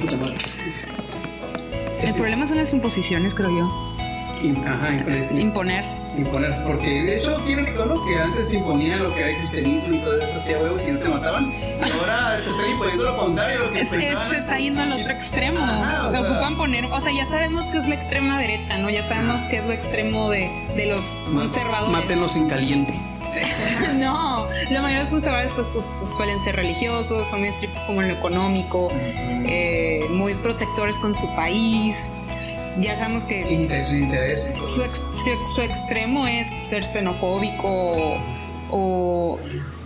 puta 0.00 0.16
madre. 0.16 0.34
El 2.00 2.14
problema 2.14 2.46
son 2.46 2.58
las 2.58 2.72
imposiciones, 2.72 3.34
creo 3.34 3.50
yo. 3.50 3.88
Ajá, 4.66 4.88
Imponer. 5.38 5.84
imponer. 6.18 6.52
Porque 6.66 6.88
de 7.04 7.18
hecho, 7.18 7.40
quiero 7.46 7.64
recordar 7.64 7.96
que 8.06 8.18
antes 8.20 8.48
se 8.48 8.56
imponía 8.56 8.96
lo 8.96 9.14
que 9.14 9.20
era 9.20 9.30
el 9.30 9.36
cristianismo 9.38 9.94
y 9.94 9.98
todo 10.00 10.20
eso, 10.20 10.36
hacía 10.38 10.58
huevos 10.58 10.86
y 10.86 10.90
no 10.92 10.98
te 10.98 11.08
mataban. 11.08 11.52
Y 11.52 11.90
ahora 11.90 12.38
te 12.44 12.50
están 12.50 12.70
imponiendo 12.70 13.04
lo 13.04 13.16
contrario, 13.18 13.58
lo 13.60 13.70
que 13.72 13.80
Es, 13.82 13.92
es- 13.92 14.18
se 14.30 14.36
está 14.36 14.58
yendo 14.58 14.82
al 14.82 14.92
otro 14.92 15.12
extremo. 15.12 15.58
Ajá, 15.60 16.08
o 16.08 16.10
Se 16.12 16.18
sea- 16.18 16.30
ocupan 16.30 16.56
poner, 16.56 16.84
o 16.86 17.00
sea, 17.00 17.12
ya 17.12 17.24
sabemos 17.26 17.64
que 17.66 17.78
es 17.78 17.86
la 17.88 17.94
extrema 17.94 18.38
derecha, 18.40 18.78
¿no? 18.78 18.90
Ya 18.90 19.02
sabemos 19.04 19.42
que 19.46 19.58
es 19.58 19.64
lo 19.64 19.72
extremo 19.72 20.28
de, 20.28 20.50
de 20.76 20.86
los 20.86 21.26
conservadores. 21.32 21.90
Mátenlos 21.92 22.34
en 22.36 22.48
caliente. 22.48 22.94
No, 23.96 24.46
la 24.70 24.80
mayoría 24.82 24.98
de 24.98 25.02
los 25.04 25.10
conservadores 25.10 25.52
pues 25.54 25.72
su- 25.72 25.82
su- 25.82 26.06
suelen 26.06 26.40
ser 26.40 26.56
religiosos, 26.56 27.28
son 27.28 27.40
muy 27.40 27.48
estrictos 27.50 27.84
como 27.84 28.02
en 28.02 28.08
lo 28.08 28.14
económico, 28.14 28.88
eh, 29.46 30.06
muy 30.10 30.34
protectores 30.34 30.96
con 30.96 31.14
su 31.14 31.26
país. 31.36 31.96
Ya 32.78 32.96
sabemos 32.96 33.24
que 33.24 33.42
Interés, 33.52 33.92
interés. 33.92 34.50
su, 34.66 34.82
ex- 34.82 35.00
su- 35.14 35.46
su 35.54 35.60
extremo 35.62 36.26
es 36.26 36.48
ser 36.62 36.82
xenofóbico 36.84 38.18
o 38.70 39.38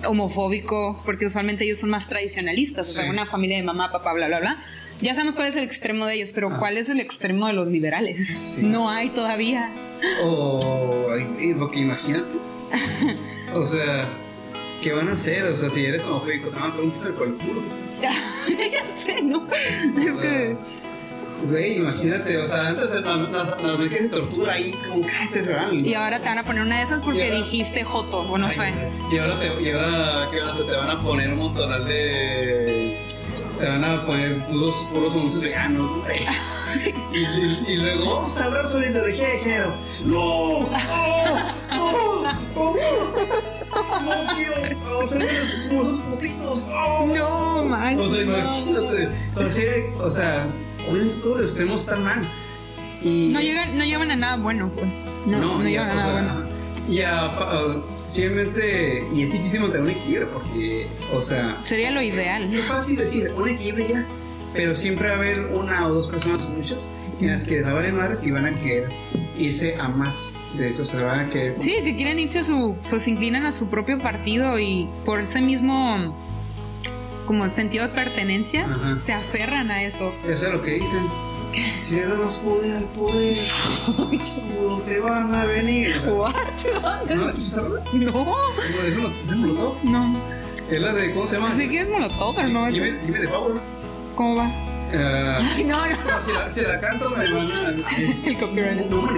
homofóbico, 0.07 1.01
porque 1.05 1.27
usualmente 1.27 1.65
ellos 1.65 1.79
son 1.81 1.91
más 1.91 2.07
tradicionalistas, 2.09 2.89
o 2.89 2.93
sea, 2.93 3.11
una 3.11 3.27
familia 3.27 3.57
de 3.57 3.65
mamá, 3.65 3.91
papá, 3.91 4.13
bla, 4.13 4.29
bla, 4.29 4.39
bla. 4.41 4.57
Ya 5.03 5.15
sabemos 5.15 5.35
cuál 5.35 5.49
es 5.49 5.57
el 5.57 5.65
extremo 5.65 6.07
de 6.07 6.15
ellos, 6.15 6.33
pero 6.33 6.57
¿cuál 6.59 6.77
es 6.79 6.89
el 6.89 7.01
extremo 7.01 7.49
de 7.49 7.53
los 7.55 7.69
liberales? 7.69 8.55
Sí. 8.57 8.63
No 8.63 8.89
hay 8.89 9.11
todavía. 9.11 9.71
O. 10.23 11.09
ay, 11.13 11.55
Porque 11.59 11.81
imagínate. 11.81 12.25
O 13.57 13.65
sea, 13.65 14.09
¿qué 14.83 14.93
van 14.93 15.09
a 15.09 15.13
hacer? 15.13 15.45
O 15.47 15.57
sea, 15.57 15.71
si 15.71 15.85
eres 15.85 16.07
homofóbico, 16.07 16.49
te 16.49 16.55
van 16.57 16.65
a 16.65 16.69
meter 16.69 16.85
un 16.85 16.91
pito 16.93 17.15
por 17.15 17.27
el 17.27 17.35
culo. 17.35 17.63
ya 18.01 18.13
sé, 19.05 19.23
¿no? 19.23 19.47
Es 19.99 20.17
que... 20.19 20.57
Güey, 21.51 21.77
imagínate, 21.77 22.39
o 22.39 22.47
sea, 22.47 22.69
antes 22.69 22.91
las, 22.95 23.05
las, 23.31 23.63
las 23.63 23.79
veces 23.79 24.05
de 24.05 24.09
tortura 24.09 24.55
ahí, 24.55 24.73
como 24.89 25.07
cállate, 25.07 25.45
se 25.45 25.53
van. 25.53 25.85
Y 25.87 25.93
ahora 25.93 26.19
te 26.19 26.25
van 26.31 26.39
a 26.39 26.45
poner 26.45 26.63
una 26.63 26.79
de 26.79 26.85
esas 26.85 27.03
porque 27.03 27.25
ahora- 27.25 27.37
dijiste 27.37 27.85
joto, 27.85 28.21
o 28.21 28.39
no 28.39 28.47
Ay, 28.47 28.53
sé. 28.57 28.73
Y 29.13 29.19
ahora, 29.19 29.39
te, 29.39 29.63
y 29.63 29.71
ahora 29.71 30.27
¿qué 30.31 30.41
van 30.41 30.49
a 30.49 30.53
hacer? 30.53 30.67
te 30.67 30.73
van 30.73 30.91
a 30.91 31.03
poner 31.03 31.31
un 31.35 31.39
montonal 31.39 31.85
de. 31.85 32.99
Te 33.59 33.67
van 33.67 33.85
a 33.85 34.05
poner 34.05 34.45
puros, 34.47 34.75
puros 34.93 35.13
anuncios 35.15 35.43
veganos, 35.43 35.91
güey. 36.05 36.19
Y, 37.15 37.19
y, 37.19 37.73
y 37.73 37.77
luego 37.77 38.15
vamos 38.17 38.41
a 38.41 38.45
hablar 38.45 38.67
sobre 38.67 38.91
ideología 38.91 39.29
de 39.29 39.39
género. 39.39 39.75
¡No! 40.05 40.69
¡No! 41.71 42.23
¡No! 42.55 42.75
¡No 44.05 44.35
quiero 44.37 45.01
hacer 45.01 45.23
esos 45.23 46.01
putitos! 46.01 46.67
¡No! 46.69 47.07
No, 47.15 47.65
man. 47.65 47.99
O 47.99 48.13
sea, 48.13 48.23
imagínate. 48.23 49.09
O 49.37 49.49
sea, 49.49 49.73
o 50.05 50.11
sea, 50.11 50.47
obviamente 50.91 51.17
todos 51.23 51.39
los 51.39 51.47
extremos 51.49 51.81
están 51.81 52.03
mal. 52.03 52.29
Y 53.03 53.31
No 53.33 53.41
llegan, 53.41 53.79
no 53.79 53.85
llevan 53.85 54.11
a 54.11 54.17
nada 54.17 54.37
bueno, 54.37 54.71
pues. 54.75 55.07
No, 55.27 55.39
no, 55.39 55.63
ya, 55.63 55.69
llevan 55.69 55.91
a 55.91 55.95
nada 55.95 56.13
sea, 56.13 56.13
bueno. 56.35 56.47
Y 56.89 57.01
a- 57.03 57.27
uh, 57.67 57.83
simplemente, 58.07 59.05
y 59.15 59.23
es 59.23 59.33
difícil 59.33 59.61
mantener 59.61 59.85
un 59.87 59.91
equilibrio 59.91 60.31
porque, 60.31 60.89
o 61.13 61.21
sea, 61.21 61.57
Sería 61.61 61.91
lo 61.91 62.03
ideal. 62.03 62.53
es 62.53 62.65
fácil 62.65 62.97
decir 62.97 63.33
un 63.37 63.49
equilibrio 63.49 63.87
ya, 63.89 64.07
pero 64.55 64.75
siempre 64.75 65.09
va 65.09 65.15
a 65.15 65.17
haber 65.19 65.41
una 65.47 65.87
o 65.87 65.93
dos 65.95 66.09
personas, 66.09 66.45
o 66.47 66.51
muchas, 66.51 66.89
en 67.21 67.29
las 67.29 67.45
que 67.45 67.57
les 67.57 67.65
vale 67.65 67.93
madres 67.93 68.25
y 68.25 68.31
van 68.31 68.47
a 68.47 68.55
querer 68.59 68.91
irse 69.39 69.75
a 69.77 69.89
más 69.89 70.33
de 70.57 70.69
eso, 70.69 70.85
se 70.85 71.03
van 71.03 71.21
a 71.21 71.27
querer. 71.27 71.57
Sí, 71.59 71.75
que 71.85 71.97
quieren 71.97 72.19
irse 72.19 72.39
a 72.39 72.45
su. 72.45 72.77
Pues 72.89 73.03
se 73.03 73.11
inclinan 73.11 73.45
a 73.45 73.53
su 73.53 73.69
propio 73.69 73.99
partido 73.99 74.59
y 74.59 74.89
por 75.05 75.21
ese 75.21 75.41
mismo. 75.43 76.15
Como 77.27 77.49
sentido 77.49 77.89
de 77.89 77.93
pertenencia, 77.93 78.67
Ajá. 78.67 78.99
se 79.01 79.13
aferran 79.13 79.73
a 79.73 79.83
eso. 79.83 80.15
Eso 80.29 80.47
es 80.47 80.53
lo 80.53 80.63
que 80.63 80.75
dicen. 80.75 81.01
Si 81.83 81.95
le 81.95 82.07
das 82.07 82.19
más 82.19 82.37
poder 82.37 82.77
al 82.77 82.85
poder, 82.85 83.35
seguro 83.37 84.79
te 84.85 84.99
van 85.01 85.35
a 85.35 85.45
venir. 85.45 85.97
¿What? 86.07 86.35
¿No 87.09 87.29
escuchas 87.29 87.59
algo? 87.59 87.79
No, 87.93 88.37
¿Es 88.59 88.97
Molo- 88.97 89.13
es 89.31 89.37
Molotov? 89.37 89.85
no. 89.85 90.21
Es 90.71 90.81
la 90.81 90.93
de, 90.93 91.15
¿cómo 91.15 91.29
se 91.29 91.37
llama? 91.37 91.49
Así 91.49 91.69
que 91.69 91.81
es 91.81 91.89
molotov, 91.89 92.35
pero 92.35 92.49
no 92.49 92.67
es. 92.67 92.75
Dime, 92.75 92.91
de 92.93 93.29
Power. 93.29 93.61
¿Cómo 94.17 94.35
va? 94.37 94.51
Ay, 94.93 95.65
no, 95.65 95.77
no. 95.77 95.87
no, 95.87 96.21
si 96.25 96.33
la, 96.33 96.49
si 96.51 96.61
la 96.63 96.81
canto 96.81 97.11
me 97.11 97.29
mandan. 97.29 97.85
El 98.25 98.39
copyright. 98.39 98.87
No 98.91 99.09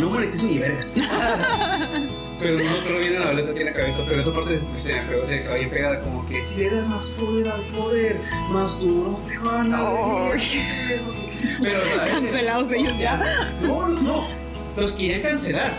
no 0.00 0.10
monetizo 0.10 0.46
ni 0.46 0.58
verga. 0.58 0.80
Pero 2.40 2.58
no 2.58 2.70
creo 2.86 2.98
bien 3.00 3.14
en 3.16 3.20
la 3.20 3.32
letra 3.34 3.52
tiene 3.54 3.72
cabeza, 3.74 4.00
pero 4.08 4.22
esa 4.22 4.32
parte 4.32 4.58
se 4.78 4.94
me 4.94 5.02
pegó, 5.02 5.26
se 5.26 5.40
bien 5.56 5.68
pegada, 5.68 6.00
como 6.00 6.26
que 6.26 6.42
si 6.42 6.56
le 6.60 6.70
das 6.70 6.88
más 6.88 7.10
poder 7.10 7.48
al 7.50 7.60
poder, 7.66 8.18
más 8.50 8.80
duro 8.80 9.20
te 9.28 9.36
van 9.40 9.74
a 9.74 9.90
venir. 9.90 10.40
Pero, 11.62 11.80
Cancelados 12.10 12.72
ellos 12.72 12.96
ya. 12.98 13.20
No, 13.62 13.88
no, 13.88 14.00
no, 14.00 14.26
los 14.76 14.94
quieren 14.94 15.22
cancelar. 15.22 15.72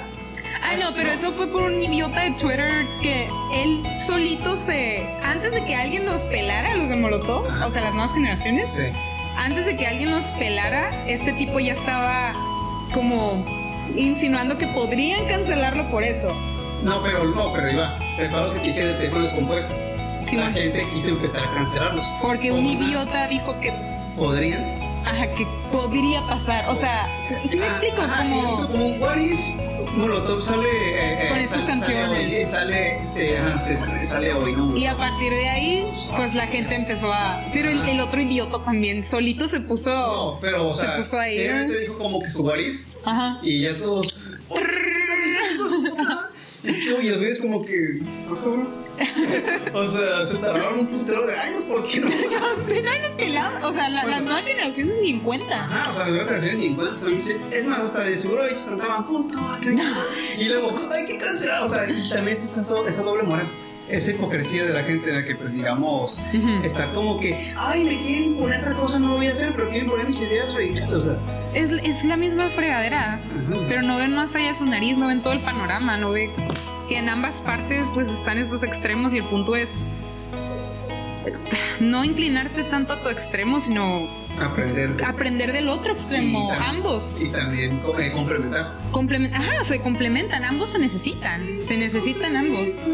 Ay, 0.64 0.78
no, 0.80 0.94
pero 0.96 1.10
eso 1.12 1.34
fue 1.34 1.48
por 1.48 1.64
un 1.64 1.82
idiota 1.82 2.22
de 2.22 2.32
Twitter 2.32 2.86
que 3.02 3.28
él 3.56 3.84
solito 3.98 4.56
se. 4.56 5.06
Antes 5.24 5.52
de 5.52 5.66
que 5.66 5.76
alguien 5.76 6.06
los 6.06 6.24
pelara, 6.26 6.76
los 6.76 6.88
de 6.90 6.96
Molotov, 6.96 7.48
Ajá. 7.48 7.68
o 7.68 7.72
sea, 7.72 7.82
las 7.82 7.94
nuevas 7.94 8.14
generaciones, 8.14 8.70
Sí. 8.70 8.84
antes 9.38 9.66
de 9.66 9.76
que 9.76 9.88
alguien 9.88 10.12
los 10.12 10.26
pelara, 10.34 11.04
este 11.08 11.34
tipo 11.34 11.60
ya 11.60 11.74
estaba 11.74 12.34
como 12.94 13.44
insinuando 13.96 14.58
que 14.58 14.68
podrían 14.68 15.26
cancelarlo 15.26 15.90
por 15.90 16.04
eso. 16.04 16.32
No, 16.84 17.02
pero 17.02 17.24
no, 17.26 17.52
pero 17.54 17.72
iba. 17.72 17.98
Recuerdo 18.18 18.54
que 18.54 18.60
dije 18.62 18.86
de 18.86 18.94
teléfono 18.94 19.24
descompuesto. 19.24 19.76
Sí, 20.24 20.36
la 20.36 20.44
bueno. 20.44 20.58
gente 20.60 20.86
quiso 20.94 21.10
empezar 21.10 21.44
a 21.44 21.54
cancelarlos. 21.56 22.06
Porque 22.22 22.52
un 22.52 22.66
idiota 22.66 23.28
dijo 23.28 23.60
que, 23.60 23.74
Podrían. 24.16 24.81
Ajá, 25.06 25.34
que 25.34 25.46
podría 25.72 26.22
pasar. 26.28 26.66
O 26.70 26.76
sea, 26.76 27.08
¿sí 27.50 27.58
me 27.58 27.66
Ah, 27.66 27.68
explico? 27.70 28.02
ajá, 28.02 28.24
como. 28.24 28.68
como 28.68 28.86
un 28.88 29.02
what 29.02 29.16
if 29.18 29.40
Molotov 29.98 30.42
sale 30.42 30.64
eh, 30.70 31.26
eh, 31.26 31.30
Con 31.30 31.40
estas 31.40 31.60
sale- 31.62 31.72
canciones. 31.74 32.08
Sale, 32.08 32.38
hoy, 32.38 32.46
sale, 32.52 32.98
eh, 33.18 33.38
ajá, 33.40 33.60
sale, 33.60 34.08
sale 34.08 34.34
hoy, 34.34 34.54
¿no? 34.54 34.78
Y 34.78 34.86
a 34.86 34.96
partir 34.96 35.34
de 35.34 35.50
ahí, 35.50 35.92
pues 36.16 36.34
la 36.34 36.48
gente 36.48 36.76
empezó 36.76 37.12
a. 37.12 37.44
Pero 37.52 37.70
el, 37.70 37.82
el 37.90 38.00
otro 38.00 38.22
idiota 38.22 38.64
también, 38.64 39.04
solito 39.04 39.48
se 39.50 39.60
puso. 39.60 39.90
No, 39.90 40.38
pero 40.40 40.70
o 40.70 40.74
se 40.76 40.86
sea, 40.86 40.96
puso 40.98 41.20
ahí. 41.20 41.38
simplemente 41.40 41.76
¿eh? 41.76 41.80
dijo 41.82 41.98
como 41.98 42.20
que 42.22 42.28
su 42.30 42.44
what 42.44 42.58
if 42.60 42.80
Ajá. 43.06 43.40
y 43.44 43.62
ya 43.64 43.78
todos. 43.78 44.16
"Oye, 46.64 46.70
¿qué 46.70 46.70
tal 46.70 46.70
mis 46.70 46.70
hijos, 46.70 46.70
puta 46.70 46.70
madre?" 46.70 46.70
Y 46.70 46.70
es 46.70 46.84
que, 46.84 46.94
oye, 46.94 47.10
los 47.10 47.18
güeyes 47.20 47.40
como 47.42 47.66
que. 47.66 47.76
"Ah, 48.30 48.36
cabrón". 48.44 48.82
O 49.74 49.88
sea, 49.88 50.26
se 50.26 50.36
tardaron 50.36 50.80
un 50.80 50.88
putero 50.88 51.26
de 51.26 51.36
años, 51.36 51.64
¿por 51.66 51.84
qué 51.84 52.00
no? 52.02 52.10
Sí, 52.68 52.80
no 52.84 52.90
hay 52.92 53.02
los 53.02 53.12
pelados. 53.16 53.64
O 53.64 53.74
sea, 53.74 53.90
la- 53.90 54.06
las 54.06 54.22
nuevas 54.22 54.44
generaciones 54.44 54.96
ni 55.02 55.10
en 55.12 55.20
cuenta. 55.22 55.64
Ajá, 55.66 55.90
o 55.90 55.94
sea, 55.94 56.00
las 56.04 56.10
nuevas 56.10 56.28
generaciones 56.28 56.58
ni 56.60 56.66
en 56.68 56.76
cuenta 56.76 56.96
se 56.96 57.10
dicen, 57.10 57.38
Es 57.52 57.66
más, 57.66 57.80
hasta 57.80 58.04
de 58.04 58.18
seguro 58.18 58.46
ellos 58.46 58.66
cantaban 58.68 59.06
puto, 59.08 59.40
Y 60.38 60.46
luego, 60.46 60.78
hay 60.92 61.06
que 61.08 61.18
cancelar. 61.18 61.64
O 61.64 61.70
sea, 61.74 61.90
y 61.90 62.10
también 62.10 62.38
está 62.38 62.62
esa 62.62 63.02
doble 63.04 63.24
moral. 63.24 63.52
Esa 63.92 64.12
hipocresía 64.12 64.66
de 64.66 64.74
la 64.74 64.84
gente 64.84 65.10
en 65.10 65.16
la 65.18 65.26
que, 65.26 65.36
pues, 65.36 65.54
digamos, 65.54 66.20
está 66.64 66.92
como 66.94 67.20
que, 67.20 67.54
ay, 67.58 67.84
me 67.84 68.02
quieren 68.02 68.24
imponer 68.24 68.62
otra 68.62 68.74
cosa, 68.74 69.00
no 69.00 69.10
lo 69.10 69.16
voy 69.18 69.28
a 69.28 69.32
hacer, 69.32 69.52
pero 69.54 69.68
quieren 69.68 69.86
imponer 69.86 70.08
mis 70.08 70.22
ideas 70.22 70.54
radicales. 70.54 70.94
O 70.94 71.04
sea, 71.04 71.18
Es, 71.54 71.72
es 71.72 72.06
la 72.06 72.16
misma 72.18 72.50
fregadera. 72.50 73.20
Pero 73.68 73.82
no 73.82 73.98
ven 73.98 74.14
más 74.16 74.34
allá 74.36 74.48
de 74.48 74.54
su 74.54 74.66
nariz, 74.66 74.98
no 74.98 75.08
ven 75.08 75.22
todo 75.22 75.34
el 75.34 75.42
panorama, 75.42 75.98
no 75.98 76.12
ven 76.12 76.32
que 76.88 76.98
en 76.98 77.10
ambas 77.10 77.42
partes 77.42 77.88
pues 77.94 78.08
están 78.10 78.38
estos 78.38 78.64
extremos 78.64 79.14
y 79.14 79.18
el 79.18 79.24
punto 79.26 79.56
es 79.56 79.86
no 81.80 82.04
inclinarte 82.04 82.64
tanto 82.64 82.94
a 82.94 83.02
tu 83.02 83.10
extremo, 83.10 83.60
sino 83.60 84.08
aprender. 84.40 84.96
aprender 85.06 85.52
del 85.54 85.70
otro 85.70 85.94
extremo, 85.94 86.50
Y 86.52 86.56
ambos. 86.64 87.22
Y 87.22 87.32
también 87.32 87.80
eh, 88.00 88.12
complementar. 88.12 88.76
Complemen- 88.92 89.34
Ajá, 89.34 89.64
se 89.64 89.80
complementan, 89.82 90.44
ambos 90.44 90.72
se 90.72 90.80
necesitan, 90.80 91.62
se 91.62 91.78
necesitan 91.78 92.36
ambos. 92.38 92.82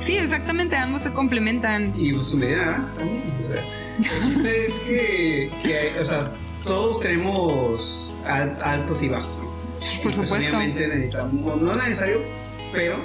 sí, 0.00 0.16
exactamente, 0.16 0.76
ambos 0.76 1.02
se 1.02 1.12
complementan. 1.12 1.92
Y 1.96 2.12
pues, 2.12 2.26
su 2.28 2.36
medida 2.36 2.64
naranja 2.66 2.94
también. 2.94 3.22
O 3.42 3.46
sea, 3.46 3.64
es 4.52 4.74
que, 4.80 5.50
que 5.62 5.78
hay- 5.78 5.98
o 6.00 6.04
sea, 6.04 6.32
todos 6.64 7.00
tenemos 7.00 8.12
al- 8.24 8.56
altos 8.62 9.02
y 9.02 9.08
bajos, 9.08 9.38
¿no? 9.38 9.48
Por 9.48 9.56
Y, 10.12 10.12
pues, 10.16 10.16
supuesto. 10.16 10.56
Obviamente 10.56 10.88
necesitamos, 10.88 11.60
no 11.60 11.70
es 11.72 11.76
necesario, 11.76 12.20
pero 12.72 12.96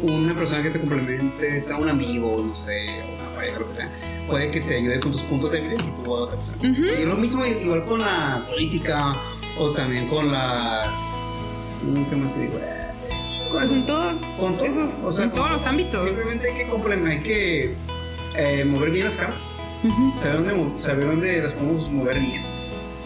una 0.00 0.34
persona 0.34 0.62
que 0.62 0.70
te 0.70 0.78
complemente, 0.80 1.64
un 1.78 1.88
amigo, 1.88 2.42
no 2.46 2.54
sé, 2.54 3.02
una 3.18 3.34
pareja, 3.34 3.58
lo 3.60 3.68
que 3.68 3.74
sea, 3.76 3.90
puede 4.26 4.50
que 4.50 4.60
te 4.60 4.76
ayude 4.76 5.00
con 5.00 5.12
tus 5.12 5.22
puntos 5.22 5.52
débiles 5.52 5.80
y 5.82 6.04
tú 6.04 6.14
a 6.16 6.20
otra 6.22 6.38
persona. 6.38 7.00
Y 7.00 7.04
lo 7.04 7.16
mismo 7.16 7.44
igual 7.44 7.84
con 7.84 8.00
la 8.00 8.44
política 8.48 9.16
o 9.58 9.70
también 9.72 10.08
con 10.08 10.30
las... 10.30 11.28
¿Qué 12.10 12.16
más 12.16 12.32
te 12.34 12.40
digo? 12.40 12.52
Con 13.50 13.60
Pues 13.60 13.86
todos, 13.86 14.22
Con 14.38 14.54
todo, 14.56 14.64
esos, 14.66 15.00
o 15.00 15.12
sea, 15.12 15.24
en 15.24 15.32
todos 15.32 15.50
los 15.50 15.66
ámbitos. 15.66 16.16
Simplemente 16.16 16.50
hay 16.52 16.64
que 16.64 16.70
complementar, 16.70 17.12
hay 17.12 17.22
que 17.22 17.74
eh, 18.36 18.64
mover 18.64 18.90
bien 18.90 19.04
las 19.06 19.16
cartas, 19.16 19.58
Ujú. 19.84 20.12
saber 20.18 20.44
dónde, 20.46 20.82
saber 20.82 21.06
dónde 21.06 21.42
las 21.42 21.52
podemos 21.54 21.90
mover 21.90 22.18
bien 22.20 22.42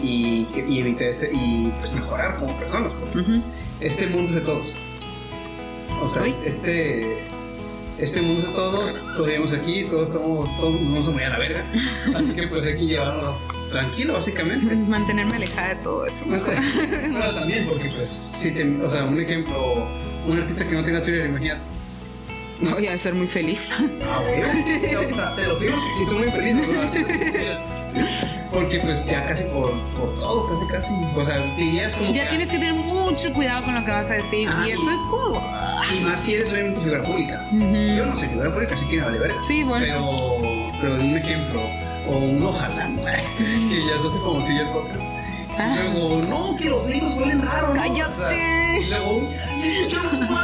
y, 0.01 0.47
evitar 0.79 1.07
ese, 1.07 1.29
y 1.33 1.73
pues 1.79 1.93
mejorar 1.93 2.37
como 2.39 2.57
personas. 2.59 2.93
porque 2.93 3.19
Ujú. 3.19 3.43
Este 3.81 4.07
mundo 4.07 4.29
es 4.29 4.35
de 4.35 4.41
todos. 4.41 4.67
O 6.01 6.07
sea, 6.07 6.23
este 6.45 7.25
este 7.99 8.21
mundo 8.21 8.41
es 8.41 8.47
de 8.47 8.53
todos, 8.53 9.03
todos 9.13 9.27
vivimos 9.27 9.53
aquí, 9.53 9.83
todos 9.85 10.09
estamos, 10.09 10.57
todos 10.57 10.81
nos 10.81 10.91
vamos 10.91 11.07
a 11.07 11.11
morir 11.11 11.27
a 11.27 11.29
la 11.29 11.39
verga. 11.39 11.65
Así 12.15 12.31
que 12.33 12.47
pues 12.47 12.65
hay 12.65 12.77
que 12.77 12.85
llevarnos 12.85 13.37
tranquilo, 13.69 14.13
básicamente. 14.13 14.75
Mantenerme 14.87 15.35
alejada 15.35 15.69
de 15.69 15.75
todo 15.77 16.05
eso. 16.05 16.25
Bueno, 16.25 16.45
también, 17.33 17.67
porque 17.67 17.89
pues, 17.89 18.09
si 18.09 18.51
te, 18.51 18.63
o 18.63 18.91
sea, 18.91 19.05
un 19.05 19.19
ejemplo, 19.19 19.87
un 20.27 20.39
artista 20.39 20.67
que 20.67 20.75
no 20.75 20.83
tenga 20.83 21.03
Twitter, 21.03 21.25
imagínate. 21.27 21.65
No 22.61 22.71
voy 22.71 22.87
a 22.87 22.97
ser 22.97 23.13
muy 23.13 23.27
feliz. 23.27 23.75
Ah, 24.03 24.19
güey. 24.23 24.41
O 25.11 25.15
sea, 25.15 25.35
te 25.35 25.47
lo 25.47 25.57
firmo 25.57 25.77
que 25.77 25.93
sí 25.93 26.05
son 26.05 26.17
muy 26.19 26.31
sin 26.31 26.61
Twitter. 26.61 27.57
Porque 28.57 28.79
pues 28.79 29.05
ya 29.05 29.25
casi 29.25 29.43
por, 29.43 29.71
por 29.95 30.15
todo, 30.19 30.47
casi 30.47 30.67
casi. 30.71 30.93
O 31.15 31.25
sea, 31.25 31.37
dirías 31.55 31.95
como 31.95 32.11
Ya 32.13 32.23
que- 32.23 32.29
tienes 32.29 32.49
que 32.49 32.57
tener 32.59 32.73
mucho 32.73 33.31
cuidado 33.33 33.63
con 33.63 33.75
lo 33.75 33.85
que 33.85 33.91
vas 33.91 34.09
a 34.09 34.13
decir. 34.15 34.49
Ah, 34.51 34.65
y 34.67 34.71
eso 34.71 34.89
es 34.89 34.97
como. 35.09 35.41
Y 35.95 35.99
más 36.03 36.21
si 36.21 36.33
eres 36.33 36.51
obviamente 36.51 36.79
figura 36.81 37.01
pública. 37.01 37.45
Yo 37.51 38.05
no 38.05 38.15
soy 38.17 38.27
figura 38.29 38.51
pública, 38.51 38.73
así 38.75 38.85
que 38.85 38.97
me 38.97 39.03
vale 39.03 39.19
verga. 39.19 39.43
Sí, 39.43 39.63
bueno. 39.63 39.85
Pero, 39.85 40.71
pero 40.81 40.95
un 40.95 41.17
ejemplo, 41.17 41.61
o 42.07 42.17
un 42.17 42.43
ojalá, 42.43 42.87
que 43.37 43.43
ya 43.43 44.01
se 44.01 44.07
hace 44.07 44.17
como 44.23 44.43
sigue 44.45 44.61
el 44.61 44.67
podcast. 44.69 45.01
Ah. 45.59 45.75
Y 45.75 45.91
luego, 45.93 46.21
no, 46.29 46.55
que 46.57 46.69
los 46.69 46.87
libros 46.89 47.13
huelen 47.15 47.41
raro, 47.41 47.73
¿no? 47.73 47.81
¡Cállate! 47.81 48.11
O 48.13 48.29
sea, 48.29 48.79
y 48.79 48.89
luego. 48.89 49.27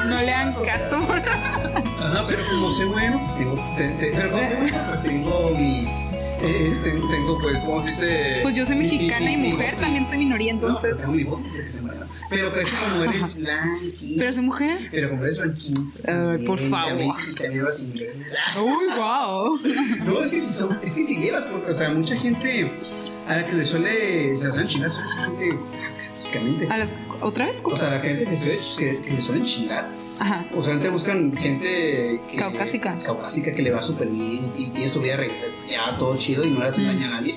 No 0.09 0.22
le 0.22 0.34
hagan 0.34 0.53
caso. 0.66 0.97
Ajá, 0.97 2.26
pero 2.28 2.39
como 2.51 2.72
sé 2.72 2.86
bueno, 2.86 3.22
pues 3.24 3.38
tengo, 3.38 3.55
te- 3.78 3.89
te- 3.89 4.11
pero 4.11 4.32
como 4.32 4.43
sé 4.43 4.55
bueno, 4.57 4.78
pues 4.88 5.03
tengo 5.03 5.49
mis, 5.57 6.14
eh, 6.41 6.74
tengo, 6.84 7.09
tengo, 7.09 7.38
pues, 7.41 7.57
¿cómo 7.59 7.82
se 7.84 7.89
dice? 7.89 8.39
Pues 8.41 8.55
yo 8.55 8.66
soy 8.66 8.76
Mi- 8.76 8.86
mi- 8.86 8.91
mexicana 8.97 9.32
y 9.32 9.38
mi- 9.38 9.43
mi 9.47 9.53
mujer, 9.53 9.78
también 9.80 10.05
soy 10.05 10.18
minoría, 10.18 10.53
No, 10.53 10.59
pero 10.61 10.74
entonces. 10.74 11.01
tengo 11.01 11.14
mi 11.14 11.24
voz, 11.24 11.41
no 11.82 11.93
da. 11.93 12.07
Pero 12.30 12.51
pues 12.51 12.66
como 12.74 13.03
eres 13.11 13.36
blanquita. 13.38 14.16
Pero 14.20 14.34
soy 14.34 14.43
mujer. 14.43 14.88
Pero 14.91 15.09
como 15.11 15.24
eres 15.24 15.38
blanquita. 15.38 16.32
Ay, 16.32 16.45
por 16.45 16.59
favor. 16.70 17.16
Y 17.30 17.36
también 17.36 17.59
hablas 17.61 17.80
inglés. 17.82 18.09
Uy, 18.57 18.86
wow. 18.97 19.59
No, 20.05 20.22
es 20.22 20.32
que 20.32 20.41
si 20.41 20.53
son, 20.53 20.80
es 20.84 20.95
que 20.95 21.03
si 21.05 21.18
llevas, 21.18 21.45
porque, 21.45 21.72
o 21.72 21.76
sea, 21.76 21.89
mucha 21.91 22.16
gente 22.16 22.72
a 23.34 23.38
la 23.38 23.45
que 23.47 23.53
le 23.53 23.65
suele, 23.65 24.38
se 24.38 24.49
suelen 24.51 24.67
chingar, 24.67 24.91
ser 24.91 25.05
gente 25.05 25.57
básicamente. 26.15 26.67
¿A 26.69 26.77
las, 26.77 26.93
¿Otra 27.21 27.45
vez? 27.47 27.61
O 27.63 27.75
sea, 27.75 27.89
la 27.89 27.99
gente 27.99 28.25
que, 28.25 28.36
suele, 28.38 28.59
que, 28.77 29.01
que 29.01 29.11
le 29.13 29.21
suelen 29.21 29.45
chingar. 29.45 29.89
Ajá. 30.19 30.45
Usualmente 30.53 30.89
buscan 30.89 31.36
gente 31.36 32.21
que, 32.29 32.38
Caucásica. 32.38 32.95
Caucásica 33.03 33.51
que 33.51 33.61
le 33.63 33.71
va 33.71 33.81
súper 33.81 34.07
bien 34.09 34.51
y, 34.57 34.63
y 34.63 34.67
tiene 34.67 34.89
su 34.89 35.01
vida 35.01 35.17
ya 35.69 35.97
todo 35.97 36.15
chido 36.17 36.43
y 36.45 36.51
no 36.51 36.59
le 36.59 36.67
hace 36.67 36.81
Mm. 36.81 36.86
daño 36.86 37.05
a 37.07 37.09
nadie. 37.09 37.36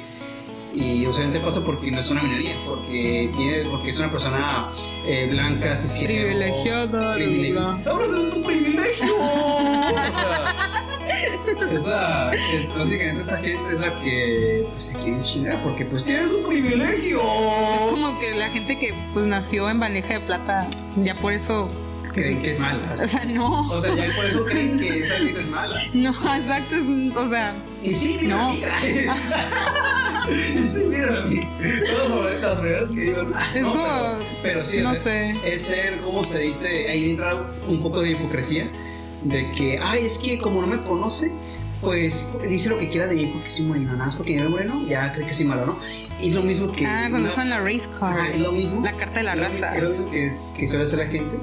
Y 0.75 1.07
usualmente 1.07 1.41
pasa 1.41 1.65
porque 1.65 1.91
no 1.91 2.01
es 2.01 2.11
una 2.11 2.23
minoría, 2.23 2.55
porque, 2.67 3.31
tiene, 3.35 3.65
porque 3.71 3.91
es 3.91 3.99
una 3.99 4.11
persona 4.11 4.69
eh, 5.07 5.27
blanca, 5.31 5.75
cisgénero. 5.75 6.27
Privilegiada, 6.27 7.15
privilegiada. 7.15 7.81
eso 8.05 8.25
es 8.27 8.31
tu 8.35 8.43
privilegio. 8.43 9.17
o 9.19 9.91
sea, 9.95 10.56
esa, 11.17 12.33
es, 12.35 12.69
básicamente 12.75 13.23
esa 13.23 13.37
gente 13.39 13.73
es 13.73 13.81
la 13.81 13.99
que 14.01 14.67
pues, 14.73 14.85
se 14.85 14.93
quiere 14.95 15.23
chingar 15.23 15.63
porque 15.63 15.85
pues 15.85 16.05
tienes 16.05 16.29
un 16.33 16.49
privilegio. 16.49 17.21
Es 17.21 17.83
como 17.91 18.19
que 18.19 18.35
la 18.35 18.49
gente 18.51 18.79
que 18.79 18.95
pues 19.13 19.27
nació 19.27 19.69
en 19.71 19.81
bandeja 19.81 20.15
de 20.15 20.21
plata, 20.21 20.67
ya 20.97 21.15
por 21.17 21.33
eso. 21.33 21.71
Creen 22.13 22.39
que 22.41 22.53
es 22.55 22.59
mala. 22.59 22.97
O 23.05 23.07
sea, 23.09 23.25
no. 23.27 23.69
O 23.69 23.83
sea, 23.83 23.95
ya 23.95 24.07
por 24.17 24.25
eso 24.25 24.45
creen 24.47 24.79
que 24.79 25.01
esa 25.01 25.17
gente 25.17 25.39
es 25.41 25.49
mala. 25.49 25.83
No, 25.93 26.11
exacto. 26.35 26.75
es- 26.77 27.15
o 27.17 27.29
sea, 27.29 27.55
Y 27.83 27.93
sí, 27.93 28.19
mira, 28.23 28.37
No. 28.37 28.53
mira. 28.55 28.71
y 30.31 30.67
sí, 30.67 30.85
mira, 30.89 31.23
mira. 31.29 31.49
Todos 31.91 32.59
primeras 32.59 32.89
que 32.89 33.01
digo, 33.01 33.23
ah, 33.35 33.47
Es 33.55 33.61
no, 33.63 33.71
como- 33.73 33.85
pero, 33.85 34.19
pero 34.43 34.63
sí, 34.65 34.79
no 34.81 34.93
es, 34.95 35.03
sé. 35.03 35.37
es 35.45 35.63
ser, 35.63 35.99
¿cómo 35.99 36.25
se 36.25 36.39
dice? 36.39 36.89
Ahí 36.89 37.11
entra 37.11 37.35
un 37.69 37.83
poco 37.83 38.01
de 38.01 38.11
hipocresía, 38.13 38.71
de 39.29 39.51
que, 39.53 39.79
ay, 39.83 40.05
es 40.05 40.19
que 40.19 40.39
como 40.39 40.61
no 40.61 40.67
me 40.67 40.83
conoce, 40.83 41.33
pues 41.81 42.25
dice 42.49 42.69
lo 42.71 42.79
que 42.79 42.89
quiera 42.89 43.07
de 43.07 43.15
mí 43.17 43.27
porque 43.27 43.49
soy 43.49 43.65
moreno, 43.67 43.93
nada 43.93 44.07
más 44.07 44.17
porque 44.17 44.35
yo 44.35 44.41
soy 44.41 44.49
moreno, 44.51 44.87
ya 44.89 45.13
cree 45.13 45.27
que 45.27 45.35
soy 45.35 45.45
malo, 45.45 45.67
¿no? 45.67 45.79
Y 46.21 46.29
es 46.29 46.35
lo 46.35 46.43
mismo 46.43 46.73
que... 46.73 46.87
ah, 46.87 47.07
cuando 47.11 47.29
usan 47.29 47.51
la 47.51 47.61
race 47.61 47.89
Ajá, 48.01 48.25
es 48.27 48.31
card. 48.33 48.41
lo 48.41 48.53
mismo. 48.53 48.81
La 48.83 48.97
carta 48.97 49.21
de 49.21 49.25
la 49.25 49.35
Es 49.35 49.41
raza. 49.41 49.77
Es 49.77 49.83
lo 49.83 49.91
mismo 49.91 50.11
que, 50.11 50.27
es, 50.27 50.55
que 50.57 50.69
suele 50.69 50.85
hacer 50.85 50.99
la 50.99 51.07
gente. 51.07 51.37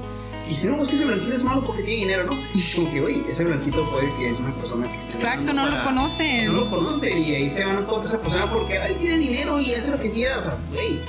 Y 0.50 0.54
si 0.54 0.66
no, 0.66 0.82
es 0.82 0.88
que 0.88 0.96
ese 0.96 1.06
blanquito 1.06 1.34
es 1.36 1.42
malo 1.42 1.62
porque 1.62 1.82
tiene 1.82 2.00
dinero, 2.00 2.24
¿no? 2.24 2.36
Es 2.54 2.74
como 2.74 2.92
que, 2.92 3.00
oye, 3.00 3.22
ese 3.30 3.44
blanquito 3.44 3.82
puede 3.90 4.12
que 4.18 4.30
es 4.30 4.38
una 4.38 4.52
persona 4.56 4.86
que... 4.90 4.98
Exacto, 5.04 5.52
no 5.54 5.70
lo 5.70 5.82
conocen. 5.84 6.46
no 6.46 6.52
lo 6.52 6.68
conoce 6.68 7.18
y 7.18 7.34
ahí 7.34 7.48
se 7.48 7.64
van 7.64 7.78
a 7.78 7.84
contra 7.86 8.10
esa 8.10 8.20
persona 8.20 8.50
porque 8.50 8.76
ay, 8.78 8.94
tiene 9.00 9.16
dinero 9.18 9.58
y 9.58 9.72
hace 9.72 9.90
lo 9.90 9.98
que 9.98 10.10
quiera. 10.10 10.36
O 10.38 10.42
sea, 10.42 10.58
güey. 10.70 11.00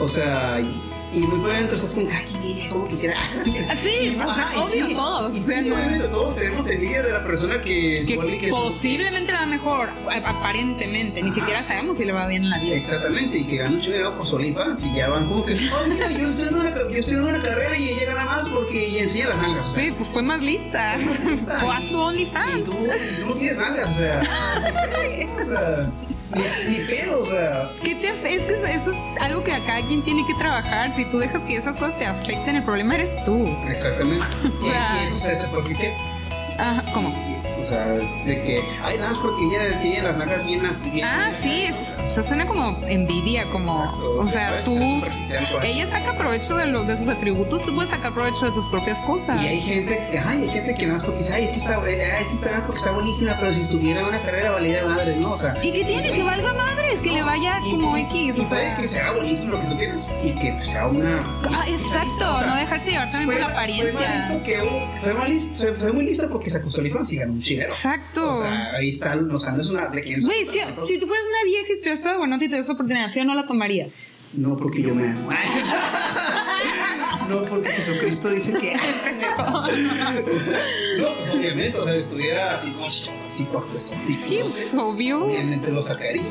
O 0.00 0.08
sea, 0.08 0.60
y, 1.12 1.18
y 1.18 1.20
muy 1.20 1.38
por 1.40 1.52
dentro 1.52 1.76
estás 1.76 1.94
como, 1.94 2.08
ay, 2.10 2.24
envidia, 2.34 2.68
como 2.70 2.86
quisiera. 2.88 3.14
Sí, 3.76 4.16
Ajá, 4.20 4.54
y 4.54 4.58
obvio 4.58 4.86
sí, 4.86 4.94
todos. 4.94 5.36
y 5.36 5.38
o 5.38 5.42
sea, 5.42 5.62
sí, 5.62 5.70
obviamente 5.70 6.08
todos 6.08 6.34
tenemos 6.36 6.68
envidia 6.68 7.02
de 7.02 7.12
la 7.12 7.24
persona 7.24 7.60
que, 7.60 8.04
que 8.06 8.14
y 8.14 8.38
que- 8.38 8.48
posiblemente 8.48 9.32
la 9.32 9.46
mejor, 9.46 9.90
aparentemente, 10.24 11.22
ni 11.22 11.30
Ajá. 11.30 11.38
siquiera 11.40 11.62
sabemos 11.62 11.98
si 11.98 12.04
le 12.04 12.12
va 12.12 12.26
bien 12.26 12.44
en 12.44 12.50
la 12.50 12.58
vida. 12.58 12.76
Exactamente, 12.76 13.38
y 13.38 13.44
que 13.44 13.56
ganan 13.56 13.76
mucho 13.76 13.90
dinero 13.90 14.16
por 14.16 14.26
su 14.26 14.36
OnlyFans 14.36 14.84
y 14.84 14.94
ya 14.94 15.08
van 15.08 15.26
como 15.28 15.44
que, 15.44 15.54
oh, 15.54 15.86
mira, 15.88 16.10
yo 16.10 16.28
estoy 16.28 16.48
en 16.48 16.54
una, 16.54 16.74
yo 16.74 16.98
estoy 16.98 17.14
en 17.14 17.24
una 17.24 17.40
carrera 17.42 17.76
y 17.76 17.88
ella 17.90 18.06
gana 18.14 18.24
más 18.24 18.48
porque 18.48 18.86
ella 18.86 19.02
enseña 19.04 19.28
las 19.28 19.36
nalgas. 19.38 19.66
o 19.66 19.74
sea, 19.74 19.84
Sí, 19.84 19.90
pues 19.96 20.08
fue 20.10 20.22
más 20.22 20.42
lista. 20.42 20.96
o 21.64 21.70
haz 21.72 21.82
tu 21.82 21.92
Y 21.92 21.94
OnlyFans. 21.94 22.64
tú, 22.64 22.72
y 22.72 23.20
tú 23.20 23.26
no 23.28 23.34
tienes 23.34 23.56
nalgas, 23.56 23.88
o 23.90 23.98
sea, 23.98 24.22
o 24.22 25.52
sea, 25.52 25.90
ni, 26.34 26.78
ni 26.78 26.84
pedo, 26.84 27.22
o 27.22 27.26
sea. 27.26 27.70
¿Qué 27.82 27.94
te 27.94 28.08
es 28.08 28.42
que 28.42 28.74
eso 28.74 28.90
es 28.90 28.98
algo 29.20 29.42
que 29.44 29.52
a 29.52 29.60
cada 29.64 29.80
quien 29.86 30.02
tiene 30.02 30.24
que 30.26 30.34
trabajar. 30.34 30.92
Si 30.92 31.04
tú 31.06 31.18
dejas 31.18 31.42
que 31.42 31.56
esas 31.56 31.76
cosas 31.76 31.98
te 31.98 32.06
afecten, 32.06 32.56
el 32.56 32.62
problema 32.62 32.94
eres 32.96 33.16
tú. 33.24 33.46
Exactamente. 33.68 34.24
Y, 34.44 34.46
O 34.64 34.70
sea- 34.70 34.96
y 35.02 35.06
eso 35.06 35.16
se. 35.78 35.94
Ajá, 36.58 36.84
¿cómo? 36.92 37.14
O 37.68 37.70
sea, 37.70 37.84
de 37.86 38.42
que, 38.42 38.62
ay, 38.82 38.96
nada 38.96 39.10
más 39.10 39.18
porque 39.20 39.44
ella 39.44 39.78
tiene 39.82 40.00
las 40.02 40.16
nalgas 40.16 40.42
bien 40.46 40.64
así. 40.64 40.88
Bien 40.88 41.06
Ah, 41.06 41.30
sí, 41.38 41.64
es, 41.68 41.94
o 42.06 42.10
sea, 42.10 42.22
suena 42.22 42.46
como 42.46 42.74
envidia, 42.88 43.44
como, 43.52 43.84
Exacto. 43.84 44.18
o 44.18 44.26
sea, 44.26 44.64
tú, 44.64 45.02
ella 45.62 45.86
saca 45.86 46.16
provecho 46.16 46.56
de, 46.56 46.64
lo, 46.64 46.84
de 46.84 46.96
sus 46.96 47.08
atributos, 47.08 47.62
tú 47.66 47.74
puedes 47.74 47.90
sacar 47.90 48.14
provecho 48.14 48.46
de 48.46 48.52
tus 48.52 48.66
propias 48.68 49.02
cosas. 49.02 49.42
Y 49.42 49.48
hay 49.48 49.60
gente 49.60 50.02
que, 50.10 50.18
ay, 50.18 50.44
hay 50.44 50.48
gente 50.48 50.74
que 50.76 50.86
nada 50.86 50.98
más 50.98 51.06
porque 51.06 51.18
dice, 51.20 51.34
ay, 51.34 51.44
es 51.44 51.50
que 51.50 51.56
está, 51.58 51.74
eh, 51.90 52.10
ay, 52.16 52.22
es 52.22 52.28
que 52.28 52.34
está 52.46 52.64
porque 52.66 52.78
está 52.78 52.90
buenísima, 52.92 53.36
pero 53.38 53.52
si 53.52 53.60
estuviera 53.60 54.00
en 54.00 54.06
una 54.06 54.22
carrera 54.22 54.50
valiera 54.52 54.88
madres, 54.88 55.16
¿no? 55.18 55.32
O 55.32 55.38
sea. 55.38 55.54
¿Y 55.62 55.70
qué 55.70 55.84
tiene? 55.84 56.10
Que 56.10 56.22
valga 56.22 56.52
madres, 56.54 57.00
que 57.02 57.10
le 57.12 57.22
vaya 57.22 57.60
y- 57.66 57.70
como 57.72 57.98
y- 57.98 58.00
X, 58.00 58.38
y 58.38 58.40
o 58.40 58.44
sea. 58.46 58.76
que 58.76 58.88
sea 58.88 59.12
buenísimo 59.12 59.52
lo 59.52 59.60
que 59.60 59.66
tú 59.66 59.76
quieras 59.76 60.08
y 60.24 60.30
que 60.32 60.52
pues, 60.52 60.68
sea 60.70 60.86
una. 60.86 61.18
Ah, 61.50 61.64
exacto, 61.68 62.40
no 62.46 62.56
dejarse 62.56 62.92
llevar 62.92 63.10
también 63.10 63.30
por 63.30 63.40
la 63.40 63.44
Fue 63.48 63.52
apariencia. 63.52 64.00
más 64.08 64.30
listo 64.30 64.42
que 64.42 64.88
fue, 65.02 65.12
más 65.14 65.28
listo, 65.28 65.54
fue, 65.58 65.74
fue 65.74 65.92
muy 65.92 66.06
listo 66.06 66.28
porque 66.30 66.48
se 66.48 66.56
acostó 66.56 66.78
y 66.78 67.16
ganó 67.16 67.32
un 67.32 67.42
Exacto. 67.64 68.34
O 68.38 68.42
sea, 68.42 68.72
ahí 68.74 68.90
está, 68.90 69.16
o 69.16 69.38
sea, 69.40 69.52
no 69.52 69.62
es 69.62 69.68
una. 69.70 69.88
de 69.88 70.02
que- 70.02 70.20
Güey, 70.20 70.46
si, 70.46 70.58
si 70.86 70.98
tú 70.98 71.06
fueras 71.06 71.26
una 71.26 71.44
vieja 71.44 71.66
y 71.78 71.82
te 71.82 71.92
estado 71.92 72.18
buenota 72.18 72.44
y 72.44 72.48
te 72.48 72.56
das 72.56 72.70
oportunidad, 72.70 73.08
¿sí 73.08 73.20
o 73.20 73.24
no 73.24 73.34
la 73.34 73.46
tomarías? 73.46 73.96
No 74.34 74.56
porque 74.56 74.82
yo 74.82 74.94
me 74.94 75.08
amo. 75.08 75.30
no 77.28 77.44
porque 77.46 77.68
Jesucristo 77.70 78.28
dice 78.28 78.58
que. 78.58 78.74
no, 80.98 81.14
pues 81.16 81.30
obviamente, 81.30 81.78
o 81.78 81.84
sea, 81.84 81.94
estuviera 81.96 82.54
así 82.54 82.70
como 82.72 82.86
así 82.86 83.44
por 83.44 83.66
Sí, 83.80 84.38
pues, 84.42 84.74
obvio. 84.74 85.24
Obviamente 85.24 85.70
lo 85.72 85.82
sacaría. 85.82 86.22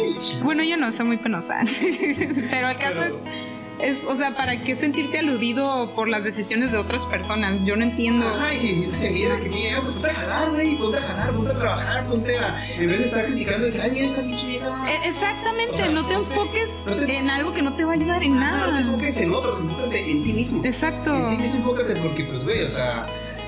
Bueno, 0.44 0.64
yo 0.64 0.78
no, 0.78 0.92
soy 0.92 1.06
muy 1.08 1.18
penosa. 1.18 1.60
Pero 2.52 2.70
el 2.70 2.78
caso 2.78 2.96
Pero- 3.00 3.16
es, 3.18 3.24
es, 3.80 4.06
o 4.06 4.16
sea, 4.16 4.36
¿para 4.36 4.62
qué 4.64 4.76
sentirte 4.76 5.20
aludido 5.20 5.94
por 5.94 6.08
las 6.10 6.24
decisiones 6.24 6.72
de 6.72 6.78
otras 6.78 7.06
personas? 7.06 7.56
Yo 7.64 7.76
no 7.76 7.84
entiendo. 7.84 8.28
Ajá, 8.28 8.54
y 8.54 8.90
se 8.94 9.10
mira 9.12 9.38
que 9.40 9.50
tiene, 9.50 9.82
pues 9.82 9.94
ponte 9.94 10.10
a 10.10 10.14
jalar, 10.14 10.50
güey, 10.52 10.76
ponte 10.78 10.98
a 10.98 11.02
jalar, 11.02 11.32
ponte 11.34 11.52
a 11.52 11.56
trabajar, 11.58 12.08
ponte 12.08 12.38
a. 12.38 12.66
En 12.78 12.88
vez 12.88 13.00
de 13.00 13.06
estar 13.06 13.26
criticando 13.26 13.68
ay, 13.82 13.92
mira, 13.92 14.06
esta 14.08 14.22
pinche 14.22 14.46
vieja. 14.48 14.68
E- 14.90 15.08
Exactamente, 15.08 15.74
O 15.74 15.78
sea, 15.78 15.90
no 15.90 16.06
te 16.06 16.14
enfoques 16.14 16.86
no 16.88 16.96
te- 17.06 17.18
en 17.18 17.30
algo 17.30 17.54
que 17.54 17.62
no 17.62 17.74
te 17.74 17.86
va 17.86 17.92
a 17.92 17.96
ayudar 17.96 18.24
en 18.24 18.38
Ah, 18.38 18.52
no 18.60 18.66
te 18.66 18.72
nada. 18.72 18.80
enfoques 18.82 19.18
en 19.18 19.32
otros, 19.32 19.60
enfócate 19.60 20.12
en 20.12 20.24
ti 20.24 20.34
mismo. 20.34 20.64
Exacto. 20.66 21.14
En 21.16 21.38
ti 21.38 21.44
mismo 21.44 21.60
enfócate 21.60 21.96
porque, 21.98 22.24
pues, 22.26 22.44
güey, 22.44 22.64
o 22.64 22.70
sea, 22.70 23.06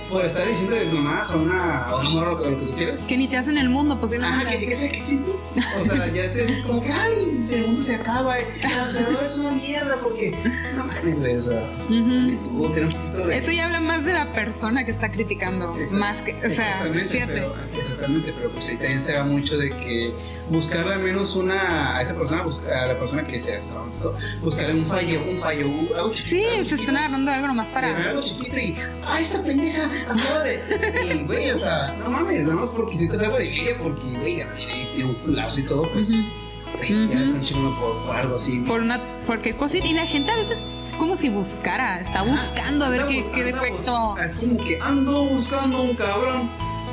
por 0.10 0.26
estar 0.26 0.47
diciendo 0.47 0.76
de 0.76 0.86
mamás 0.86 1.32
a 1.32 1.38
una, 1.38 1.84
a 1.86 1.95
una 1.97 2.10
morra 2.10 2.32
o 2.32 2.49
lo 2.49 2.60
que 2.60 2.66
tú 2.66 2.74
quieras. 2.76 2.99
Que 3.07 3.18
ni 3.18 3.28
te 3.28 3.38
hacen 3.38 3.57
el 3.57 3.70
mundo, 3.70 3.99
pues 3.99 4.14
Ajá, 4.14 4.49
que 4.49 4.57
sí 4.57 4.66
que 4.66 4.76
sé 4.76 4.89
que 4.89 4.97
existe. 4.97 5.30
O 5.30 5.86
sea, 5.86 6.07
ya 6.07 6.32
te 6.34 6.45
dices 6.45 6.66
como 6.66 6.82
que, 6.82 6.91
ay, 6.91 7.47
el 7.51 7.68
mundo 7.68 7.82
se 7.82 7.95
acaba, 7.95 8.39
eh, 8.39 8.45
o 8.88 8.91
sea, 8.91 9.07
no 9.12 9.22
es 9.22 9.38
una 9.38 9.51
mierda 9.51 9.97
porque. 10.01 10.36
No 10.76 10.86
mames, 10.86 11.20
güey, 11.20 11.36
o 11.36 11.41
sea, 11.41 11.70
Ujú. 11.89 12.38
tú 12.68 12.74
tienes 12.74 12.93
un 12.93 13.01
poquito 13.01 13.28
de. 13.28 13.38
Eso 13.38 13.51
ya 13.51 13.66
habla 13.66 13.80
más 13.80 14.05
de 14.05 14.14
la 14.14 14.32
persona 14.32 14.84
que 14.84 14.91
está 14.91 15.12
criticando, 15.12 15.76
más 15.91 16.22
que, 16.22 16.34
o 16.45 16.49
sea, 16.49 16.82
fíjate. 17.10 17.28
Pero, 17.28 17.55
pero 18.00 18.50
pues 18.52 18.70
ahí 18.70 18.78
también 18.78 19.02
se 19.02 19.14
va 19.18 19.24
mucho 19.24 19.58
de 19.58 19.76
que 19.76 20.14
buscarle 20.50 20.93
al 20.93 21.00
menos 21.02 21.36
una, 21.36 21.97
a 21.97 22.02
esa 22.02 22.16
persona, 22.16 22.43
a 22.43 22.86
la 22.88 22.97
persona 22.97 23.24
que 23.24 23.39
sea 23.39 23.58
esto, 23.58 24.16
buscarle 24.41 24.76
un 24.76 24.86
fallo, 24.86 25.22
un 25.30 25.38
fallo, 25.38 25.68
algo 25.95 26.12
chiquito, 26.12 26.24
Sí, 26.24 26.43
algo 26.45 26.64
se 26.66 26.76
están 26.76 26.97
agarrando 26.97 27.32
algo 27.32 27.47
nomás 27.47 27.70
para. 27.70 27.95
algo 28.10 28.22
chiquito 28.22 28.58
y, 28.58 28.76
ah, 29.06 29.20
esta 29.20 29.43
pendeja 29.43 29.89
acaba 30.08 30.43
de. 30.43 31.16
Y, 31.16 31.24
güey, 31.26 31.52
o 31.52 31.58
sea, 31.58 31.95
no 32.00 32.10
mames, 32.10 32.43
nada 32.43 32.56
más 32.56 32.70
porque 32.70 32.97
sientes 32.97 33.20
algo 33.22 33.38
de 33.38 33.45
envidia, 33.45 33.78
porque, 33.78 34.18
güey, 34.18 34.38
ya 34.38 34.54
tiene, 34.54 34.86
tiene 34.93 35.10
un 35.10 35.16
culazo 35.16 35.60
y 35.60 35.64
todo, 35.64 35.91
pues, 35.91 36.10
ya 36.10 36.95
le 36.95 37.26
están 37.26 37.41
chingando 37.41 37.78
por, 37.80 38.06
por 38.06 38.16
algo 38.16 38.36
así. 38.38 38.60
Por 38.60 38.82
una, 38.82 39.00
cualquier 39.26 39.56
cosita. 39.58 39.86
Y 39.88 39.93
la 39.93 40.06
gente 40.06 40.32
a 40.32 40.36
veces 40.36 40.88
es 40.89 40.97
como 40.97 41.16
si 41.16 41.30
buscara, 41.30 42.00
está 42.00 42.24
buscando 42.24 42.86
a 42.86 42.89
ver 42.89 43.06
qué, 43.08 43.26
qué 43.34 43.43
defecto. 43.43 44.16
Es 44.18 44.36
como 44.36 44.58
que 44.58 44.80
ando 44.82 45.26
buscando 45.26 45.82
un 45.82 45.95
cabrón 45.95 46.50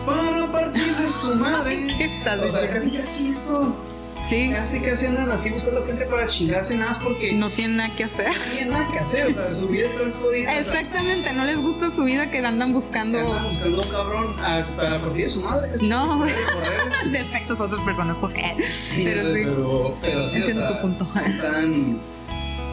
para 0.07 0.51
partir 0.53 0.95
de 0.95 1.09
su 1.09 1.35
madre. 1.35 1.87
¿Qué 1.99 2.11
tal? 2.25 2.41
O 2.41 2.51
sea, 2.51 2.71
casi 2.71 2.91
casi 2.91 3.29
eso. 3.31 3.75
Sí, 4.23 4.51
Casi 4.53 4.81
casi 4.81 5.07
andan 5.07 5.31
así 5.31 5.51
buscando 5.51 5.85
gente 5.87 6.05
para 6.07 6.27
chingarse 6.27 6.75
nada 6.75 6.93
más 6.93 6.99
porque 7.03 7.33
no 7.35 7.49
no 7.49 7.51
tienen 7.55 7.77
nada 7.77 7.95
que 7.95 8.05
hacer. 8.05 8.27
tienen 8.51 8.71
nada 8.71 8.91
que 8.91 8.99
hacer. 8.99 9.27
O 9.27 9.33
sea, 9.35 9.55
su 9.55 9.69
vida 9.69 9.87
está 9.87 10.11
jodida. 10.21 10.49
o 10.51 10.53
sea, 10.53 10.61
Exactamente, 10.61 11.33
no 11.35 11.45
les 11.45 11.61
gusta 11.61 11.93
su 11.93 12.05
vida 12.05 12.29
que 12.31 12.39
andan 12.39 12.73
buscando. 12.73 13.19
Andan 13.21 13.45
buscando 13.45 13.83
un 13.83 13.89
cabrón 13.89 14.37
a- 14.41 14.65
para 14.75 14.99
partir 14.99 15.27
de 15.27 15.31
su 15.31 15.43
madre. 15.43 15.71
casi. 15.71 15.87
No, 15.87 16.25
defectos 17.13 17.61
a 17.61 17.65
otras 17.65 17.83
personas, 17.83 18.19
José. 18.19 18.55
Sí, 18.63 19.03
Pero 19.05 19.23
sí. 19.23 19.29
pero, 19.33 19.81
pero 20.03 20.29
sí, 20.31 20.37
Entiendo 20.39 20.65
o 20.65 20.69
sea, 20.69 20.77
tu 20.77 20.83
punto. 20.83 21.05
Son 21.05 21.39
tan 21.39 21.99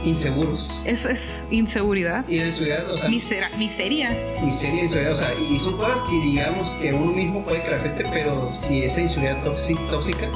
inseguros. 0.05 0.81
Es, 0.85 1.05
es 1.05 1.45
inseguridad, 1.51 2.27
Y 2.27 2.39
ciudad, 2.51 2.89
o 2.89 2.97
sea, 2.97 3.09
misera, 3.09 3.49
miseria. 3.57 4.09
miseria, 4.43 4.83
inseguridad, 4.83 5.13
o 5.13 5.15
sea, 5.15 5.33
y 5.39 5.59
son 5.59 5.77
cosas 5.77 6.03
que 6.03 6.15
digamos 6.21 6.75
que 6.81 6.93
uno 6.93 7.11
mismo 7.11 7.43
puede 7.43 7.61
que 7.63 7.71
la 7.71 7.77
afecte, 7.77 8.05
pero 8.11 8.51
si 8.53 8.83
esa 8.83 9.01
inseguridad 9.01 9.41
tóxica, 9.43 9.81
tóxica 9.89 10.29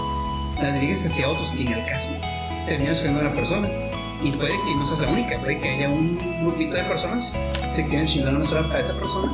la 0.61 0.71
diriges 0.73 1.11
hacia 1.11 1.29
otros 1.29 1.53
y 1.57 1.67
en 1.67 1.73
el 1.73 1.85
caso 1.85 2.09
terminas 2.67 2.99
siendo 2.99 3.19
una 3.21 3.33
persona. 3.33 3.69
Y 4.23 4.31
puede 4.31 4.49
que 4.49 4.75
no 4.75 4.87
seas 4.87 4.99
la 5.01 5.09
única, 5.09 5.37
puede 5.39 5.59
que 5.59 5.69
haya 5.69 5.89
un 5.89 6.17
grupito 6.41 6.75
de 6.75 6.83
personas 6.85 7.31
se 7.71 7.85
quieran 7.85 8.07
chingar 8.07 8.35
una 8.35 8.45
sola 8.47 8.73
a 8.73 8.79
esa 8.79 8.93
persona 8.97 9.31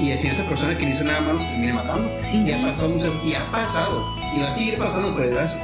y 0.00 0.10
al 0.10 0.18
final 0.18 0.34
esa 0.34 0.48
persona 0.48 0.76
que 0.76 0.84
no 0.84 0.92
hizo 0.92 1.04
nada 1.04 1.20
malo 1.20 1.38
se 1.38 1.46
termina 1.46 1.74
matando. 1.74 2.10
Y 2.32 2.50
ha 2.50 2.60
pasado 2.60 2.88
muchas, 2.88 3.10
y 3.24 3.34
ha 3.34 3.50
pasado, 3.50 4.04
y 4.34 4.40
va 4.40 4.46
a 4.46 4.50
seguir 4.50 4.76
pasando 4.76 5.12
por 5.12 5.22
desgracia, 5.22 5.58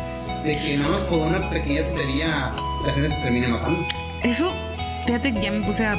de 0.44 0.56
que 0.56 0.76
nada 0.78 0.90
más 0.90 1.02
por 1.02 1.18
una 1.18 1.50
pequeña 1.50 1.82
tontería 1.82 2.52
la 2.85 2.93
gente 2.93 3.11
se 3.11 3.16
termina 3.22 3.49
matando. 3.49 3.85
Eso, 4.22 4.53
fíjate 5.07 5.35
que 5.35 5.43
ya 5.43 5.53
me 5.53 5.64
puse 5.64 5.87
a, 5.87 5.97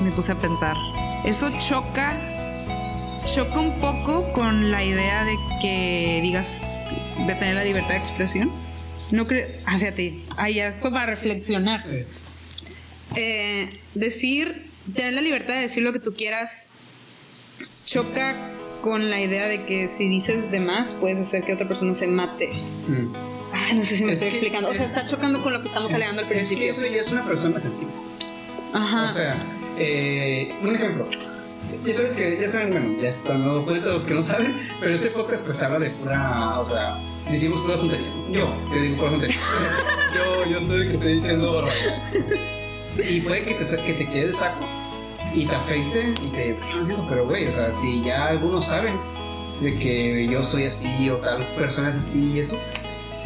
me 0.00 0.10
puse 0.12 0.32
a 0.32 0.34
pensar. 0.36 0.76
Eso 1.24 1.50
choca, 1.58 2.14
choca 3.24 3.60
un 3.60 3.78
poco 3.78 4.32
con 4.32 4.70
la 4.70 4.84
idea 4.84 5.24
de 5.24 5.36
que 5.60 6.20
digas, 6.22 6.84
de 7.26 7.34
tener 7.34 7.54
la 7.54 7.64
libertad 7.64 7.90
de 7.90 7.98
expresión. 7.98 8.52
No 9.10 9.26
creo, 9.26 9.46
ah, 9.66 9.78
fíjate, 9.78 10.20
ah, 10.36 10.50
ya 10.50 10.72
fue 10.80 10.90
para 10.90 11.06
reflexionar. 11.06 11.84
Eh, 13.14 13.80
decir, 13.94 14.70
tener 14.94 15.14
la 15.14 15.20
libertad 15.20 15.54
de 15.54 15.60
decir 15.60 15.82
lo 15.82 15.92
que 15.92 16.00
tú 16.00 16.14
quieras, 16.14 16.74
choca 17.84 18.52
con 18.82 19.10
la 19.10 19.20
idea 19.20 19.46
de 19.46 19.64
que 19.64 19.88
si 19.88 20.08
dices 20.08 20.50
de 20.50 20.60
más, 20.60 20.94
puedes 20.94 21.18
hacer 21.18 21.44
que 21.44 21.52
otra 21.52 21.66
persona 21.66 21.94
se 21.94 22.06
mate. 22.06 22.52
Mm. 22.88 23.35
Ay, 23.56 23.76
no 23.76 23.84
sé 23.84 23.96
si 23.96 24.04
me 24.04 24.12
Es 24.12 24.18
estoy 24.18 24.28
explicando. 24.30 24.68
O 24.70 24.74
sea, 24.74 24.86
está 24.86 25.06
chocando 25.06 25.42
con 25.42 25.52
lo 25.52 25.60
que 25.60 25.68
estamos 25.68 25.92
alegando 25.94 26.22
al 26.22 26.28
Es 26.28 26.34
principio. 26.34 26.64
que 26.64 26.70
eso 26.70 26.86
ya 26.86 27.00
es 27.00 27.10
una 27.10 27.24
persona 27.24 27.58
sensible. 27.58 27.94
Ajá. 28.74 29.04
O 29.04 29.08
sea, 29.08 29.36
eh, 29.78 30.54
un 30.62 30.74
ejemplo. 30.74 31.08
Ya 31.84 31.94
sabes 31.94 32.12
que, 32.12 32.38
ya 32.40 32.48
saben, 32.48 32.70
bueno, 32.70 33.00
ya 33.02 33.08
están 33.08 33.44
dando 33.44 33.64
cuenta 33.64 33.88
los 33.88 34.04
que 34.04 34.14
no 34.14 34.22
saben, 34.22 34.56
pero 34.80 34.94
este 34.94 35.08
podcast 35.08 35.44
pues 35.44 35.60
habla 35.62 35.80
de 35.80 35.90
pura, 35.90 36.60
o 36.60 36.68
sea, 36.68 36.96
decimos 37.30 37.60
pura 37.62 37.76
tontería. 37.76 38.12
Yo, 38.30 38.54
yo 38.72 38.80
digo 38.80 38.96
pura 38.98 39.10
tontería. 39.10 39.36
yo, 40.14 40.50
yo 40.50 40.60
soy 40.66 40.82
el 40.82 40.88
que 40.88 40.94
estoy 40.94 41.14
diciendo 41.14 41.52
barbaridades. 41.54 43.10
Y 43.10 43.20
puede 43.20 43.42
que 43.42 43.54
te, 43.54 43.76
que 43.82 43.92
te 43.94 44.06
quede 44.06 44.22
el 44.22 44.34
saco 44.34 44.64
y 45.34 45.44
te 45.44 45.54
afecte 45.54 46.14
y 46.22 46.28
te 46.28 46.48
y 46.50 46.90
eso, 46.90 47.04
pero 47.08 47.26
güey, 47.26 47.48
o 47.48 47.52
sea, 47.52 47.72
si 47.72 48.02
ya 48.04 48.28
algunos 48.28 48.64
saben 48.64 48.96
de 49.60 49.74
que 49.76 50.26
yo 50.30 50.42
soy 50.44 50.64
así 50.64 51.10
o 51.10 51.16
tal 51.16 51.46
persona 51.56 51.90
es 51.90 51.96
así 51.96 52.32
y 52.34 52.40
eso, 52.40 52.58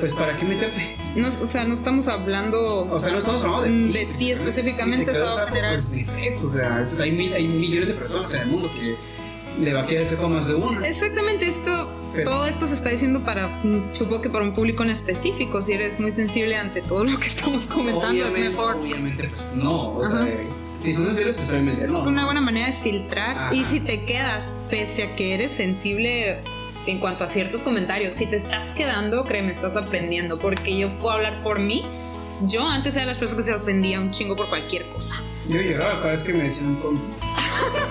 pues 0.00 0.12
para 0.14 0.36
qué 0.36 0.44
meterte. 0.44 0.96
No, 1.16 1.28
o 1.28 1.46
sea, 1.46 1.64
no 1.64 1.74
estamos 1.74 2.08
hablando 2.08 2.86
O 2.90 3.00
sea, 3.00 3.12
no 3.12 3.18
estamos 3.18 3.42
hablando 3.42 3.92
de 3.92 3.92
ti. 3.92 3.92
de 3.98 4.06
ti 4.14 4.30
específicamente, 4.32 5.12
Si 5.12 5.18
te 5.18 5.24
es 5.24 5.30
saco, 5.34 5.46
general. 5.48 5.82
pues, 5.90 6.44
o 6.44 6.52
sea, 6.52 6.86
pues, 6.88 7.00
hay, 7.00 7.12
mil- 7.12 7.34
hay 7.34 7.46
millones 7.48 7.88
de 7.88 7.94
personas 7.94 8.32
en 8.34 8.40
el 8.42 8.46
mundo 8.48 8.70
que 8.74 8.96
le 9.60 9.72
va 9.72 9.82
a 9.82 9.86
querer 9.86 10.16
con 10.16 10.32
más 10.32 10.46
de 10.46 10.54
uno. 10.54 10.80
Exactamente, 10.84 11.46
esto, 11.48 11.90
Pero- 12.12 12.30
todo 12.30 12.46
esto 12.46 12.66
se 12.66 12.74
está 12.74 12.88
diciendo 12.90 13.24
para, 13.24 13.60
supongo 13.92 14.22
que 14.22 14.30
para 14.30 14.44
un 14.44 14.52
público 14.52 14.82
en 14.84 14.90
específico. 14.90 15.60
Si 15.60 15.72
eres 15.72 15.98
muy 16.00 16.12
sensible 16.12 16.56
ante 16.56 16.80
todo 16.80 17.04
lo 17.04 17.18
que 17.18 17.26
estamos 17.28 17.66
comentando, 17.66 18.24
es 18.26 18.32
mejor. 18.38 18.76
Obviamente, 18.76 19.28
pues 19.28 19.54
no. 19.56 19.72
O 19.96 20.04
Ajá. 20.04 20.24
sea, 20.24 20.40
si 20.76 20.94
son 20.94 21.06
sensibles, 21.06 21.36
pues 21.36 21.50
obviamente 21.50 21.84
Es 21.84 21.90
no. 21.92 22.04
una 22.04 22.24
buena 22.24 22.40
manera 22.40 22.68
de 22.68 22.72
filtrar. 22.72 23.30
Ajá. 23.36 23.54
Y 23.54 23.64
si 23.64 23.80
te 23.80 24.04
quedas, 24.04 24.54
pese 24.70 25.02
a 25.02 25.16
que 25.16 25.34
eres 25.34 25.50
sensible 25.50 26.38
en 26.86 26.98
cuanto 26.98 27.24
a 27.24 27.28
ciertos 27.28 27.62
comentarios, 27.62 28.14
si 28.14 28.26
te 28.26 28.36
estás 28.36 28.72
quedando, 28.72 29.24
créeme, 29.24 29.52
estás 29.52 29.76
aprendiendo. 29.76 30.38
Porque 30.38 30.76
yo 30.76 30.98
puedo 30.98 31.14
hablar 31.14 31.42
por 31.42 31.58
mí. 31.58 31.84
Yo 32.42 32.66
antes 32.66 32.94
era 32.94 33.02
de 33.02 33.08
las 33.08 33.18
personas 33.18 33.44
que 33.44 33.52
se 33.52 33.56
ofendía 33.56 34.00
un 34.00 34.10
chingo 34.10 34.34
por 34.34 34.48
cualquier 34.48 34.86
cosa. 34.88 35.14
Yo 35.48 35.60
lloraba 35.60 36.00
cada 36.00 36.12
vez 36.12 36.22
que 36.22 36.32
me 36.32 36.44
decían 36.44 36.80
tonto. 36.80 37.04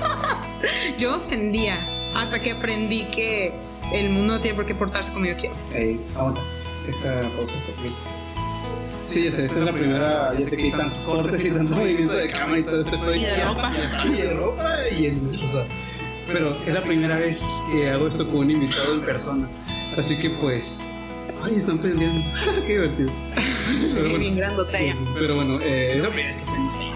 Yo 0.97 1.17
ofendía 1.17 1.77
hasta 2.15 2.41
que 2.41 2.51
aprendí 2.51 3.03
que 3.05 3.53
el 3.93 4.09
mundo 4.09 4.35
no 4.35 4.39
tiene 4.39 4.55
por 4.55 4.65
qué 4.65 4.75
portarse 4.75 5.11
como 5.11 5.25
yo 5.25 5.35
quiero. 5.37 5.55
Ey, 5.73 5.99
aguanta. 6.15 6.41
Esta. 6.87 7.21
Sí, 9.05 9.25
ya 9.25 9.31
sé, 9.31 9.45
esta 9.45 9.59
es 9.59 9.65
la 9.65 9.71
primera. 9.71 10.33
Ya 10.37 10.47
sé 10.47 10.57
que 10.57 10.63
hay 10.63 10.71
tantos 10.71 11.05
cortes 11.05 11.43
y 11.43 11.51
tanto 11.51 11.75
movimiento 11.75 12.13
de 12.13 12.27
cámara 12.27 12.59
y 12.59 12.63
todo 12.63 12.81
este. 12.81 12.95
Y 13.17 13.21
de 13.21 13.45
ropa. 13.45 13.71
Y 14.05 14.09
de 14.09 14.33
ropa 14.33 14.69
y 14.97 15.05
en. 15.07 15.29
O 15.29 15.33
sea, 15.33 15.65
pero 16.31 16.57
es 16.65 16.73
la 16.73 16.83
primera 16.83 17.17
vez 17.17 17.43
que 17.71 17.89
hago 17.89 18.07
esto 18.07 18.27
con 18.27 18.37
un 18.37 18.51
invitado 18.51 18.93
en 18.95 19.01
persona. 19.01 19.47
Así 19.97 20.15
que 20.17 20.29
pues. 20.31 20.93
Ay, 21.43 21.55
están 21.55 21.77
pendiendo. 21.77 22.21
Qué 22.67 22.73
divertido. 22.73 23.11
Pero 23.93 24.17
Bien 24.17 24.35
grandota 24.35 24.81
ya. 24.81 24.93
Pero 25.17 25.35
bueno, 25.35 25.59
eh, 25.61 25.93
es 25.95 26.01
la 26.03 26.09
primera 26.09 26.27
vez 26.35 26.37
que 26.37 26.45
se 26.45 26.55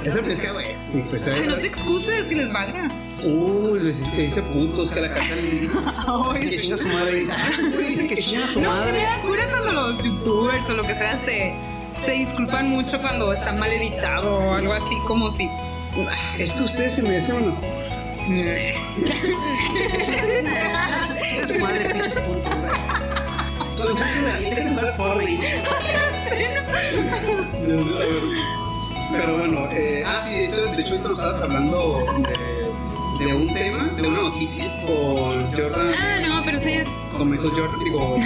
Es 0.09 0.15
la 0.15 0.21
primera 0.21 0.27
vez 0.27 0.39
que 0.41 0.47
hago 0.47 0.59
esto. 0.59 1.09
Pues, 1.09 1.27
Ay, 1.29 1.47
no 1.47 1.55
te 1.57 1.67
excuses, 1.67 2.27
que 2.27 2.35
les 2.35 2.51
valga. 2.51 2.89
Uy, 3.23 3.79
les 3.79 3.99
le 4.15 4.23
dice 4.23 4.41
puntos 4.43 4.91
que 4.91 4.99
a 4.99 5.01
la 5.03 5.13
casa 5.13 5.35
le 5.35 5.41
dice. 5.43 5.69
Que 6.41 6.59
chinga 6.61 6.77
su 6.77 6.87
madre. 6.89 7.15
Dice, 7.15 7.31
"Ah, 7.31 7.51
dice 7.79 8.07
que 8.07 8.17
chinga 8.17 8.47
su 8.47 8.59
No, 8.61 8.69
me 8.69 8.75
madre. 8.75 8.97
da 9.01 9.21
cura 9.21 9.47
cuando 9.49 9.71
los 9.71 10.03
youtubers 10.03 10.69
o 10.69 10.73
lo 10.73 10.83
que 10.83 10.95
sea 10.95 11.15
se, 11.17 11.53
se 11.97 12.11
disculpan 12.11 12.67
mucho 12.69 12.99
cuando 12.99 13.31
está 13.31 13.53
mal 13.53 13.71
editado 13.71 14.35
o 14.39 14.53
algo 14.55 14.73
así, 14.73 14.95
como 15.07 15.31
si. 15.31 15.47
Es 16.37 16.51
que 16.51 16.63
ustedes 16.63 16.95
se 16.95 17.01
merecen. 17.03 17.35
Chinga 17.37 17.57
su 21.47 21.59
madre, 21.59 21.89
pinches 21.89 22.15
putos, 22.15 22.53
una 23.83 24.91
Fortnite. 24.93 25.61
Pero 29.11 29.37
bueno, 29.37 29.67
eh, 29.71 30.03
ah, 30.05 30.21
sí, 30.25 30.35
de 30.35 30.45
hecho, 30.45 30.61
de 30.61 30.81
hecho, 30.81 30.97
nos 30.99 31.11
estabas 31.11 31.41
hablando 31.41 31.99
de, 33.19 33.25
de 33.25 33.33
un 33.33 33.53
tema, 33.53 33.83
de 33.97 34.07
una 34.07 34.21
noticia 34.21 34.71
con 34.85 35.43
Jordan. 35.51 35.91
Ah, 35.99 36.19
no, 36.25 36.41
pero 36.45 36.59
sí 36.59 36.71
es. 36.71 37.09
Con 37.17 37.29
Michael 37.29 37.51
Jordan, 37.51 37.83
digo, 37.83 37.99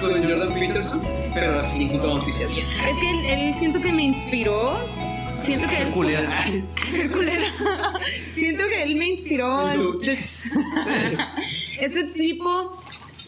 con 0.00 0.22
Jordan 0.22 0.52
Peterson, 0.52 1.00
pero 1.32 1.58
así 1.58 1.78
ninguna 1.78 2.04
noticia. 2.14 2.46
Es 2.54 2.74
que 3.00 3.10
él, 3.10 3.24
él 3.24 3.54
siento 3.54 3.80
que 3.80 3.92
me 3.92 4.02
inspiró. 4.02 4.78
Siento 5.42 5.68
que 5.68 5.82
él. 5.82 5.88
Culera. 5.90 6.46
Ser 6.84 7.10
culera. 7.12 7.52
Siento 8.34 8.64
que 8.68 8.82
él 8.82 8.94
me 8.96 9.08
inspiró. 9.08 9.70
Ese 11.80 12.04
tipo, 12.04 12.76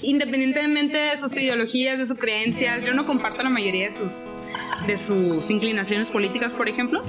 independientemente 0.03 0.97
de 0.97 1.17
sus 1.17 1.37
ideologías, 1.37 1.99
de 1.99 2.07
sus 2.07 2.19
creencias, 2.19 2.85
yo 2.85 2.95
no 2.95 3.07
comparto 3.07 3.43
la 3.43 3.51
mayoría 3.51 3.87
de 3.87 3.93
sus, 3.93 4.37
de 4.87 4.99
sus 4.99 5.51
inclinaciones 5.51 6.11
políticas, 6.11 6.53
por 6.53 6.69
ejemplo. 6.69 7.03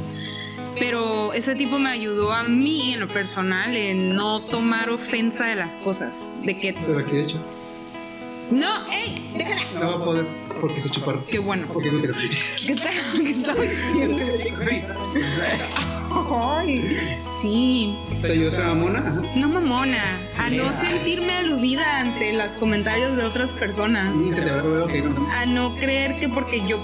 Pero 0.79 1.33
ese 1.33 1.55
tipo 1.55 1.77
me 1.79 1.89
ayudó 1.91 2.31
a 2.31 2.43
mí, 2.43 2.93
en 2.93 3.01
lo 3.01 3.07
personal, 3.07 3.75
en 3.75 4.15
no 4.15 4.41
tomar 4.41 4.89
ofensa 4.89 5.45
de 5.45 5.55
las 5.55 5.77
cosas. 5.77 6.35
De 6.43 6.57
que. 6.59 6.73
Se 6.73 6.91
lo 6.91 7.03
quiere 7.05 7.23
echar. 7.23 7.62
No, 8.51 8.85
¡ey! 8.91 9.29
¡Déjala! 9.35 9.79
No 9.79 9.87
va 9.87 9.95
a 9.95 10.05
poder 10.05 10.43
porque 10.63 10.79
se 10.79 10.89
chuparon. 10.89 11.25
Qué 11.25 11.39
bueno. 11.39 11.67
Porque 11.73 11.91
no 11.91 11.99
quiero. 11.99 12.15
¿Qué 12.65 12.71
está, 12.71 12.89
qué 13.21 13.31
está 13.31 13.53
diciendo? 13.55 14.23
Ay, 16.31 16.97
sí. 17.25 17.97
¿Te 18.21 18.31
ayudó 18.31 18.49
esa 18.49 18.63
mamona? 18.67 19.21
No 19.35 19.49
mamona, 19.49 20.29
a 20.37 20.49
no 20.49 20.71
sentirme 20.71 21.33
aludida 21.33 21.99
ante 21.99 22.31
los 22.31 22.57
comentarios 22.57 23.17
de 23.17 23.25
otras 23.25 23.51
personas. 23.51 24.15
A 25.35 25.45
no 25.45 25.75
creer 25.75 26.19
que 26.19 26.29
porque 26.29 26.65
yo... 26.65 26.79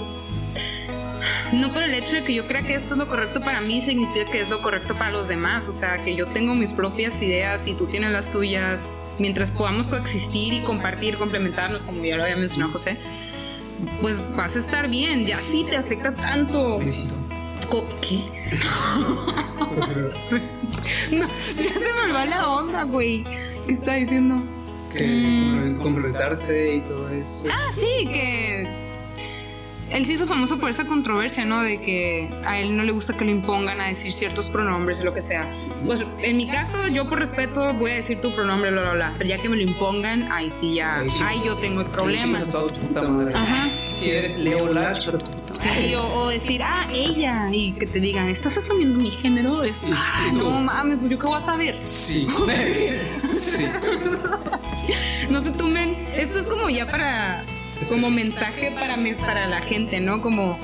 No 1.52 1.72
por 1.72 1.82
el 1.82 1.94
hecho 1.94 2.14
de 2.14 2.24
que 2.24 2.34
yo 2.34 2.46
crea 2.46 2.62
que 2.62 2.74
esto 2.74 2.94
es 2.94 2.98
lo 2.98 3.08
correcto 3.08 3.40
para 3.40 3.60
mí, 3.60 3.80
significa 3.80 4.30
que 4.30 4.40
es 4.40 4.50
lo 4.50 4.62
correcto 4.62 4.94
para 4.94 5.10
los 5.10 5.28
demás. 5.28 5.68
O 5.68 5.72
sea, 5.72 6.02
que 6.04 6.14
yo 6.14 6.28
tengo 6.28 6.54
mis 6.54 6.72
propias 6.72 7.20
ideas 7.22 7.66
y 7.66 7.74
tú 7.74 7.86
tienes 7.86 8.12
las 8.12 8.30
tuyas. 8.30 9.00
Mientras 9.18 9.50
podamos 9.50 9.86
coexistir 9.86 10.52
y 10.52 10.60
compartir, 10.60 11.16
complementarnos, 11.18 11.84
como 11.84 12.04
ya 12.04 12.16
lo 12.16 12.22
había 12.22 12.36
mencionado 12.36 12.72
José, 12.72 12.98
pues 14.00 14.20
vas 14.36 14.56
a 14.56 14.58
estar 14.60 14.88
bien. 14.88 15.26
Ya 15.26 15.42
sí 15.42 15.66
te 15.68 15.76
afecta 15.76 16.14
tanto. 16.14 16.78
Besito. 16.78 17.14
¿Qué? 18.00 18.20
No, 21.12 21.26
ya 21.26 21.72
se 21.72 22.06
me 22.06 22.12
va 22.12 22.24
la 22.26 22.48
onda, 22.48 22.82
güey. 22.84 23.24
¿Qué 23.66 23.74
está 23.74 23.94
diciendo? 23.94 24.42
Que 24.92 25.74
complementarse 25.80 26.74
y 26.76 26.80
todo 26.80 27.08
eso. 27.10 27.44
Ah, 27.50 27.68
sí, 27.72 28.08
que. 28.08 28.89
Él 29.90 30.06
se 30.06 30.12
hizo 30.14 30.26
famoso 30.26 30.58
por 30.58 30.70
esa 30.70 30.84
controversia, 30.84 31.44
¿no? 31.44 31.62
De 31.62 31.80
que 31.80 32.30
a 32.44 32.58
él 32.58 32.76
no 32.76 32.84
le 32.84 32.92
gusta 32.92 33.16
que 33.16 33.24
lo 33.24 33.30
impongan 33.30 33.80
a 33.80 33.88
decir 33.88 34.12
ciertos 34.12 34.50
pronombres 34.50 35.00
o 35.00 35.04
lo 35.04 35.14
que 35.14 35.22
sea. 35.22 35.50
Pues 35.84 36.06
en 36.20 36.36
mi 36.36 36.46
caso, 36.46 36.76
yo 36.88 37.08
por 37.08 37.18
respeto 37.18 37.74
voy 37.74 37.92
a 37.92 37.94
decir 37.94 38.20
tu 38.20 38.34
pronombre, 38.34 38.70
bla, 38.70 38.82
bla, 38.82 38.92
bla. 38.92 39.14
Pero 39.18 39.30
ya 39.30 39.38
que 39.38 39.48
me 39.48 39.56
lo 39.56 39.62
impongan, 39.62 40.30
ahí 40.30 40.50
sí 40.50 40.74
ya, 40.74 41.02
Ahí 41.24 41.40
yo 41.44 41.56
tengo 41.56 41.80
el 41.80 41.86
problema. 41.88 42.38
Ajá. 43.34 43.68
Si 43.92 44.10
eres 44.10 44.38
Leo 44.38 44.72
madre. 44.72 45.18
Sí, 45.52 45.94
o, 45.94 46.06
o 46.14 46.28
decir, 46.28 46.62
ah, 46.62 46.86
ella, 46.94 47.48
y 47.50 47.72
que 47.72 47.86
te 47.86 47.98
digan, 47.98 48.28
¿estás 48.28 48.56
asumiendo 48.56 49.02
mi 49.02 49.10
género? 49.10 49.64
Es, 49.64 49.82
ah, 49.92 50.30
no 50.32 50.50
mames, 50.60 50.98
pues 50.98 51.10
yo 51.10 51.18
qué 51.18 51.26
voy 51.26 51.36
a 51.36 51.40
saber. 51.40 51.80
Sí. 51.84 52.26
sí. 53.30 53.66
No 55.28 55.40
se 55.40 55.50
tomen, 55.50 55.96
esto 56.14 56.38
es 56.38 56.46
como 56.46 56.70
ya 56.70 56.88
para, 56.88 57.44
como 57.88 58.10
mensaje 58.10 58.70
para, 58.72 58.96
me- 58.96 59.14
para 59.14 59.46
la 59.46 59.60
gente, 59.62 60.00
¿no? 60.00 60.20
Como, 60.20 60.58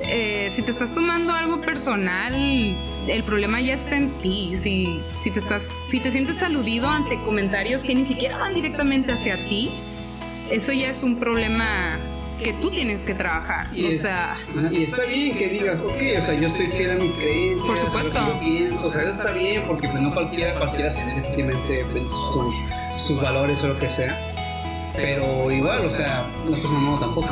eh, 0.00 0.50
si 0.54 0.62
te 0.62 0.70
estás 0.70 0.92
tomando 0.94 1.32
algo 1.32 1.60
personal, 1.60 2.32
el 3.08 3.24
problema 3.24 3.60
ya 3.60 3.74
está 3.74 3.96
en 3.96 4.10
ti. 4.20 4.52
Si, 4.56 5.00
si, 5.16 5.30
te 5.30 5.38
estás, 5.38 5.62
si 5.64 5.98
te 6.00 6.12
sientes 6.12 6.42
aludido 6.42 6.88
ante 6.88 7.20
comentarios 7.22 7.82
que 7.82 7.94
ni 7.94 8.04
siquiera 8.06 8.36
van 8.38 8.54
directamente 8.54 9.12
hacia 9.12 9.44
ti, 9.48 9.70
eso 10.50 10.72
ya 10.72 10.88
es 10.90 11.02
un 11.02 11.16
problema 11.16 11.98
que 12.42 12.52
tú 12.52 12.70
tienes 12.70 13.04
que 13.04 13.14
trabajar. 13.14 13.66
Y 13.74 13.86
o 13.86 13.90
sea, 13.92 14.36
Y 14.70 14.84
está 14.84 15.04
bien 15.06 15.36
que 15.36 15.48
digas, 15.48 15.80
ok, 15.80 15.90
o 15.90 16.24
sea, 16.24 16.34
yo 16.34 16.48
soy 16.48 16.68
fiel 16.68 16.92
a 16.92 16.94
mis 16.94 17.12
creencias. 17.16 17.66
Por 17.66 17.76
supuesto. 17.76 18.20
lo 18.20 18.26
que 18.26 18.32
yo 18.32 18.40
pienso, 18.58 18.86
o 18.86 18.92
sea, 18.92 19.02
eso 19.02 19.12
está 19.14 19.32
bien 19.32 19.64
porque 19.66 19.88
pues 19.88 20.00
no 20.00 20.14
cualquiera, 20.14 20.54
cualquiera 20.54 20.88
se 20.92 21.02
simplemente 21.34 21.84
pues, 21.90 22.04
sus, 22.06 22.54
sus 22.96 23.20
valores 23.20 23.60
o 23.64 23.68
lo 23.68 23.78
que 23.80 23.88
sea. 23.90 24.16
Pero 25.02 25.50
igual, 25.50 25.84
o 25.84 25.90
sea, 25.90 26.26
no 26.44 26.54
estás 26.54 26.70
mamado 26.70 26.98
tampoco. 26.98 27.28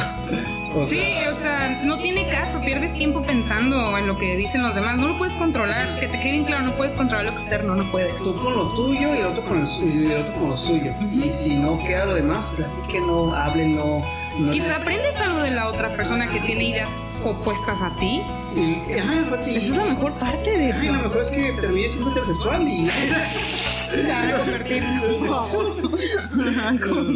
O 0.75 0.85
Sí, 0.85 0.99
sea, 1.01 1.31
o 1.31 1.35
sea, 1.35 1.81
no 1.85 1.97
tiene 1.99 2.29
caso, 2.29 2.61
pierdes 2.61 2.93
tiempo 2.95 3.23
pensando 3.23 3.97
en 3.97 4.07
lo 4.07 4.17
que 4.19 4.37
dicen 4.37 4.63
los 4.63 4.75
demás, 4.75 4.97
no 4.99 5.09
lo 5.09 5.19
puedes 5.19 5.37
controlar, 5.37 5.99
que 6.01 6.07
te 6.09 6.21
quede 6.21 6.33
bien 6.33 6.45
claro, 6.45 6.65
no 6.65 6.73
puedes 6.73 6.95
controlar 6.95 7.27
lo 7.27 7.33
externo, 7.33 7.75
no 7.75 7.85
puedes. 7.91 8.23
Tú 8.23 8.35
con 8.43 8.55
lo 8.55 8.69
tuyo 8.75 9.15
y 9.15 9.19
el 9.19 9.27
otro 9.27 9.43
con, 9.45 9.61
el, 9.61 9.67
su- 9.67 9.89
y 9.89 10.07
el 10.13 10.21
otro 10.21 10.35
con 10.35 10.49
lo 10.51 10.57
suyo. 10.57 10.93
Y 11.11 11.29
si 11.31 11.57
no 11.57 11.79
queda 11.79 12.05
lo 12.07 12.15
demás, 12.15 12.51
platíquenlo, 12.57 13.35
háblenlo. 13.35 14.03
No 14.39 14.51
Quizá 14.53 14.77
aprendes 14.77 15.19
algo 15.21 15.41
de 15.41 15.51
la 15.51 15.67
otra 15.69 15.97
persona 15.97 16.29
que 16.29 16.41
tiene 16.41 16.65
ideas 16.65 17.03
opuestas 17.25 17.81
a 17.81 17.91
ti. 17.97 18.23
Y, 18.55 18.99
ajá. 18.99 19.15
Esa 19.47 19.51
es 19.51 19.77
la 19.77 19.85
mejor 19.85 20.13
parte 20.15 20.59
de 20.59 20.79
Sí, 20.79 20.89
lo 20.89 20.93
mejor 20.95 21.23
es 21.23 21.31
que 21.31 21.53
terminé 21.53 21.89
siendo 21.89 22.11
heterosexual 22.11 22.69
y... 22.69 22.87
Te 24.03 24.13
van 24.13 24.31
a 24.31 24.39
convertir 24.39 24.83
en 24.83 25.27
famoso. 25.27 25.91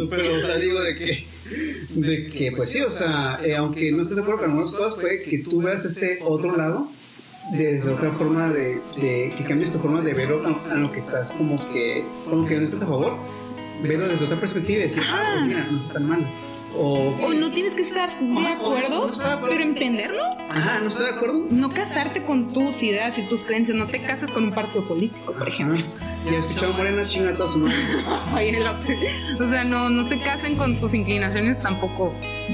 Pero, 0.09 0.33
o 0.33 0.37
sea, 0.39 0.55
digo 0.57 0.81
de 0.81 0.95
que, 0.95 1.27
de 1.89 2.27
que 2.27 2.51
pues 2.51 2.69
sí, 2.69 2.81
o 2.81 2.89
sea, 2.89 3.39
eh, 3.43 3.55
aunque 3.55 3.91
no 3.91 4.01
estés 4.01 4.15
de 4.15 4.21
acuerdo 4.21 4.41
con 4.41 4.51
algunas 4.51 4.71
cosas, 4.71 4.95
puede 4.95 5.21
que 5.21 5.39
tú 5.39 5.61
veas 5.61 5.85
ese 5.85 6.19
otro 6.21 6.55
lado 6.55 6.89
desde 7.53 7.91
otra 7.91 8.11
forma 8.11 8.51
de, 8.53 8.81
de 8.97 9.33
que 9.35 9.43
cambies 9.43 9.71
tu 9.71 9.79
forma 9.79 10.01
de 10.01 10.13
verlo 10.13 10.41
a, 10.45 10.73
a 10.73 10.75
lo 10.75 10.91
que 10.91 10.99
estás 10.99 11.31
como 11.31 11.57
que, 11.71 12.05
como 12.29 12.45
que 12.45 12.55
no 12.55 12.63
estás 12.63 12.83
a 12.83 12.87
favor, 12.87 13.17
verlo 13.83 14.07
desde 14.07 14.25
otra 14.25 14.39
perspectiva 14.39 14.79
y 14.79 14.83
decir, 14.83 15.03
ah, 15.09 15.31
pues 15.33 15.47
mira, 15.47 15.67
no 15.69 15.77
está 15.77 15.93
tan 15.93 16.07
mal. 16.07 16.31
O, 16.73 17.13
O 17.21 17.33
no 17.33 17.51
tienes 17.51 17.75
que 17.75 17.81
estar 17.81 18.17
de 18.19 18.25
no, 18.25 18.47
acuerdo, 18.47 19.07
no 19.07 19.41
pero 19.47 19.61
entenderlo. 19.61 20.23
ajá, 20.49 20.79
no 20.81 20.87
estoy 20.89 21.05
de 21.05 21.11
acuerdo. 21.11 21.45
No 21.49 21.69
casarte 21.73 22.23
con 22.23 22.51
tus 22.53 22.81
ideas 22.81 23.17
y 23.17 23.23
tus 23.23 23.43
creencias, 23.43 23.77
no 23.77 23.87
te 23.87 24.01
cases 24.01 24.31
con 24.31 24.45
un 24.45 24.51
partido 24.53 24.87
político, 24.87 25.33
por 25.33 25.47
ejemplo. 25.47 25.77
Ya 26.25 26.31
he 26.31 26.37
escuchado 26.39 26.73
Morena 26.73 27.05
chinga 27.07 27.31
a 27.31 27.33
toda 27.33 27.49
su 27.51 27.59
madre. 27.59 27.75
Ay, 28.33 28.49
el 28.49 28.65
otro. 28.67 28.93
O 29.39 29.45
sea, 29.45 29.63
no, 29.63 29.89
no 29.89 30.07
se 30.07 30.19
casen 30.19 30.55
con 30.55 30.77
sus 30.77 30.93
inclinaciones 30.93 31.59
tampoco. 31.61 32.11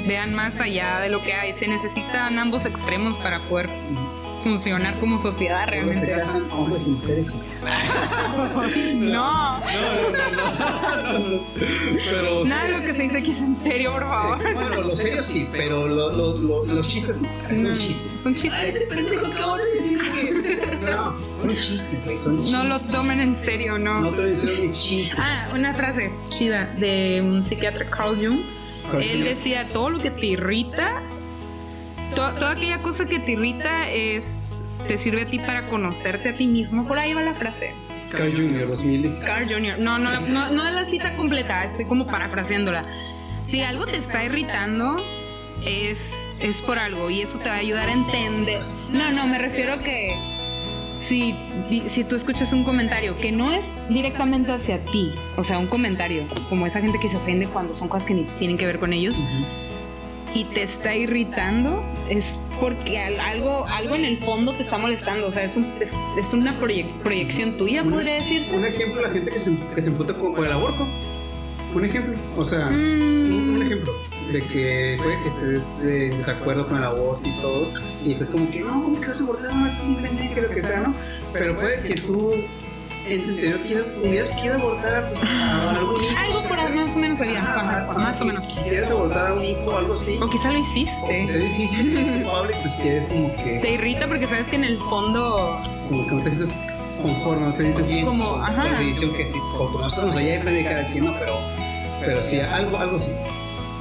Vean 0.07 0.33
más 0.33 0.61
allá 0.61 0.99
de 0.99 1.09
lo 1.09 1.21
que 1.23 1.33
hay. 1.33 1.53
Se 1.53 1.67
necesitan 1.67 2.39
ambos 2.39 2.65
extremos 2.65 3.17
para 3.17 3.39
poder 3.47 3.69
funcionar 4.41 4.99
como 4.99 5.17
sociedad 5.17 5.65
Solo 5.65 5.89
se 5.89 5.95
realmente. 5.95 6.11
casan 6.11 6.51
hombres 6.51 6.87
y 6.87 6.89
mujeres. 6.91 7.27
No, 8.95 9.59
Pero 12.09 12.45
nada 12.45 12.63
de 12.65 12.71
lo 12.73 12.79
que 12.81 12.87
se 12.93 13.01
dice 13.03 13.17
aquí 13.17 13.31
es 13.31 13.41
en 13.41 13.55
serio, 13.55 13.93
por 13.93 14.03
favor. 14.03 14.53
Bueno, 14.53 14.81
lo 14.81 14.91
serio 14.91 15.23
sí, 15.23 15.47
pero 15.51 15.87
lo- 15.87 16.11
lo- 16.11 16.37
lo- 16.37 16.65
los 16.65 16.87
chistes 16.87 17.21
no. 17.21 17.29
Son 17.49 17.73
chistes. 17.77 18.21
Son 18.21 18.33
Ay, 18.33 18.39
chistes. 18.39 18.63
ese 18.75 18.87
pendejo 18.87 19.25
acabas 19.27 19.61
de 19.63 19.71
decir 19.81 19.99
que. 20.11 20.75
No, 20.91 21.15
son 21.41 21.49
chistes, 21.55 22.05
güey. 22.05 22.17
Son 22.17 22.37
chistes. 22.37 22.51
No 22.51 22.63
lo 22.65 22.79
tomen 22.79 23.19
en 23.19 23.35
serio, 23.35 23.77
No 23.77 24.01
no. 24.01 24.09
te 24.11 24.15
voy 24.15 24.25
a 24.25 24.33
decir 24.33 24.67
un 24.69 24.73
chiste. 24.73 25.15
Ah, 25.19 25.49
una 25.53 25.73
frase 25.73 26.11
chida 26.29 26.65
de 26.79 27.21
un 27.21 27.43
psiquiatra 27.43 27.89
Carl 27.89 28.15
Jung. 28.15 28.41
Carl 28.91 29.01
Él 29.01 29.17
Jung. 29.17 29.23
decía, 29.23 29.67
todo 29.69 29.89
lo 29.89 29.99
que 29.99 30.11
te 30.11 30.25
irrita, 30.27 31.01
to- 32.17 32.33
toda 32.39 32.51
aquella 32.51 32.81
cosa 32.81 33.05
que 33.05 33.19
te 33.19 33.31
irrita 33.33 33.89
es 33.89 34.63
te 34.87 34.97
sirve 34.97 35.21
a 35.21 35.25
ti 35.29 35.39
para 35.39 35.67
conocerte 35.67 36.29
a 36.29 36.35
ti 36.35 36.47
mismo. 36.47 36.87
Por 36.87 36.97
ahí 36.99 37.13
va 37.13 37.21
la 37.21 37.33
frase. 37.33 37.73
Carl 38.09 38.31
Jr., 38.31 38.67
2016. 38.67 39.25
Carl 39.25 39.43
Jr. 39.47 39.79
No, 39.79 39.99
no, 39.99 40.19
no, 40.21 40.49
no 40.51 40.67
es 40.67 40.73
la 40.73 40.85
cita 40.85 41.15
completa, 41.15 41.63
estoy 41.63 41.85
como 41.85 42.07
parafraseándola. 42.07 42.85
Si 43.43 43.61
algo 43.61 43.85
te 43.85 43.97
está 43.97 44.23
irritando, 44.23 44.97
es, 45.65 46.29
es 46.39 46.61
por 46.61 46.79
algo 46.79 47.09
y 47.09 47.21
eso 47.21 47.37
te 47.39 47.49
va 47.49 47.55
a 47.55 47.59
ayudar 47.59 47.89
a 47.89 47.91
entender. 47.93 48.61
No, 48.91 49.11
no, 49.11 49.27
me 49.27 49.37
refiero 49.37 49.73
a 49.73 49.77
que 49.79 50.15
si, 50.97 51.35
si 51.87 52.03
tú 52.05 52.15
escuchas 52.15 52.53
un 52.53 52.63
comentario 52.63 53.15
que 53.17 53.31
no 53.31 53.51
es 53.51 53.81
directamente 53.89 54.51
hacia 54.53 54.83
ti, 54.85 55.13
o 55.35 55.43
sea, 55.43 55.59
un 55.59 55.67
comentario, 55.67 56.27
como 56.49 56.65
esa 56.65 56.79
gente 56.81 56.99
que 56.99 57.09
se 57.09 57.17
ofende 57.17 57.47
cuando 57.47 57.73
son 57.73 57.87
cosas 57.89 58.07
que 58.07 58.13
ni 58.13 58.23
tienen 58.23 58.57
que 58.57 58.65
ver 58.65 58.79
con 58.79 58.93
ellos, 58.93 59.21
y 60.37 60.43
te 60.45 60.61
está 60.61 60.95
irritando, 60.95 61.83
es 62.09 62.39
porque 62.59 62.99
al- 62.99 63.19
algo, 63.19 63.65
algo 63.67 63.95
en 63.95 64.05
el 64.05 64.17
fondo 64.17 64.53
te 64.53 64.61
está 64.61 64.77
molestando. 64.77 65.27
O 65.27 65.31
sea, 65.31 65.43
es, 65.43 65.57
un- 65.57 65.73
es, 65.81 65.93
es 66.19 66.33
una 66.33 66.59
proye- 66.59 67.01
proyección 67.01 67.57
tuya, 67.57 67.83
podría 67.83 68.15
decirse. 68.15 68.55
Un 68.55 68.65
ejemplo, 68.65 69.01
la 69.01 69.09
gente 69.09 69.31
que 69.31 69.39
se, 69.39 69.55
que 69.73 69.81
se 69.81 69.89
emputa 69.89 70.13
con, 70.13 70.33
con 70.33 70.45
el 70.45 70.51
aborto. 70.51 70.87
Un 71.73 71.85
ejemplo. 71.85 72.13
O 72.37 72.45
sea, 72.45 72.67
Mm. 72.69 73.55
un, 73.55 73.61
ejemplo 73.63 73.93
de 74.31 74.41
que 74.41 74.97
puede 75.01 75.23
que 75.23 75.29
estés 75.29 75.79
de 75.81 76.09
desacuerdo 76.17 76.67
con 76.67 76.77
el 76.77 76.83
aborto 76.83 77.27
y 77.27 77.41
todo. 77.41 77.71
Y 78.05 78.11
estés 78.13 78.29
como 78.29 78.49
que, 78.49 78.59
no, 78.61 78.83
¿cómo 78.83 78.99
que 79.01 79.07
vas 79.07 79.19
a 79.19 79.23
abortar? 79.23 79.53
No, 79.55 79.65
estás 79.67 79.85
simplemente 79.85 80.41
lo 80.41 80.49
que 80.49 80.61
sea, 80.61 80.81
¿no? 80.81 80.93
Pero 81.33 81.55
puede 81.55 81.81
que 81.81 81.95
tú 81.95 82.31
en 83.15 83.23
tu 83.23 83.29
interior 83.31 83.59
quieras, 83.61 83.97
hubieras 84.03 84.31
querido 84.33 84.55
abortar 84.55 84.95
a, 84.95 85.09
pues, 85.09 85.23
a 85.23 85.69
algún 85.71 86.03
hijo. 86.03 86.17
Algo 86.17 86.43
por 86.43 86.59
ahí 86.59 86.73
más 86.73 86.95
o 86.95 86.99
menos 86.99 87.21
había. 87.21 87.39
Ajá, 87.39 87.85
ajá, 87.89 87.99
más 87.99 88.21
o 88.21 88.25
menos. 88.25 88.47
Quisieras 88.47 88.91
abortar 88.91 89.27
a 89.27 89.33
un 89.33 89.43
hijo 89.43 89.61
o 89.65 89.77
algo 89.77 89.93
así. 89.93 90.17
O 90.21 90.29
quizá 90.29 90.51
lo 90.51 90.59
hiciste. 90.59 91.23
Eres 91.23 91.55
sí, 91.55 91.67
sí, 91.67 91.95
eres 91.97 92.09
culpable, 92.23 92.55
pues 92.61 92.75
quieres 92.75 93.05
como 93.07 93.33
que, 93.35 93.59
Te 93.61 93.71
irrita 93.73 94.07
porque 94.07 94.27
sabes 94.27 94.47
que 94.47 94.55
en 94.55 94.63
el 94.65 94.79
fondo. 94.79 95.59
como 95.89 96.05
que 96.07 96.11
no 96.15 96.21
te 96.23 96.29
sientes 96.31 96.65
conforme, 97.01 97.45
no 97.47 97.53
te 97.53 97.61
sientes 97.61 97.87
bien 97.87 98.05
Como, 98.05 98.31
con, 98.31 98.41
ajá. 98.43 98.61
con 98.63 98.71
la 98.73 98.79
decisión 98.79 99.13
que 99.13 99.23
sí, 99.25 99.37
como 99.57 99.79
no 99.79 99.87
estamos 99.87 100.15
allá 100.15 100.33
depende 100.33 100.63
de 100.63 100.63
cada 100.65 100.87
quien, 100.87 101.05
¿no? 101.05 101.13
Pero, 101.19 101.37
pero 102.01 102.23
sí, 102.23 102.39
algo, 102.39 102.77
algo 102.77 102.97
sí. 102.99 103.11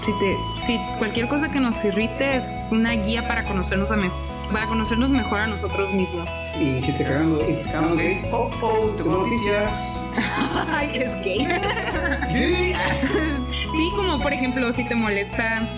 Si, 0.03 0.13
te, 0.19 0.37
si 0.55 0.79
cualquier 0.99 1.27
cosa 1.27 1.51
que 1.51 1.59
nos 1.59 1.83
irrite 1.85 2.37
es 2.37 2.69
una 2.71 2.93
guía 2.93 3.27
para 3.27 3.43
conocernos, 3.45 3.91
a 3.91 3.97
me- 3.97 4.11
para 4.53 4.67
conocernos 4.67 5.11
mejor 5.11 5.41
a 5.41 5.47
nosotros 5.47 5.93
mismos. 5.93 6.31
Y 6.61 6.83
si 6.83 6.93
te 6.93 7.05
cagan 7.05 7.31
los, 7.31 7.43
y 7.49 7.63
los 7.63 7.97
gays, 7.97 8.25
oh, 8.33 8.51
oh, 8.63 8.95
tengo 8.97 9.19
noticias. 9.19 10.07
Ay, 10.69 10.91
eres 10.95 11.15
gay. 11.25 11.47
¿Qué? 12.29 12.75
Sí, 13.51 13.91
como 13.95 14.21
por 14.21 14.33
ejemplo, 14.33 14.73
si 14.73 14.85
te 14.85 14.95
molesta, 14.95 15.69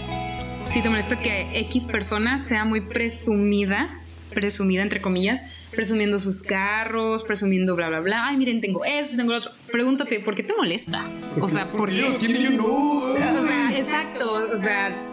si 0.67 0.83
te 0.83 0.91
molesta 0.91 1.19
que 1.19 1.59
X 1.61 1.87
persona 1.87 2.39
sea 2.39 2.65
muy 2.65 2.81
presumida, 2.81 3.91
presumida 4.35 4.83
entre 4.83 5.01
comillas, 5.01 5.67
presumiendo 5.71 6.19
sus 6.19 6.43
carros, 6.43 7.25
presumiendo 7.25 7.75
bla 7.77 7.89
bla 7.89 8.01
bla. 8.01 8.29
Ay, 8.29 8.37
miren, 8.37 8.61
tengo 8.61 8.85
esto, 8.85 9.17
tengo 9.17 9.33
lo 9.33 9.39
otro. 9.39 9.53
Pregúntate, 9.71 10.21
¿por 10.21 10.35
qué 10.35 10.43
te 10.43 10.55
molesta? 10.55 11.07
O 11.41 11.49
sea, 11.49 11.69
¿por 11.69 11.91
qué? 11.91 12.17
¿Quién 12.19 12.37
yo 12.37 12.51
no? 12.51 12.67
O 12.67 13.17
sea, 13.17 13.77
exacto, 13.77 14.33
o 14.55 14.59
sea, 14.59 15.05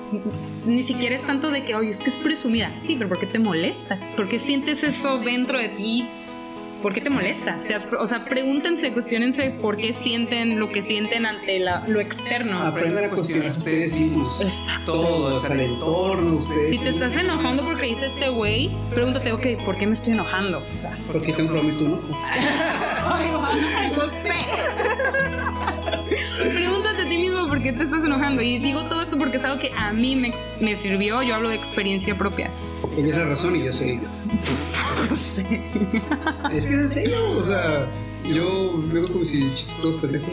ni 0.66 0.84
siquiera 0.84 1.16
es 1.16 1.22
tanto 1.22 1.52
de 1.52 1.64
que, 1.64 1.76
oye, 1.76 1.90
es 1.92 2.00
que 2.00 2.10
es 2.10 2.16
presumida. 2.18 2.72
Sí, 2.82 2.96
pero 2.96 3.10
¿por 3.10 3.20
qué 3.20 3.26
te 3.28 3.40
molesta? 3.40 4.00
¿Por 4.18 4.28
qué 4.28 4.40
sientes 4.40 4.84
eso 4.84 5.18
dentro 5.20 5.58
de 5.60 5.70
ti? 5.70 6.08
¿Por 6.82 6.94
qué 6.94 7.02
te 7.02 7.10
molesta? 7.10 7.58
Te 7.68 7.74
has- 7.74 7.88
o 8.00 8.06
sea, 8.06 8.26
pregúntense, 8.26 8.92
cuestionense 8.94 9.50
por 9.60 9.76
qué 9.78 9.92
sienten 9.92 10.60
lo 10.60 10.70
que 10.70 10.84
sienten 10.84 11.26
ante 11.26 11.58
la- 11.58 11.84
lo 11.88 12.00
externo. 12.00 12.60
Aprendan 12.62 13.06
a 13.06 13.10
cuestionar 13.10 13.50
ustedes 13.50 13.96
mismos. 13.96 14.40
Exacto. 14.42 14.92
Todo, 14.92 15.36
o 15.36 15.40
sea, 15.40 15.54
el 15.56 15.62
entorno, 15.62 16.34
ustedes. 16.36 16.70
Si 16.70 16.78
te 16.78 16.90
estás 16.90 17.16
enojando 17.16 17.64
porque 17.64 17.88
dice 17.88 18.06
este 18.06 18.30
güey, 18.30 18.70
pregúntate, 18.92 19.32
ok, 19.32 19.48
¿por 19.66 19.78
qué 19.78 19.88
me 19.88 19.94
estoy 19.94 20.14
enojando? 20.14 20.60
O 20.72 20.78
sea, 20.78 20.96
¿Por 21.08 21.24
qué 21.24 21.34
tengo 21.34 21.50
problema 21.54 21.74
y 21.74 21.78
tú 21.80 21.88
no? 21.88 22.02
no 23.96 24.06
sé. 24.22 24.36
Pregúntate 26.54 27.05
mismo 27.46 27.50
por 27.50 27.62
qué 27.64 27.72
te 27.74 27.84
estás 27.84 28.04
enojando. 28.04 28.42
Y 28.42 28.60
digo 28.60 28.84
todo 28.84 29.02
esto 29.02 29.18
porque 29.18 29.38
es 29.38 29.46
algo 29.46 29.60
que 29.60 29.72
a 29.76 29.94
mí 29.94 30.16
me, 30.16 30.34
me 30.60 30.76
sirvió. 30.76 31.22
Yo 31.24 31.36
hablo 31.36 31.50
de 31.50 31.56
experiencia 31.56 32.18
propia. 32.18 32.52
Ella 32.98 33.10
es 33.10 33.18
la 33.18 33.26
razón 33.26 33.56
y 33.56 33.66
yo 33.66 33.74
soy 33.74 33.88
idiota. 33.90 34.10
Es 36.52 36.66
que 36.66 36.74
es 36.74 36.82
en 36.82 36.90
serio, 36.90 37.18
o 37.38 37.44
sea, 37.44 37.88
yo 38.24 38.80
veo 38.92 39.06
como 39.12 39.26
si 39.26 39.50
chistes 39.52 39.80
todos 39.82 39.98
pendejos. 39.98 40.30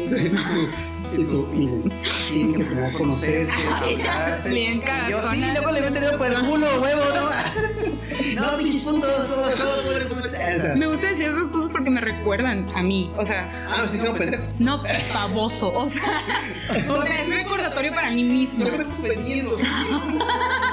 Y 1.17 1.25
tú, 1.25 1.47
miren, 1.53 1.93
tienen 2.31 2.55
que 2.55 2.65
primero 2.65 2.89
conocerse, 2.99 3.53
hablarse. 3.69 4.51
bien 4.55 4.83
Y 5.07 5.11
Yo 5.11 5.23
sí, 5.31 5.45
luego 5.53 5.71
le 5.73 5.81
meto 5.83 6.01
dedo 6.01 6.19
por 6.19 6.27
el 6.29 6.41
culo, 6.41 6.67
huevo, 6.81 7.03
no. 7.15 7.31
No, 8.35 8.57
pinches 8.59 8.83
putos, 8.85 9.01
todos, 9.29 9.55
todos, 9.55 9.85
güey, 9.85 10.09
¿cómo 10.09 10.23
te- 10.23 10.75
Me 10.77 10.87
gusta 10.87 11.09
decir 11.09 11.25
esas 11.27 11.49
cosas 11.49 11.69
porque 11.71 11.91
me 11.91 12.01
recuerdan 12.01 12.71
a 12.75 12.83
mí. 12.83 13.13
O 13.17 13.25
sea, 13.25 13.51
Ah, 13.69 13.79
me 13.79 13.85
estoy 13.85 13.99
haciendo 13.99 14.19
pendejo. 14.19 14.43
no 14.59 14.83
baboso. 15.13 15.73
O 15.73 15.89
sea, 15.89 16.03
o 16.89 17.03
sea, 17.03 17.21
es 17.23 17.29
un 17.29 17.35
recordatorio 17.35 17.93
para 17.93 18.11
mí 18.11 18.25
misma. 18.25 18.65
No 18.65 18.71
me 18.71 18.77
estás 18.79 18.97
suspendiendo. 18.97 19.57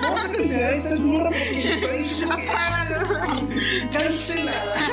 Vamos 0.01 0.21
a 0.25 0.29
cancelar 0.31 0.73
esta 0.73 0.95
morra 0.97 1.29
porque 1.29 1.73
está 1.73 1.91
diciendo 1.93 2.35
que 2.35 3.87
cancelada. 3.97 4.85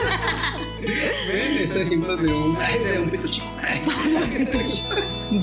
Ven, 1.28 1.58
este 1.58 1.82
ejemplo 1.82 2.16
de 2.16 2.32
un, 2.32 2.56
de 2.92 2.98
un 3.00 3.10
pito 3.10 3.28
chico. 3.28 3.46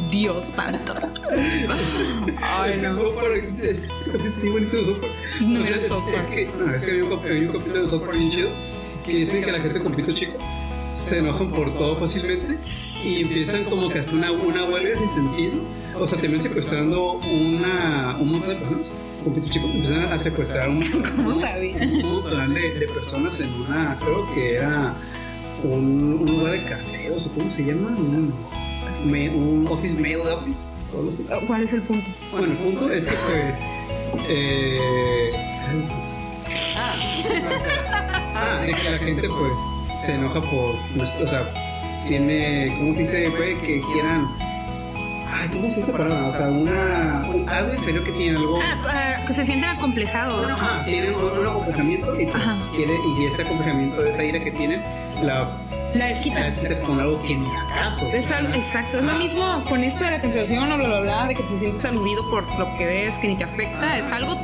Dios 0.09 0.45
santo. 0.45 0.93
Ay, 2.41 2.79
no. 2.81 2.97
Estoy 2.97 4.49
buenísimo 4.49 4.85
software. 4.85 5.11
No 5.41 5.59
O 5.59 5.63
sea, 5.63 5.63
miro 5.63 5.75
es- 5.75 5.87
software. 5.87 6.19
Es 6.21 6.25
que, 6.27 6.49
no, 6.57 6.73
es 6.73 6.83
que 6.83 6.91
había 6.91 7.03
un, 7.05 7.11
un 7.11 7.47
capítulo 7.57 7.81
de 7.83 7.87
software 7.87 8.17
bien 8.17 8.31
chido 8.31 8.49
que 9.05 9.11
dice 9.15 9.41
que 9.41 9.51
la 9.51 9.59
gente 9.59 9.81
con 9.81 9.93
pito 9.93 10.11
chico 10.13 10.33
se 10.87 11.17
enojan 11.17 11.49
por 11.49 11.75
todo 11.75 11.97
fácilmente 11.97 12.55
y 13.03 13.21
empiezan 13.23 13.65
como 13.65 13.89
que 13.89 13.99
hasta 13.99 14.13
una, 14.13 14.31
una 14.31 14.63
huelga 14.65 14.97
sin 14.97 15.09
sentido. 15.09 15.55
O 15.99 16.07
sea, 16.07 16.19
terminan 16.19 16.41
secuestrando 16.43 17.13
una, 17.19 18.15
un 18.19 18.31
montón 18.31 18.49
de 18.49 18.55
personas 18.55 18.97
con 19.23 19.33
pito 19.33 19.49
chico. 19.49 19.65
Empiezan 19.65 20.03
a 20.05 20.17
secuestrar 20.19 20.69
un, 20.69 20.81
¿Cómo 21.15 21.39
sabía? 21.41 21.77
un 21.77 22.05
montón 22.21 22.53
de, 22.53 22.79
de 22.79 22.87
personas 22.87 23.39
en 23.41 23.51
una, 23.53 23.97
creo 23.99 24.33
que 24.33 24.55
era 24.55 24.95
un, 25.63 26.19
un 26.21 26.25
lugar 26.25 26.51
de 26.53 26.63
carteros, 26.65 27.27
o 27.27 27.31
cómo 27.33 27.51
se 27.51 27.63
llama, 27.63 27.89
un, 27.97 28.33
me- 29.05 29.29
un 29.29 29.67
office 29.67 29.95
mail 29.97 30.17
office, 30.33 30.93
o 30.95 30.99
algo 30.99 31.11
así. 31.11 31.25
¿Cuál 31.47 31.63
es 31.63 31.73
el 31.73 31.81
punto? 31.83 32.11
Bueno, 32.31 32.47
el 32.47 32.57
punto 32.57 32.89
es 32.91 33.05
que 33.05 33.13
pues. 33.27 33.59
Eh, 34.29 35.31
ah, 38.35 38.61
de 38.65 38.73
que 38.73 38.89
la 38.91 38.97
gente 38.99 39.27
pues 39.29 39.53
se 40.05 40.13
enoja 40.13 40.41
por 40.41 40.75
nuestro, 40.95 41.25
o 41.25 41.27
sea, 41.27 41.51
tiene, 42.07 42.75
¿cómo 42.77 42.93
se 42.95 43.01
dice? 43.03 43.31
Puede 43.31 43.57
que 43.57 43.81
quieran. 43.93 44.27
Ay, 45.33 45.49
¿cómo 45.49 45.69
se 45.69 45.77
dice 45.79 45.91
palabra? 45.91 46.25
O 46.25 46.33
sea, 46.33 46.47
una, 46.49 47.25
un, 47.33 47.49
algo 47.49 47.73
inferior 47.73 48.03
que 48.03 48.11
tienen 48.11 48.37
algo. 48.37 48.59
Ah, 48.61 48.81
ah, 48.87 49.25
que 49.25 49.33
se 49.33 49.43
sienten 49.43 49.69
acomplejados. 49.69 50.49
Ajá, 50.49 50.85
tienen 50.85 51.15
un, 51.15 51.23
un 51.23 51.47
acomplejamiento 51.47 52.19
y 52.19 52.25
pues 52.27 52.43
quiere, 52.75 52.93
y 53.19 53.25
ese 53.25 53.41
acomplejamiento, 53.41 54.05
esa 54.05 54.23
ira 54.23 54.43
que 54.43 54.51
tienen, 54.51 54.81
la, 55.23 55.39
La 55.93 55.99
la 55.99 56.05
desquita. 56.07 56.43
desquita 56.43 56.79
con 56.81 56.99
algo 56.99 57.19
que 57.23 57.35
ni 57.35 57.47
acaso. 57.55 58.07
Es 58.13 58.31
al- 58.31 58.53
exacto, 58.55 58.99
es 58.99 59.03
lo 59.03 59.13
mismo 59.15 59.63
con 59.67 59.83
esto 59.83 60.03
de 60.03 60.11
la 60.11 60.21
cancelación 60.21 60.71
o 60.71 60.77
bla 60.77 60.87
bla 60.87 60.99
bla, 61.01 61.27
de 61.27 61.35
que 61.35 61.43
te 61.43 61.57
sientes 61.57 61.83
aludido 61.85 62.29
por 62.29 62.43
lo 62.59 62.75
que 62.77 62.85
ves, 62.85 63.17
que 63.17 63.27
ni 63.27 63.35
te 63.35 63.43
afecta, 63.45 63.97
es 63.97 64.11
algo 64.11 64.35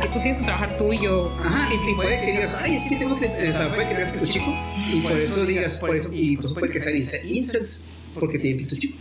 que 0.00 0.08
tú 0.08 0.20
tienes 0.20 0.38
que 0.38 0.44
trabajar 0.44 0.76
tú 0.78 0.92
y 0.92 0.98
yo. 1.00 1.30
Ajá, 1.44 1.68
y, 1.72 1.90
y 1.90 1.94
puede 1.94 2.20
que 2.20 2.26
digas, 2.32 2.56
ay, 2.62 2.76
es 2.76 2.84
que 2.88 2.96
tengo 2.96 3.16
que, 3.16 3.26
o 3.26 3.30
sea, 3.56 3.68
puede 3.70 3.88
que 3.88 3.96
seas 3.96 4.10
pito 4.10 4.26
chico, 4.26 4.54
y 4.92 5.00
por 5.00 5.12
eso 5.12 5.44
digas, 5.44 5.72
por 5.74 5.94
eso, 5.94 6.08
y 6.12 6.36
pues 6.36 6.52
puede 6.54 6.72
que 6.72 6.80
sean 6.80 6.94
ince- 6.94 7.20
incels, 7.24 7.84
porque 8.14 8.38
tienen 8.38 8.58
pito 8.58 8.76
chico. 8.76 8.96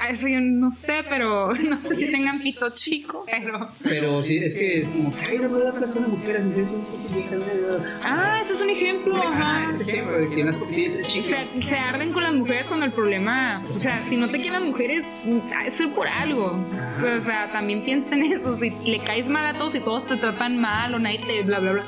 A 0.00 0.10
Eso 0.10 0.28
yo 0.28 0.40
no 0.40 0.70
sé, 0.70 1.04
pero 1.08 1.52
no 1.68 1.80
sé 1.80 1.96
si 1.96 2.10
tengan 2.10 2.38
pito 2.40 2.66
chico, 2.74 3.24
pero. 3.30 3.68
Pero 3.82 4.22
sí, 4.22 4.38
es 4.38 4.54
que 4.54 4.80
es 4.80 4.88
como, 4.88 5.12
ay, 5.28 5.38
no 5.38 5.48
puedo 5.48 5.72
mujer, 6.08 6.34
las 6.34 6.44
mujeres 6.44 6.68
son 6.70 6.82
chicas. 6.84 7.38
Ah, 8.04 8.40
ese 8.42 8.54
es 8.54 8.60
un 8.60 8.70
ejemplo. 8.70 9.20
Ah, 9.24 9.66
ejemplo 9.80 10.18
de 10.18 10.28
que 10.30 10.40
es 10.40 10.68
tiene. 10.70 11.04
Se, 11.04 11.62
se 11.62 11.76
arden 11.76 12.12
con 12.12 12.22
las 12.22 12.34
mujeres 12.34 12.68
cuando 12.68 12.86
el 12.86 12.92
problema, 12.92 13.64
o 13.68 13.72
sea, 13.72 14.00
si 14.00 14.16
no 14.16 14.28
te 14.28 14.40
quieren 14.40 14.54
las 14.54 14.62
mujeres, 14.62 15.04
de 15.24 15.70
ser 15.70 15.92
por 15.92 16.06
algo. 16.08 16.64
O 16.74 17.20
sea, 17.20 17.50
también 17.50 17.82
piensa 17.82 18.14
en 18.14 18.22
eso. 18.22 18.56
Si 18.56 18.70
le 18.86 18.98
caes 19.00 19.28
mal 19.28 19.46
a 19.46 19.54
todos 19.54 19.74
y 19.74 19.80
todos 19.80 20.06
te 20.06 20.16
tratan 20.16 20.58
mal 20.58 20.94
o 20.94 20.98
nadie 20.98 21.20
te 21.26 21.42
bla 21.42 21.58
bla 21.58 21.72
bla. 21.72 21.86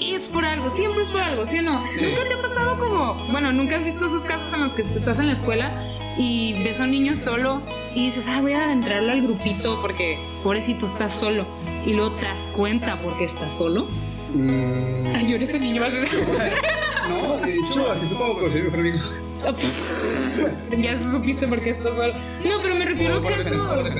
Y 0.00 0.14
es 0.14 0.28
por 0.30 0.46
algo, 0.46 0.70
siempre 0.70 1.02
es 1.02 1.10
por 1.10 1.20
algo, 1.20 1.46
¿sí 1.46 1.58
o 1.58 1.62
no? 1.62 1.84
Sí. 1.84 2.06
¿Nunca 2.06 2.24
te 2.24 2.34
ha 2.34 2.40
pasado 2.40 2.78
como, 2.78 3.14
bueno, 3.30 3.52
nunca 3.52 3.76
has 3.76 3.84
visto 3.84 4.06
esos 4.06 4.24
casos 4.24 4.52
en 4.54 4.62
los 4.62 4.72
que 4.72 4.80
estás 4.80 5.18
en 5.18 5.26
la 5.26 5.34
escuela 5.34 5.84
y 6.16 6.54
ves 6.64 6.80
a 6.80 6.84
un 6.84 6.92
niño 6.92 7.14
solo 7.14 7.60
y 7.94 8.06
dices, 8.06 8.26
ah, 8.26 8.40
voy 8.40 8.52
a 8.52 8.72
entrarle 8.72 9.12
al 9.12 9.22
grupito 9.22 9.78
porque 9.82 10.18
pobrecito 10.42 10.86
estás 10.86 11.12
solo. 11.12 11.46
Y 11.84 11.92
luego 11.92 12.12
te 12.12 12.22
das 12.22 12.48
cuenta 12.56 13.00
porque 13.02 13.24
estás 13.24 13.54
solo. 13.54 13.88
Mm, 14.32 15.14
Ay, 15.14 15.28
yo 15.28 15.36
eres 15.36 15.52
el 15.52 15.62
niño 15.62 15.82
más 15.82 15.92
no, 17.08 17.36
de 17.36 17.54
hecho, 17.54 17.90
así 17.90 18.06
fue 18.06 18.16
como 18.16 18.34
conocí 18.34 18.58
a 18.58 18.60
mi 18.60 18.64
mejor 18.64 18.80
amigo. 18.80 18.98
ya 20.78 20.98
supiste 20.98 21.46
por 21.46 21.60
qué 21.60 21.70
estás 21.70 21.94
solo. 21.94 22.14
No, 22.48 22.60
pero 22.62 22.74
me 22.74 22.86
refiero 22.86 23.16
a 23.16 23.22
casos. 23.22 23.92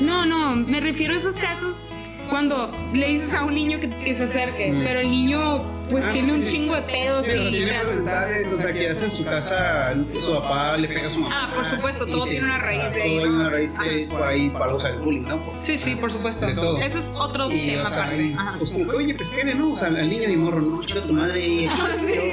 No, 0.00 0.24
no, 0.24 0.54
me 0.54 0.80
refiero 0.80 1.14
a 1.14 1.16
esos 1.16 1.34
casos 1.34 1.84
cuando 2.28 2.70
le 2.92 3.08
dices 3.08 3.34
a 3.34 3.44
un 3.44 3.54
niño 3.54 3.78
que, 3.80 3.88
que 3.90 4.16
se 4.16 4.24
acerque, 4.24 4.74
pero 4.84 5.00
el 5.00 5.10
niño 5.10 5.74
pues 5.88 6.04
Ah, 6.04 6.10
tiene 6.12 6.32
un 6.32 6.42
sí. 6.42 6.50
chingo 6.50 6.74
de 6.74 6.82
pedos 6.82 7.24
Sí, 7.26 7.30
y. 7.36 7.50
tiene 7.52 7.78
mentales, 7.84 8.46
o 8.52 8.60
sea, 8.60 8.72
que 8.72 8.88
hace 8.90 9.04
en 9.04 9.10
su 9.12 9.24
casa, 9.24 9.94
su 10.20 10.32
papá 10.34 10.76
le 10.76 10.88
pega 10.88 11.06
a 11.06 11.10
su 11.12 11.20
mamá. 11.20 11.34
Ah, 11.48 11.54
por 11.54 11.64
supuesto, 11.64 12.08
y 12.08 12.10
todo 12.10 12.24
tiene 12.24 12.44
una 12.44 12.58
raíz 12.58 12.82
de 12.82 12.88
todo 12.90 13.02
ahí, 13.02 13.10
tiene 13.18 13.24
¿no? 13.30 13.40
una 13.40 13.50
raíz 13.50 13.72
de 13.78 14.06
por 14.10 14.22
ahí, 14.24 14.50
para 14.50 14.74
usar 14.74 14.90
el 14.92 14.98
bullying, 14.98 15.22
¿no? 15.28 15.40
Sí, 15.60 15.78
sí, 15.78 15.94
por 15.94 16.10
supuesto. 16.10 16.52
Todo. 16.54 16.78
Ese 16.78 16.98
es 16.98 17.14
otro 17.16 17.48
Y, 17.52 17.70
tema 17.70 17.88
o 17.88 17.92
sea, 17.92 18.02
aparte. 18.02 18.20
y, 18.24 18.32
Ajá. 18.32 18.54
pues 18.58 18.72
como 18.72 18.86
que, 18.88 18.96
oye, 18.96 19.14
pues 19.14 19.30
qué, 19.30 19.44
¿no? 19.54 19.70
O 19.72 19.76
sea, 19.76 19.86
al 19.88 20.08
niño 20.10 20.28
mi 20.28 20.36
morro, 20.36 20.60
no, 20.60 20.80
chica 20.80 21.02
tu 21.06 21.12
madre. 21.12 21.40
Sí, 21.40 21.68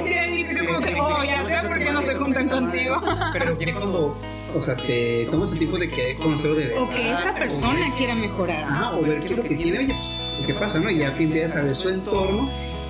sí, 0.04 0.46
es 0.50 0.62
como 0.66 0.80
que, 0.80 0.94
oh, 1.00 1.22
ya 1.24 1.44
sé 1.44 1.68
por 1.68 1.78
qué 1.78 1.90
no 1.92 2.02
se 2.02 2.14
juntan 2.16 2.48
contigo. 2.48 3.00
Pero 3.34 3.56
ya 3.56 3.72
cuando, 3.74 4.18
o 4.54 4.62
sea, 4.62 4.76
te 4.76 5.26
tomas 5.30 5.52
el 5.52 5.58
tiempo 5.58 5.78
de 5.78 5.88
que 5.88 6.14
conocerlo 6.16 6.56
de 6.56 6.66
verdad. 6.66 6.82
O 6.82 6.88
que 6.88 7.10
esa 7.10 7.34
persona 7.34 7.94
quiera 7.96 8.14
mejorar. 8.14 8.64
Ajá, 8.64 8.96
o 8.96 9.02
ver 9.02 9.20
qué 9.20 9.28
es 9.28 9.36
lo 9.36 9.42
que 9.42 9.56
tiene, 9.56 9.78
oye, 9.78 9.94
pues, 9.94 10.46
¿qué 10.46 10.54
pasa, 10.54 10.78
no? 10.78 10.90
Y 10.90 10.98
ya 10.98 11.08
empiezas 11.16 11.56
a 11.56 11.62
ver 11.62 11.74
su 11.74 11.88
entorno 11.88 12.48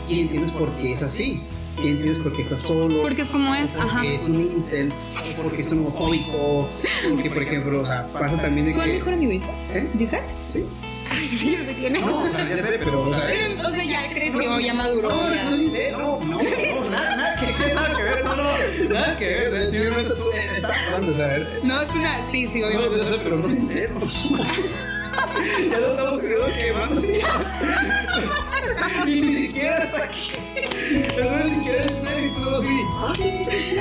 y 0.08 0.22
entiendes 0.22 0.50
por 0.50 0.70
qué 0.72 0.92
es 0.92 1.02
así. 1.02 1.42
Y 1.82 1.88
entiendes 1.88 2.18
por 2.18 2.36
qué 2.36 2.42
está 2.42 2.56
solo. 2.56 3.02
Porque 3.02 3.22
es 3.22 3.30
como 3.30 3.52
es, 3.54 3.74
porque 3.74 3.90
ajá. 3.90 4.04
es 4.06 4.26
un 4.26 4.36
incel, 4.36 4.92
o 4.92 5.42
porque 5.42 5.62
es 5.62 5.72
homofóbico, 5.72 6.68
porque, 7.10 7.30
por 7.30 7.42
ejemplo, 7.42 7.80
o 7.80 7.86
sea, 7.86 8.06
pasa 8.12 8.40
también 8.40 8.66
de 8.68 8.74
¿Cuál 8.74 8.86
que... 8.86 8.92
mejor 8.94 9.14
amiguito? 9.14 9.46
¿Eh? 9.72 9.90
¿Gisette? 9.98 10.22
Sí. 10.48 10.64
Ay, 11.10 11.28
sí, 11.28 11.56
yo 11.56 11.64
sé 11.64 11.74
quién 11.74 11.96
es. 11.96 12.02
No, 12.02 12.18
o 12.24 12.28
sea, 12.28 12.48
ya 12.48 12.56
sé, 12.58 12.78
pero, 12.78 13.02
o 13.02 13.14
sea... 13.14 13.24
O 13.66 13.70
sea, 13.70 13.84
ya 13.84 14.10
creció, 14.10 14.60
ya 14.60 14.74
maduró. 14.74 15.08
No, 15.10 15.34
ya. 15.34 15.44
no 15.44 15.56
dice, 15.56 15.92
no, 15.92 16.20
no, 16.20 16.38
no, 16.38 16.40
nada, 16.90 17.16
nada 17.16 17.36
que 17.40 17.46
ver, 17.64 17.74
nada 17.74 17.96
que 17.96 18.02
ver, 18.02 18.24
no, 18.24 18.36
no, 18.36 18.44
nada 18.88 19.16
que 19.18 19.26
ver, 19.28 19.70
simplemente 19.70 20.12
es- 20.12 20.20
eh, 20.20 20.50
está 20.56 20.74
hablando, 20.86 21.12
o 21.12 21.16
sea, 21.16 21.38
No, 21.62 21.82
es 21.82 21.94
una. 21.94 22.30
Sí, 22.30 22.46
sí, 22.52 22.60
no, 22.60 22.66
obviamente. 22.68 23.10
no, 23.10 23.16
pero 23.22 23.36
no 23.36 23.48
sincero. 23.48 24.00
Ya 25.70 25.78
lo 25.78 25.86
estamos 25.94 26.20
quemando, 26.20 27.02
quemando. 27.02 27.02
Y 29.06 29.20
ni 29.20 29.34
siquiera 29.36 29.78
está 29.84 30.04
aquí. 30.04 30.28
No, 31.16 31.44
ni 31.44 31.54
siquiera 31.54 31.82
es 31.82 31.92
y 32.24 32.30
todo 32.34 32.58
así. 32.60 32.78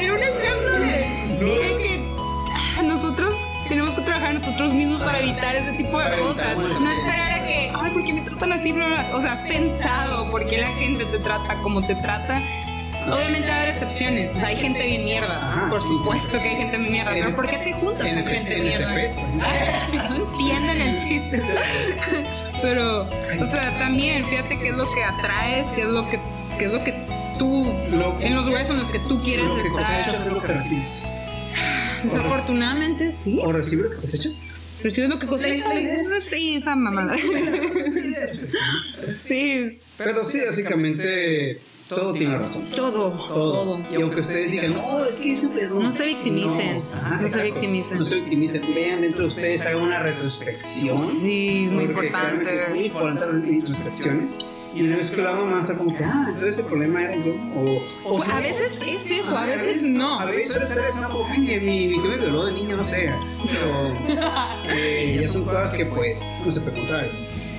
Era 0.00 0.12
un 0.14 0.22
ejemplo 0.22 0.72
de, 0.80 0.90
que 1.38 1.98
nosotros 1.98 2.13
trabajar 4.24 4.34
nosotros 4.40 4.72
mismos 4.72 5.02
para 5.02 5.20
evitar 5.20 5.54
ese 5.54 5.72
tipo 5.72 5.98
de 5.98 6.18
cosas. 6.18 6.56
No 6.56 6.90
esperar 6.90 7.32
a 7.32 7.44
que, 7.46 7.70
ay, 7.74 7.90
¿por 7.92 8.04
qué 8.04 8.12
me 8.12 8.20
tratan 8.22 8.52
así? 8.52 8.72
Bla, 8.72 8.86
bla, 8.86 9.02
bla. 9.04 9.16
O 9.16 9.20
sea, 9.20 9.32
has 9.32 9.42
pensado 9.42 10.30
por 10.30 10.46
qué 10.48 10.58
la 10.58 10.68
gente 10.68 11.04
te 11.04 11.18
trata 11.18 11.56
como 11.62 11.84
te 11.86 11.94
trata. 11.96 12.40
Obviamente 13.10 13.48
va 13.48 13.54
a 13.54 13.56
haber 13.58 13.68
excepciones. 13.68 14.32
O 14.34 14.40
sea, 14.40 14.48
hay 14.48 14.56
gente 14.56 14.86
bien 14.86 15.04
mierda. 15.04 15.66
Por 15.68 15.82
supuesto 15.82 16.40
que 16.40 16.48
hay 16.48 16.56
gente 16.56 16.78
bien 16.78 16.92
mierda. 16.92 17.12
En 17.14 17.24
Pero 17.24 17.36
¿por 17.36 17.46
qué 17.48 17.58
te 17.58 17.72
juntas 17.74 18.06
En 18.06 18.22
con 18.22 18.32
gente 18.32 18.56
en 18.56 18.62
mierda? 18.64 18.94
No 20.08 20.16
entienden 20.32 20.80
el 20.80 20.96
chiste. 20.98 21.42
Pero, 22.62 23.02
o 23.02 23.46
sea, 23.46 23.78
también 23.78 24.24
fíjate 24.24 24.58
qué 24.58 24.68
es 24.68 24.74
lo 24.74 24.90
que 24.94 25.04
atraes, 25.04 25.70
qué 25.72 25.82
es 25.82 25.88
lo 25.88 26.08
que, 26.08 26.18
qué 26.58 26.64
es 26.64 26.72
lo 26.72 26.82
que 26.82 26.94
tú, 27.38 27.70
Lo- 27.90 28.18
en 28.20 28.34
los 28.34 28.46
lugares 28.46 28.70
en 28.70 28.78
los 28.78 28.88
que 28.88 29.00
tú 29.00 29.22
quieres 29.22 29.44
Lo 29.46 29.56
que 29.62 29.68
cosechas 29.68 30.06
es 30.08 30.14
estar. 30.20 30.32
lo 30.32 30.40
que 30.40 30.46
recibes. 30.46 31.12
Desafortunadamente 32.04 33.12
sí. 33.12 33.38
¿O 33.42 33.52
recibes 33.52 33.84
lo 33.84 33.90
que 33.90 33.96
cosechas? 33.96 34.42
Recibes 34.82 35.10
lo 35.10 35.18
que 35.18 35.26
cosechas. 35.26 35.64
Sí, 36.20 36.56
esa 36.56 36.76
mamada. 36.76 37.16
Sí, 39.18 39.40
es 39.64 39.86
Pero 39.96 40.24
sí, 40.24 40.40
básicamente 40.46 41.60
todo 41.88 42.12
tiene 42.12 42.36
razón. 42.36 42.66
todo, 42.74 43.10
Todo. 43.10 43.52
todo. 43.78 43.86
Y 43.90 44.00
aunque 44.00 44.20
ustedes 44.22 44.50
digan, 44.50 44.74
no, 44.74 45.04
es 45.04 45.16
que 45.16 45.32
es 45.32 45.40
súper. 45.40 45.70
No 45.70 45.92
se 45.92 46.06
victimicen, 46.06 46.78
no 47.20 47.28
se 47.28 47.42
victimicen. 47.42 47.98
No 47.98 48.04
se 48.04 48.14
victimicen. 48.16 48.74
Vean 48.74 49.00
dentro 49.02 49.22
de 49.22 49.28
ustedes, 49.28 49.60
hagan 49.62 49.82
una 49.82 49.98
retrospección. 50.00 50.98
Sí, 50.98 51.64
es 51.66 51.72
muy 51.72 51.84
importante. 51.84 52.62
Es 52.62 52.68
muy 52.70 52.84
importante 52.84 53.26
las 53.38 53.48
introspecciones. 53.48 54.38
Y 54.74 54.82
una 54.82 54.96
van 54.96 55.54
a 55.54 55.60
estar 55.60 55.76
como 55.78 55.96
que, 55.96 56.04
ah, 56.04 56.24
entonces 56.28 56.58
el 56.58 56.64
problema 56.66 57.02
era 57.02 57.16
yo. 57.16 57.32
O, 57.54 57.80
o 58.04 58.16
Pues, 58.18 58.28
a 58.28 58.40
veces 58.40 58.78
es 58.84 59.10
eso, 59.10 59.36
a 59.36 59.46
veces 59.46 59.82
no. 59.82 60.18
A 60.18 60.24
veces 60.24 60.56
es 60.56 60.96
como, 60.96 61.26
ay, 61.30 61.38
mi, 61.40 61.86
mi 61.86 61.92
tío 61.92 62.02
me 62.10 62.16
violó 62.16 62.46
de 62.46 62.52
niño, 62.52 62.76
no 62.76 62.84
sé. 62.84 63.12
Pero 64.64 64.74
eh, 64.74 65.20
ya 65.22 65.30
son 65.32 65.44
cosas 65.44 65.72
que, 65.74 65.86
pues, 65.86 66.22
no 66.44 66.50
se 66.52 66.60
puede 66.60 66.76
contar. 66.78 67.08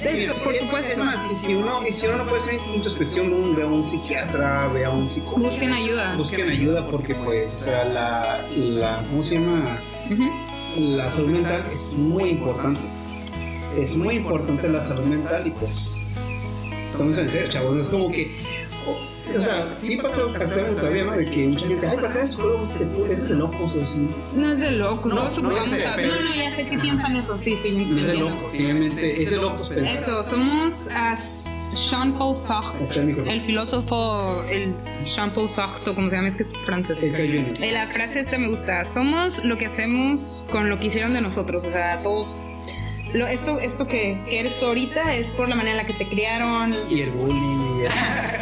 Eso, 0.02 0.36
por 0.44 0.54
Es 0.54 0.60
supuesto. 0.60 1.04
más, 1.04 1.18
y 1.32 1.36
si 1.36 1.54
uno, 1.56 1.80
y 1.88 1.92
si 1.92 2.06
uno 2.06 2.18
no 2.18 2.26
puede 2.26 2.42
hacer 2.42 2.60
introspección, 2.74 3.34
un- 3.34 3.56
ve 3.56 3.64
a 3.64 3.68
un 3.68 3.84
psiquiatra, 3.84 4.68
ve 4.68 4.86
a 4.86 4.90
un 4.92 5.10
psicólogo. 5.12 5.46
Busquen 5.46 5.72
ayuda. 5.72 6.16
Busquen 6.18 6.50
ayuda 6.50 6.86
porque, 6.92 7.16
pues, 7.16 7.52
o 7.62 7.64
sea, 7.64 7.86
la, 7.86 8.46
la, 8.56 9.04
¿cómo 9.10 9.24
se 9.24 9.36
llama? 9.36 9.82
La 10.78 11.10
salud 11.10 11.32
mental 11.32 11.64
es 11.72 11.94
muy 11.98 12.24
importante. 12.30 12.82
Es 13.78 13.96
muy 13.96 14.16
importante 14.16 14.68
la 14.70 14.84
salud 14.84 15.06
mental 15.06 15.48
y 15.48 15.52
pues, 15.52 16.05
tómense 16.98 17.22
en 17.22 17.32
serio, 17.32 17.48
chavos. 17.48 17.76
No 17.76 17.82
es 17.82 17.88
como 17.88 18.10
que, 18.10 18.32
o, 18.88 19.38
o 19.38 19.42
sea, 19.42 19.74
sí 19.78 19.98
pasa 19.98 20.22
actualmente 20.34 20.80
todavía, 20.80 21.04
¿no? 21.06 21.12
De 21.14 21.26
que 21.26 21.48
mucha 21.48 21.68
gente, 21.68 21.88
ay, 21.88 21.96
¿para 21.98 22.14
qué 22.14 22.20
es 22.22 22.32
psicólogo? 22.32 22.64
Ese 22.64 22.84
es 23.14 23.30
de 23.30 23.36
locos 23.36 23.74
o. 23.76 24.38
No 24.38 24.52
es 24.52 24.60
de 24.60 24.72
locos, 24.72 25.14
No, 25.14 25.22
a- 25.22 25.30
pero- 25.96 26.16
No, 26.16 26.22
no, 26.22 26.36
ya 26.36 26.56
sé 26.56 26.66
que 26.68 26.78
piensan 26.78 27.16
eso, 27.16 27.38
sí, 27.38 27.56
sí, 27.58 27.72
No 27.72 27.98
es 28.00 28.06
de 28.08 28.16
locos, 28.16 28.52
simplemente 28.52 29.24
es 29.24 29.30
de 29.30 29.38
locos, 29.38 29.70
pero. 29.70 29.86
Esto, 29.86 30.24
somos 30.24 30.88
a 30.90 31.16
Sartre, 32.36 32.86
el 33.34 33.42
filósofo, 33.42 34.44
el 34.50 34.74
Jean-Paul 35.04 35.50
Sartre, 35.50 35.94
como 35.94 36.10
se 36.10 36.16
llama, 36.16 36.28
es 36.30 36.36
que 36.36 36.44
es 36.44 36.54
francés. 36.66 37.02
El. 37.02 37.16
Eh, 37.62 37.72
La 37.74 37.88
frase 37.88 38.20
esta 38.22 38.38
me 38.38 38.50
gusta. 38.50 38.84
Somos 38.86 39.44
lo 39.44 39.58
que 39.58 39.66
hacemos 39.66 40.46
con 40.52 40.70
lo 40.70 40.78
que 40.80 40.88
hicieron 40.88 41.14
de 41.14 41.22
nosotros. 41.22 41.66
O 41.66 41.72
sea, 41.72 42.02
todo. 42.02 42.45
Lo, 43.14 43.28
esto 43.28 43.60
esto 43.60 43.88
que, 43.88 44.20
que 44.30 44.40
eres 44.40 44.60
tú 44.60 44.66
ahorita 44.66 45.14
es 45.14 45.32
por 45.32 45.48
la 45.48 45.56
manera 45.56 45.72
en 45.72 45.78
la 45.78 45.86
que 45.86 45.94
te 45.94 46.08
criaron. 46.08 46.76
Y 46.90 47.02
el 47.02 47.12
bullying. 47.12 47.66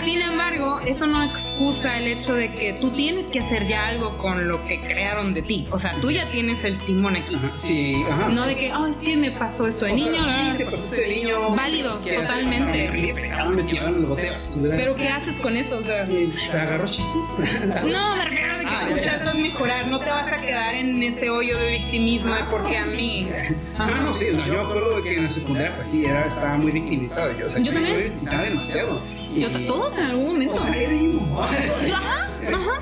Sin 0.03 0.21
embargo, 0.21 0.79
eso 0.85 1.05
no 1.05 1.23
excusa 1.23 1.97
el 1.97 2.07
hecho 2.07 2.33
de 2.35 2.51
que 2.53 2.73
tú 2.73 2.89
tienes 2.91 3.29
que 3.29 3.39
hacer 3.39 3.67
ya 3.67 3.87
algo 3.87 4.17
con 4.17 4.47
lo 4.47 4.65
que 4.67 4.79
crearon 4.81 5.33
de 5.33 5.41
ti. 5.41 5.65
O 5.71 5.77
sea, 5.79 5.99
tú 5.99 6.11
ya 6.11 6.25
tienes 6.27 6.63
el 6.63 6.77
timón 6.77 7.15
aquí. 7.15 7.35
Ajá, 7.35 7.51
Sí, 7.55 8.03
ajá. 8.09 8.29
No 8.29 8.45
de 8.45 8.55
que, 8.55 8.73
oh, 8.73 8.85
es 8.87 8.97
que 8.97 9.17
me 9.17 9.31
pasó 9.31 9.67
esto 9.67 9.85
de 9.85 9.91
O 9.93 9.97
sea, 9.97 10.05
niño. 10.09 10.23
sí, 10.23 10.29
¿verdad? 10.29 10.57
te 10.57 10.65
pasaste 10.65 11.01
de 11.01 11.15
niño. 11.15 11.49
Válido, 11.51 11.99
que 12.01 12.13
totalmente. 12.13 12.89
Me 12.89 13.13
me 13.13 13.91
los. 14.07 14.57
Pero 14.61 14.95
¿qué 14.95 15.09
haces 15.09 15.35
con 15.35 15.57
eso? 15.57 15.77
O 15.77 15.83
sea, 15.83 16.05
¿Te 16.07 16.57
agarró 16.57 16.87
chistes? 16.87 17.23
no, 17.85 18.15
me 18.15 18.25
refiero 18.25 18.53
a 18.53 18.57
de 18.57 18.63
que 18.65 18.69
Ah, 18.73 18.87
tú 18.89 19.01
tratas 19.01 19.33
de 19.35 19.41
mejorar. 19.41 19.87
No 19.87 19.99
te 19.99 20.09
vas 20.09 20.31
a 20.31 20.37
quedar 20.37 20.73
en 20.75 21.01
ese 21.03 21.29
hoyo 21.29 21.57
de 21.57 21.71
victimismo 21.71 22.33
de 22.33 22.43
por 22.43 22.67
qué 22.67 22.77
a 22.77 22.85
mí. 22.85 23.27
Ah, 23.77 23.85
Ajá. 23.85 24.01
no, 24.01 24.13
sí, 24.13 24.25
o 24.29 24.35
sea, 24.35 24.45
yo 24.47 24.53
me 24.53 24.59
acuerdo 24.59 24.95
de 24.97 25.01
que 25.03 25.15
en 25.17 25.23
la 25.23 25.29
secundaria, 25.31 25.75
pues 25.75 25.87
sí, 25.87 26.05
era, 26.05 26.21
estaba 26.25 26.57
muy 26.57 26.71
victimizado. 26.71 27.31
Yo, 27.37 27.47
o 27.47 27.49
sea, 27.49 27.61
Yo 27.61 27.73
también. 27.73 27.95
me 27.97 28.03
victimizaba 28.03 28.43
demasiado. 28.43 28.99
Yo, 29.35 29.49
todos 29.67 29.97
en 29.97 30.03
algún 30.05 30.27
momento. 30.33 30.53
O 30.55 30.59
sea, 30.59 30.75
era. 30.75 30.93
Yo, 30.93 31.95
ajá, 31.95 32.29
ajá. 32.53 32.81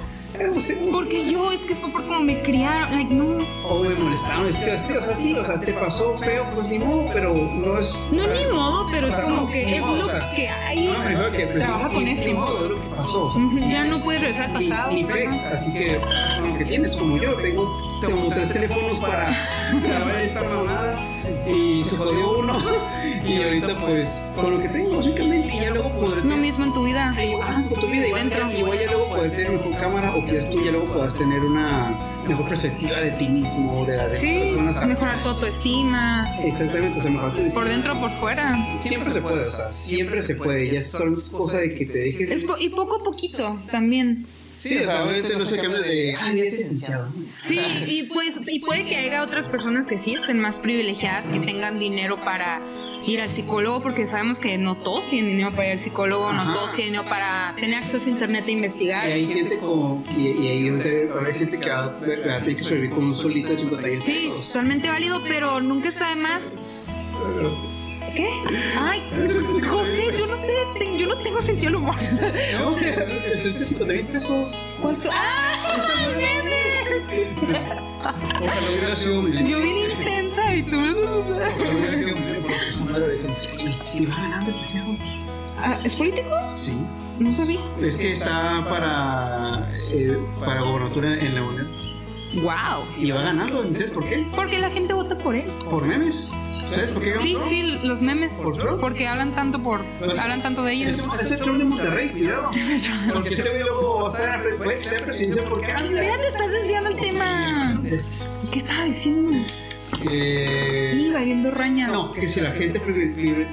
Porque 0.91 1.29
yo 1.31 1.51
es 1.51 1.61
que 1.65 1.75
fue 1.75 1.91
por 1.91 2.05
cómo 2.07 2.21
me 2.21 2.41
criaron. 2.41 2.91
Like, 2.95 3.13
no. 3.13 3.37
O 3.67 3.83
me 3.83 3.89
molestaban, 3.95 4.47
decía, 4.47 4.77
sí, 4.77 4.93
o 4.93 5.03
sea, 5.03 5.15
sí, 5.15 5.33
o 5.37 5.45
sea, 5.45 5.59
te 5.59 5.71
pasó 5.73 6.17
feo, 6.17 6.45
pues 6.55 6.67
ni 6.69 6.79
modo, 6.79 7.07
pero 7.13 7.33
no 7.33 7.77
es. 7.77 8.09
No, 8.11 8.23
o 8.23 8.27
sea, 8.27 8.35
ni 8.47 8.51
modo, 8.51 8.87
pero 8.91 9.05
o 9.07 9.09
es 9.09 9.15
sea, 9.15 9.23
como 9.25 9.35
no, 9.43 9.47
que 9.51 9.65
ni 9.65 9.73
es 9.73 9.81
modo, 9.81 9.97
lo 9.97 10.05
o 10.05 10.09
sea, 10.09 10.33
que 10.33 10.49
hay. 10.49 10.87
No, 10.87 10.99
me 10.99 11.09
refiero 11.09 11.31
que 11.31 11.45
Trabaja 11.59 11.87
ni- 11.89 11.93
con 11.95 12.03
ni 12.05 12.11
eso. 12.11 12.33
modo, 12.33 12.63
es 12.65 12.71
lo 12.71 12.81
que 12.81 12.87
pasó. 12.95 13.31
sea, 13.31 13.41
Ujú, 13.43 13.57
Ya 13.59 13.83
no 13.85 14.03
puedes 14.03 14.21
regresar 14.21 14.45
al 14.45 14.53
ni, 14.59 14.67
pasado. 14.69 14.91
ni 14.91 15.03
pex, 15.03 15.31
así 15.45 15.73
que 15.73 15.99
con 16.39 16.49
lo 16.49 16.57
que 16.57 16.65
tienes 16.65 16.95
como 16.95 17.17
yo, 17.17 17.33
tengo, 17.35 17.99
tengo 18.01 18.29
tres 18.29 18.49
teléfonos 18.49 18.99
para 18.99 19.29
grabar 19.83 20.15
esta 20.21 20.41
mamada 20.49 21.07
y 21.47 21.83
se 21.83 21.95
jodió 21.97 22.39
uno 22.39 22.59
y 23.27 23.41
ahorita 23.43 23.77
pues 23.79 24.31
con 24.35 24.51
lo 24.55 24.59
que 24.61 24.69
tengo 24.69 24.97
básicamente 24.97 25.47
y 25.53 25.59
ya 25.61 25.69
luego 25.71 25.89
podré 25.99 26.19
Es 26.19 26.25
lo 26.25 26.37
mismo 26.37 26.65
en 26.65 26.73
tu 26.73 26.83
vida. 26.83 27.13
Ay, 27.17 27.31
ah, 27.41 27.63
con 27.69 27.79
tu 27.79 27.87
vida 27.87 28.07
igual, 28.07 28.29
Dentro. 28.29 28.51
igual 28.51 28.79
ya 28.79 28.85
luego 28.91 29.07
poder 29.09 29.31
tener 29.31 29.51
mejor 29.51 29.75
cámara 29.79 30.15
o 30.15 30.23
quieres 30.25 30.49
tú 30.49 30.63
ya 30.63 30.71
luego 30.71 30.85
puedas 30.87 31.15
tener 31.15 31.39
una 31.39 31.95
mejor 32.27 32.47
perspectiva 32.47 32.99
de 32.99 33.11
ti 33.11 33.27
mismo, 33.29 33.85
de 33.85 33.97
las 33.97 34.17
Sí, 34.17 34.39
personas. 34.55 34.85
mejorar 34.85 35.21
tu 35.23 35.29
autoestima. 35.29 36.27
Exactamente, 36.43 36.99
o 36.99 37.01
sea, 37.01 37.11
mejor 37.11 37.33
tu 37.33 37.53
Por 37.53 37.67
dentro 37.67 37.93
o 37.97 37.99
por 37.99 38.11
fuera. 38.11 38.77
Siempre 38.79 39.11
se 39.11 39.21
puede, 39.21 39.47
o 39.47 39.51
sea, 39.51 39.67
siempre 39.67 40.23
se 40.23 40.35
puede. 40.35 40.69
Ya 40.71 40.79
es 40.79 40.91
solo 40.91 41.17
cosa 41.31 41.57
de 41.57 41.73
que 41.75 41.85
te 41.85 41.97
dejes. 41.97 42.29
Es 42.31 42.43
po- 42.43 42.57
y 42.59 42.69
poco 42.69 42.97
a 42.97 43.03
poquito 43.03 43.59
también. 43.71 44.27
Sí, 44.53 44.77
o 44.77 44.83
sea, 44.83 45.03
obviamente 45.03 45.35
no 45.37 45.45
se 45.45 45.57
cambia 45.57 45.79
de. 45.79 46.15
Ay, 46.19 46.39
es 46.41 46.53
licenciado. 46.53 47.11
Sí, 47.33 47.59
y 47.87 48.03
pues 48.03 48.41
y 48.47 48.59
puede 48.59 48.85
que 48.85 48.97
haya 48.97 49.23
otras 49.23 49.49
personas 49.49 49.87
que 49.87 49.97
sí 49.97 50.13
estén 50.13 50.39
más 50.39 50.59
privilegiadas, 50.59 51.27
que 51.27 51.39
tengan 51.39 51.79
dinero 51.79 52.23
para 52.23 52.61
ir 53.05 53.21
al 53.21 53.29
psicólogo, 53.29 53.81
porque 53.81 54.05
sabemos 54.05 54.39
que 54.39 54.57
no 54.57 54.77
todos 54.77 55.09
tienen 55.09 55.31
dinero 55.31 55.51
para 55.51 55.67
ir 55.67 55.73
al 55.73 55.79
psicólogo, 55.79 56.31
no 56.33 56.53
todos 56.53 56.73
tienen 56.73 56.93
dinero 56.93 57.09
para 57.09 57.55
tener 57.55 57.79
acceso 57.79 58.07
a 58.07 58.11
internet 58.11 58.45
e 58.47 58.51
investigar. 58.51 59.09
Y 59.09 59.11
hay 59.13 59.27
gente 59.27 59.57
como. 59.57 60.03
Y, 60.15 60.27
y 60.27 60.47
hay, 60.47 60.69
hay 60.69 61.33
gente 61.33 61.57
que 61.57 61.69
va, 61.69 61.87
va 61.87 62.35
a 62.35 62.39
tener 62.39 62.55
que 62.55 62.63
sobrevivir 62.63 62.91
con 62.91 63.05
un 63.05 63.15
solito 63.15 63.49
de 63.49 63.57
50 63.57 63.87
mil 63.87 64.01
Sí, 64.01 64.31
totalmente 64.35 64.89
válido, 64.89 65.23
pero 65.23 65.59
nunca 65.59 65.89
está 65.89 66.09
de 66.09 66.15
más. 66.17 66.61
¿Qué? 68.15 68.29
Ay, 68.79 69.01
José, 69.67 70.17
yo 70.17 70.27
no 70.27 70.35
sé, 70.35 70.97
yo 70.97 71.07
no 71.07 71.17
tengo 71.17 71.41
sentido 71.41 71.71
del 71.71 71.75
humor. 71.77 71.95
No, 72.59 72.77
el 72.77 72.93
solito 73.39 73.59
de 73.59 73.65
50 73.65 73.93
mil 73.93 74.05
pesos. 74.05 74.67
¿Cuál 74.81 74.95
so- 74.95 75.09
¡Ah! 75.13 75.77
Ojalá 78.41 78.69
hubiera 78.71 78.95
sido 78.95 79.27
Yo 79.27 79.59
bien 79.59 79.77
intensa 79.91 80.55
y 80.55 80.63
tú. 80.63 80.79
Ojalá 80.79 81.73
hubiera 81.73 81.93
sido 81.93 82.15
porque 82.41 82.53
su 82.71 82.83
madre 82.85 83.19
Y 83.93 84.05
va 84.05 84.15
ganando 84.15 84.51
el 84.51 84.57
pendejo. 84.59 84.97
Ah, 85.57 85.79
¿Es 85.83 85.95
político? 85.95 86.29
Sí. 86.55 86.73
No 87.19 87.33
sabía. 87.33 87.59
Es 87.81 87.97
que 87.97 88.13
está 88.13 88.65
para. 88.67 89.69
eh, 89.91 90.17
para 90.43 90.61
gobernatura 90.61 91.13
en 91.13 91.35
la 91.35 91.43
UNED. 91.43 91.67
Wow. 92.41 92.85
Y 92.97 93.11
va 93.11 93.21
ganando, 93.21 93.65
¿y 93.69 93.75
¿sabes 93.75 93.91
por 93.91 94.05
qué? 94.07 94.25
Porque 94.35 94.57
la 94.59 94.69
gente 94.71 94.93
vota 94.93 95.17
por 95.17 95.35
él. 95.35 95.51
Por 95.69 95.85
memes. 95.85 96.29
¿Sabes 96.71 96.91
por 96.91 97.03
qué 97.03 97.13
Sí, 97.19 97.33
Trump? 97.33 97.49
sí, 97.49 97.61
los 97.83 98.01
memes. 98.01 98.41
¿Por 98.43 98.57
Trump? 98.57 98.79
Porque 98.79 99.07
hablan 99.07 99.35
tanto 99.35 99.61
por. 99.61 99.83
Pues, 99.99 100.17
hablan 100.17 100.41
tanto 100.41 100.63
de 100.63 100.73
ellos. 100.73 100.91
Es, 100.91 101.21
es 101.21 101.31
el 101.31 101.39
Trump 101.39 101.57
de 101.57 101.65
Monterrey, 101.65 102.09
cuidado. 102.09 102.49
Porque 103.13 103.29
ese 103.29 103.41
güey 103.43 103.59
luego 103.59 104.03
va 104.03 104.09
a 104.09 104.11
estar 104.21 104.47
en 104.47 104.57
puede 104.57 104.83
ser 104.83 105.03
presidente 105.03 105.41
porque 105.43 105.67
ah, 105.67 105.83
Ya 105.83 106.17
te 106.17 106.27
estás 106.27 106.51
desviando 106.51 106.89
el 106.91 106.95
tema. 106.97 107.81
es 107.85 108.11
¿Qué 108.51 108.59
estaba 108.59 108.85
diciendo? 108.85 109.45
que 110.01 110.89
Sí, 110.93 111.11
valiendo 111.13 111.51
raña. 111.51 111.87
no, 111.87 112.13
que 112.13 112.27
si 112.27 112.39
la 112.39 112.51
gente 112.51 112.81
privi- 112.81 113.13
privi- 113.13 113.45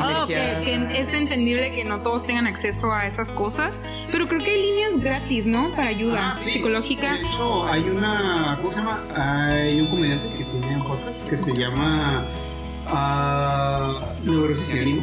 Oh, 0.00 0.26
que, 0.26 0.34
privilegiada 0.34 0.60
que 0.64 1.00
es 1.00 1.12
entendible 1.12 1.70
que 1.70 1.84
no 1.84 2.00
todos 2.00 2.24
tengan 2.24 2.46
acceso 2.46 2.92
a 2.92 3.06
esas 3.06 3.32
cosas, 3.32 3.82
pero 4.10 4.26
creo 4.26 4.40
que 4.42 4.50
hay 4.52 4.62
líneas 4.62 4.96
gratis, 4.98 5.46
¿no? 5.46 5.70
Para 5.76 5.90
ayuda 5.90 6.18
Ah, 6.32 6.36
sí. 6.42 6.50
psicológica. 6.50 7.12
De 7.14 7.20
hecho, 7.20 7.66
hay 7.68 7.82
una, 7.82 8.56
¿cómo 8.60 8.72
se 8.72 8.78
llama? 8.80 9.04
Hay 9.14 9.80
un 9.80 9.88
comediante 9.88 10.28
que 10.36 10.44
tiene 10.44 10.76
un 10.78 10.84
podcast 10.84 11.28
que 11.28 11.36
se 11.36 11.52
llama 11.54 12.26
Neurosis 14.24 14.74
y 14.74 14.78
Ánimo. 14.78 15.02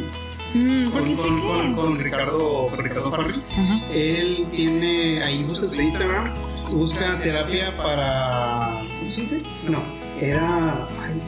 Mm, 0.54 0.84
Con, 0.84 0.92
porque 0.92 1.14
sé 1.16 1.22
con, 1.28 1.36
que. 1.36 1.42
con, 1.42 1.74
con 1.74 1.98
Ricardo, 1.98 2.66
con 2.68 2.78
Ricardo. 2.84 3.12
Él 3.92 4.48
tiene, 4.50 5.22
ahí 5.22 5.44
busca 5.44 5.66
su 5.66 5.80
Instagram, 5.80 6.32
busca 6.70 7.18
terapia 7.18 7.76
para. 7.76 8.82
¿Cómo 8.98 9.12
se 9.12 9.20
dice? 9.22 9.42
No, 9.68 9.82
era. 10.20 10.88
ay, 11.02 11.20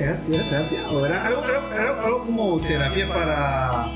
¿Era, 0.00 0.20
era 0.30 0.48
terapia? 0.48 0.88
¿O 0.90 1.04
era 1.06 1.26
algo, 1.26 1.42
era, 1.44 1.60
era 1.82 2.04
algo 2.04 2.20
como 2.26 2.60
terapia 2.60 3.08
para. 3.08 3.90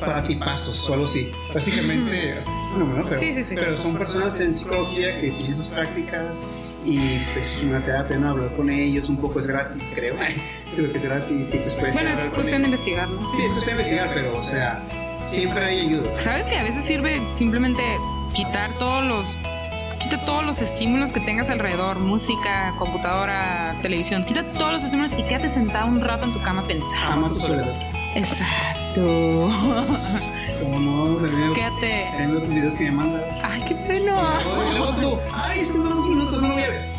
Para 0.00 0.22
tipazos 0.22 0.88
o 0.88 0.94
algo 0.94 1.06
así? 1.06 1.30
Básicamente, 1.54 2.38
es 2.38 2.44
pero, 3.04 3.18
Sí, 3.18 3.34
sí, 3.34 3.44
sí. 3.44 3.54
pero 3.58 3.76
son 3.76 3.96
personas 3.96 4.38
en 4.40 4.56
psicología 4.56 5.20
que 5.20 5.30
tienen 5.30 5.56
sus 5.56 5.68
prácticas 5.68 6.38
y 6.84 7.18
pues 7.34 7.62
una 7.64 7.80
terapia, 7.80 8.16
¿no? 8.18 8.30
Hablar 8.30 8.54
con 8.56 8.70
ellos, 8.70 9.08
un 9.08 9.16
poco 9.18 9.40
es 9.40 9.46
gratis, 9.46 9.92
creo. 9.94 10.14
creo 10.74 10.92
que 10.92 10.98
es 10.98 11.04
gratis 11.04 11.54
y 11.54 11.58
pues 11.58 11.74
puedes 11.74 11.94
Bueno, 11.94 12.10
es 12.10 12.18
cuestión 12.26 12.62
de 12.62 12.68
ellos. 12.68 12.80
investigarlo. 12.80 13.30
Sí, 13.34 13.42
es 13.42 13.52
cuestión 13.52 13.76
de 13.76 13.82
investigar, 13.82 14.10
pero 14.14 14.36
o 14.36 14.42
sea, 14.44 14.82
siempre 15.16 15.64
hay 15.64 15.80
ayuda. 15.80 16.18
¿Sabes 16.18 16.46
que 16.46 16.56
a 16.56 16.62
veces 16.62 16.84
sirve 16.84 17.20
simplemente 17.34 17.82
quitar 18.34 18.72
todos 18.78 19.04
los 19.04 19.38
quita 19.98 20.24
todos 20.24 20.44
los 20.46 20.62
estímulos 20.62 21.12
que 21.12 21.20
tengas 21.20 21.50
alrededor, 21.50 21.98
música, 21.98 22.72
computadora, 22.78 23.74
televisión, 23.82 24.22
quita 24.22 24.44
todos 24.52 24.72
los 24.74 24.84
estímulos 24.84 25.12
y 25.18 25.22
quédate 25.24 25.48
sentado 25.48 25.86
un 25.88 26.00
rato 26.00 26.24
en 26.24 26.32
tu 26.32 26.40
cama 26.40 26.62
pensando. 26.66 27.12
Ama 27.12 27.28
tu 27.28 27.34
soledad. 27.34 27.74
Exacto. 28.14 28.77
Como 30.60 30.80
no, 30.80 31.16
termino, 31.20 31.52
quédate. 31.52 32.10
termino 32.16 32.40
tus 32.40 32.48
videos 32.48 32.74
que 32.76 32.84
me 32.84 32.90
mandas. 32.92 33.22
Ay, 33.44 33.62
qué 33.68 33.74
pena. 33.74 34.22
Y 34.40 34.76
luego 34.78 34.94
tú, 34.94 35.18
ay, 35.32 35.60
estos 35.60 35.84
dos 35.88 36.08
minutos 36.08 36.40
no 36.42 36.48
lo 36.48 36.54
voy 36.54 36.62
a 36.62 36.68
ver. 36.68 36.88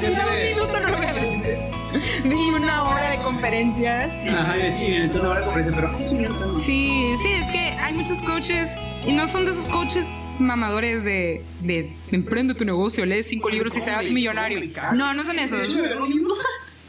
No, 0.00 0.06
de- 0.30 0.54
minuto 0.54 0.80
no 0.80 0.88
lo 0.88 0.96
voy 0.96 1.06
a 1.06 1.12
ver. 1.12 1.70
Vi 2.24 2.50
una 2.54 2.84
hora 2.84 3.10
de 3.10 3.18
conferencias. 3.18 4.10
Ajá, 4.34 4.56
yo 4.56 4.78
sí, 4.78 4.86
en 4.94 5.10
una 5.20 5.28
hora 5.30 5.40
de 5.40 5.44
conferencia, 5.46 5.76
pero 5.76 5.92
ay, 5.96 6.04
es 6.04 6.10
un 6.12 6.18
minuto. 6.18 6.58
Sí, 6.58 7.12
sí, 7.22 7.28
es 7.32 7.50
que 7.50 7.58
hay 7.58 7.92
muchos 7.92 8.22
coaches 8.22 8.88
y 9.06 9.12
no 9.12 9.28
son 9.28 9.44
de 9.44 9.50
esos 9.52 9.66
coaches 9.66 10.06
mamadores 10.38 11.04
de, 11.04 11.44
de 11.60 11.94
emprende 12.12 12.54
tu 12.54 12.64
negocio, 12.64 13.04
lee 13.04 13.22
cinco 13.22 13.50
libros 13.50 13.76
y 13.76 13.80
serás 13.82 14.08
millonario. 14.10 14.58
No, 14.94 15.12
no 15.12 15.22
son 15.24 15.36
De 15.36 15.42
esos. 15.44 15.68
un. 15.68 16.28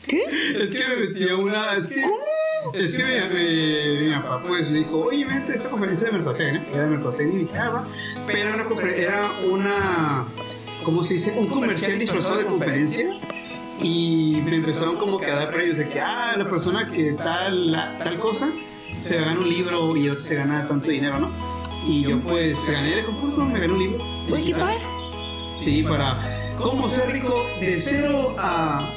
¿Qué? 0.08 0.24
Es 0.24 0.70
que 0.74 0.84
me 0.88 0.96
metí 1.08 1.30
a 1.30 1.36
una. 1.36 1.74
Es 1.76 1.88
que. 1.88 1.96
Es 2.74 2.96
que 2.96 3.04
mi, 3.04 4.00
mi- 4.02 4.08
mi 4.10 4.16
papá 4.16 4.42
pues 4.48 4.70
me 4.70 4.80
dijo, 4.80 5.00
oye, 5.00 5.26
vete 5.26 5.52
a 5.52 5.56
esta 5.56 5.70
conferencia 5.70 6.08
de 6.08 6.14
mercadotecnia. 6.14 6.64
Era 6.74 6.84
de 6.84 6.90
mercadotecnia 6.90 7.36
y 7.36 7.42
dije, 7.44 7.58
ah, 7.58 7.70
va. 7.70 7.88
Pero 8.28 8.50
era 8.50 8.68
una, 8.68 8.92
era 8.92 9.32
una 9.50 10.26
¿cómo 10.84 11.04
se 11.04 11.16
dice? 11.16 11.32
Un 11.38 11.48
comercial 11.48 11.98
disfrazado 12.00 12.38
de 12.38 12.46
conferencia. 12.46 13.20
Y 13.84 14.42
me 14.46 14.56
empezaron 14.58 14.96
como 14.96 15.18
que 15.18 15.26
a 15.26 15.36
dar 15.36 15.52
premios 15.52 15.78
de 15.78 15.90
que, 15.90 16.00
ah, 16.00 16.34
la 16.38 16.48
persona 16.50 16.88
que 16.92 17.14
tal, 17.14 17.72
la- 17.72 17.98
tal 17.98 18.18
cosa 18.20 18.52
se 19.00 19.18
gana 19.18 19.40
un 19.40 19.50
libro 19.50 19.96
y 19.98 20.06
el 20.06 20.12
otro 20.12 20.24
se 20.24 20.36
gana 20.36 20.68
tanto 20.68 20.90
dinero, 20.92 21.20
¿no? 21.20 21.30
Y 21.88 22.04
yo 22.04 22.20
pues 22.22 22.70
gané 22.70 23.00
el 23.00 23.06
concurso, 23.06 23.44
me 23.44 23.60
gané 23.60 23.74
un 23.74 23.80
libro. 23.80 24.04
Uy, 24.30 24.44
qué 24.44 24.54
padre. 24.56 24.78
Sí, 25.56 25.82
para 25.82 26.54
cómo 26.58 26.88
ser 26.88 27.10
rico 27.12 27.44
de 27.60 27.82
cero 27.82 28.36
a. 28.38 28.94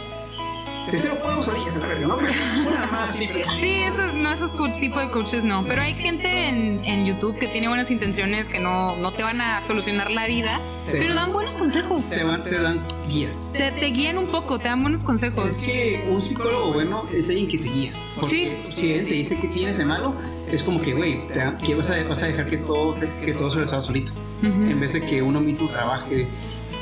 De 0.91 0.99
cero 0.99 1.19
podemos 1.21 1.49
a 1.49 1.53
10, 1.55 1.77
a 1.77 1.79
la 1.79 1.87
verga, 1.89 2.07
¿no? 2.09 2.17
Pero 2.17 2.33
una 2.69 2.87
más, 2.87 3.11
sí, 3.17 3.29
pero. 3.33 3.55
Sí, 3.57 3.83
esos, 3.83 4.13
no, 4.15 4.33
esos 4.33 4.53
coach, 4.53 4.79
tipo 4.81 4.99
de 5.01 5.11
coaches 5.11 5.45
no. 5.45 5.65
Pero 5.65 5.81
hay 5.83 5.95
gente 5.95 6.49
en, 6.49 6.85
en 6.85 7.07
YouTube 7.07 7.39
que 7.39 7.49
tiene 7.49 7.69
buenas 7.69 7.91
intenciones, 7.91 8.49
que 8.49 8.61
no, 8.61 8.97
no 8.97 9.13
te 9.13 9.23
van 9.23 9.41
a 9.41 9.63
solucionar 9.63 10.11
la 10.11 10.27
vida, 10.27 10.61
Te- 10.87 10.93
pero 10.93 11.15
dan 11.15 11.33
buenos 11.33 11.57
consejos. 11.57 12.11
Te, 12.11 12.23
van, 12.25 12.43
te 12.45 12.59
dan 12.61 12.81
guías. 13.09 13.55
Te, 13.57 13.71
te 13.73 13.87
guían 13.87 14.19
un 14.19 14.27
poco, 14.29 14.59
te 14.59 14.69
dan 14.69 14.83
buenos 14.83 15.05
consejos. 15.05 15.47
Es 15.51 15.59
que 15.67 16.05
un 16.11 16.21
psicólogo 16.21 16.73
bueno 16.73 17.05
es 17.13 17.29
alguien 17.29 17.49
que 17.49 17.59
te 17.59 17.69
guía. 17.71 17.93
Porque 18.21 18.63
si 18.69 18.93
él 18.93 19.05
te 19.07 19.15
dice 19.15 19.37
que 19.37 19.49
tienes 19.49 19.79
de 19.79 19.85
malo, 19.85 20.15
es 20.53 20.63
como 20.63 20.81
que, 20.81 20.93
güey, 20.95 21.21
que 21.65 21.75
vas 21.75 21.91
a, 21.91 22.03
vas 22.05 22.23
a 22.23 22.27
dejar 22.27 22.47
que 22.47 22.59
todo, 22.59 22.95
que 23.25 23.33
todo 23.33 23.51
se 23.51 23.61
resuelva 23.61 23.81
solito. 23.83 24.13
Ujú. 24.41 24.49
En 24.53 24.79
vez 24.79 24.93
de 24.93 25.01
que 25.01 25.23
uno 25.23 25.41
mismo 25.41 25.69
trabaje, 25.71 26.29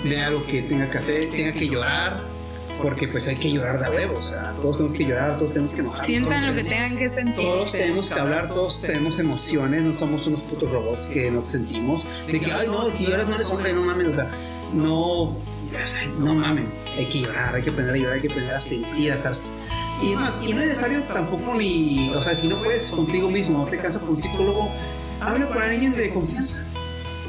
vea 0.04 0.28
lo 0.30 0.42
que 0.42 0.62
tenga 0.62 0.90
que 0.90 0.98
hacer, 0.98 1.30
tenga 1.30 1.52
que 1.52 1.68
llorar. 1.68 2.31
Porque 2.80 3.06
pues 3.06 3.28
hay 3.28 3.36
que 3.36 3.52
llorar 3.52 3.80
de 3.82 3.96
huevo, 3.96 4.14
o 4.18 4.22
sea, 4.22 4.54
todos 4.60 4.78
tenemos 4.78 4.96
que 4.96 5.04
llorar, 5.04 5.36
todos 5.38 5.52
tenemos 5.52 5.74
que 5.74 5.80
enojar. 5.82 6.04
Sientan 6.04 6.46
lo 6.46 6.54
que 6.54 6.64
tengan 6.64 6.96
que 6.96 7.10
sentir. 7.10 7.44
Todos 7.44 7.72
tenemos 7.72 8.10
que 8.10 8.18
hablar, 8.18 8.48
todos 8.48 8.80
tenemos 8.80 9.18
emociones, 9.18 9.82
no 9.82 9.92
somos 9.92 10.26
unos 10.26 10.42
putos 10.42 10.70
robots 10.70 11.06
que 11.06 11.30
no 11.30 11.40
sentimos. 11.42 12.06
De 12.26 12.40
que, 12.40 12.50
ay, 12.52 12.66
no, 12.66 12.82
si 12.90 13.06
lloras 13.06 13.28
no 13.28 13.34
eres 13.36 13.50
hombre, 13.50 13.72
no 13.72 13.82
mames, 13.82 14.06
o 14.08 14.14
sea, 14.14 14.30
no, 14.74 15.36
no 16.18 16.34
mamen, 16.34 16.72
hay 16.96 17.06
que 17.06 17.20
llorar, 17.20 17.54
hay 17.54 17.62
que 17.62 17.70
aprender 17.70 17.94
a 17.94 17.98
llorar, 17.98 18.14
hay 18.14 18.20
que 18.22 18.28
aprender 18.28 18.54
a 18.56 18.60
sentir, 18.60 19.12
a 19.12 19.14
estar. 19.14 19.32
Y 20.02 20.14
más, 20.16 20.32
y 20.42 20.52
no 20.52 20.60
es 20.62 20.68
necesario 20.68 21.04
tampoco 21.04 21.54
ni, 21.54 22.10
o 22.14 22.22
sea, 22.22 22.34
si 22.34 22.48
no 22.48 22.56
puedes 22.56 22.90
contigo 22.90 23.30
mismo, 23.30 23.58
no 23.58 23.64
te 23.64 23.78
cansas 23.78 24.00
con 24.00 24.10
un 24.10 24.20
psicólogo, 24.20 24.68
habla 25.20 25.46
con 25.46 25.62
alguien 25.62 25.94
de 25.94 26.10
confianza. 26.10 26.64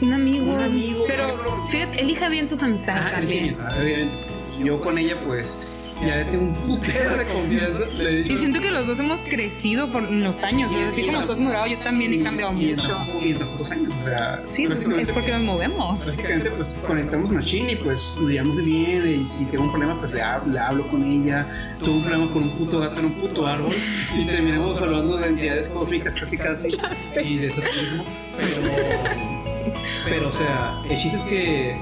Un 0.01 0.11
amigo. 0.13 0.51
Un 0.51 0.63
amigo, 0.63 1.03
Pero 1.07 1.37
fíjate, 1.69 2.01
elija 2.01 2.27
bien 2.29 2.47
tus 2.47 2.63
amistades 2.63 3.05
Ah, 3.07 3.11
también. 3.17 3.49
sí, 3.49 3.79
obviamente. 3.79 4.32
Yo 4.59 4.79
con 4.81 4.97
ella, 4.97 5.17
pues, 5.25 5.57
ya 6.05 6.25
tengo 6.29 6.45
un 6.45 6.53
putero 6.55 7.15
de 7.17 7.25
confianza. 7.25 7.85
Le 7.97 8.21
Y 8.21 8.37
siento 8.37 8.59
que 8.59 8.71
los 8.71 8.85
dos 8.87 8.99
hemos 8.99 9.23
crecido 9.23 9.89
por 9.91 10.11
los 10.11 10.43
años. 10.43 10.71
y 10.73 10.81
así 10.83 11.01
Y- 11.01 11.05
como 11.07 11.25
tú 11.25 11.33
has 11.33 11.39
madurado, 11.39 11.67
yo 11.67 11.77
también 11.79 12.13
he 12.13 12.21
cambiado 12.23 12.51
y 12.53 12.55
mucho. 12.55 12.97
Y 13.21 13.31
en 13.31 13.37
años, 13.71 13.93
o 13.99 14.03
sea, 14.03 14.43
Sí, 14.49 14.65
es 14.65 15.09
porque 15.11 15.31
nos 15.31 15.43
movemos. 15.43 16.05
Básicamente, 16.05 16.51
pues 16.51 16.75
conectamos 16.85 17.29
machine 17.31 17.71
y 17.71 17.75
pues 17.77 18.15
nos 18.19 18.29
llevamos 18.31 18.63
bien. 18.63 19.21
Y 19.21 19.25
si 19.31 19.45
tengo 19.45 19.63
un 19.65 19.69
problema, 19.71 19.99
pues 19.99 20.11
le, 20.13 20.21
hab- 20.21 20.45
le 20.45 20.59
hablo 20.59 20.87
con 20.89 21.03
ella. 21.03 21.47
Tuve 21.79 21.91
un 21.91 22.03
problema 22.03 22.31
con 22.33 22.43
un 22.43 22.49
puto 22.51 22.79
gato 22.79 22.99
en 22.99 23.05
un 23.07 23.13
puto 23.13 23.45
árbol. 23.47 23.73
Y 24.17 24.25
terminamos 24.25 24.81
hablando 24.81 25.17
de 25.17 25.27
entidades 25.29 25.69
cósmicas 25.69 26.15
casi 26.15 26.37
casi. 26.37 26.67
Y 27.23 27.37
de 27.37 27.47
esoterismo. 27.47 28.03
Pero, 28.37 28.61
pero, 30.05 30.27
o 30.27 30.31
sea, 30.31 30.81
el 30.89 30.97
chiste 30.97 31.17
es 31.17 31.23
que 31.23 31.77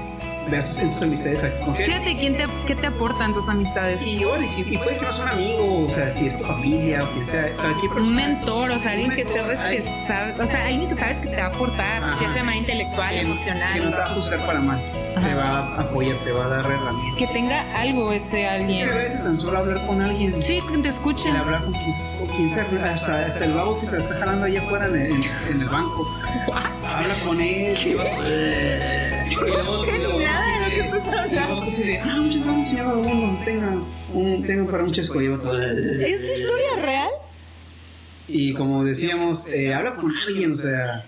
veas 0.50 0.78
en 0.78 0.88
tus 0.88 1.02
amistades 1.02 1.44
aquí 1.44 1.64
con 1.64 1.74
Fíjate, 1.76 2.16
¿quién 2.18 2.36
te, 2.36 2.46
¿qué 2.66 2.74
te 2.74 2.86
aportan 2.86 3.32
tus 3.32 3.48
amistades? 3.48 4.06
Y 4.06 4.20
igual, 4.20 4.42
y, 4.44 4.60
y 4.60 4.78
puede 4.78 4.98
que 4.98 5.04
no 5.06 5.12
sea 5.12 5.24
un 5.24 5.30
amigo, 5.30 5.82
o 5.82 5.90
sea, 5.90 6.12
si 6.12 6.26
es 6.26 6.36
tu 6.36 6.44
familia 6.44 7.04
o 7.04 7.06
quien 7.12 7.26
sea, 7.26 7.52
cualquier 7.54 7.92
persona. 7.92 8.02
Un 8.02 8.14
mentor, 8.14 8.70
o 8.70 8.78
sea, 8.78 8.92
alguien 8.92 9.10
Un 9.10 9.16
que 9.16 9.24
mentor, 9.24 9.42
sabes 9.42 9.60
que 9.64 9.82
sabe, 9.82 10.42
o 10.42 10.46
sea, 10.46 10.66
alguien 10.66 10.88
que 10.88 10.94
sabes 10.94 11.18
que 11.18 11.28
te 11.28 11.36
va 11.36 11.42
a 11.44 11.46
aportar, 11.46 12.02
Ajá. 12.02 12.18
ya 12.20 12.32
sea 12.32 12.44
manera 12.44 12.60
intelectual, 12.60 13.10
que, 13.14 13.20
emocional. 13.20 13.72
que 13.74 13.80
no 13.80 13.90
te 13.90 13.96
va 13.96 14.04
a 14.06 14.08
juzgar 14.10 14.46
para 14.46 14.60
mal. 14.60 14.82
Ajá. 15.14 15.28
Te 15.28 15.34
va 15.34 15.58
a 15.58 15.80
apoyar, 15.80 16.16
te 16.24 16.32
va 16.32 16.44
a 16.46 16.48
dar 16.48 16.64
herramientas. 16.64 17.18
Que 17.18 17.26
tenga 17.28 17.78
algo 17.80 18.12
ese 18.12 18.44
Es 18.44 18.50
alguien. 18.50 18.88
que 18.88 18.94
a 18.94 18.96
veces 18.96 19.22
tan 19.22 19.38
solo 19.38 19.58
hablar 19.58 19.86
con 19.86 20.00
alguien. 20.00 20.42
Sí, 20.42 20.60
que 20.70 20.78
te 20.78 20.88
escuchen. 20.88 21.34
El 21.34 21.40
hablar 21.42 21.62
con 21.64 21.72
quien, 21.74 21.92
con 22.18 22.26
quien 22.28 22.50
sea, 22.54 22.66
hasta, 22.92 23.26
hasta 23.26 23.44
el 23.44 23.52
babo 23.52 23.78
que 23.78 23.86
se 23.86 23.98
la 23.98 24.04
está 24.04 24.14
jalando 24.16 24.46
allá 24.46 24.62
afuera 24.62 24.86
en 24.86 24.96
el, 24.96 25.12
en 25.50 25.60
el 25.60 25.68
banco. 25.68 26.08
Habla 26.94 27.14
con 27.24 27.40
él, 27.40 27.76
y 27.84 27.94
va. 27.94 28.04
Y 29.32 29.34
luego, 29.34 29.86
y 29.86 29.98
luego, 29.98 30.20
Nada 30.20 30.46
de 30.46 30.60
lo 30.60 30.76
que 30.76 30.90
tú 30.90 30.96
estás 30.96 31.32
y 31.32 31.34
luego 31.34 31.62
así 31.62 31.82
de, 31.84 31.98
ah, 31.98 32.16
muchas 32.18 32.44
gracias, 32.44 32.68
señor 32.68 32.86
Vagabundo, 32.86 33.44
tenga, 33.44 33.80
un, 34.12 34.42
tenga 34.42 34.70
para 34.70 34.84
un 34.84 34.90
chesco. 34.90 35.22
Y. 35.22 35.26
¿Es 35.26 36.38
historia 36.38 36.82
real? 36.82 37.10
Y 38.28 38.52
como 38.52 38.84
decíamos, 38.84 39.46
eh, 39.48 39.72
habla 39.72 39.96
con 39.96 40.12
alguien, 40.28 40.52
o 40.52 40.56
sea, 40.58 41.06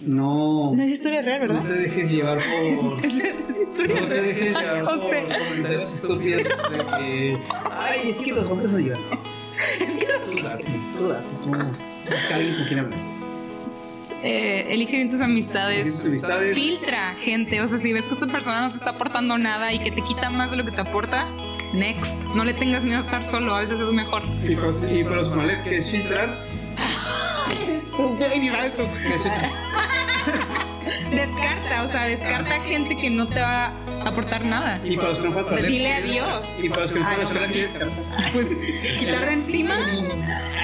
no. 0.00 0.72
No 0.74 0.82
es 0.82 0.90
historia 0.90 1.22
real, 1.22 1.46
No 1.46 1.54
¿verdad? 1.54 1.68
te 1.68 1.72
dejes 1.74 2.10
llevar 2.10 2.38
por. 2.38 2.94
No 3.88 4.08
te 4.08 4.20
dejes 4.22 4.58
llevar 4.58 4.84
por 4.84 4.98
comentarios 5.00 5.94
estúpidos 5.94 6.42
de 6.42 6.86
que. 6.98 7.38
Ay, 7.70 8.10
es 8.10 8.16
que 8.20 8.32
los 8.32 8.44
hombres 8.46 8.74
ayudan. 8.74 9.00
Tú 10.24 10.42
date, 10.42 10.66
tú 10.98 11.08
date, 11.08 11.28
tú. 11.42 11.48
Busca 11.50 12.34
a 12.34 12.36
alguien 12.36 12.56
con 12.56 12.64
quien 12.66 12.80
hablar. 12.80 13.11
Eh, 14.22 14.66
elige 14.68 14.96
bien 14.96 15.10
tus 15.10 15.20
amistades. 15.20 16.06
Amistades. 16.06 16.54
Filtra 16.54 17.14
gente. 17.16 17.60
O 17.60 17.68
sea, 17.68 17.78
si 17.78 17.92
ves 17.92 18.04
que 18.04 18.14
esta 18.14 18.26
persona 18.26 18.62
no 18.62 18.70
te 18.70 18.76
está 18.78 18.90
aportando 18.90 19.36
nada 19.38 19.72
y 19.72 19.78
que 19.78 19.90
te 19.90 20.02
quita 20.02 20.30
más 20.30 20.50
de 20.50 20.56
lo 20.58 20.64
que 20.64 20.70
te 20.70 20.80
aporta, 20.80 21.26
next. 21.72 22.26
No 22.34 22.44
le 22.44 22.54
tengas 22.54 22.84
miedo 22.84 22.98
a 22.98 23.02
estar 23.02 23.26
solo. 23.26 23.54
A 23.54 23.60
veces 23.60 23.80
es 23.80 23.90
mejor. 23.90 24.22
Y 24.42 24.54
para, 24.54 24.72
y 24.92 25.04
para 25.04 25.16
los 25.16 25.34
males 25.34 25.58
que 25.64 25.76
es 25.78 25.90
filtrar, 25.90 26.38
Ni 28.38 28.50
sabes 28.50 28.76
tú. 28.76 28.82
Descarta, 31.14 31.82
o 31.84 31.88
sea, 31.88 32.04
descarta 32.06 32.60
gente 32.62 32.96
que 32.96 33.10
no 33.10 33.26
te 33.28 33.40
va 33.40 33.66
a 33.66 34.08
aportar 34.08 34.44
nada. 34.44 34.80
Y 34.84 34.96
para 34.96 35.10
los 35.10 35.18
que 35.18 35.28
no 35.28 35.36
a 35.36 35.40
escuela, 35.40 35.68
Dile 35.68 35.88
¿qué 35.88 35.94
adiós. 35.94 36.60
Y 36.60 36.68
para 36.68 36.82
los 36.82 36.92
que 36.92 37.00
no 37.00 37.06
a 37.06 37.16
la 37.16 37.22
escuela. 37.22 37.48
Pues 38.32 38.46
quitar 38.98 39.26
de 39.26 39.32
encima. 39.32 39.74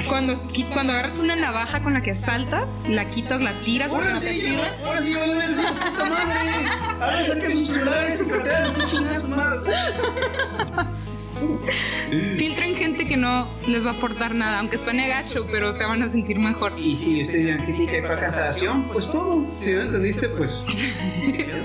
Cuando, 0.09 0.35
cuando 0.73 0.93
agarras 0.95 1.19
una 1.19 1.37
navaja 1.37 1.83
con 1.83 1.93
la 1.95 2.01
que 2.01 2.15
saltas, 2.15 2.89
la 2.89 3.05
quitas, 3.05 3.41
la 3.43 3.53
tiras 3.61 3.93
Ahora 3.93 4.11
no 4.11 4.21
sí, 4.21 4.57
ahora 4.85 5.03
sí, 5.03 5.15
ahora 5.15 5.47
sí, 5.47 5.67
puta 5.91 6.05
madre. 6.05 6.39
Ahora 7.01 7.25
saquen 7.27 7.53
sus 7.53 7.69
celulares 7.69 8.23
y 8.25 8.29
carteras, 8.29 8.75
su 8.75 8.87
chingada 8.87 9.21
su 9.21 9.29
madre. 9.29 9.73
Filtren 12.37 12.75
gente 12.77 13.07
que 13.07 13.17
no 13.17 13.49
les 13.67 13.85
va 13.85 13.91
a 13.91 13.95
aportar 13.95 14.35
nada, 14.35 14.61
aunque 14.61 14.79
suene 14.79 15.09
gacho, 15.09 15.47
pero 15.51 15.73
se 15.73 15.85
van 15.85 16.03
a 16.03 16.09
sentir 16.09 16.39
mejor. 16.39 16.73
Y 16.79 16.97
si 16.97 17.23
ustedes 17.23 17.45
dirán 17.45 17.67
que 17.67 17.73
tiene 17.73 17.93
que 17.93 18.01
ver 18.01 18.19
cancelación, 18.19 18.89
pues 18.89 19.11
todo. 19.11 19.47
Si 19.57 19.73
no 19.73 19.83
entendiste, 19.83 20.29
pues. 20.29 20.63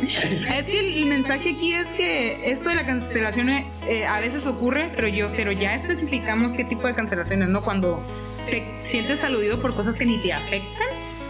Es 0.03 0.65
que 0.65 0.79
el, 0.79 0.97
el 0.97 1.05
mensaje 1.05 1.51
aquí 1.51 1.73
es 1.73 1.87
que 1.87 2.51
esto 2.51 2.69
de 2.69 2.75
la 2.75 2.85
cancelación 2.85 3.49
eh, 3.49 4.05
a 4.07 4.19
veces 4.19 4.45
ocurre, 4.45 4.91
pero 4.95 5.07
yo, 5.07 5.31
pero 5.31 5.51
ya 5.51 5.73
especificamos 5.73 6.53
qué 6.53 6.63
tipo 6.63 6.87
de 6.87 6.93
cancelaciones, 6.93 7.49
¿no? 7.49 7.61
Cuando 7.61 8.03
te 8.49 8.63
sientes 8.83 9.23
aludido 9.23 9.61
por 9.61 9.75
cosas 9.75 9.95
que 9.95 10.05
ni 10.05 10.21
te 10.21 10.33
afectan 10.33 10.87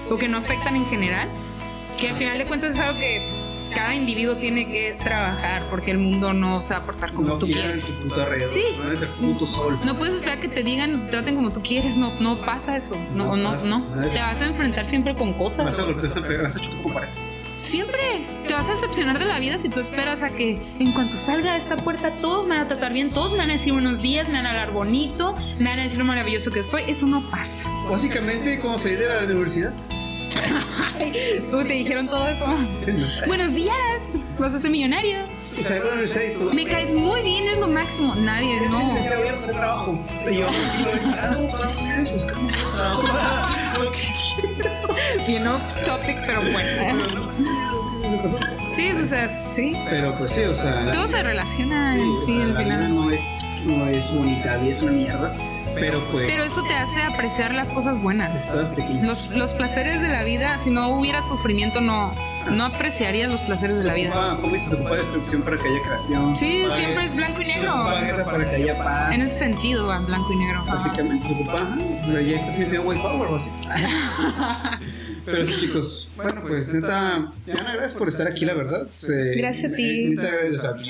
o 0.10 0.18
que 0.18 0.28
no 0.28 0.38
afectan 0.38 0.76
en 0.76 0.86
general, 0.88 1.30
que 2.00 2.10
al 2.10 2.16
final 2.16 2.38
de 2.38 2.46
cuentas 2.46 2.74
es 2.74 2.80
algo 2.80 3.00
que 3.00 3.43
cada 3.74 3.96
individuo 3.96 4.38
tiene 4.38 4.70
que 4.70 4.94
trabajar 4.94 5.64
porque 5.70 5.92
el 5.92 5.98
mundo 5.98 6.34
no 6.34 6.62
se 6.62 6.74
va 6.74 6.82
a 6.82 6.86
portar 6.86 7.14
como 7.14 7.30
no 7.30 7.38
tú 7.38 7.48
quieres. 7.48 8.06
Sí. 8.46 8.64
No 9.20 9.40
sol. 9.40 9.80
No 9.84 9.98
puedes 9.98 10.16
esperar 10.16 10.40
que 10.40 10.48
te 10.48 10.64
digan, 10.64 11.10
traten 11.10 11.36
como 11.36 11.52
tú 11.52 11.62
quieres, 11.62 11.96
no, 11.96 12.20
no 12.20 12.38
pasa 12.38 12.78
eso, 12.78 12.96
no, 13.14 13.36
No 13.36 13.52
pasa, 13.52 13.68
no. 13.68 13.84
Te 14.10 14.20
vas 14.20 14.42
a 14.42 14.46
enfrentar 14.46 14.86
siempre 14.86 15.16
con 15.16 15.34
cosas. 15.34 15.66
Vas 15.66 15.80
a 15.80 15.84
golpear, 15.84 16.08
vas 16.08 16.18
a 16.18 16.22
pegar, 16.22 16.44
vas 16.44 16.56
a 16.56 16.60
chocar 16.60 16.82
con 16.82 16.94
pared. 16.94 17.10
Siempre 17.62 18.02
te 18.46 18.54
vas 18.54 18.68
a 18.68 18.72
decepcionar 18.74 19.20
de 19.20 19.26
la 19.26 19.40
vida 19.40 19.58
si 19.58 19.70
tú 19.70 19.80
esperas 19.80 20.22
a 20.22 20.30
que 20.32 20.62
en 20.80 20.92
cuanto 20.92 21.16
salga 21.16 21.54
de 21.54 21.60
esta 21.60 21.78
puerta 21.78 22.12
todos 22.20 22.46
me 22.46 22.56
van 22.56 22.66
a 22.66 22.68
tratar 22.68 22.92
bien, 22.92 23.10
todos 23.10 23.32
me 23.32 23.38
van 23.38 23.52
a 23.52 23.54
decir 23.54 23.72
buenos 23.72 24.02
días, 24.02 24.28
me 24.28 24.34
van 24.34 24.46
a 24.46 24.50
hablar 24.50 24.72
bonito, 24.74 25.34
me 25.60 25.70
van 25.70 25.80
a 25.80 25.84
decir 25.84 25.98
lo 25.98 26.04
maravilloso 26.04 26.52
que 26.52 26.62
soy. 26.62 26.84
Eso 26.88 27.08
no 27.08 27.30
pasa. 27.32 27.64
Básicamente, 27.90 28.60
como 28.60 28.78
salí 28.78 28.96
de 28.96 29.08
la 29.08 29.24
universidad. 29.24 29.74
Uy, 31.54 31.64
te 31.64 31.74
dijeron 31.74 32.08
todo 32.08 32.28
eso. 32.28 32.46
buenos 33.28 33.54
días, 33.54 34.26
vas 34.38 34.54
a 34.54 34.60
ser 34.60 34.72
millonario. 34.72 35.18
Y 35.56 35.62
y. 35.62 36.56
Me 36.56 36.66
caes 36.66 36.94
muy 36.96 37.22
bien, 37.22 37.48
es 37.48 37.60
lo 37.60 37.68
máximo. 37.68 38.16
Nadie, 38.16 38.56
no. 38.72 38.98
Y 40.30 40.44
Bien 45.28 45.48
off 45.48 45.62
topic, 45.86 46.18
pero 46.26 46.42
bueno. 46.42 47.28
Sí, 48.72 48.92
o 48.92 49.06
sea, 49.06 49.52
sí. 49.52 49.78
Pero 49.90 50.16
pues 50.18 50.32
sí, 50.32 50.42
o 50.42 50.56
sea. 50.56 50.92
Todo 50.92 51.08
se 51.08 51.22
relaciona, 51.22 51.96
sí, 52.26 52.42
al 52.42 52.58
final. 52.58 52.96
no 52.96 53.12
es, 53.12 53.22
no 53.66 53.88
es 53.88 54.12
bonita, 54.12 54.58
vida 54.58 54.74
es 54.74 54.82
una 54.82 54.92
mierda. 54.94 55.53
Pero 55.76 56.00
pues. 56.12 56.28
Pero 56.28 56.44
eso 56.44 56.62
te 56.64 56.74
hace 56.74 57.02
apreciar 57.02 57.54
las 57.54 57.70
cosas 57.70 58.02
buenas. 58.02 58.52
Cosas 58.52 58.72
pequeñas. 58.72 59.04
Los, 59.04 59.30
los 59.32 59.54
placeres 59.54 60.02
de 60.02 60.10
la 60.10 60.24
vida, 60.24 60.58
si 60.60 60.70
no 60.70 60.90
hubiera 60.90 61.22
sufrimiento, 61.22 61.82
no, 61.82 62.14
no 62.52 62.66
apreciarías 62.66 63.30
los 63.32 63.42
placeres 63.42 63.78
de 63.80 63.84
la 63.86 63.94
vida. 63.94 64.10
ocupa, 64.10 64.38
¿Cómo 64.42 64.54
dices? 64.54 64.70
Se 64.70 64.76
ocupa 64.76 64.96
destrucción 64.96 65.42
para 65.42 65.58
que 65.58 65.68
haya 65.68 65.82
creación. 65.84 66.38
Sí, 66.38 66.62
ocupa 66.62 66.76
siempre 66.78 67.06
es 67.06 67.14
blanco 67.16 67.42
y 67.42 67.46
Se 67.46 67.56
negro. 67.56 67.76
ocupa 67.76 68.02
guerra 68.02 68.26
para 68.26 68.50
que 68.50 68.56
haya 68.56 68.78
paz. 68.78 69.14
En 69.14 69.22
ese 69.22 69.36
sentido 69.40 69.88
va 69.88 69.98
en 69.98 70.06
blanco 70.06 70.32
y 70.34 70.36
negro. 70.38 70.64
Básicamente 70.66 71.28
se 71.28 71.34
ocupa, 71.34 71.54
ajá, 71.62 71.78
pero 72.08 72.22
ya 72.22 72.38
estás 72.38 72.58
metiendo 72.58 72.82
white 72.90 73.02
power 73.02 73.30
o 73.30 73.36
así. 73.36 73.50
Pero 75.26 75.48
sí, 75.48 75.56
chicos, 75.62 76.12
bueno, 76.18 76.42
pues 76.46 76.74
neta, 76.74 77.32
Diana, 77.46 77.64
gracias 77.76 77.94
por 77.94 78.10
estar 78.10 78.28
aquí, 78.28 78.44
la 78.44 78.56
verdad. 78.56 78.88
Se- 78.92 79.36
Gracias 79.36 79.72
a 79.72 79.76
ti. 79.76 80.06
Neta, 80.10 80.30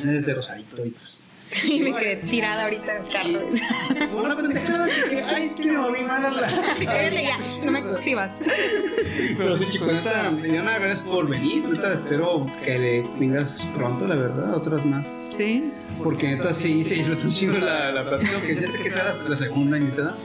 desde 0.03 0.33
Rosarito 0.33 0.83
y 0.85 0.89
pues. 0.89 1.22
Y 1.63 1.79
me 1.81 1.93
quedé 1.93 2.15
tirada 2.17 2.63
ahorita 2.63 2.95
en 2.95 3.03
el 3.03 3.11
carro. 3.11 4.09
Fue 4.11 4.21
una 4.21 4.35
pendejada 4.35 4.87
que, 4.87 5.21
ay, 5.21 5.43
es 5.45 5.55
que 5.55 5.71
me 5.71 5.77
moví 5.77 6.01
mal 6.01 6.25
a 6.25 6.31
la. 6.31 6.47
Cállate 6.85 7.23
ya, 7.23 7.37
no 7.65 7.71
me 7.71 7.79
exhibas. 7.79 8.43
Pero 9.37 9.57
sí, 9.57 9.65
chicos, 9.69 9.91
neta, 9.91 10.31
Diana, 10.31 10.71
gracias 10.79 11.01
por 11.01 11.27
venir. 11.27 11.67
Neta, 11.67 11.93
espero 11.93 12.45
que 12.63 12.79
le 12.79 13.01
vengas 13.19 13.67
pronto, 13.73 14.07
la 14.07 14.15
verdad, 14.15 14.55
otras 14.55 14.85
más. 14.85 15.07
Sí. 15.07 15.71
Porque 16.03 16.35
neta, 16.35 16.53
sí, 16.53 16.83
se 16.83 16.95
disfruta 16.95 17.27
un 17.27 17.33
chingo 17.33 17.57
la, 17.59 17.91
la 17.91 18.05
plática, 18.05 18.31
que 18.45 18.55
ya 18.55 18.69
sé 18.69 18.79
que 18.79 18.89
sea 18.89 19.03
la, 19.03 19.29
la 19.29 19.37
segunda 19.37 19.77
invitada, 19.77 20.15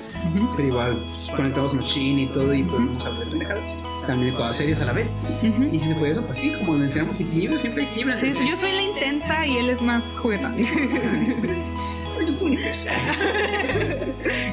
pero 0.56 0.68
igual 0.68 1.04
conectamos 1.36 1.74
machine 1.74 2.22
y 2.22 2.26
todo 2.26 2.52
y 2.54 2.62
podemos 2.62 3.04
hablar 3.04 3.24
de 3.24 3.30
pendejadas. 3.30 3.76
También 4.08 4.34
cosas 4.34 4.56
serias 4.56 4.80
a 4.80 4.86
la 4.86 4.94
vez. 4.94 5.18
Y 5.70 5.78
si 5.78 5.88
se 5.88 5.94
puede 5.94 6.12
eso, 6.12 6.24
pues 6.24 6.38
sí, 6.38 6.50
como 6.54 6.78
mencionamos, 6.78 7.20
equilibrio, 7.20 7.58
siempre 7.58 7.82
hay 7.82 7.88
equilibrio. 7.90 8.16
Sí, 8.16 8.32
yo 8.32 8.56
soy 8.56 8.72
la 8.72 8.82
intensa 8.82 9.46
y 9.46 9.58
él 9.58 9.68
es 9.68 9.82
más 9.82 10.16
juguetón. 10.18 10.56
Yo 10.56 10.64
soy 10.64 12.46
un 12.46 12.52
imbécil. 12.54 12.90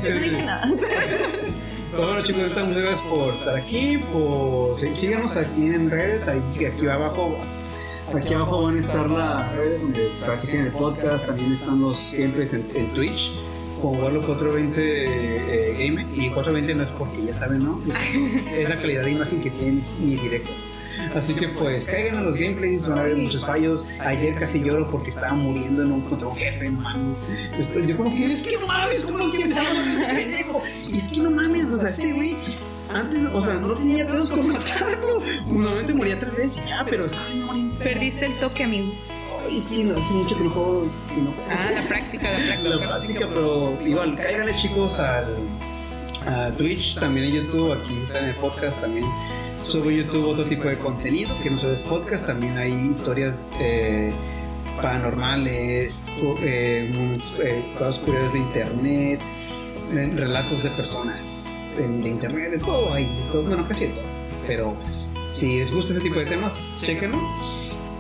Yo 0.04 0.10
no 0.10 0.20
dije 0.20 0.42
nada. 0.44 0.70
Pero 1.92 2.08
bueno 2.08 2.22
chicos, 2.22 2.50
muchas 2.50 2.68
gracias 2.68 3.02
por 3.04 3.34
estar 3.34 3.56
aquí, 3.56 3.98
por 4.12 4.78
sí, 4.78 4.90
síganos 4.98 5.38
aquí 5.38 5.68
en 5.68 5.90
redes, 5.90 6.28
ahí, 6.28 6.42
aquí 6.66 6.88
abajo, 6.88 7.38
aquí 8.14 8.34
abajo 8.34 8.64
van 8.64 8.76
a 8.76 8.80
estar 8.82 9.10
las 9.10 9.56
redes 9.56 9.82
donde 9.82 10.12
practican 10.26 10.66
el 10.66 10.72
podcast, 10.72 11.26
también 11.28 11.54
están 11.54 11.80
los 11.80 12.14
en, 12.14 12.34
en 12.74 12.94
Twitch, 12.94 13.32
como 13.82 14.02
Warlo 14.02 14.26
420 14.26 14.76
eh, 14.78 15.74
Game, 15.78 16.06
y 16.14 16.30
420 16.30 16.76
no 16.76 16.84
es 16.84 16.92
porque 16.92 17.26
ya 17.26 17.34
saben, 17.34 17.64
¿no? 17.64 17.82
Es, 17.88 18.36
es 18.60 18.70
la 18.70 18.76
calidad 18.76 19.04
de 19.04 19.12
imagen 19.12 19.42
que 19.42 19.50
tienen 19.52 19.76
mis, 19.76 19.96
mis 20.00 20.22
directos. 20.22 20.68
Así 21.14 21.34
que 21.34 21.50
pues 21.50 21.86
caigan 21.86 22.18
a 22.18 22.22
los 22.22 22.38
gameplays, 22.38 22.88
van 22.88 23.00
a 23.00 23.02
haber 23.02 23.18
muchos 23.18 23.46
fallos. 23.46 23.86
Ayer 24.00 24.36
casi 24.36 24.62
lloro 24.62 24.90
porque 24.90 25.10
estaba 25.10 25.34
muriendo 25.34 25.82
en 25.84 25.92
un 25.92 26.02
contra 26.02 26.28
un 26.28 26.36
jefe, 26.36 26.70
mames. 26.72 27.18
Yo 27.88 27.98
como 27.98 28.14
que 28.14 28.26
es 28.26 28.42
que 28.42 28.58
no 28.58 28.68
mames, 28.68 29.04
¿cómo 29.04 29.20
es 29.20 29.32
que 29.32 29.40
me 29.40 29.46
estaba 29.46 29.74
dando 29.74 29.82
ese 29.82 30.16
pendejo? 30.16 30.62
Y 30.90 30.98
es 30.98 31.10
que 31.10 31.22
no 31.22 31.32
mames, 31.32 31.72
o 31.72 31.78
sea, 31.78 31.90
ese 31.90 32.14
güey 32.14 32.36
antes, 32.94 33.30
o 33.34 33.42
sea, 33.42 33.56
no 33.56 33.74
tenía 33.76 34.06
pedos 34.06 34.32
con 34.32 34.48
matarlo. 34.48 35.22
Normalmente 35.48 35.94
moría 35.94 36.20
tres 36.20 36.36
veces 36.36 36.64
y 36.66 36.70
ya, 36.70 36.86
pero 36.88 37.06
estaba 37.06 37.28
de 37.28 37.40
morir. 37.40 37.72
Perdiste 37.78 38.26
el 38.28 38.36
toque, 38.40 38.64
amigo. 38.64 38.94
Es 39.50 39.68
que 39.68 39.84
no, 39.86 39.96
hace 39.98 40.14
mucho 40.14 40.38
que 40.38 40.44
no 40.44 40.50
juego. 40.50 40.88
que 41.10 41.22
no 41.22 41.32
juego. 41.32 41.50
Ah, 41.50 41.72
la 41.74 41.82
práctica, 41.88 42.30
la 42.32 42.38
práctica. 42.38 42.70
la 42.70 42.78
práctica, 42.88 43.28
pero 43.34 43.78
igual, 43.86 44.16
cáiganle 44.16 44.56
chicos 44.58 45.00
al 45.00 45.36
a 46.28 46.50
Twitch, 46.58 46.96
también 47.00 47.28
en 47.28 47.34
YouTube, 47.46 47.74
aquí 47.74 47.96
está 48.02 48.18
en 48.20 48.30
el 48.30 48.36
podcast, 48.36 48.82
también 48.82 49.06
subo 49.64 49.92
en 49.92 49.98
YouTube 49.98 50.28
otro 50.28 50.46
tipo 50.46 50.68
de 50.68 50.76
contenido 50.78 51.36
que 51.44 51.52
no 51.52 51.60
solo 51.60 51.74
es 51.74 51.84
podcast, 51.84 52.26
también 52.26 52.58
hay 52.58 52.72
historias 52.92 53.54
eh, 53.60 54.12
paranormales, 54.82 56.12
cu- 56.20 56.36
eh, 56.42 56.92
eh, 57.44 57.66
cosas 57.78 58.00
curiosas 58.00 58.34
de 58.34 58.40
internet, 58.40 59.20
eh, 59.94 60.12
relatos 60.16 60.64
de 60.64 60.70
personas 60.72 61.76
en- 61.78 62.02
de 62.02 62.10
internet, 62.10 62.52
de 62.52 62.60
todo 62.60 62.94
ahí, 62.94 63.06
de 63.06 63.32
todo, 63.32 63.44
bueno, 63.44 63.66
casi 63.68 63.88
de 63.88 63.94
todo, 63.94 64.06
pero 64.48 64.74
pues, 64.74 65.12
si 65.28 65.60
les 65.60 65.72
gusta 65.72 65.94
ese 65.94 66.02
tipo 66.02 66.18
de 66.20 66.26
temas, 66.26 66.76
chéquenlo. 66.82 67.20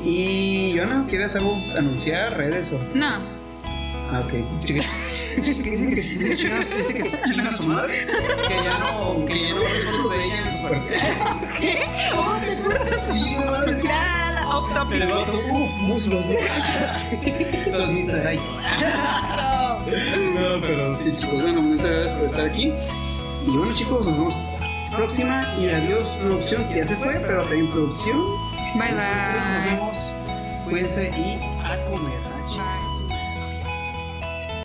Y 0.06 0.74
Joana, 0.78 1.06
¿quieres 1.10 1.36
algo 1.36 1.58
anunciar, 1.78 2.38
redes 2.38 2.72
o...? 2.72 2.80
No, 2.93 3.18
Ah, 4.12 4.22
ok. 4.24 4.34
Chica- 4.64 4.84
Que 5.36 5.41
dice 5.41 5.89
que 5.89 5.97
si 6.01 6.16
dice 6.16 6.38
chingan, 6.38 6.64
que 6.64 7.41
a 7.41 7.51
su 7.53 7.64
madre, 7.64 7.93
que 8.47 8.56
ya 8.64 8.78
no, 8.78 9.26
que 9.26 9.41
ya 9.41 9.56
no 9.56 9.62
fotos 9.62 10.12
de 10.12 10.18
ella 10.26 10.38
en 10.43 10.51
sus 10.51 10.60
partidas. 10.62 11.01
¿qué? 11.60 11.74
Sí, 13.12 13.36
no 13.36 13.51
mames. 13.51 13.84
Ya, 13.84 14.47
off. 14.47 14.72
El 14.93 15.03
uff, 15.12 15.72
muslos. 15.82 16.28
De 16.28 16.38
ahí. 18.28 18.39
No, 20.36 20.62
pero 20.62 20.95
sí, 20.97 21.12
chicos, 21.18 21.41
bueno, 21.41 21.62
muchas 21.64 21.86
gracias 21.86 22.14
por 22.14 22.28
estar 22.28 22.45
aquí. 22.45 22.72
Y 23.47 23.49
bueno, 23.58 23.74
chicos, 23.76 24.06
nos 24.06 24.16
vemos 24.18 24.36
la 24.91 24.97
próxima. 24.97 25.53
Y 25.60 25.68
adiós, 25.70 26.16
producción, 26.22 26.64
que 26.70 26.78
ya 26.78 26.88
se 26.88 26.95
fue, 26.95 27.14
pero 27.26 27.41
también 27.41 27.72
producción. 27.72 28.22
Bye, 28.78 28.91
bye. 28.91 30.13
Cuídense 30.65 31.09
y 31.17 31.39
a 31.63 31.78
comer. 31.89 32.34